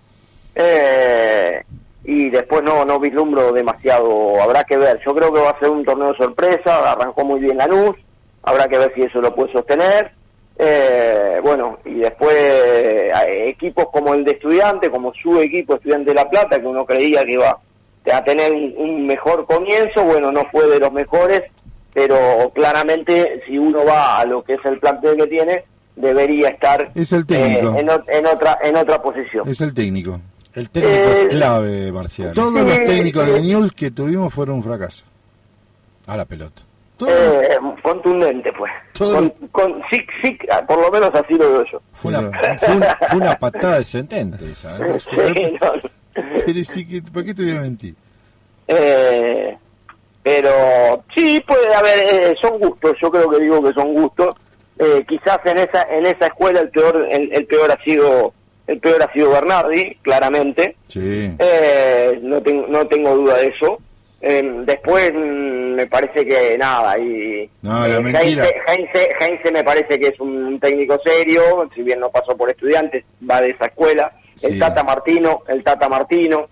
Eh, 0.56 1.64
y 2.04 2.30
después 2.30 2.64
no 2.64 2.86
no 2.86 3.00
vislumbro 3.00 3.52
demasiado, 3.52 4.42
habrá 4.42 4.64
que 4.64 4.78
ver. 4.78 5.00
Yo 5.06 5.14
creo 5.14 5.32
que 5.34 5.42
va 5.42 5.52
a 5.52 5.60
ser 5.60 5.70
un 5.70 5.84
torneo 5.84 6.16
sorpresa, 6.16 6.92
arrancó 6.92 7.26
muy 7.26 7.40
bien 7.40 7.58
Lanús, 7.58 7.96
habrá 8.44 8.68
que 8.68 8.78
ver 8.78 8.94
si 8.96 9.04
eso 9.04 9.22
lo 9.22 9.36
puede 9.36 9.52
sostener. 9.52 10.12
Eh, 10.58 11.40
bueno, 11.44 11.78
y 11.86 11.96
después 11.96 12.34
eh, 12.34 13.50
equipos 13.50 13.88
como 13.92 14.14
el 14.14 14.24
de 14.24 14.32
Estudiante, 14.32 14.90
como 14.90 15.14
su 15.14 15.40
equipo 15.40 15.76
Estudiante 15.76 16.12
de 16.12 16.16
La 16.16 16.30
Plata, 16.30 16.60
que 16.60 16.66
uno 16.66 16.86
creía 16.86 17.24
que 17.26 17.34
iba 17.34 17.60
a 18.12 18.24
tener 18.24 18.54
un, 18.54 18.74
un 18.78 19.06
mejor 19.06 19.46
comienzo, 19.46 20.04
bueno, 20.04 20.32
no 20.32 20.46
fue 20.50 20.66
de 20.68 20.80
los 20.80 20.92
mejores, 20.92 21.44
pero 21.94 22.52
claramente 22.56 23.44
si 23.46 23.58
uno 23.58 23.84
va 23.86 24.20
a 24.20 24.26
lo 24.26 24.44
que 24.44 24.54
es 24.54 24.66
el 24.66 24.80
plantel 24.80 25.18
que 25.18 25.28
tiene, 25.28 25.66
debería 25.98 26.50
estar 26.50 26.92
Es 26.96 27.12
el 27.12 27.26
técnico. 27.26 27.76
eh, 27.78 27.86
en, 28.08 28.26
otra 28.28 28.58
en 28.64 28.76
otra 28.78 29.02
posición. 29.02 29.48
Es 29.48 29.60
el 29.62 29.74
técnico. 29.74 30.20
El 30.54 30.70
técnico 30.70 30.96
Eh, 30.96 31.22
es 31.24 31.28
clave, 31.30 31.92
Marcial. 31.92 32.34
Todos 32.34 32.54
los 32.54 32.66
técnicos 32.86 33.28
de 33.28 33.42
Newell's 33.42 33.74
que 33.74 33.92
tuvimos 33.92 34.34
fueron 34.34 34.56
un 34.56 34.64
fracaso. 34.64 35.04
A 36.08 36.16
la 36.18 36.26
pelota. 36.26 36.62
Todos. 36.98 37.12
Eh, 37.12 37.58
contundente 37.84 38.52
fue. 38.54 38.70
Todo 38.94 39.14
Con, 39.16 39.24
lo- 39.26 39.48
con- 39.52 39.82
sí, 39.92 40.04
sí, 40.24 40.36
por 40.68 40.82
lo 40.82 40.90
menos 40.90 41.12
así 41.14 41.36
lo 41.36 41.52
veo 41.52 41.66
yo. 41.72 41.82
Fue 41.94 42.10
una, 42.18 42.32
fue 42.58 42.76
una, 42.76 42.98
fue 43.10 43.18
una 43.20 43.36
patada 43.38 43.78
descendente 43.78 44.46
esa. 44.50 44.78
¿eh? 44.78 44.98
Sí, 45.00 45.58
no, 45.62 45.76
no. 45.76 45.82
Pero 46.16 47.04
¿Para 47.14 47.26
qué 47.26 47.34
te 47.36 47.44
voy 47.44 47.52
a 47.52 47.62
mentir? 47.62 47.94
Eh, 48.68 49.56
pero 50.24 51.04
sí 51.16 51.42
puede 51.48 51.74
haber, 51.74 52.00
eh, 52.32 52.36
son 52.42 52.60
gustos, 52.60 52.94
yo 53.02 53.10
creo 53.12 53.30
que 53.30 53.40
digo 53.42 53.64
que 53.64 53.74
son 53.74 53.94
gustos. 53.94 54.36
Eh, 54.80 55.04
quizás 55.08 55.40
en 55.46 55.58
esa 55.58 55.82
en 55.90 56.06
esa 56.06 56.28
escuela 56.28 56.60
el 56.62 56.70
peor 56.70 57.08
el, 57.10 57.34
el 57.34 57.46
peor 57.48 57.72
ha 57.72 57.84
sido 57.84 58.34
el 58.68 58.80
peor 58.80 59.02
ha 59.02 59.12
sido 59.14 59.32
Bernardi, 59.32 59.96
claramente. 60.02 60.76
Sí. 60.88 61.32
Eh, 61.40 62.20
no 62.22 62.42
tengo 62.42 62.68
no 62.68 62.86
tengo 62.88 63.16
duda 63.16 63.38
de 63.38 63.48
eso. 63.48 63.80
Eh, 64.20 64.44
después 64.66 65.12
mm, 65.14 65.74
me 65.76 65.86
parece 65.88 66.26
que 66.26 66.58
nada, 66.58 66.98
y 66.98 67.48
No, 67.62 67.88
la 67.88 67.98
eh, 67.98 68.02
mentira. 68.02 68.46
Heinze, 68.46 68.56
Heinze- 68.68 69.10
Heinze 69.22 69.52
me 69.52 69.64
parece 69.64 70.00
que 70.00 70.08
es 70.08 70.20
un 70.20 70.60
técnico 70.60 71.00
serio, 71.06 71.70
si 71.76 71.84
bien 71.84 72.00
no 72.00 72.10
pasó 72.10 72.36
por 72.36 72.50
estudiantes, 72.50 73.04
va 73.30 73.42
de 73.42 73.52
esa 73.52 73.66
escuela. 73.68 74.12
Sí. 74.36 74.48
El 74.48 74.60
Tata 74.60 74.84
Martino, 74.84 75.44
el 75.48 75.64
Tata 75.64 75.88
Martino. 75.88 76.48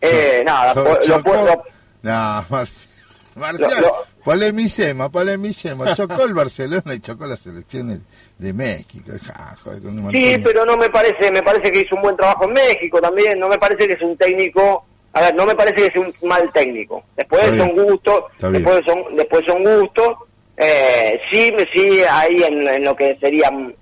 Eh, 0.00 0.42
nada, 0.46 0.74
po- 0.74 0.82
lo 0.82 0.96
Marci- 2.48 2.86
Marcial, 3.34 3.70
Lo- 3.80 4.04
polemicemos, 4.28 5.10
polemicemos. 5.10 5.94
Chocó 5.96 6.24
el 6.24 6.34
Barcelona 6.42 6.94
y 6.94 7.00
chocó 7.00 7.26
las 7.26 7.40
selecciones 7.40 8.00
de 8.36 8.52
México. 8.52 9.10
Ja, 9.24 9.56
joder, 9.62 9.82
con 9.82 9.98
un 9.98 10.12
Sí, 10.12 10.36
pero 10.44 10.66
no 10.66 10.76
me 10.76 10.90
parece, 10.90 11.32
me 11.32 11.42
parece 11.42 11.72
que 11.72 11.80
hizo 11.80 11.96
un 11.96 12.02
buen 12.02 12.16
trabajo 12.16 12.44
en 12.44 12.52
México 12.52 13.00
también, 13.00 13.40
no 13.40 13.48
me 13.48 13.58
parece 13.58 13.88
que 13.88 13.94
es 13.94 14.02
un 14.02 14.18
técnico, 14.18 14.84
a 15.14 15.22
ver, 15.22 15.34
no 15.34 15.46
me 15.46 15.54
parece 15.54 15.76
que 15.76 15.86
es 15.86 15.96
un 15.96 16.28
mal 16.28 16.52
técnico. 16.52 17.04
Después 17.16 17.42
Está 17.44 17.56
son 17.56 17.74
gustos, 17.74 18.24
después 18.52 18.80
son, 18.84 19.16
después 19.16 19.42
son 19.46 19.64
gustos. 19.64 20.16
Eh, 20.58 21.20
sí, 21.32 21.50
sí, 21.72 22.02
ahí 22.10 22.42
en, 22.42 22.68
en 22.68 22.84
lo 22.84 22.94
que 22.94 23.16
sería, 23.20 23.50
mm, 23.50 23.72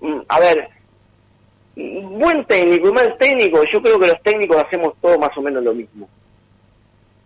mm, 0.00 0.22
a 0.26 0.40
ver, 0.40 0.68
mm, 1.76 2.18
buen 2.18 2.44
técnico 2.46 2.88
y 2.88 2.92
mal 2.92 3.16
técnico, 3.18 3.62
yo 3.72 3.80
creo 3.80 4.00
que 4.00 4.08
los 4.08 4.22
técnicos 4.22 4.56
hacemos 4.56 4.94
todo 5.00 5.16
más 5.16 5.30
o 5.36 5.42
menos 5.42 5.62
lo 5.62 5.72
mismo. 5.72 6.08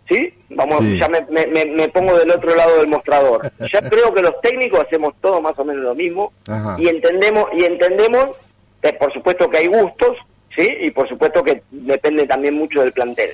¿Sí? 0.08 0.32
Vamos, 0.50 0.78
Sí. 0.80 0.98
ya 0.98 1.08
me, 1.08 1.20
me- 1.30 1.66
me- 1.66 1.88
pongo 1.88 2.16
del 2.18 2.30
otro 2.30 2.54
lado 2.54 2.78
del 2.78 2.86
mostrador. 2.88 3.40
Ya 3.72 3.80
creo 3.88 4.14
que 4.14 4.22
los 4.22 4.40
técnicos 4.40 4.80
hacemos 4.80 5.14
todo 5.20 5.40
más 5.40 5.58
o 5.58 5.64
menos 5.64 5.82
lo 5.82 5.94
mismo 5.94 6.32
Ajá. 6.46 6.76
y 6.78 6.88
entendemos 6.88 7.46
y 7.56 7.64
entendemos 7.64 8.36
que 8.82 8.92
por 8.92 9.12
supuesto 9.12 9.48
que 9.50 9.58
hay 9.58 9.66
gustos 9.66 10.16
sí 10.56 10.68
y 10.82 10.90
por 10.92 11.08
supuesto 11.08 11.42
que 11.42 11.62
depende 11.70 12.24
también 12.26 12.54
mucho 12.54 12.82
del 12.82 12.92
plantel 12.92 13.30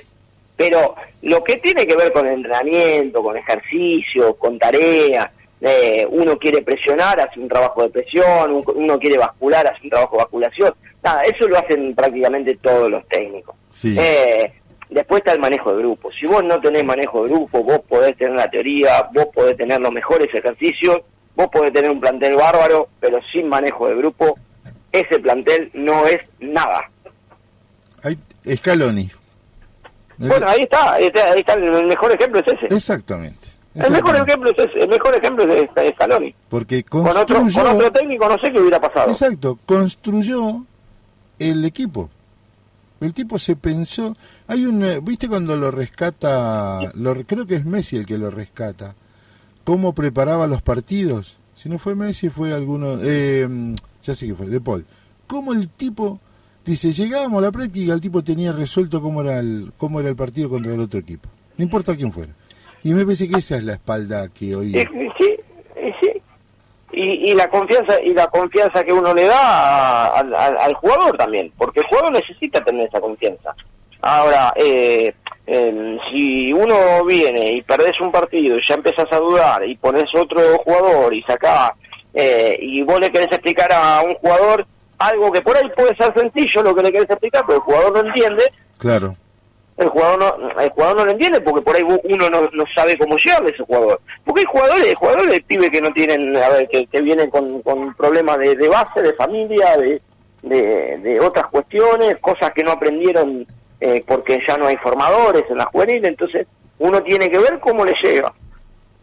pero 0.55 0.95
lo 1.21 1.43
que 1.43 1.57
tiene 1.57 1.85
que 1.85 1.95
ver 1.95 2.11
con 2.11 2.25
entrenamiento 2.27 3.21
con 3.21 3.37
ejercicio 3.37 4.33
con 4.35 4.57
tarea 4.57 5.31
eh, 5.61 6.05
uno 6.09 6.37
quiere 6.37 6.61
presionar 6.63 7.19
hace 7.19 7.39
un 7.39 7.47
trabajo 7.47 7.83
de 7.83 7.89
presión 7.89 8.51
un- 8.51 8.63
uno 8.75 8.97
quiere 8.99 9.17
bascular 9.17 9.67
hace 9.67 9.83
un 9.83 9.89
trabajo 9.89 10.15
de 10.17 10.23
basculación 10.23 10.73
nada 11.03 11.21
eso 11.23 11.47
lo 11.47 11.57
hacen 11.59 11.93
prácticamente 11.93 12.55
todos 12.61 12.89
los 12.89 13.07
técnicos 13.07 13.55
Sí. 13.69 13.95
Eh, 13.99 14.51
después 14.93 15.19
está 15.19 15.33
el 15.33 15.39
manejo 15.39 15.73
de 15.73 15.79
grupo. 15.79 16.11
Si 16.11 16.25
vos 16.25 16.43
no 16.43 16.59
tenés 16.59 16.83
manejo 16.83 17.23
de 17.23 17.29
grupo, 17.29 17.63
vos 17.63 17.79
podés 17.87 18.15
tener 18.17 18.35
la 18.35 18.49
teoría, 18.49 19.09
vos 19.13 19.27
podés 19.33 19.57
tener 19.57 19.79
los 19.81 19.91
mejores 19.91 20.27
ejercicios, 20.33 20.97
vos 21.35 21.47
podés 21.51 21.73
tener 21.73 21.89
un 21.89 21.99
plantel 21.99 22.35
bárbaro, 22.35 22.89
pero 22.99 23.19
sin 23.31 23.49
manejo 23.49 23.87
de 23.87 23.95
grupo, 23.95 24.37
ese 24.91 25.19
plantel 25.19 25.71
no 25.73 26.05
es 26.05 26.19
nada. 26.39 26.89
Ahí, 28.03 28.17
Scaloni. 28.55 29.09
Bueno, 30.17 30.45
ahí 30.47 30.61
está, 30.61 30.93
ahí 30.93 31.05
está, 31.05 31.31
ahí 31.31 31.39
está, 31.39 31.53
el 31.53 31.87
mejor 31.87 32.11
ejemplo 32.11 32.39
es 32.39 32.53
ese. 32.53 32.73
Exactamente. 32.73 33.49
El 33.75 33.91
mejor 33.91 34.15
ejemplo 34.15 34.51
es 34.51 34.69
ese, 34.69 34.83
el 34.83 34.89
mejor 34.89 35.15
ejemplo 35.15 35.51
es, 35.51 35.69
es 35.75 35.93
Scaloni. 35.93 36.35
Porque 36.49 36.83
Con 36.83 37.07
otro, 37.07 37.39
con 37.39 37.67
otro 37.67 37.91
técnico 37.91 38.29
no 38.29 38.37
sé 38.37 38.51
qué 38.51 38.59
hubiera 38.59 38.79
pasado. 38.79 39.09
Exacto, 39.09 39.57
construyó 39.65 40.63
el 41.39 41.65
equipo. 41.65 42.09
El 43.03 43.13
tipo 43.13 43.37
se 43.37 43.55
pensó. 43.55 44.15
Hay 44.47 44.65
un. 44.65 44.83
eh, 44.83 44.99
¿Viste 45.03 45.27
cuando 45.27 45.57
lo 45.57 45.71
rescata? 45.71 46.91
Lo, 46.95 47.25
creo 47.25 47.45
que 47.45 47.55
es 47.55 47.65
Messi 47.65 47.97
el 47.97 48.05
que 48.05 48.17
lo 48.17 48.31
rescata. 48.31 48.95
¿Cómo 49.63 49.93
preparaba 49.93 50.47
los 50.47 50.61
partidos? 50.61 51.37
Si 51.55 51.69
no 51.69 51.77
fue 51.79 51.95
Messi, 51.95 52.29
fue 52.29 52.53
alguno. 52.53 52.97
Eh, 53.01 53.75
ya 54.01 54.15
sé 54.15 54.27
que 54.27 54.35
fue, 54.35 54.47
De 54.47 54.61
Paul. 54.61 54.85
¿Cómo 55.27 55.53
el 55.53 55.69
tipo. 55.69 56.19
Dice, 56.65 56.93
llegábamos 56.93 57.39
a 57.39 57.47
la 57.47 57.51
práctica, 57.51 57.93
el 57.93 57.99
tipo 57.99 58.23
tenía 58.23 58.53
resuelto 58.53 59.01
cómo 59.01 59.21
era 59.21 59.39
el, 59.39 59.73
cómo 59.77 59.99
era 59.99 60.07
el 60.07 60.15
partido 60.15 60.49
contra 60.49 60.73
el 60.73 60.79
otro 60.79 60.97
equipo. 60.97 61.27
No 61.57 61.63
importa 61.65 61.93
quién 61.95 62.13
fuera. 62.13 62.33
Y 62.83 62.93
me 62.93 63.03
parece 63.03 63.27
que 63.27 63.37
esa 63.37 63.57
es 63.57 63.65
la 63.65 63.73
espalda 63.73 64.29
que 64.29 64.55
hoy. 64.55 64.73
Y, 66.93 67.31
y 67.31 67.33
la 67.33 67.49
confianza 67.49 67.99
y 68.01 68.13
la 68.13 68.27
confianza 68.27 68.83
que 68.83 68.93
uno 68.93 69.13
le 69.13 69.25
da 69.25 70.07
al 70.09 70.73
jugador 70.75 71.17
también, 71.17 71.51
porque 71.57 71.79
el 71.79 71.87
jugador 71.87 72.11
necesita 72.13 72.63
tener 72.63 72.87
esa 72.87 73.01
confianza. 73.01 73.55
Ahora, 74.01 74.53
eh, 74.55 75.13
eh, 75.47 75.97
si 76.11 76.53
uno 76.53 77.03
viene 77.05 77.51
y 77.53 77.61
perdés 77.61 77.99
un 78.01 78.11
partido 78.11 78.57
y 78.57 78.67
ya 78.67 78.75
empezás 78.75 79.07
a 79.11 79.17
dudar 79.17 79.65
y 79.67 79.75
pones 79.77 80.13
otro 80.13 80.41
jugador 80.59 81.13
y 81.13 81.23
sacás 81.23 81.71
eh, 82.13 82.57
y 82.61 82.81
vos 82.83 82.99
le 82.99 83.11
querés 83.11 83.27
explicar 83.27 83.71
a 83.71 84.01
un 84.01 84.13
jugador 84.15 84.65
algo 84.99 85.31
que 85.31 85.41
por 85.41 85.57
ahí 85.57 85.69
puede 85.75 85.95
ser 85.95 86.13
sencillo 86.13 86.63
lo 86.63 86.75
que 86.75 86.83
le 86.83 86.91
querés 86.91 87.09
explicar, 87.09 87.43
pero 87.45 87.57
el 87.57 87.63
jugador 87.63 87.93
no 87.93 88.09
entiende, 88.09 88.43
Claro. 88.77 89.15
El 89.77 89.89
jugador 89.89 90.19
no 90.19 90.61
el 90.61 90.69
jugador 90.69 90.97
no 90.97 91.05
lo 91.05 91.11
entiende 91.11 91.41
porque 91.41 91.61
por 91.61 91.75
ahí 91.75 91.83
uno 91.83 92.29
no, 92.29 92.41
no 92.41 92.63
sabe 92.75 92.97
cómo 92.97 93.17
llevarle 93.17 93.51
ese 93.51 93.63
jugador. 93.63 93.99
Porque 94.23 94.41
hay 94.41 94.47
jugadores 94.47 94.95
jugadores 94.95 95.31
de 95.31 95.41
pibes 95.41 95.69
que 95.69 95.81
no 95.81 95.91
tienen 95.91 96.37
a 96.37 96.49
ver 96.49 96.67
que, 96.69 96.85
que 96.87 97.01
vienen 97.01 97.29
con, 97.29 97.61
con 97.61 97.93
problemas 97.95 98.37
de, 98.39 98.55
de 98.55 98.69
base 98.69 99.01
de 99.01 99.13
familia 99.13 99.75
de, 99.77 100.01
de, 100.43 100.97
de 100.99 101.19
otras 101.19 101.47
cuestiones 101.47 102.17
cosas 102.19 102.51
que 102.51 102.63
no 102.63 102.71
aprendieron 102.71 103.47
eh, 103.79 104.03
porque 104.07 104.39
ya 104.47 104.57
no 104.57 104.67
hay 104.67 104.77
formadores 104.77 105.43
en 105.49 105.57
la 105.57 105.65
juvenil 105.65 106.05
entonces 106.05 106.47
uno 106.79 107.01
tiene 107.03 107.29
que 107.29 107.39
ver 107.39 107.59
cómo 107.59 107.85
le 107.85 107.93
llega. 108.01 108.33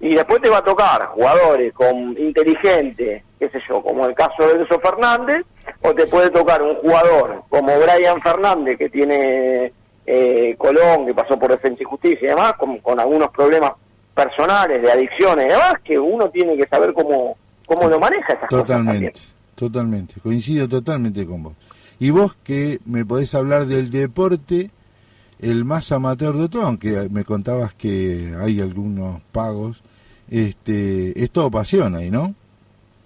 Y 0.01 0.15
después 0.15 0.41
te 0.41 0.49
va 0.49 0.59
a 0.59 0.65
tocar 0.65 1.07
jugadores 1.09 1.73
con 1.75 2.17
inteligentes, 2.19 3.23
qué 3.39 3.49
sé 3.51 3.61
yo, 3.69 3.83
como 3.83 4.07
el 4.07 4.15
caso 4.15 4.47
de 4.47 4.63
Enzo 4.63 4.81
Fernández, 4.81 5.45
o 5.83 5.95
te 5.95 6.07
puede 6.07 6.31
tocar 6.31 6.63
un 6.63 6.77
jugador 6.77 7.43
como 7.51 7.79
Brian 7.79 8.21
Fernández, 8.23 8.79
que 8.79 8.89
tiene 8.89 9.73
eh, 10.07 10.55
Colón, 10.59 11.07
que 11.07 11.15
pasó 11.15 11.39
por 11.39 11.51
Defensa 11.51 11.83
y 11.83 11.85
Justicia 11.85 12.19
y 12.23 12.29
demás, 12.29 12.55
con, 12.55 12.79
con 12.79 12.99
algunos 12.99 13.31
problemas 13.31 13.73
personales, 14.15 14.83
de 14.83 14.91
adicciones 14.91 15.47
y 15.47 15.51
demás, 15.51 15.75
que 15.85 15.99
uno 15.99 16.29
tiene 16.31 16.57
que 16.57 16.67
saber 16.67 16.93
cómo, 16.93 17.37
cómo 17.67 17.89
lo 17.89 17.99
maneja 17.99 18.35
esas 18.35 18.49
cosas. 18.49 18.67
Totalmente, 18.67 19.21
totalmente. 19.55 20.21
Coincido 20.21 20.69
totalmente 20.69 21.25
con 21.27 21.43
vos. 21.43 21.55
Y 21.99 22.11
vos 22.11 22.37
que 22.43 22.81
me 22.87 23.05
podés 23.05 23.35
hablar 23.35 23.67
del 23.67 23.91
deporte, 23.91 24.71
el 25.39 25.65
más 25.65 25.93
amateur 25.93 26.35
de 26.37 26.49
todo, 26.49 26.63
aunque 26.63 27.09
me 27.11 27.25
contabas 27.25 27.75
que 27.75 28.35
hay 28.39 28.61
algunos 28.61 29.21
pagos, 29.33 29.83
este, 30.31 31.23
es 31.23 31.31
todo 31.31 31.51
pasión 31.51 31.95
ahí, 31.95 32.11
¿no? 32.11 32.35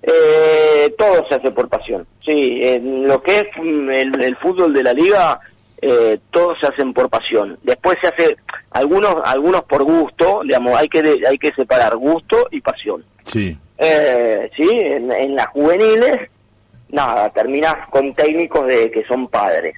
Eh, 0.03 0.95
todo 0.99 1.27
se 1.29 1.35
hace 1.35 1.51
por 1.51 1.69
pasión. 1.69 2.07
Sí, 2.25 2.61
en 2.63 3.07
lo 3.07 3.23
que 3.23 3.39
es 3.39 3.45
mm, 3.61 3.91
el, 3.91 4.23
el 4.23 4.37
fútbol 4.37 4.73
de 4.73 4.83
la 4.83 4.93
liga, 4.93 5.41
eh, 5.83 6.19
todos 6.31 6.59
se 6.61 6.67
hacen 6.67 6.93
por 6.95 7.09
pasión. 7.11 7.59
Después 7.63 7.97
se 8.01 8.09
hace 8.09 8.37
algunos 8.71 9.17
algunos 9.25 9.63
por 9.65 9.83
gusto, 9.85 10.41
digamos, 10.45 10.79
hay 10.79 10.89
que 10.89 11.03
de- 11.03 11.27
hay 11.29 11.39
que 11.39 11.53
separar 11.55 11.97
gusto 11.97 12.49
y 12.51 12.61
pasión. 12.61 13.05
Sí. 13.25 13.57
Eh, 13.79 14.51
sí, 14.57 14.69
en, 14.71 15.11
en 15.13 15.35
las 15.35 15.47
juveniles, 15.49 16.31
nada, 16.91 17.29
terminás 17.31 17.89
con 17.91 18.13
técnicos 18.15 18.67
de 18.67 18.91
que 18.91 19.05
son 19.05 19.29
padres. 19.29 19.77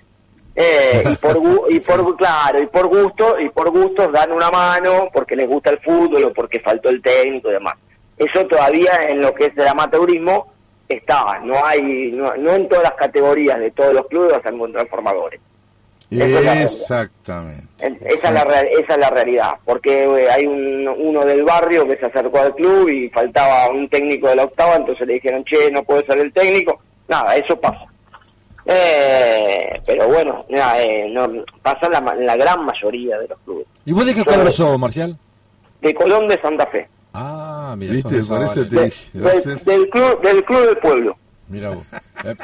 Eh, 0.58 1.04
y 1.10 1.16
por 1.16 1.36
y 1.70 1.80
por 1.80 2.16
claro 2.18 2.62
y 2.62 2.66
por 2.66 2.86
gusto 2.86 3.38
y 3.38 3.50
por 3.50 3.70
gustos 3.70 4.10
dan 4.10 4.32
una 4.32 4.50
mano 4.50 5.08
porque 5.12 5.36
les 5.36 5.46
gusta 5.46 5.68
el 5.70 5.78
fútbol 5.80 6.24
o 6.24 6.32
porque 6.32 6.60
faltó 6.60 6.88
el 6.88 7.02
técnico 7.02 7.50
y 7.50 7.52
demás 7.52 7.74
eso 8.16 8.46
todavía 8.46 8.90
en 9.06 9.20
lo 9.20 9.34
que 9.34 9.44
es 9.46 9.52
el 9.58 9.68
amateurismo 9.68 10.50
está 10.88 11.40
no 11.44 11.62
hay 11.62 12.10
no, 12.10 12.34
no 12.36 12.52
en 12.54 12.68
todas 12.70 12.84
las 12.84 12.94
categorías 12.94 13.58
de 13.58 13.70
todos 13.72 13.92
los 13.92 14.06
clubes 14.06 14.32
vas 14.32 14.46
a 14.46 14.48
encontrar 14.48 14.88
formadores 14.88 15.42
Esa 16.10 16.24
es 16.24 16.30
la 16.32 16.40
realidad. 16.40 16.62
Exactamente. 16.62 17.66
En- 17.86 17.98
esa 18.06 18.28
es 18.28 18.34
la 18.34 18.42
esa 18.60 18.92
es 18.94 18.98
la 18.98 19.10
realidad 19.10 19.50
porque 19.64 20.04
eh, 20.04 20.30
hay 20.30 20.46
un, 20.46 20.86
uno 20.88 21.24
del 21.24 21.42
barrio 21.42 21.86
que 21.86 21.96
se 21.96 22.06
acercó 22.06 22.38
al 22.38 22.54
club 22.54 22.88
y 22.88 23.08
faltaba 23.10 23.68
un 23.70 23.88
técnico 23.88 24.28
de 24.28 24.36
la 24.36 24.44
octava 24.44 24.76
entonces 24.76 25.06
le 25.06 25.14
dijeron 25.14 25.42
che 25.44 25.70
no 25.70 25.82
puede 25.82 26.06
ser 26.06 26.18
el 26.18 26.32
técnico 26.32 26.80
nada 27.08 27.34
eso 27.36 27.58
pasa 27.60 27.86
eh, 28.64 29.80
pero 29.86 30.08
bueno 30.08 30.44
nada, 30.48 30.80
eh, 30.82 31.08
no, 31.10 31.28
pasa 31.62 31.86
en 31.86 31.92
la, 31.92 32.00
ma- 32.00 32.14
en 32.14 32.26
la 32.26 32.36
gran 32.36 32.64
mayoría 32.64 33.18
de 33.18 33.28
los 33.28 33.38
clubes 33.40 33.66
¿Y 33.84 33.92
vos 33.92 34.04
de 34.06 34.14
qué 34.14 34.24
cuadro 34.24 34.50
sos, 34.52 34.78
Marcial? 34.78 35.16
de 35.80 35.94
Colón 35.94 36.28
de 36.28 36.40
Santa 36.40 36.66
Fe 36.66 36.88
Ah, 37.12 37.74
mira, 37.78 37.92
¿Viste? 37.94 38.08
a 38.08 38.10
del- 38.10 39.64
del 39.64 39.88
club 39.90 40.20
del 40.22 40.44
club 40.44 40.66
del 40.66 40.76
pueblo 40.78 41.16
Mira 41.48 41.70
vos. 41.70 41.86
Eh, 42.24 42.34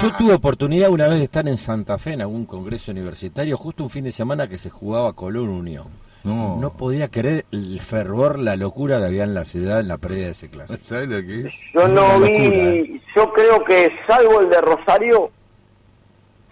Yo 0.00 0.10
tuve 0.16 0.32
oportunidad 0.34 0.90
una 0.90 1.06
vez 1.08 1.18
de 1.18 1.24
estar 1.24 1.46
en 1.48 1.58
Santa 1.58 1.98
Fe 1.98 2.14
en 2.14 2.22
algún 2.22 2.46
congreso 2.46 2.90
universitario, 2.92 3.56
justo 3.58 3.84
un 3.84 3.90
fin 3.90 4.04
de 4.04 4.10
semana 4.10 4.48
que 4.48 4.58
se 4.58 4.70
jugaba 4.70 5.12
Colón 5.12 5.48
Unión. 5.48 5.86
No. 6.24 6.56
No 6.56 6.70
podía 6.72 7.08
creer 7.08 7.46
el 7.50 7.80
fervor, 7.80 8.38
la 8.38 8.54
locura 8.56 8.98
que 9.00 9.06
había 9.06 9.24
en 9.24 9.34
la 9.34 9.44
ciudad 9.44 9.80
en 9.80 9.88
la 9.88 9.98
previa 9.98 10.26
de 10.26 10.30
ese 10.32 10.48
clásico. 10.48 10.78
¿Sabes 10.82 11.08
lo 11.08 11.20
que 11.20 11.48
es? 11.48 11.54
Yo 11.74 11.88
no 11.88 12.16
Una 12.16 12.26
vi, 12.26 12.38
locura, 12.38 12.56
¿eh? 12.64 13.00
yo 13.16 13.32
creo 13.32 13.64
que 13.64 13.90
salvo 14.06 14.40
el 14.40 14.48
de 14.48 14.60
Rosario, 14.60 15.30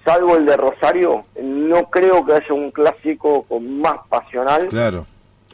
salvo 0.04 0.36
el 0.36 0.44
de 0.46 0.56
Rosario, 0.56 1.24
no 1.40 1.84
creo 1.88 2.26
que 2.26 2.32
haya 2.32 2.52
un 2.52 2.70
clásico 2.72 3.42
con 3.44 3.80
más 3.80 3.96
pasional, 4.08 4.66
Claro. 4.68 5.06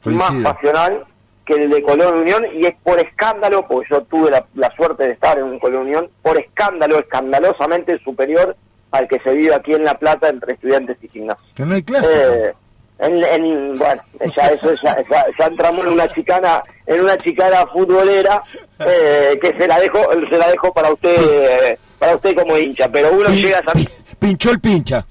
más 0.04 0.32
pasional 0.42 1.04
que 1.46 1.54
el 1.54 1.70
de 1.70 1.82
Colón 1.82 2.18
Unión 2.18 2.44
y 2.54 2.66
es 2.66 2.74
por 2.82 2.98
escándalo, 2.98 3.66
porque 3.68 3.88
yo 3.90 4.02
tuve 4.02 4.30
la, 4.32 4.44
la 4.54 4.70
suerte 4.76 5.04
de 5.04 5.12
estar 5.12 5.38
en 5.38 5.44
un 5.44 5.58
Colón 5.60 5.82
Unión, 5.82 6.10
por 6.22 6.38
escándalo, 6.38 6.98
escandalosamente 6.98 7.98
superior 8.00 8.56
al 8.90 9.06
que 9.08 9.18
se 9.20 9.30
vive 9.32 9.54
aquí 9.54 9.72
en 9.74 9.84
La 9.84 9.94
Plata 9.94 10.28
entre 10.28 10.54
estudiantes 10.54 10.96
y 11.02 11.08
gimnasios. 11.08 11.48
Que 11.54 11.64
no 11.64 11.74
hay 11.74 11.82
clásico. 11.82 12.12
Eh, 12.12 12.52
en, 12.98 13.22
en- 13.24 13.74
bueno, 13.76 14.00
ya 14.34 14.46
eso 14.48 14.72
ya, 14.82 14.96
ya, 15.10 15.24
ya 15.38 15.46
entramos 15.46 15.84
en 15.86 15.92
una 15.92 16.08
chicana, 16.08 16.62
en 16.86 17.00
una 17.02 17.16
chicana 17.18 17.66
futbolera 17.72 18.42
eh, 18.80 19.38
que 19.40 19.48
se 19.58 19.68
la 19.68 19.78
dejo, 19.80 20.00
se 20.30 20.38
la 20.38 20.48
dejo 20.50 20.72
para 20.72 20.90
usted, 20.92 21.14
eh, 21.20 21.78
para 21.98 22.14
usted 22.16 22.34
como 22.34 22.56
hincha, 22.56 22.88
pero 22.88 23.12
uno 23.12 23.28
Pin- 23.28 23.42
llega 23.42 23.58
a 23.58 23.64
San- 23.72 23.84
Pinchó 24.18 24.50
el 24.50 24.60
pincha. 24.60 25.04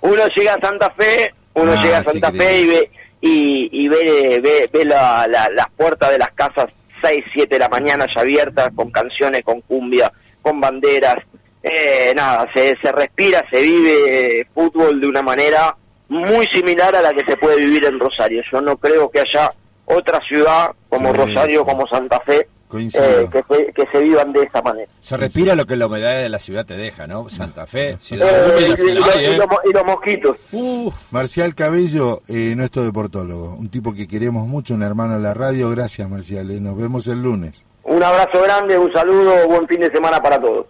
uno 0.01 0.27
llega 0.35 0.53
a 0.55 0.59
Santa 0.59 0.89
Fe, 0.91 1.33
uno 1.53 1.73
Ah, 1.77 1.83
llega 1.83 1.97
a 1.99 2.03
Santa. 2.03 2.31
Fe 2.31 2.61
y 2.61 2.67
ve 2.67 2.91
y, 3.21 3.69
y 3.71 3.87
ve, 3.87 4.39
ve, 4.41 4.69
ve 4.73 4.85
la- 4.85 5.27
la- 5.29 5.49
las 5.49 5.69
puertas 5.77 6.09
de 6.11 6.17
las 6.17 6.31
casas 6.33 6.65
6, 7.03 7.23
7 7.33 7.55
de 7.55 7.59
la 7.59 7.69
mañana 7.69 8.07
ya 8.13 8.21
abiertas, 8.21 8.69
con 8.75 8.91
canciones, 8.91 9.43
con 9.43 9.61
cumbia, 9.61 10.11
con 10.41 10.59
banderas. 10.59 11.15
Eh, 11.63 12.11
nada, 12.15 12.49
se, 12.55 12.75
se 12.81 12.91
respira, 12.91 13.45
se 13.51 13.61
vive 13.61 14.47
fútbol 14.53 14.99
de 14.99 15.07
una 15.07 15.21
manera 15.21 15.75
muy 16.09 16.45
similar 16.47 16.95
a 16.95 17.01
la 17.01 17.13
que 17.13 17.23
se 17.25 17.37
puede 17.37 17.57
vivir 17.57 17.85
en 17.85 17.99
Rosario. 17.99 18.41
Yo 18.51 18.61
no 18.61 18.75
creo 18.77 19.09
que 19.11 19.19
haya 19.21 19.51
otra 19.85 20.19
ciudad 20.27 20.71
como 20.89 21.11
Sí, 21.13 21.17
Rosario, 21.17 21.63
como 21.65 21.87
Santa 21.87 22.19
Fe. 22.21 22.47
Eh, 22.79 23.29
que, 23.31 23.43
se, 23.49 23.73
que 23.73 23.83
se 23.91 23.99
vivan 23.99 24.31
de 24.33 24.41
esta 24.43 24.61
manera. 24.61 24.89
Se 24.99 25.17
respira 25.17 25.55
lo 25.55 25.65
que 25.65 25.75
la 25.75 25.87
humedad 25.87 26.17
de 26.19 26.29
la 26.29 26.39
ciudad 26.39 26.65
te 26.65 26.75
deja, 26.77 27.07
¿no? 27.07 27.29
Santa 27.29 27.67
Fe, 27.67 27.97
ciudad 27.99 28.27
Eh, 28.29 28.51
húmeda, 28.53 28.67
y, 28.67 28.71
y 28.71 28.75
ciudad- 28.77 28.93
los- 28.95 29.15
Ay, 29.15 29.21
y 29.23 29.27
eh. 29.27 29.37
los 29.37 29.47
y 29.65 29.73
los 29.73 29.85
mosquitos. 29.85 30.37
Uf. 30.51 30.93
Marcial 31.11 31.55
Cabello, 31.55 32.21
eh, 32.27 32.53
nuestro 32.55 32.83
deportólogo, 32.83 33.55
un 33.55 33.69
tipo 33.69 33.93
que 33.93 34.07
queremos 34.07 34.47
mucho, 34.47 34.73
un 34.73 34.83
hermano 34.83 35.15
de 35.15 35.19
la 35.21 35.33
radio. 35.33 35.69
Gracias, 35.69 36.09
Marcial. 36.09 36.49
eh, 36.51 36.59
Nos 36.59 36.77
vemos 36.77 37.07
el 37.07 37.21
lunes. 37.21 37.65
Un 37.83 38.03
abrazo 38.03 38.41
grande, 38.43 38.77
un 38.77 38.91
saludo, 38.93 39.47
buen 39.47 39.67
fin 39.67 39.79
de 39.79 39.91
semana 39.91 40.21
para 40.21 40.39
todos. 40.39 40.65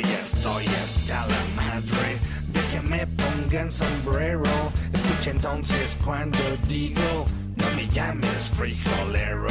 Yo 0.00 0.18
estoy 0.22 0.64
hasta 0.82 1.26
la 1.26 1.44
madre 1.54 2.18
de 2.48 2.60
que 2.72 2.80
me 2.88 3.06
pongan 3.06 3.70
sombrero. 3.70 4.72
Escucha 4.90 5.30
entonces 5.32 5.98
cuando 6.02 6.38
digo, 6.66 7.26
no 7.56 7.76
me 7.76 7.86
llames 7.88 8.50
frijolero. 8.54 9.48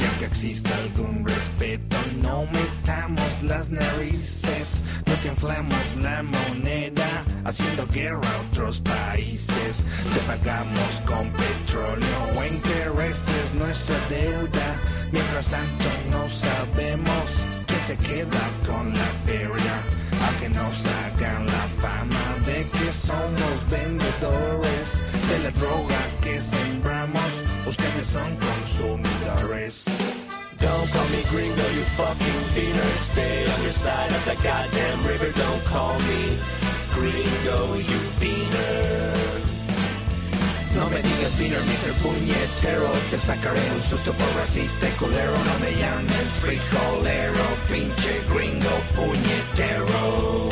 Y 0.00 0.04
aunque 0.04 0.26
exista 0.26 0.70
algún 0.76 1.26
respeto, 1.26 1.96
no 2.22 2.46
metamos 2.52 3.26
las 3.42 3.70
narices. 3.70 4.82
No 5.04 5.20
que 5.20 5.28
inflamos 5.28 5.96
la 6.00 6.22
moneda, 6.22 7.24
haciendo 7.44 7.84
guerra 7.88 8.20
a 8.20 8.40
otros 8.52 8.80
países. 8.80 9.82
Te 10.14 10.20
pagamos 10.28 11.02
con 11.04 11.28
petróleo 11.32 12.38
o 12.38 12.44
intereses 12.44 13.54
nuestra 13.58 13.96
deuda. 14.08 14.76
Mientras 15.10 15.48
tanto 15.48 15.84
no 16.12 16.28
sabemos 16.30 17.41
se 17.92 18.06
queda 18.06 18.44
con 18.66 18.94
la 18.94 19.10
feria. 19.26 19.74
A 20.26 20.40
que 20.40 20.48
nos 20.48 20.76
hagan 20.86 21.46
la 21.46 21.66
fama 21.80 22.24
de 22.46 22.64
que 22.70 22.92
somos 22.92 23.54
vendedores 23.70 24.88
de 25.28 25.38
la 25.44 25.50
droga 25.50 26.00
que 26.22 26.40
sembramos. 26.40 27.30
Ustedes 27.66 28.06
son 28.08 28.36
consumidores. 28.36 29.84
Don't 30.58 30.90
call 30.92 31.08
me 31.08 31.22
gringo, 31.30 31.66
you 31.76 31.84
fucking 31.96 32.42
beaner. 32.54 32.92
Stay 33.10 33.46
on 33.52 33.62
your 33.62 33.72
side 33.72 34.12
of 34.12 34.24
the 34.24 34.36
goddamn 34.36 35.04
river. 35.06 35.32
Don't 35.36 35.64
call 35.64 35.98
me 36.10 36.38
gringo, 36.94 37.76
you 37.76 38.00
beaner. 38.20 39.21
No 40.76 40.88
me 40.88 41.02
digas 41.02 41.38
beaner, 41.38 41.60
Mr. 41.60 41.92
Puñetero 42.02 42.90
Te 43.10 43.18
sacaré 43.18 43.60
un 43.74 43.82
susto 43.82 44.12
por 44.12 44.28
racista 44.36 44.86
culero 44.98 45.32
No 45.32 45.58
me 45.64 45.72
llames 45.76 46.28
frijolero 46.40 47.44
Pinche 47.68 48.20
gringo 48.30 48.74
puñetero 48.94 50.51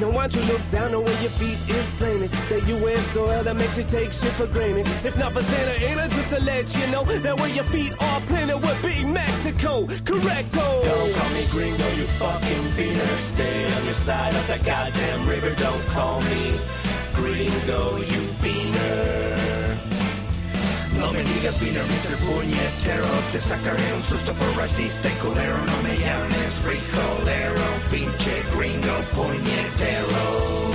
Now 0.00 0.10
why 0.10 0.28
don't 0.28 0.36
you 0.36 0.52
look 0.52 0.62
down 0.70 0.94
on 0.94 1.04
where 1.04 1.20
your 1.20 1.30
feet 1.30 1.58
is 1.68 1.90
planted? 1.98 2.30
That 2.50 2.62
you 2.68 2.76
wear 2.82 2.98
soil 3.10 3.42
that 3.42 3.56
makes 3.56 3.76
you 3.76 3.84
take 3.84 4.12
shit 4.12 4.32
for 4.38 4.46
granted. 4.46 4.86
If 5.04 5.18
not 5.18 5.32
for 5.32 5.42
Santa 5.42 5.74
Ana, 5.88 6.08
just 6.08 6.28
to 6.30 6.40
let 6.40 6.74
you 6.76 6.86
know 6.92 7.02
that 7.04 7.36
where 7.36 7.48
your 7.48 7.64
feet 7.64 7.92
are 8.00 8.20
planted 8.22 8.58
would 8.58 8.80
be 8.82 9.04
Mexico. 9.04 9.86
Correcto. 10.06 10.66
Don't 10.84 11.14
call 11.14 11.30
me 11.34 11.46
gringo, 11.50 11.88
you 11.96 12.06
fucking 12.18 12.64
beaner 12.76 13.16
Stay 13.34 13.64
on 13.74 13.84
your 13.84 13.94
side 13.94 14.34
of 14.34 14.46
the 14.46 14.64
goddamn 14.64 15.28
river 15.28 15.54
Don't 15.56 15.84
call 15.88 16.20
me 16.22 16.54
gringo, 17.14 17.96
you 17.96 18.22
beaner 18.42 19.27
No 21.08 21.14
me 21.14 21.24
digas 21.24 21.58
beaner, 21.58 21.82
Mr. 21.84 22.16
Puñetero 22.18 23.06
Te 23.32 23.40
sacaré 23.40 23.94
un 23.94 24.02
susto 24.02 24.34
por 24.34 24.56
racista 24.58 25.08
y 25.08 25.12
culero 25.12 25.56
No 25.64 25.82
me 25.82 25.96
llames 25.96 26.52
frijolero 26.62 27.62
Pinche 27.90 28.42
gringo 28.54 28.94
puñetero 29.14 30.67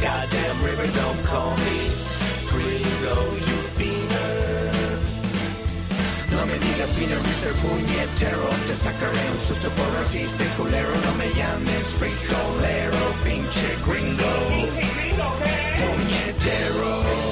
goddamn 0.00 0.62
river. 0.62 0.86
Don't 0.94 1.22
call 1.24 1.50
me 1.66 1.78
gringo, 2.50 3.16
you 3.48 3.58
beaner. 3.78 4.72
No 6.30 6.46
me 6.46 6.56
digas 6.58 6.90
beaner, 6.96 7.20
Mr. 7.20 7.52
Puñetero. 7.62 8.48
Te 8.66 8.76
sacaré 8.76 9.22
un 9.34 9.40
susto 9.46 9.68
por 9.70 9.88
racista 9.98 10.44
culero. 10.56 10.92
No 11.06 11.12
me 11.16 11.28
llames 11.34 11.84
frijolero, 11.98 13.02
pinche 13.24 13.68
gringo. 13.86 14.32
Puñetero. 15.78 17.31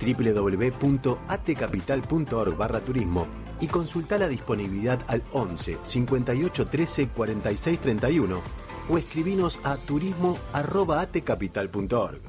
www.atcapital.org 0.00 2.56
barra 2.56 2.80
turismo 2.80 3.26
y 3.60 3.66
consulta 3.66 4.16
la 4.18 4.28
disponibilidad 4.28 4.98
al 5.06 5.22
11 5.32 5.78
58 5.82 6.66
13 6.66 7.08
46 7.08 7.80
31 7.80 8.40
o 8.88 8.98
escribinos 8.98 9.58
a 9.62 9.76
turismo.atcapital.org. 9.76 12.20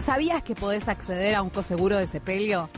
¿Sabías 0.00 0.42
que 0.42 0.54
podés 0.54 0.88
acceder 0.88 1.34
a 1.34 1.42
un 1.42 1.50
coseguro 1.50 1.96
de 1.96 2.06
sepelio? 2.06 2.70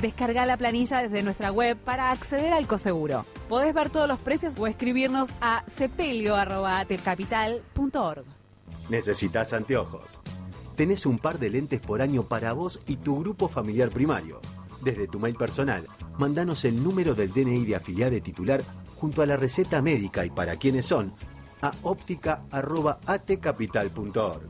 Descarga 0.00 0.46
la 0.46 0.56
planilla 0.56 1.02
desde 1.02 1.22
nuestra 1.22 1.52
web 1.52 1.76
para 1.76 2.10
acceder 2.10 2.54
al 2.54 2.66
coseguro. 2.66 3.26
Podés 3.48 3.72
ver 3.74 3.90
todos 3.90 4.08
los 4.08 4.18
precios 4.18 4.54
o 4.58 4.66
escribirnos 4.66 5.30
a 5.40 5.62
sepelio.capital.org. 5.66 8.24
¿Necesitas 8.88 9.52
anteojos? 9.52 10.20
Tenés 10.80 11.04
un 11.04 11.18
par 11.18 11.38
de 11.38 11.50
lentes 11.50 11.78
por 11.78 12.00
año 12.00 12.22
para 12.22 12.54
vos 12.54 12.80
y 12.86 12.96
tu 12.96 13.20
grupo 13.20 13.48
familiar 13.48 13.90
primario. 13.90 14.40
Desde 14.80 15.06
tu 15.06 15.20
mail 15.20 15.34
personal, 15.34 15.84
mandanos 16.16 16.64
el 16.64 16.82
número 16.82 17.14
del 17.14 17.34
DNI 17.34 17.66
de 17.66 17.76
afiliado 17.76 18.12
de 18.12 18.22
titular 18.22 18.62
junto 18.96 19.20
a 19.20 19.26
la 19.26 19.36
receta 19.36 19.82
médica 19.82 20.24
y 20.24 20.30
para 20.30 20.56
quiénes 20.56 20.86
son 20.86 21.12
a 21.60 21.70
óptica.atcapital.org. 21.82 24.48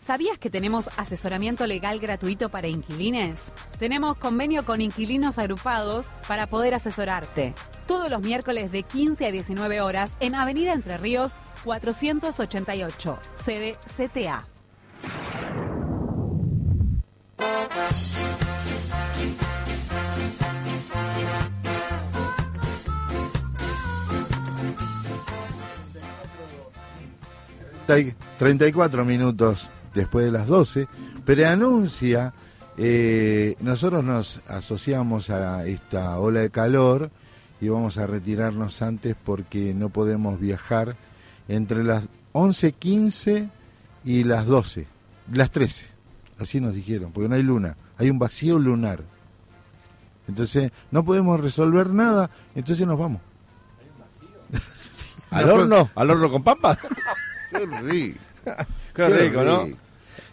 ¿Sabías 0.00 0.36
que 0.38 0.50
tenemos 0.50 0.90
asesoramiento 0.96 1.64
legal 1.68 2.00
gratuito 2.00 2.48
para 2.48 2.66
inquilines? 2.66 3.52
Tenemos 3.78 4.16
convenio 4.16 4.64
con 4.64 4.80
inquilinos 4.80 5.38
agrupados 5.38 6.08
para 6.26 6.48
poder 6.48 6.74
asesorarte. 6.74 7.54
Todos 7.86 8.10
los 8.10 8.20
miércoles 8.20 8.72
de 8.72 8.82
15 8.82 9.26
a 9.26 9.30
19 9.30 9.80
horas 9.80 10.16
en 10.18 10.34
Avenida 10.34 10.72
Entre 10.72 10.96
Ríos 10.96 11.36
488, 11.62 13.16
sede 13.34 13.76
CTA. 13.96 14.44
Hay 27.88 28.14
34 28.38 29.04
minutos 29.04 29.70
después 29.94 30.24
de 30.24 30.32
las 30.32 30.48
12, 30.48 30.88
preanuncia, 31.24 32.34
eh, 32.76 33.54
nosotros 33.60 34.04
nos 34.04 34.40
asociamos 34.48 35.30
a 35.30 35.64
esta 35.66 36.18
ola 36.18 36.40
de 36.40 36.50
calor 36.50 37.10
y 37.60 37.68
vamos 37.68 37.96
a 37.96 38.06
retirarnos 38.06 38.82
antes 38.82 39.14
porque 39.24 39.72
no 39.72 39.88
podemos 39.88 40.38
viajar 40.38 40.96
entre 41.48 41.84
las 41.84 42.08
11.15 42.32 43.48
y 44.06 44.24
las 44.24 44.46
12, 44.46 44.86
las 45.34 45.50
13, 45.50 45.84
así 46.38 46.60
nos 46.60 46.72
dijeron, 46.72 47.12
porque 47.12 47.28
no 47.28 47.34
hay 47.34 47.42
luna, 47.42 47.76
hay 47.98 48.08
un 48.08 48.18
vacío 48.18 48.58
lunar. 48.58 49.00
Entonces 50.28 50.72
no 50.90 51.04
podemos 51.04 51.38
resolver 51.38 51.90
nada, 51.90 52.30
entonces 52.54 52.86
nos 52.86 52.98
vamos. 52.98 53.20
¿Al 55.30 55.50
horno? 55.50 55.90
¿Al 55.94 56.10
horno 56.10 56.30
con 56.30 56.42
papa? 56.42 56.78
Qué 57.50 57.66
rico. 57.82 58.18
Qué 58.94 59.08
rico, 59.08 59.42
¿no? 59.44 59.66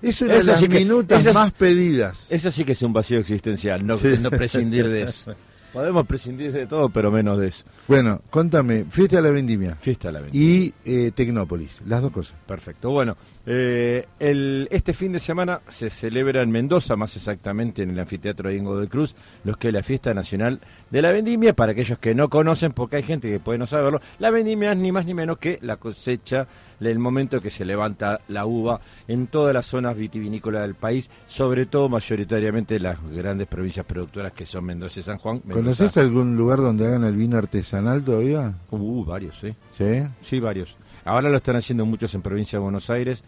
Eso 0.02 0.26
las 0.26 0.60
sí 0.60 0.68
que- 0.68 0.80
minutas 0.80 1.34
más 1.34 1.52
pedidas. 1.52 2.28
Eso 2.30 2.52
sí 2.52 2.64
que 2.66 2.74
es 2.74 2.82
un 2.84 2.94
vacío 2.94 3.20
existencial, 3.20 3.86
no, 3.86 3.98
Sí. 3.98 4.18
no 4.20 4.30
prescindir 4.30 4.88
de 4.88 5.04
eso. 5.04 5.34
Podemos 5.74 6.06
prescindir 6.06 6.52
de 6.52 6.68
todo, 6.68 6.90
pero 6.90 7.12
menos 7.12 7.40
de 7.40 7.48
eso. 7.48 7.66
Bueno, 7.88 8.22
contame, 8.30 8.86
fiesta 8.90 9.16
de 9.18 9.22
la 9.24 9.32
vendimia 9.32 9.76
Fiesta 9.82 10.10
de 10.10 10.14
la 10.14 10.22
vendimia. 10.22 10.48
y 10.48 10.74
eh, 10.86 11.12
Tecnópolis, 11.16 11.82
las 11.88 12.02
dos 12.02 12.12
cosas. 12.12 12.36
Perfecto. 12.46 12.92
Bueno, 12.92 13.18
eh, 13.46 14.06
el, 14.20 14.68
este 14.72 14.94
fin 14.94 15.12
de 15.12 15.20
semana 15.20 15.62
se 15.68 15.90
celebra 15.90 16.44
en 16.44 16.52
Mendoza, 16.52 16.96
más 16.96 17.16
exactamente 17.16 17.82
en 17.82 17.90
el 17.90 18.00
anfiteatro 18.00 18.50
de 18.50 18.56
Ingo 18.56 18.78
del 18.80 18.88
Cruz, 18.90 19.16
lo 19.44 19.56
que 19.56 19.70
es 19.70 19.74
la 19.74 19.82
fiesta 19.84 20.14
nacional 20.14 20.62
de 20.94 21.02
la 21.02 21.12
vendimia. 21.12 21.54
Para 21.54 21.74
aquellos 21.74 21.98
que 21.98 22.16
no 22.16 22.30
conocen, 22.30 22.72
porque 22.72 22.96
hay 22.98 23.04
gente 23.04 23.30
que 23.30 23.40
puede 23.40 23.58
no 23.60 23.68
saberlo, 23.68 24.00
la 24.20 24.30
vendimia 24.30 24.72
es 24.72 24.78
ni 24.78 24.92
más 24.94 25.06
ni 25.06 25.14
menos 25.14 25.38
que 25.40 25.60
la 25.62 25.76
cosecha, 25.78 26.48
el 26.80 27.00
momento 27.00 27.42
que 27.42 27.50
se 27.50 27.66
levanta 27.66 28.22
la 28.28 28.46
uva 28.46 28.80
en 29.08 29.28
todas 29.28 29.54
las 29.54 29.66
zonas 29.66 29.98
vitivinícolas 29.98 30.62
del 30.62 30.76
país, 30.76 31.10
sobre 31.26 31.66
todo 31.66 31.90
mayoritariamente 31.90 32.80
las 32.80 33.00
grandes 33.12 33.48
provincias 33.48 33.86
productoras 33.86 34.34
que 34.34 34.46
son 34.46 34.66
Mendoza 34.66 35.00
y 35.00 35.04
San 35.04 35.18
Juan. 35.18 35.40
¿Conoces 35.40 35.98
algún 35.98 36.36
lugar 36.38 36.60
donde 36.60 36.86
hagan 36.88 37.04
el 37.06 37.16
vino 37.16 37.38
artesanal 37.38 38.04
todavía? 38.04 38.54
Uh, 38.72 39.04
varios, 39.04 39.36
sí. 39.40 39.54
¿Sí? 39.74 40.04
Sí, 40.22 40.40
varios. 40.40 40.76
Ahora 41.06 41.30
lo 41.30 41.38
están 41.38 41.56
haciendo 41.56 41.86
muchos 41.86 42.14
en 42.16 42.22
provincia 42.22 42.58
de 42.60 42.64
Buenos 42.64 42.90
Aires 42.90 43.24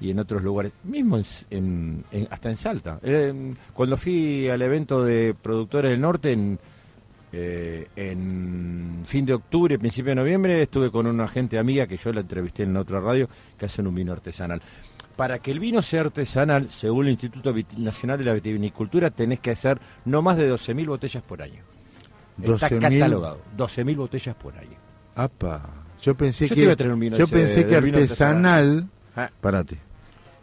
y 0.00 0.10
en 0.10 0.18
otros 0.18 0.42
lugares, 0.42 0.72
mismo 0.84 1.18
en, 1.18 1.24
en- 1.50 2.04
en- 2.10 2.28
hasta 2.30 2.48
en 2.48 2.56
Salta. 2.56 2.98
Eh, 3.02 3.54
cuando 3.74 3.96
fui 3.98 4.48
al 4.48 4.62
evento 4.62 5.04
de 5.04 5.34
productores 5.40 5.90
del 5.90 6.00
norte 6.00 6.32
en, 6.32 6.58
eh, 7.32 7.86
en 7.96 9.04
fin 9.06 9.24
de 9.24 9.34
octubre, 9.34 9.78
principio 9.78 10.10
de 10.10 10.16
noviembre, 10.16 10.62
estuve 10.62 10.90
con 10.90 11.06
una 11.06 11.28
gente 11.28 11.58
amiga 11.58 11.86
que 11.86 11.96
yo 11.96 12.12
la 12.12 12.20
entrevisté 12.20 12.64
en 12.64 12.76
otra 12.76 13.00
radio 13.00 13.28
que 13.58 13.66
hacen 13.66 13.86
un 13.86 13.94
vino 13.94 14.12
artesanal. 14.12 14.60
Para 15.16 15.38
que 15.38 15.50
el 15.50 15.60
vino 15.60 15.82
sea 15.82 16.00
artesanal, 16.02 16.68
según 16.68 17.06
el 17.06 17.12
Instituto 17.12 17.54
Nacional 17.76 18.18
de 18.18 18.24
la 18.24 18.32
Vitivinicultura, 18.34 19.10
tenés 19.10 19.40
que 19.40 19.50
hacer 19.50 19.78
no 20.04 20.22
más 20.22 20.36
de 20.38 20.50
12.000 20.52 20.86
botellas 20.86 21.22
por 21.22 21.42
año. 21.42 21.62
Está 22.42 22.68
12.000. 22.68 22.80
catalogado. 22.80 23.40
12.000 23.56 23.96
botellas 23.96 24.34
por 24.36 24.56
año. 24.56 24.76
Apa. 25.14 25.68
Yo 26.00 26.16
pensé 26.16 26.48
Yo 26.48 26.54
que 26.54 26.62
yo 26.64 26.70
ese 26.72 27.26
pensé 27.26 27.66
que 27.66 27.80
vino 27.80 27.98
artesanal, 27.98 28.88
Ah. 29.14 29.30
párate. 29.40 29.78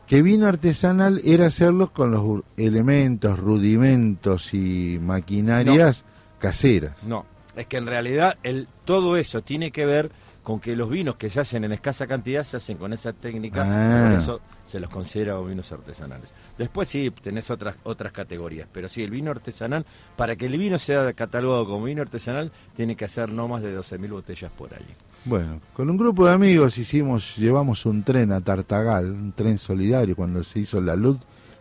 Que 0.06 0.22
vino 0.22 0.46
artesanal 0.48 1.20
era 1.26 1.48
hacerlo 1.48 1.92
con 1.92 2.12
los 2.12 2.42
elementos, 2.56 3.40
rudimentos 3.40 4.54
y 4.54 5.00
maquinarias 5.02 6.06
caseras. 6.40 7.04
No, 7.04 7.26
es 7.56 7.66
que 7.68 7.78
en 7.78 7.88
realidad 7.88 8.38
el, 8.44 8.68
todo 8.86 9.18
eso 9.18 9.42
tiene 9.42 9.72
que 9.72 9.86
ver 9.86 10.12
con 10.44 10.62
que 10.62 10.78
los 10.78 10.90
vinos 10.90 11.18
que 11.18 11.30
se 11.30 11.42
hacen 11.42 11.66
en 11.66 11.74
escasa 11.74 12.08
cantidad 12.08 12.42
se 12.46 12.56
hacen 12.56 12.78
con 12.78 12.94
esa 12.94 13.12
técnica, 13.12 13.64
Ah. 13.66 14.08
por 14.10 14.18
eso 14.18 14.42
se 14.66 14.80
los 14.80 14.90
considera 14.90 15.38
vinos 15.42 15.70
artesanales. 15.74 16.34
Después 16.58 16.88
sí, 16.88 17.12
tenés 17.22 17.52
otras 17.52 17.76
otras 17.84 18.14
categorías, 18.14 18.66
pero 18.72 18.88
sí, 18.88 19.04
el 19.04 19.12
vino 19.12 19.30
artesanal, 19.32 19.86
para 20.16 20.38
que 20.38 20.46
el 20.46 20.58
vino 20.58 20.80
sea 20.80 21.12
catalogado 21.12 21.66
como 21.66 21.84
vino 21.86 22.02
artesanal, 22.02 22.50
tiene 22.78 22.96
que 22.96 23.04
hacer 23.04 23.30
no 23.30 23.50
más 23.50 23.62
de 23.62 23.78
12.000 23.78 24.10
botellas 24.10 24.50
por 24.58 24.74
año. 24.74 24.86
Bueno, 25.26 25.60
con 25.74 25.90
un 25.90 25.98
grupo 25.98 26.26
de 26.26 26.34
amigos 26.34 26.78
hicimos, 26.78 27.36
llevamos 27.36 27.86
un 27.86 28.04
tren 28.04 28.32
a 28.32 28.40
Tartagal, 28.40 29.12
un 29.12 29.34
tren 29.34 29.58
solidario 29.58 30.16
cuando 30.16 30.44
se 30.46 30.60
hizo 30.60 30.80
la 30.80 30.96
luz. 30.96 31.18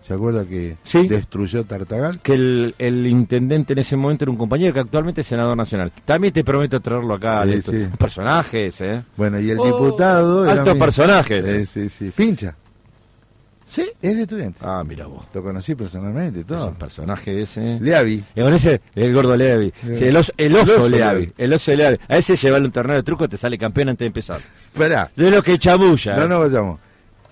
¿Se 0.06 0.14
acuerda 0.14 0.44
que 0.46 0.76
Sí. 0.84 1.08
destruyó 1.08 1.64
Tartagal? 1.64 2.20
Que 2.20 2.34
el, 2.34 2.74
el 2.78 3.06
intendente 3.08 3.72
en 3.72 3.80
ese 3.80 3.96
momento 3.96 4.24
era 4.24 4.30
un 4.30 4.36
compañero 4.38 4.72
que 4.72 4.78
actualmente 4.78 5.22
es 5.22 5.26
senador 5.26 5.56
nacional. 5.56 5.92
También 6.04 6.32
te 6.32 6.44
prometo 6.44 6.78
traerlo 6.80 7.14
acá. 7.14 7.44
Sí, 7.44 7.60
sí. 7.62 7.86
Personajes, 7.98 8.80
¿eh? 8.82 9.02
Bueno, 9.16 9.40
y 9.40 9.50
el 9.50 9.58
Oh, 9.58 9.64
diputado... 9.66 10.48
altos 10.48 10.78
personajes. 10.78 11.48
Eh, 11.48 11.66
sí, 11.66 11.88
sí. 11.88 12.12
Pincha, 12.14 12.54
¿Sí? 13.64 13.84
es 14.00 14.14
de 14.16 14.22
estudiante. 14.22 14.60
Ah, 14.62 14.84
mira 14.86 15.06
vos. 15.06 15.24
Lo 15.34 15.42
conocí 15.42 15.74
personalmente, 15.74 16.38
Es 16.40 16.46
todo. 16.46 16.68
un 16.68 16.76
personaje 16.76 17.40
ese. 17.42 17.78
Leavi. 17.80 18.22
Con 18.36 18.54
ese, 18.54 18.80
el 18.94 19.12
gordo 19.12 19.36
Leavi. 19.36 19.72
Sí, 19.92 20.04
el, 20.04 20.16
oso, 20.16 20.32
el 20.36 20.54
oso 20.54 20.74
El 20.74 20.78
oso 20.82 20.88
Leavi. 20.88 21.20
Leavi. 21.22 21.32
El 21.36 21.52
oso 21.52 21.74
Leavi. 21.74 21.98
A 22.08 22.16
ese 22.16 22.36
llevarle 22.36 22.66
un 22.66 22.72
torneo 22.72 22.94
de 22.94 23.02
truco 23.02 23.28
te 23.28 23.36
sale 23.36 23.58
campeón 23.58 23.88
antes 23.88 24.04
de 24.04 24.06
empezar. 24.06 24.38
Esperá, 24.72 25.10
De 25.16 25.32
lo 25.32 25.42
que 25.42 25.58
chamulla. 25.58 26.14
no 26.14 26.22
¿eh? 26.22 26.28
nos 26.28 26.38
vayamos. 26.52 26.78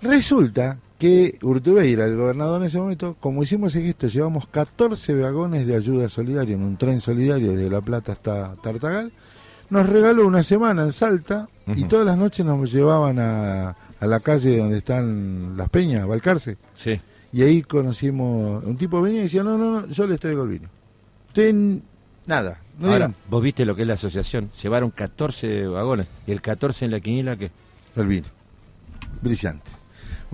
Resulta 0.03 0.77
que 1.05 1.39
Urtubeira, 1.43 2.07
el 2.07 2.17
gobernador 2.17 2.63
en 2.63 2.67
ese 2.69 2.79
momento, 2.79 3.15
como 3.21 3.43
hicimos 3.43 3.77
en 3.77 3.85
esto, 3.85 4.07
llevamos 4.07 4.47
14 4.47 5.15
vagones 5.21 5.67
de 5.67 5.77
ayuda 5.77 6.09
solidaria 6.09 6.55
en 6.55 6.63
un 6.63 6.79
tren 6.79 7.01
solidario 7.03 7.53
desde 7.53 7.69
La 7.71 7.83
Plata 7.83 8.13
hasta 8.13 8.55
Tartagal, 8.63 9.13
nos 9.69 9.87
regaló 9.89 10.27
una 10.27 10.43
semana 10.43 10.83
en 10.83 10.93
Salta 10.93 11.47
y 11.67 11.85
todas 11.85 12.07
las 12.07 12.17
noches 12.17 12.47
nos 12.47 12.73
llevaban 12.73 13.19
a, 13.19 13.71
a 14.01 14.07
la 14.07 14.21
calle 14.21 14.59
donde 14.59 14.79
están 14.79 15.57
las 15.59 15.69
peñas, 15.69 16.07
Balcarce, 16.07 16.57
Sí. 16.73 16.99
y 17.35 17.43
ahí 17.43 17.61
conocimos, 17.61 18.65
un 18.65 18.77
tipo 18.79 19.03
venía 19.03 19.21
y 19.21 19.25
decía, 19.25 19.43
no, 19.43 19.59
no, 19.59 19.81
no, 19.83 19.87
yo 19.89 20.07
les 20.07 20.19
traigo 20.19 20.45
el 20.45 20.49
vino. 20.49 20.69
Usted 21.29 21.49
n- 21.51 21.83
nada, 22.27 22.61
no 22.79 22.87
Ahora, 22.87 23.09
digan 23.09 23.15
vos 23.29 23.43
viste 23.43 23.67
lo 23.67 23.77
que 23.77 23.83
es 23.83 23.89
la 23.89 23.95
asociación. 23.95 24.51
Llevaron 24.63 24.91
14 24.91 25.67
vagones. 25.67 26.07
Y 26.27 26.33
el 26.33 26.41
14 26.41 26.87
en 26.87 26.91
la 26.93 27.01
quiniela, 27.01 27.37
¿qué? 27.37 27.51
el 27.97 28.07
vino. 28.07 28.27
Brillante. 29.21 29.71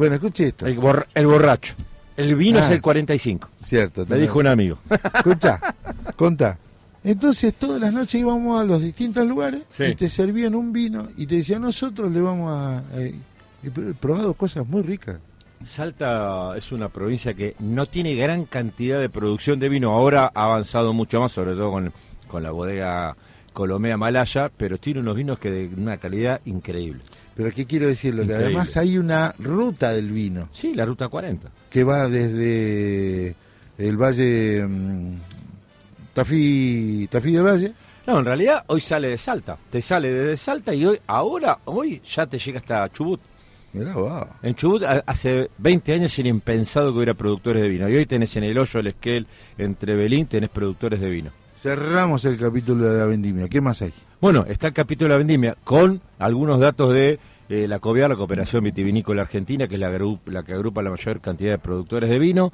Bueno, 0.01 0.15
escuche 0.15 0.47
esto. 0.49 0.67
El, 0.67 0.79
borra- 0.81 1.07
el 1.15 1.27
borracho. 1.27 1.75
El 2.17 2.35
vino 2.35 2.59
Ah. 2.59 2.63
es 2.65 2.71
el 2.71 2.81
45. 2.81 3.49
Cierto. 3.63 4.07
Me 4.09 4.17
dijo 4.17 4.39
un 4.39 4.47
amigo. 4.47 4.79
Escucha, 5.15 5.61
contá. 6.17 6.59
Entonces 7.05 7.53
todas 7.55 7.79
las 7.79 7.93
noches 7.93 8.19
íbamos 8.19 8.59
a 8.59 8.65
los 8.65 8.81
distintos 8.83 9.27
lugares 9.27 9.61
Sí. 9.69 9.85
y 9.85 9.95
te 9.95 10.09
servían 10.09 10.55
un 10.55 10.73
vino 10.73 11.09
y 11.19 11.27
te 11.27 11.35
decían 11.37 11.61
nosotros 11.63 12.11
le 12.11 12.21
vamos 12.23 12.51
a... 12.51 12.83
eh, 12.95 13.15
he 13.63 13.71
pr- 13.71 13.95
probado 13.95 14.33
cosas 14.33 14.67
muy 14.67 14.81
ricas. 14.83 15.17
Salta 15.63 16.57
es 16.57 16.73
una 16.73 16.89
provincia 16.89 17.35
que 17.35 17.55
no 17.59 17.85
tiene 17.85 18.15
gran 18.15 18.47
cantidad 18.47 18.99
de 19.01 19.11
producción 19.11 19.61
de 19.61 19.69
vino. 19.69 19.93
Ahora 19.93 20.31
ha 20.35 20.45
avanzado 20.45 20.95
mucho 20.95 21.21
más, 21.21 21.33
sobre 21.33 21.53
todo 21.53 21.71
con, 21.71 21.93
con 22.27 22.43
la 22.43 22.51
bodega 22.51 23.15
Colomea 23.53 23.97
Malaya, 23.99 24.51
pero 24.57 24.79
tiene 24.79 25.01
unos 25.01 25.17
vinos 25.17 25.39
que 25.39 25.51
de 25.51 25.71
una 25.77 25.99
calidad 25.99 26.41
increíble. 26.47 27.03
Pero 27.41 27.55
¿qué 27.55 27.65
quiero 27.65 27.87
decirlo? 27.87 28.27
Que 28.27 28.35
además 28.35 28.77
hay 28.77 28.99
una 28.99 29.35
ruta 29.39 29.93
del 29.93 30.11
vino 30.11 30.49
Sí, 30.51 30.75
la 30.75 30.85
ruta 30.85 31.09
40. 31.09 31.49
que 31.71 31.85
va 31.85 32.07
desde 32.07 33.35
el 33.79 33.97
valle 33.97 34.63
mm, 34.69 35.15
Tafí, 36.13 37.09
Tafí 37.11 37.33
del 37.33 37.43
Valle. 37.45 37.73
No, 38.07 38.19
en 38.19 38.25
realidad 38.27 38.63
hoy 38.67 38.83
sale 38.83 39.09
de 39.09 39.17
Salta. 39.17 39.57
Te 39.71 39.81
sale 39.81 40.13
desde 40.13 40.37
Salta 40.37 40.75
y 40.75 40.85
hoy, 40.85 40.99
ahora, 41.07 41.59
hoy 41.65 42.03
ya 42.05 42.27
te 42.27 42.39
llega 42.39 42.59
hasta 42.59 42.87
Chubut. 42.93 43.21
Mirá, 43.73 43.95
va. 43.97 44.39
En 44.43 44.55
Chubut 44.55 44.83
hace 45.07 45.49
20 45.57 45.95
años 45.95 46.19
era 46.19 46.29
impensado 46.29 46.91
que 46.93 46.97
hubiera 46.99 47.15
productores 47.15 47.63
de 47.63 47.69
vino. 47.69 47.89
Y 47.89 47.95
hoy 47.97 48.05
tenés 48.05 48.37
en 48.37 48.45
el 48.45 48.59
hoyo, 48.59 48.81
el 48.81 48.89
Esquel, 48.89 49.27
entre 49.57 49.97
Belín, 49.97 50.27
tenés 50.27 50.51
productores 50.51 51.01
de 51.01 51.09
vino. 51.09 51.31
Cerramos 51.57 52.23
el 52.27 52.37
capítulo 52.37 52.85
de 52.93 52.99
la 52.99 53.07
vendimia. 53.07 53.49
¿Qué 53.49 53.63
más 53.63 53.81
hay? 53.81 53.95
Bueno, 54.21 54.45
está 54.47 54.67
el 54.67 54.75
capítulo 54.75 55.07
de 55.07 55.15
la 55.15 55.17
vendimia 55.17 55.57
con 55.65 56.03
algunos 56.19 56.61
datos 56.61 56.93
de 56.93 57.19
eh, 57.49 57.67
la 57.67 57.79
COVIAR, 57.79 58.11
la 58.11 58.17
Cooperación 58.17 58.63
Vitivinícola 58.63 59.23
Argentina, 59.23 59.67
que 59.67 59.77
es 59.77 59.81
la, 59.81 60.43
que 60.43 60.53
agrupa 60.53 60.83
la 60.83 60.91
mayor 60.91 61.23
cantidad 61.23 61.53
de 61.53 61.59
productores 61.59 62.11
de 62.11 62.19
vino, 62.19 62.53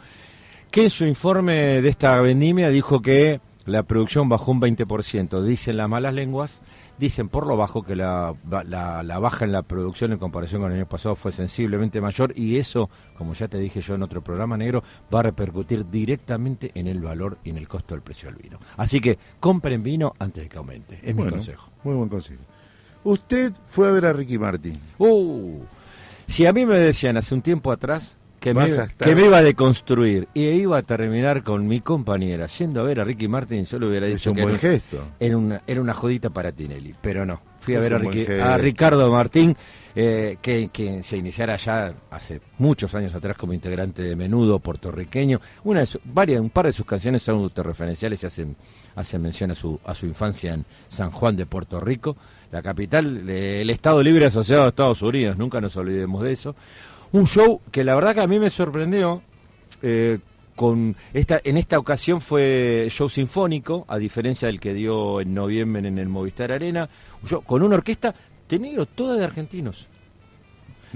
que 0.70 0.84
en 0.84 0.90
su 0.90 1.04
informe 1.04 1.82
de 1.82 1.88
esta 1.88 2.20
vendimia 2.20 2.70
dijo 2.70 3.02
que 3.02 3.40
la 3.64 3.82
producción 3.82 4.28
bajó 4.28 4.52
un 4.52 4.60
20%. 4.60 5.42
Dicen 5.42 5.76
las 5.76 5.88
malas 5.88 6.14
lenguas, 6.14 6.60
dicen 6.98 7.28
por 7.28 7.46
lo 7.46 7.56
bajo 7.56 7.82
que 7.82 7.94
la, 7.96 8.34
la- 8.64 9.02
la 9.02 9.18
baja 9.18 9.44
en 9.44 9.52
la 9.52 9.62
producción 9.62 10.12
en 10.12 10.18
comparación 10.18 10.62
con 10.62 10.70
el 10.72 10.78
año 10.78 10.88
pasado 10.88 11.14
fue 11.14 11.30
sensiblemente 11.32 12.00
mayor 12.00 12.32
y 12.36 12.56
eso, 12.56 12.88
como 13.18 13.34
ya 13.34 13.48
te 13.48 13.58
dije 13.58 13.80
yo 13.80 13.94
en 13.94 14.02
otro 14.02 14.22
programa 14.22 14.56
negro, 14.56 14.82
va 15.14 15.20
a 15.20 15.24
repercutir 15.24 15.84
directamente 15.90 16.70
en 16.74 16.86
el 16.86 17.00
valor 17.00 17.38
y 17.44 17.50
en 17.50 17.58
el 17.58 17.68
costo 17.68 17.94
del 17.94 18.02
precio 18.02 18.28
del 18.30 18.38
vino. 18.42 18.58
Así 18.76 19.00
que 19.00 19.18
compren 19.40 19.82
vino 19.82 20.14
antes 20.18 20.44
de 20.44 20.48
que 20.48 20.56
aumente, 20.58 20.98
es 21.02 21.14
mi 21.14 21.22
consejo. 21.30 21.70
Muy 21.84 21.94
buen 21.94 22.08
consejo. 22.08 22.42
Usted 23.04 23.52
fue 23.68 23.88
a 23.88 23.92
ver 23.92 24.06
a 24.06 24.12
Ricky 24.12 24.38
Martin. 24.38 24.80
Uh, 24.98 25.60
si 26.26 26.44
a 26.46 26.52
mí 26.52 26.66
me 26.66 26.74
decían 26.74 27.16
hace 27.16 27.34
un 27.34 27.42
tiempo 27.42 27.70
atrás 27.70 28.16
que 28.46 28.54
me, 28.54 28.60
Vas 28.60 28.78
a 28.78 28.84
estar- 28.84 29.08
que 29.08 29.14
me 29.16 29.24
iba 29.24 29.38
a 29.38 29.42
deconstruir 29.42 30.28
y 30.32 30.44
iba 30.44 30.78
a 30.78 30.82
terminar 30.82 31.42
con 31.42 31.66
mi 31.66 31.80
compañera 31.80 32.46
yendo 32.46 32.80
a 32.80 32.84
ver 32.84 33.00
a 33.00 33.04
Ricky 33.04 33.26
Martin, 33.26 33.64
yo 33.64 33.78
le 33.80 33.88
hubiera 33.88 34.06
Es 34.06 34.14
dicho 34.14 34.30
un 34.30 34.36
que 34.36 34.42
buen 34.42 34.54
era, 34.54 34.60
gesto. 34.60 35.02
era 35.18 35.36
una, 35.36 35.62
era 35.66 35.80
una 35.80 35.92
jodita 35.94 36.30
para 36.30 36.52
Tinelli, 36.52 36.94
pero 37.00 37.26
no. 37.26 37.40
Fui 37.58 37.74
a 37.74 37.78
Es 37.80 37.90
ver 37.90 38.00
Ricky- 38.00 38.32
a 38.40 38.56
Ricardo 38.58 39.10
Martín, 39.10 39.56
eh, 39.96 40.36
que, 40.40 40.68
que 40.72 41.02
se 41.02 41.16
iniciara 41.16 41.56
ya 41.56 41.92
hace 42.12 42.40
muchos 42.58 42.94
años 42.94 43.12
atrás 43.16 43.36
como 43.36 43.52
integrante 43.52 44.02
de 44.02 44.14
Menudo 44.14 44.60
puertorriqueño. 44.60 45.40
Una 45.64 45.80
de 45.80 45.86
su- 45.86 46.00
varias, 46.04 46.40
un 46.40 46.50
par 46.50 46.66
de 46.66 46.72
sus 46.72 46.86
canciones 46.86 47.24
son 47.24 47.38
autorreferenciales 47.38 48.22
y 48.22 48.26
hacen, 48.26 48.54
hacen 48.94 49.20
mención 49.22 49.50
a 49.50 49.56
su, 49.56 49.80
a 49.84 49.92
su 49.96 50.06
infancia 50.06 50.54
en 50.54 50.64
San 50.88 51.10
Juan 51.10 51.36
de 51.36 51.46
Puerto 51.46 51.80
Rico, 51.80 52.16
la 52.52 52.62
capital 52.62 53.26
del 53.26 53.68
Estado 53.70 54.00
Libre 54.04 54.26
Asociado 54.26 54.62
a 54.64 54.68
Estados 54.68 55.02
Unidos, 55.02 55.36
nunca 55.36 55.60
nos 55.60 55.76
olvidemos 55.76 56.22
de 56.22 56.32
eso. 56.32 56.54
Un 57.12 57.26
show 57.26 57.60
que 57.70 57.84
la 57.84 57.94
verdad 57.94 58.14
que 58.14 58.20
a 58.20 58.26
mí 58.26 58.38
me 58.38 58.50
sorprendió. 58.50 59.22
eh, 59.82 60.18
con 60.54 60.96
esta 61.12 61.38
en 61.44 61.58
esta 61.58 61.78
ocasión 61.78 62.22
fue 62.22 62.88
show 62.90 63.10
sinfónico 63.10 63.84
a 63.88 63.98
diferencia 63.98 64.48
del 64.48 64.58
que 64.58 64.72
dio 64.72 65.20
en 65.20 65.34
noviembre 65.34 65.86
en 65.86 65.98
el 65.98 66.08
Movistar 66.08 66.50
Arena 66.50 66.88
un 67.22 67.28
show 67.28 67.42
con 67.42 67.62
una 67.62 67.74
orquesta 67.76 68.14
de 68.48 68.58
negro 68.58 68.86
toda 68.86 69.18
de 69.18 69.24
argentinos 69.24 69.86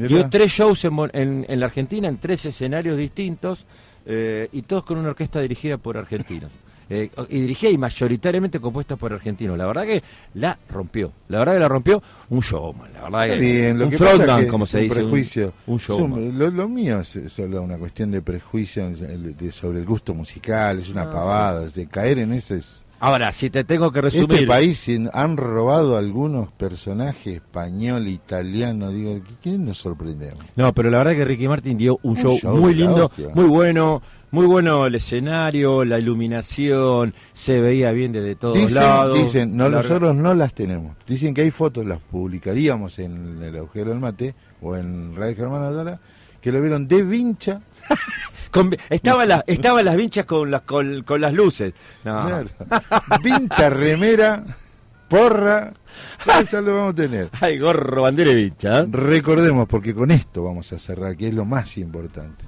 dio 0.09 0.31
tres 0.31 0.51
shows 0.51 0.83
en, 0.87 0.97
en- 1.13 1.45
en 1.47 1.61
la 1.61 1.67
Argentina 1.67 2.09
en 2.09 2.17
tres 2.17 2.47
escenarios 2.47 2.97
distintos 2.97 3.67
eh, 4.07 4.49
y 4.51 4.63
todos 4.63 4.83
con 4.85 4.97
una 4.97 5.11
orquesta 5.11 5.43
dirigida 5.43 5.77
por 5.77 5.99
argentinos 5.99 6.51
Eh, 6.93 7.09
y 7.29 7.41
dirigida 7.43 7.71
y 7.71 7.79
mayoritariamente 7.79 8.59
compuesta 8.59 8.97
por 8.97 9.13
argentinos 9.13 9.57
la 9.57 9.65
verdad 9.65 9.85
que 9.85 10.03
la 10.35 10.59
rompió 10.69 11.13
la 11.29 11.39
verdad 11.39 11.55
que 11.55 11.61
la 11.61 11.69
rompió 11.69 12.03
un 12.31 12.41
showman 12.41 12.93
la 12.93 13.03
verdad 13.05 13.27
que 13.35 13.39
bien, 13.41 13.79
lo 13.79 13.85
un 13.85 13.91
que 13.93 13.99
pasa 13.99 14.11
frontman 14.17 14.39
es 14.41 14.45
que 14.47 14.51
como 14.51 14.67
se 14.67 14.77
un 14.79 14.83
dice 14.83 14.95
un- 14.99 15.03
prejuicio. 15.11 15.53
un, 15.69 15.77
Es 15.77 15.83
showman 15.87 16.13
un- 16.21 16.39
lo, 16.39 16.51
lo 16.51 16.69
mío 16.69 16.99
es 17.01 17.17
solo 17.29 17.63
una 17.63 17.79
cuestión 17.79 18.11
de 18.11 18.21
prejuicio 18.23 18.91
de- 18.91 19.53
sobre 19.53 19.79
el 19.79 19.87
gusto 19.87 20.15
musical, 20.15 20.81
es 20.81 20.91
una 20.91 21.05
No, 21.05 21.13
pavada, 21.13 21.69
de 21.69 21.87
caer 21.87 22.19
en 22.19 22.33
ese... 22.33 22.57
es- 22.57 22.85
ahora 22.99 23.31
si 23.33 23.51
te 23.51 23.63
tengo 23.65 23.93
que 23.93 24.01
resumir 24.01 24.33
Este 24.33 24.47
país 24.49 24.87
han 25.13 25.37
robado 25.37 25.97
algunos 25.97 26.51
personajes 26.53 27.35
español, 27.37 28.09
italiano, 28.09 28.91
digo, 28.91 29.21
¿quién 29.43 29.65
nos 29.65 29.79
sorprendemos? 29.79 30.45
No, 30.57 30.75
pero 30.75 30.91
la 30.91 30.99
verdad 30.99 31.13
que 31.13 31.25
Ricky 31.25 31.47
Martin 31.49 31.79
dio 31.79 31.99
un, 32.03 32.11
Un 32.13 32.17
show, 32.17 32.37
show 32.37 32.57
muy 32.57 32.75
lindo, 32.75 33.11
muy 33.35 33.45
bueno, 33.47 34.03
muy 34.31 34.47
bueno 34.47 34.87
el 34.87 34.95
escenario, 34.95 35.85
la 35.85 35.99
iluminación, 35.99 37.15
se 37.33 37.61
veía 37.61 37.91
bien 37.93 38.13
desde 38.13 38.37
todos 38.37 38.57
Dicen, 38.57 38.75
lados. 38.75 39.17
dicen, 39.17 39.57
no, 39.57 39.65
Larga- 39.69 39.83
nosotros 39.89 40.15
no 40.17 40.35
las 40.35 40.55
tenemos. 40.55 40.97
Dicen 41.07 41.35
que 41.35 41.43
hay 41.43 41.51
fotos, 41.51 41.85
las 41.87 41.99
publicaríamos 41.99 42.99
en 42.99 43.43
el 43.43 43.57
agujero 43.57 43.91
del 43.91 44.01
mate 44.01 44.35
o 44.63 44.77
en 44.77 45.15
Radio 45.17 45.37
Germán 45.37 45.63
Atala, 45.65 46.01
que 46.41 46.53
lo 46.53 46.61
vieron 46.61 46.87
de 46.89 47.03
vincha. 47.03 47.61
Con- 48.51 48.77
estaban, 48.89 49.29
las, 49.29 49.43
estaban 49.47 49.85
las 49.85 49.97
vinchas 49.97 50.25
con 50.25 50.51
las, 50.51 50.63
con, 50.63 51.03
con 51.05 51.21
las 51.21 51.33
luces. 51.33 51.73
No. 52.05 52.27
claro, 52.27 52.49
vincha, 53.23 53.71
remera, 53.71 54.45
porra, 55.09 55.73
ya 56.51 56.61
lo 56.61 56.75
vamos 56.75 56.93
a 56.93 56.97
tener. 56.97 57.31
Ay, 57.41 57.59
gorro, 57.59 58.03
bandera 58.03 58.31
y 58.33 58.35
vincha. 58.37 58.81
¿eh? 58.81 58.87
Recordemos, 58.91 59.69
porque 59.69 59.95
con 59.95 60.11
esto 60.11 60.43
vamos 60.45 60.73
a 60.73 60.79
cerrar, 60.79 61.17
que 61.17 61.29
es 61.29 61.35
lo 61.35 61.45
más 61.45 61.77
importante. 61.79 62.45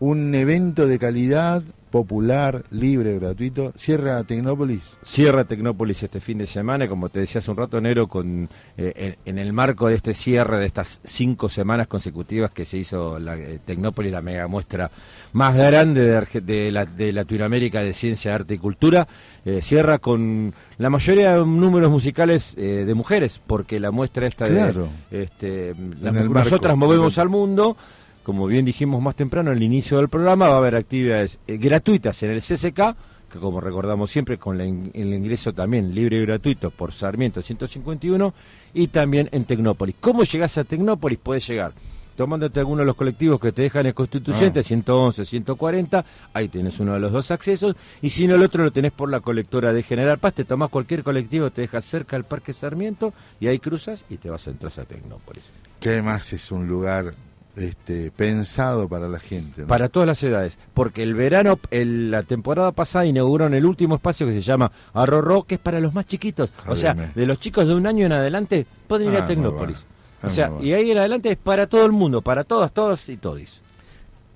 Un 0.00 0.34
evento 0.34 0.86
de 0.86 0.98
calidad, 0.98 1.62
popular, 1.90 2.64
libre, 2.72 3.14
gratuito. 3.20 3.72
Cierra 3.76 4.24
Tecnópolis. 4.24 4.96
Cierra 5.04 5.44
Tecnópolis 5.44 6.02
este 6.02 6.20
fin 6.20 6.38
de 6.38 6.48
semana, 6.48 6.88
como 6.88 7.08
te 7.08 7.20
decía 7.20 7.38
hace 7.38 7.52
un 7.52 7.56
rato, 7.56 7.80
Nero, 7.80 8.08
con, 8.08 8.48
eh, 8.76 8.92
en, 8.96 9.16
en 9.24 9.38
el 9.38 9.52
marco 9.52 9.86
de 9.86 9.94
este 9.94 10.12
cierre 10.12 10.58
de 10.58 10.66
estas 10.66 11.00
cinco 11.04 11.48
semanas 11.48 11.86
consecutivas 11.86 12.50
que 12.52 12.64
se 12.66 12.78
hizo 12.78 13.20
la, 13.20 13.36
eh, 13.36 13.60
Tecnópolis, 13.64 14.10
la 14.10 14.20
mega 14.20 14.48
muestra 14.48 14.90
más 15.32 15.56
grande 15.56 16.00
de, 16.04 16.18
Arge- 16.18 16.42
de, 16.42 16.72
la- 16.72 16.84
de 16.86 17.12
Latinoamérica 17.12 17.80
de 17.84 17.94
ciencia, 17.94 18.34
arte 18.34 18.54
y 18.54 18.58
cultura, 18.58 19.06
eh, 19.44 19.60
cierra 19.62 20.00
con 20.00 20.52
la 20.78 20.90
mayoría 20.90 21.34
de 21.38 21.46
números 21.46 21.92
musicales 21.92 22.56
eh, 22.58 22.82
de 22.84 22.94
mujeres, 22.94 23.40
porque 23.46 23.78
la 23.78 23.92
muestra 23.92 24.26
esta 24.26 24.48
Claro. 24.48 24.88
de 25.12 25.22
este, 25.22 25.74
la- 26.02 26.10
En 26.10 26.16
el 26.16 26.32
nosotras 26.32 26.76
movemos 26.76 27.16
al 27.18 27.28
mundo. 27.28 27.76
Como 28.24 28.46
bien 28.46 28.64
dijimos 28.64 29.00
más 29.00 29.14
temprano 29.14 29.50
al 29.52 29.62
inicio 29.62 29.98
del 29.98 30.08
programa, 30.08 30.48
va 30.48 30.54
a 30.56 30.58
haber 30.58 30.74
actividades 30.76 31.38
eh, 31.46 31.58
gratuitas 31.58 32.20
en 32.22 32.30
el 32.32 32.40
CCK, 32.42 32.96
que 33.30 33.38
como 33.38 33.60
recordamos 33.60 34.10
siempre 34.10 34.38
con 34.38 34.56
la 34.58 34.64
in- 34.64 34.90
el 34.94 35.12
ingreso 35.14 35.52
también 35.52 35.94
libre 35.94 36.16
y 36.18 36.22
gratuito 36.26 36.70
por 36.70 36.92
Sarmiento 36.92 37.42
151 37.42 38.34
y 38.72 38.88
también 38.88 39.28
en 39.30 39.44
Tecnópolis. 39.44 39.94
¿Cómo 40.00 40.24
llegás 40.24 40.56
a 40.58 40.64
Tecnópolis? 40.64 41.18
Puedes 41.22 41.46
llegar 41.46 41.72
tomándote 42.16 42.60
alguno 42.60 42.78
de 42.82 42.86
los 42.86 42.94
colectivos 42.94 43.40
que 43.40 43.50
te 43.50 43.62
dejan 43.62 43.86
en 43.86 43.92
Constituyente, 43.92 44.60
Ah. 44.60 44.62
111, 44.62 45.24
140, 45.24 46.04
ahí 46.32 46.46
tenés 46.48 46.78
uno 46.78 46.92
de 46.94 47.00
los 47.00 47.10
dos 47.10 47.32
accesos, 47.32 47.74
y 48.00 48.08
si 48.10 48.28
no 48.28 48.36
el 48.36 48.42
otro 48.42 48.62
lo 48.62 48.70
tenés 48.70 48.92
por 48.92 49.10
la 49.10 49.18
colectora 49.18 49.72
de 49.72 49.82
General 49.82 50.18
Paz, 50.20 50.34
te 50.34 50.44
tomás 50.44 50.70
cualquier 50.70 51.02
colectivo, 51.02 51.50
te 51.50 51.62
dejas 51.62 51.84
cerca 51.84 52.14
del 52.14 52.22
Parque 52.24 52.52
Sarmiento, 52.52 53.12
y 53.40 53.48
ahí 53.48 53.58
cruzas 53.58 54.04
y 54.08 54.16
te 54.18 54.30
vas 54.30 54.46
a 54.46 54.50
entrar 54.50 54.70
a 54.78 54.84
Tecnópolis. 54.84 55.50
Que 55.80 55.88
además 55.88 56.32
es 56.32 56.52
un 56.52 56.68
lugar 56.68 57.14
este, 57.56 58.10
pensado 58.10 58.88
para 58.88 59.08
la 59.08 59.18
gente. 59.18 59.62
¿no? 59.62 59.66
Para 59.68 59.88
todas 59.88 60.06
las 60.06 60.22
edades, 60.22 60.58
porque 60.74 61.02
el 61.02 61.14
verano, 61.14 61.58
el- 61.70 62.10
la 62.10 62.22
temporada 62.22 62.72
pasada 62.72 63.06
inauguraron 63.06 63.54
el 63.54 63.64
último 63.64 63.94
espacio 63.96 64.26
que 64.26 64.32
se 64.34 64.40
llama 64.42 64.72
Arrorró, 64.92 65.44
que 65.44 65.54
es 65.56 65.60
para 65.60 65.78
los 65.80 65.94
más 65.94 66.06
chiquitos. 66.06 66.52
O 66.66 66.74
sea, 66.76 66.94
de 66.94 67.26
los 67.26 67.38
chicos 67.38 67.66
de 67.66 67.74
un 67.74 67.86
año 67.86 68.06
en 68.06 68.12
adelante 68.12 68.66
pueden 68.88 69.08
ir 69.10 69.14
Ah, 69.16 69.18
a 69.18 69.22
muy 69.22 69.28
Tecnópolis. 69.34 69.84
O 70.22 70.26
Ah, 70.26 70.30
sea, 70.30 70.50
y 70.60 70.72
ahí 70.72 70.90
en 70.90 70.98
adelante 70.98 71.30
es 71.30 71.36
para 71.36 71.66
todo 71.66 71.84
el 71.84 71.92
mundo, 71.92 72.22
para 72.22 72.44
todas, 72.44 72.72
todos 72.72 73.08
y 73.08 73.16
todis. 73.18 73.60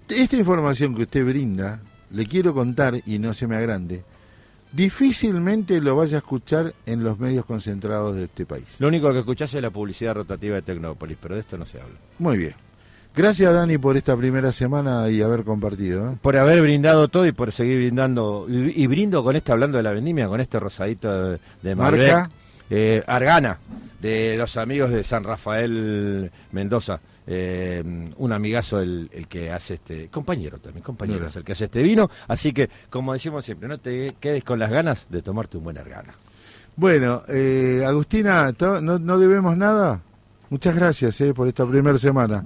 Esta 0.09 0.37
información 0.37 0.95
que 0.95 1.03
usted 1.03 1.25
brinda, 1.25 1.81
le 2.11 2.27
quiero 2.27 2.55
contar 2.55 3.01
y 3.07 3.19
no 3.19 3.35
se 3.35 3.47
me 3.47 3.57
agrande, 3.57 4.05
difícilmente 4.73 5.81
lo 5.81 5.97
vaya 5.97 6.17
a 6.17 6.19
escuchar 6.19 6.75
en 6.87 7.03
los 7.05 7.19
medios 7.19 7.45
concentrados 7.45 8.17
de 8.17 8.25
este 8.25 8.47
país. 8.47 8.65
Lo 8.79 8.89
único 8.89 9.13
que 9.13 9.19
escuchás 9.21 9.53
es 9.55 9.63
la 9.63 9.71
publicidad 9.71 10.15
rotativa 10.15 10.55
de 10.57 10.63
Tecnópolis, 10.63 11.17
pero 11.21 11.35
de 11.35 11.41
esto 11.41 11.59
no 11.59 11.67
se 11.67 11.81
habla. 11.81 11.95
Muy 12.19 12.37
bien. 12.39 12.55
Gracias 13.19 13.53
Dani 13.53 13.79
por 13.79 13.97
esta 13.97 14.17
primera 14.17 14.53
semana 14.53 15.11
y 15.11 15.21
haber 15.23 15.43
compartido. 15.43 16.13
¿eh? 16.13 16.17
Por 16.23 16.37
haber 16.37 16.63
brindado 16.63 17.09
todo 17.09 17.27
y 17.27 17.33
por 17.33 17.51
seguir 17.51 17.79
brindando, 17.79 18.47
y, 18.49 18.81
y 18.85 18.87
brindo 18.87 19.25
con 19.25 19.35
este, 19.35 19.51
hablando 19.51 19.77
de 19.77 19.83
la 19.83 19.91
vendimia, 19.91 20.29
con 20.29 20.41
este 20.41 20.61
rosadito 20.61 21.31
de, 21.33 21.39
de 21.63 21.75
Marca. 21.75 22.31
eh, 22.71 23.03
Argana, 23.09 23.59
de 24.01 24.37
los 24.39 24.57
amigos 24.57 24.91
de 24.91 25.03
San 25.03 25.25
Rafael 25.25 26.31
Mendoza. 26.53 27.01
eh, 27.27 27.83
un 28.19 28.33
amigazo 28.33 28.79
el, 28.81 29.11
el 29.13 29.27
que 29.27 29.51
hace 29.51 29.75
este, 29.75 30.07
compañero 30.09 30.59
también, 30.59 30.85
compañero 30.85 31.27
es 31.27 31.35
el 31.35 31.43
que 31.43 31.53
hace 31.53 31.65
este 31.65 31.83
vino. 31.83 32.09
Así 32.29 32.53
que, 32.53 32.71
como 32.89 33.15
decimos 33.15 33.45
siempre, 33.45 33.69
no 33.69 33.79
te 33.79 34.15
quedes 34.21 34.45
con 34.45 34.61
las 34.61 34.71
ganas 34.71 35.07
de 35.11 35.23
tomarte 35.23 35.57
un 35.57 35.65
buen 35.65 35.77
Argana. 35.77 36.15
Bueno, 36.77 37.23
eh, 37.29 37.83
Agustina, 37.85 38.53
¿to- 38.53 38.81
no, 38.81 39.01
no 39.01 39.19
debemos 39.19 39.57
nada? 39.57 40.01
Muchas 40.51 40.75
gracias 40.77 41.21
eh, 41.21 41.35
por 41.35 41.49
esta 41.49 41.67
primera 41.67 41.99
semana. 41.99 42.45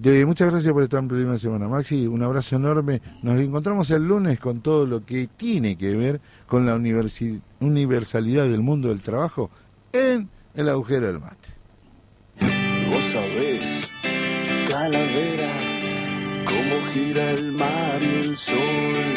De, 0.00 0.24
muchas 0.24 0.50
gracias 0.50 0.72
por 0.72 0.82
esta 0.82 1.02
primera 1.02 1.38
semana. 1.38 1.68
Maxi, 1.68 2.06
un 2.06 2.22
abrazo 2.22 2.56
enorme. 2.56 3.02
Nos 3.22 3.38
encontramos 3.38 3.90
el 3.90 4.08
lunes 4.08 4.40
con 4.40 4.62
todo 4.62 4.86
lo 4.86 5.04
que 5.04 5.28
tiene 5.36 5.76
que 5.76 5.94
ver 5.94 6.22
con 6.46 6.64
la 6.64 6.74
universalidad 6.74 8.48
del 8.48 8.62
mundo 8.62 8.88
del 8.88 9.02
trabajo 9.02 9.50
en 9.92 10.30
el 10.54 10.70
agujero 10.70 11.06
del 11.06 11.20
mate. 11.20 11.48
Vos 12.90 13.04
sabés, 13.12 13.92
calavera, 14.70 15.58
cómo 16.46 16.86
gira 16.94 17.32
el 17.32 17.52
mar 17.52 18.02
y 18.02 18.20
el 18.20 18.36
sol. 18.38 19.12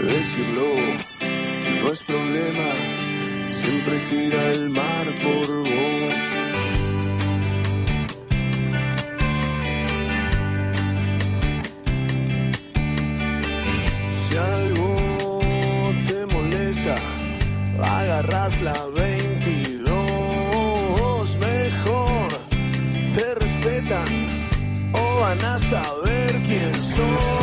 Decirlo 0.00 0.74
no 1.82 1.92
es 1.92 2.02
problema, 2.04 2.74
siempre 3.44 4.00
gira 4.08 4.52
el 4.52 4.70
mar 4.70 5.06
por 5.22 5.58
vos. 5.58 6.37
Algo 14.38 14.96
te 16.06 16.24
molesta, 16.34 16.94
agarras 17.82 18.62
la 18.62 18.86
22. 18.96 21.36
Mejor 21.36 22.28
te 23.14 23.34
respetan 23.34 24.26
o 24.92 25.20
van 25.20 25.44
a 25.44 25.58
saber 25.58 26.30
quién 26.46 26.74
soy. 26.74 27.37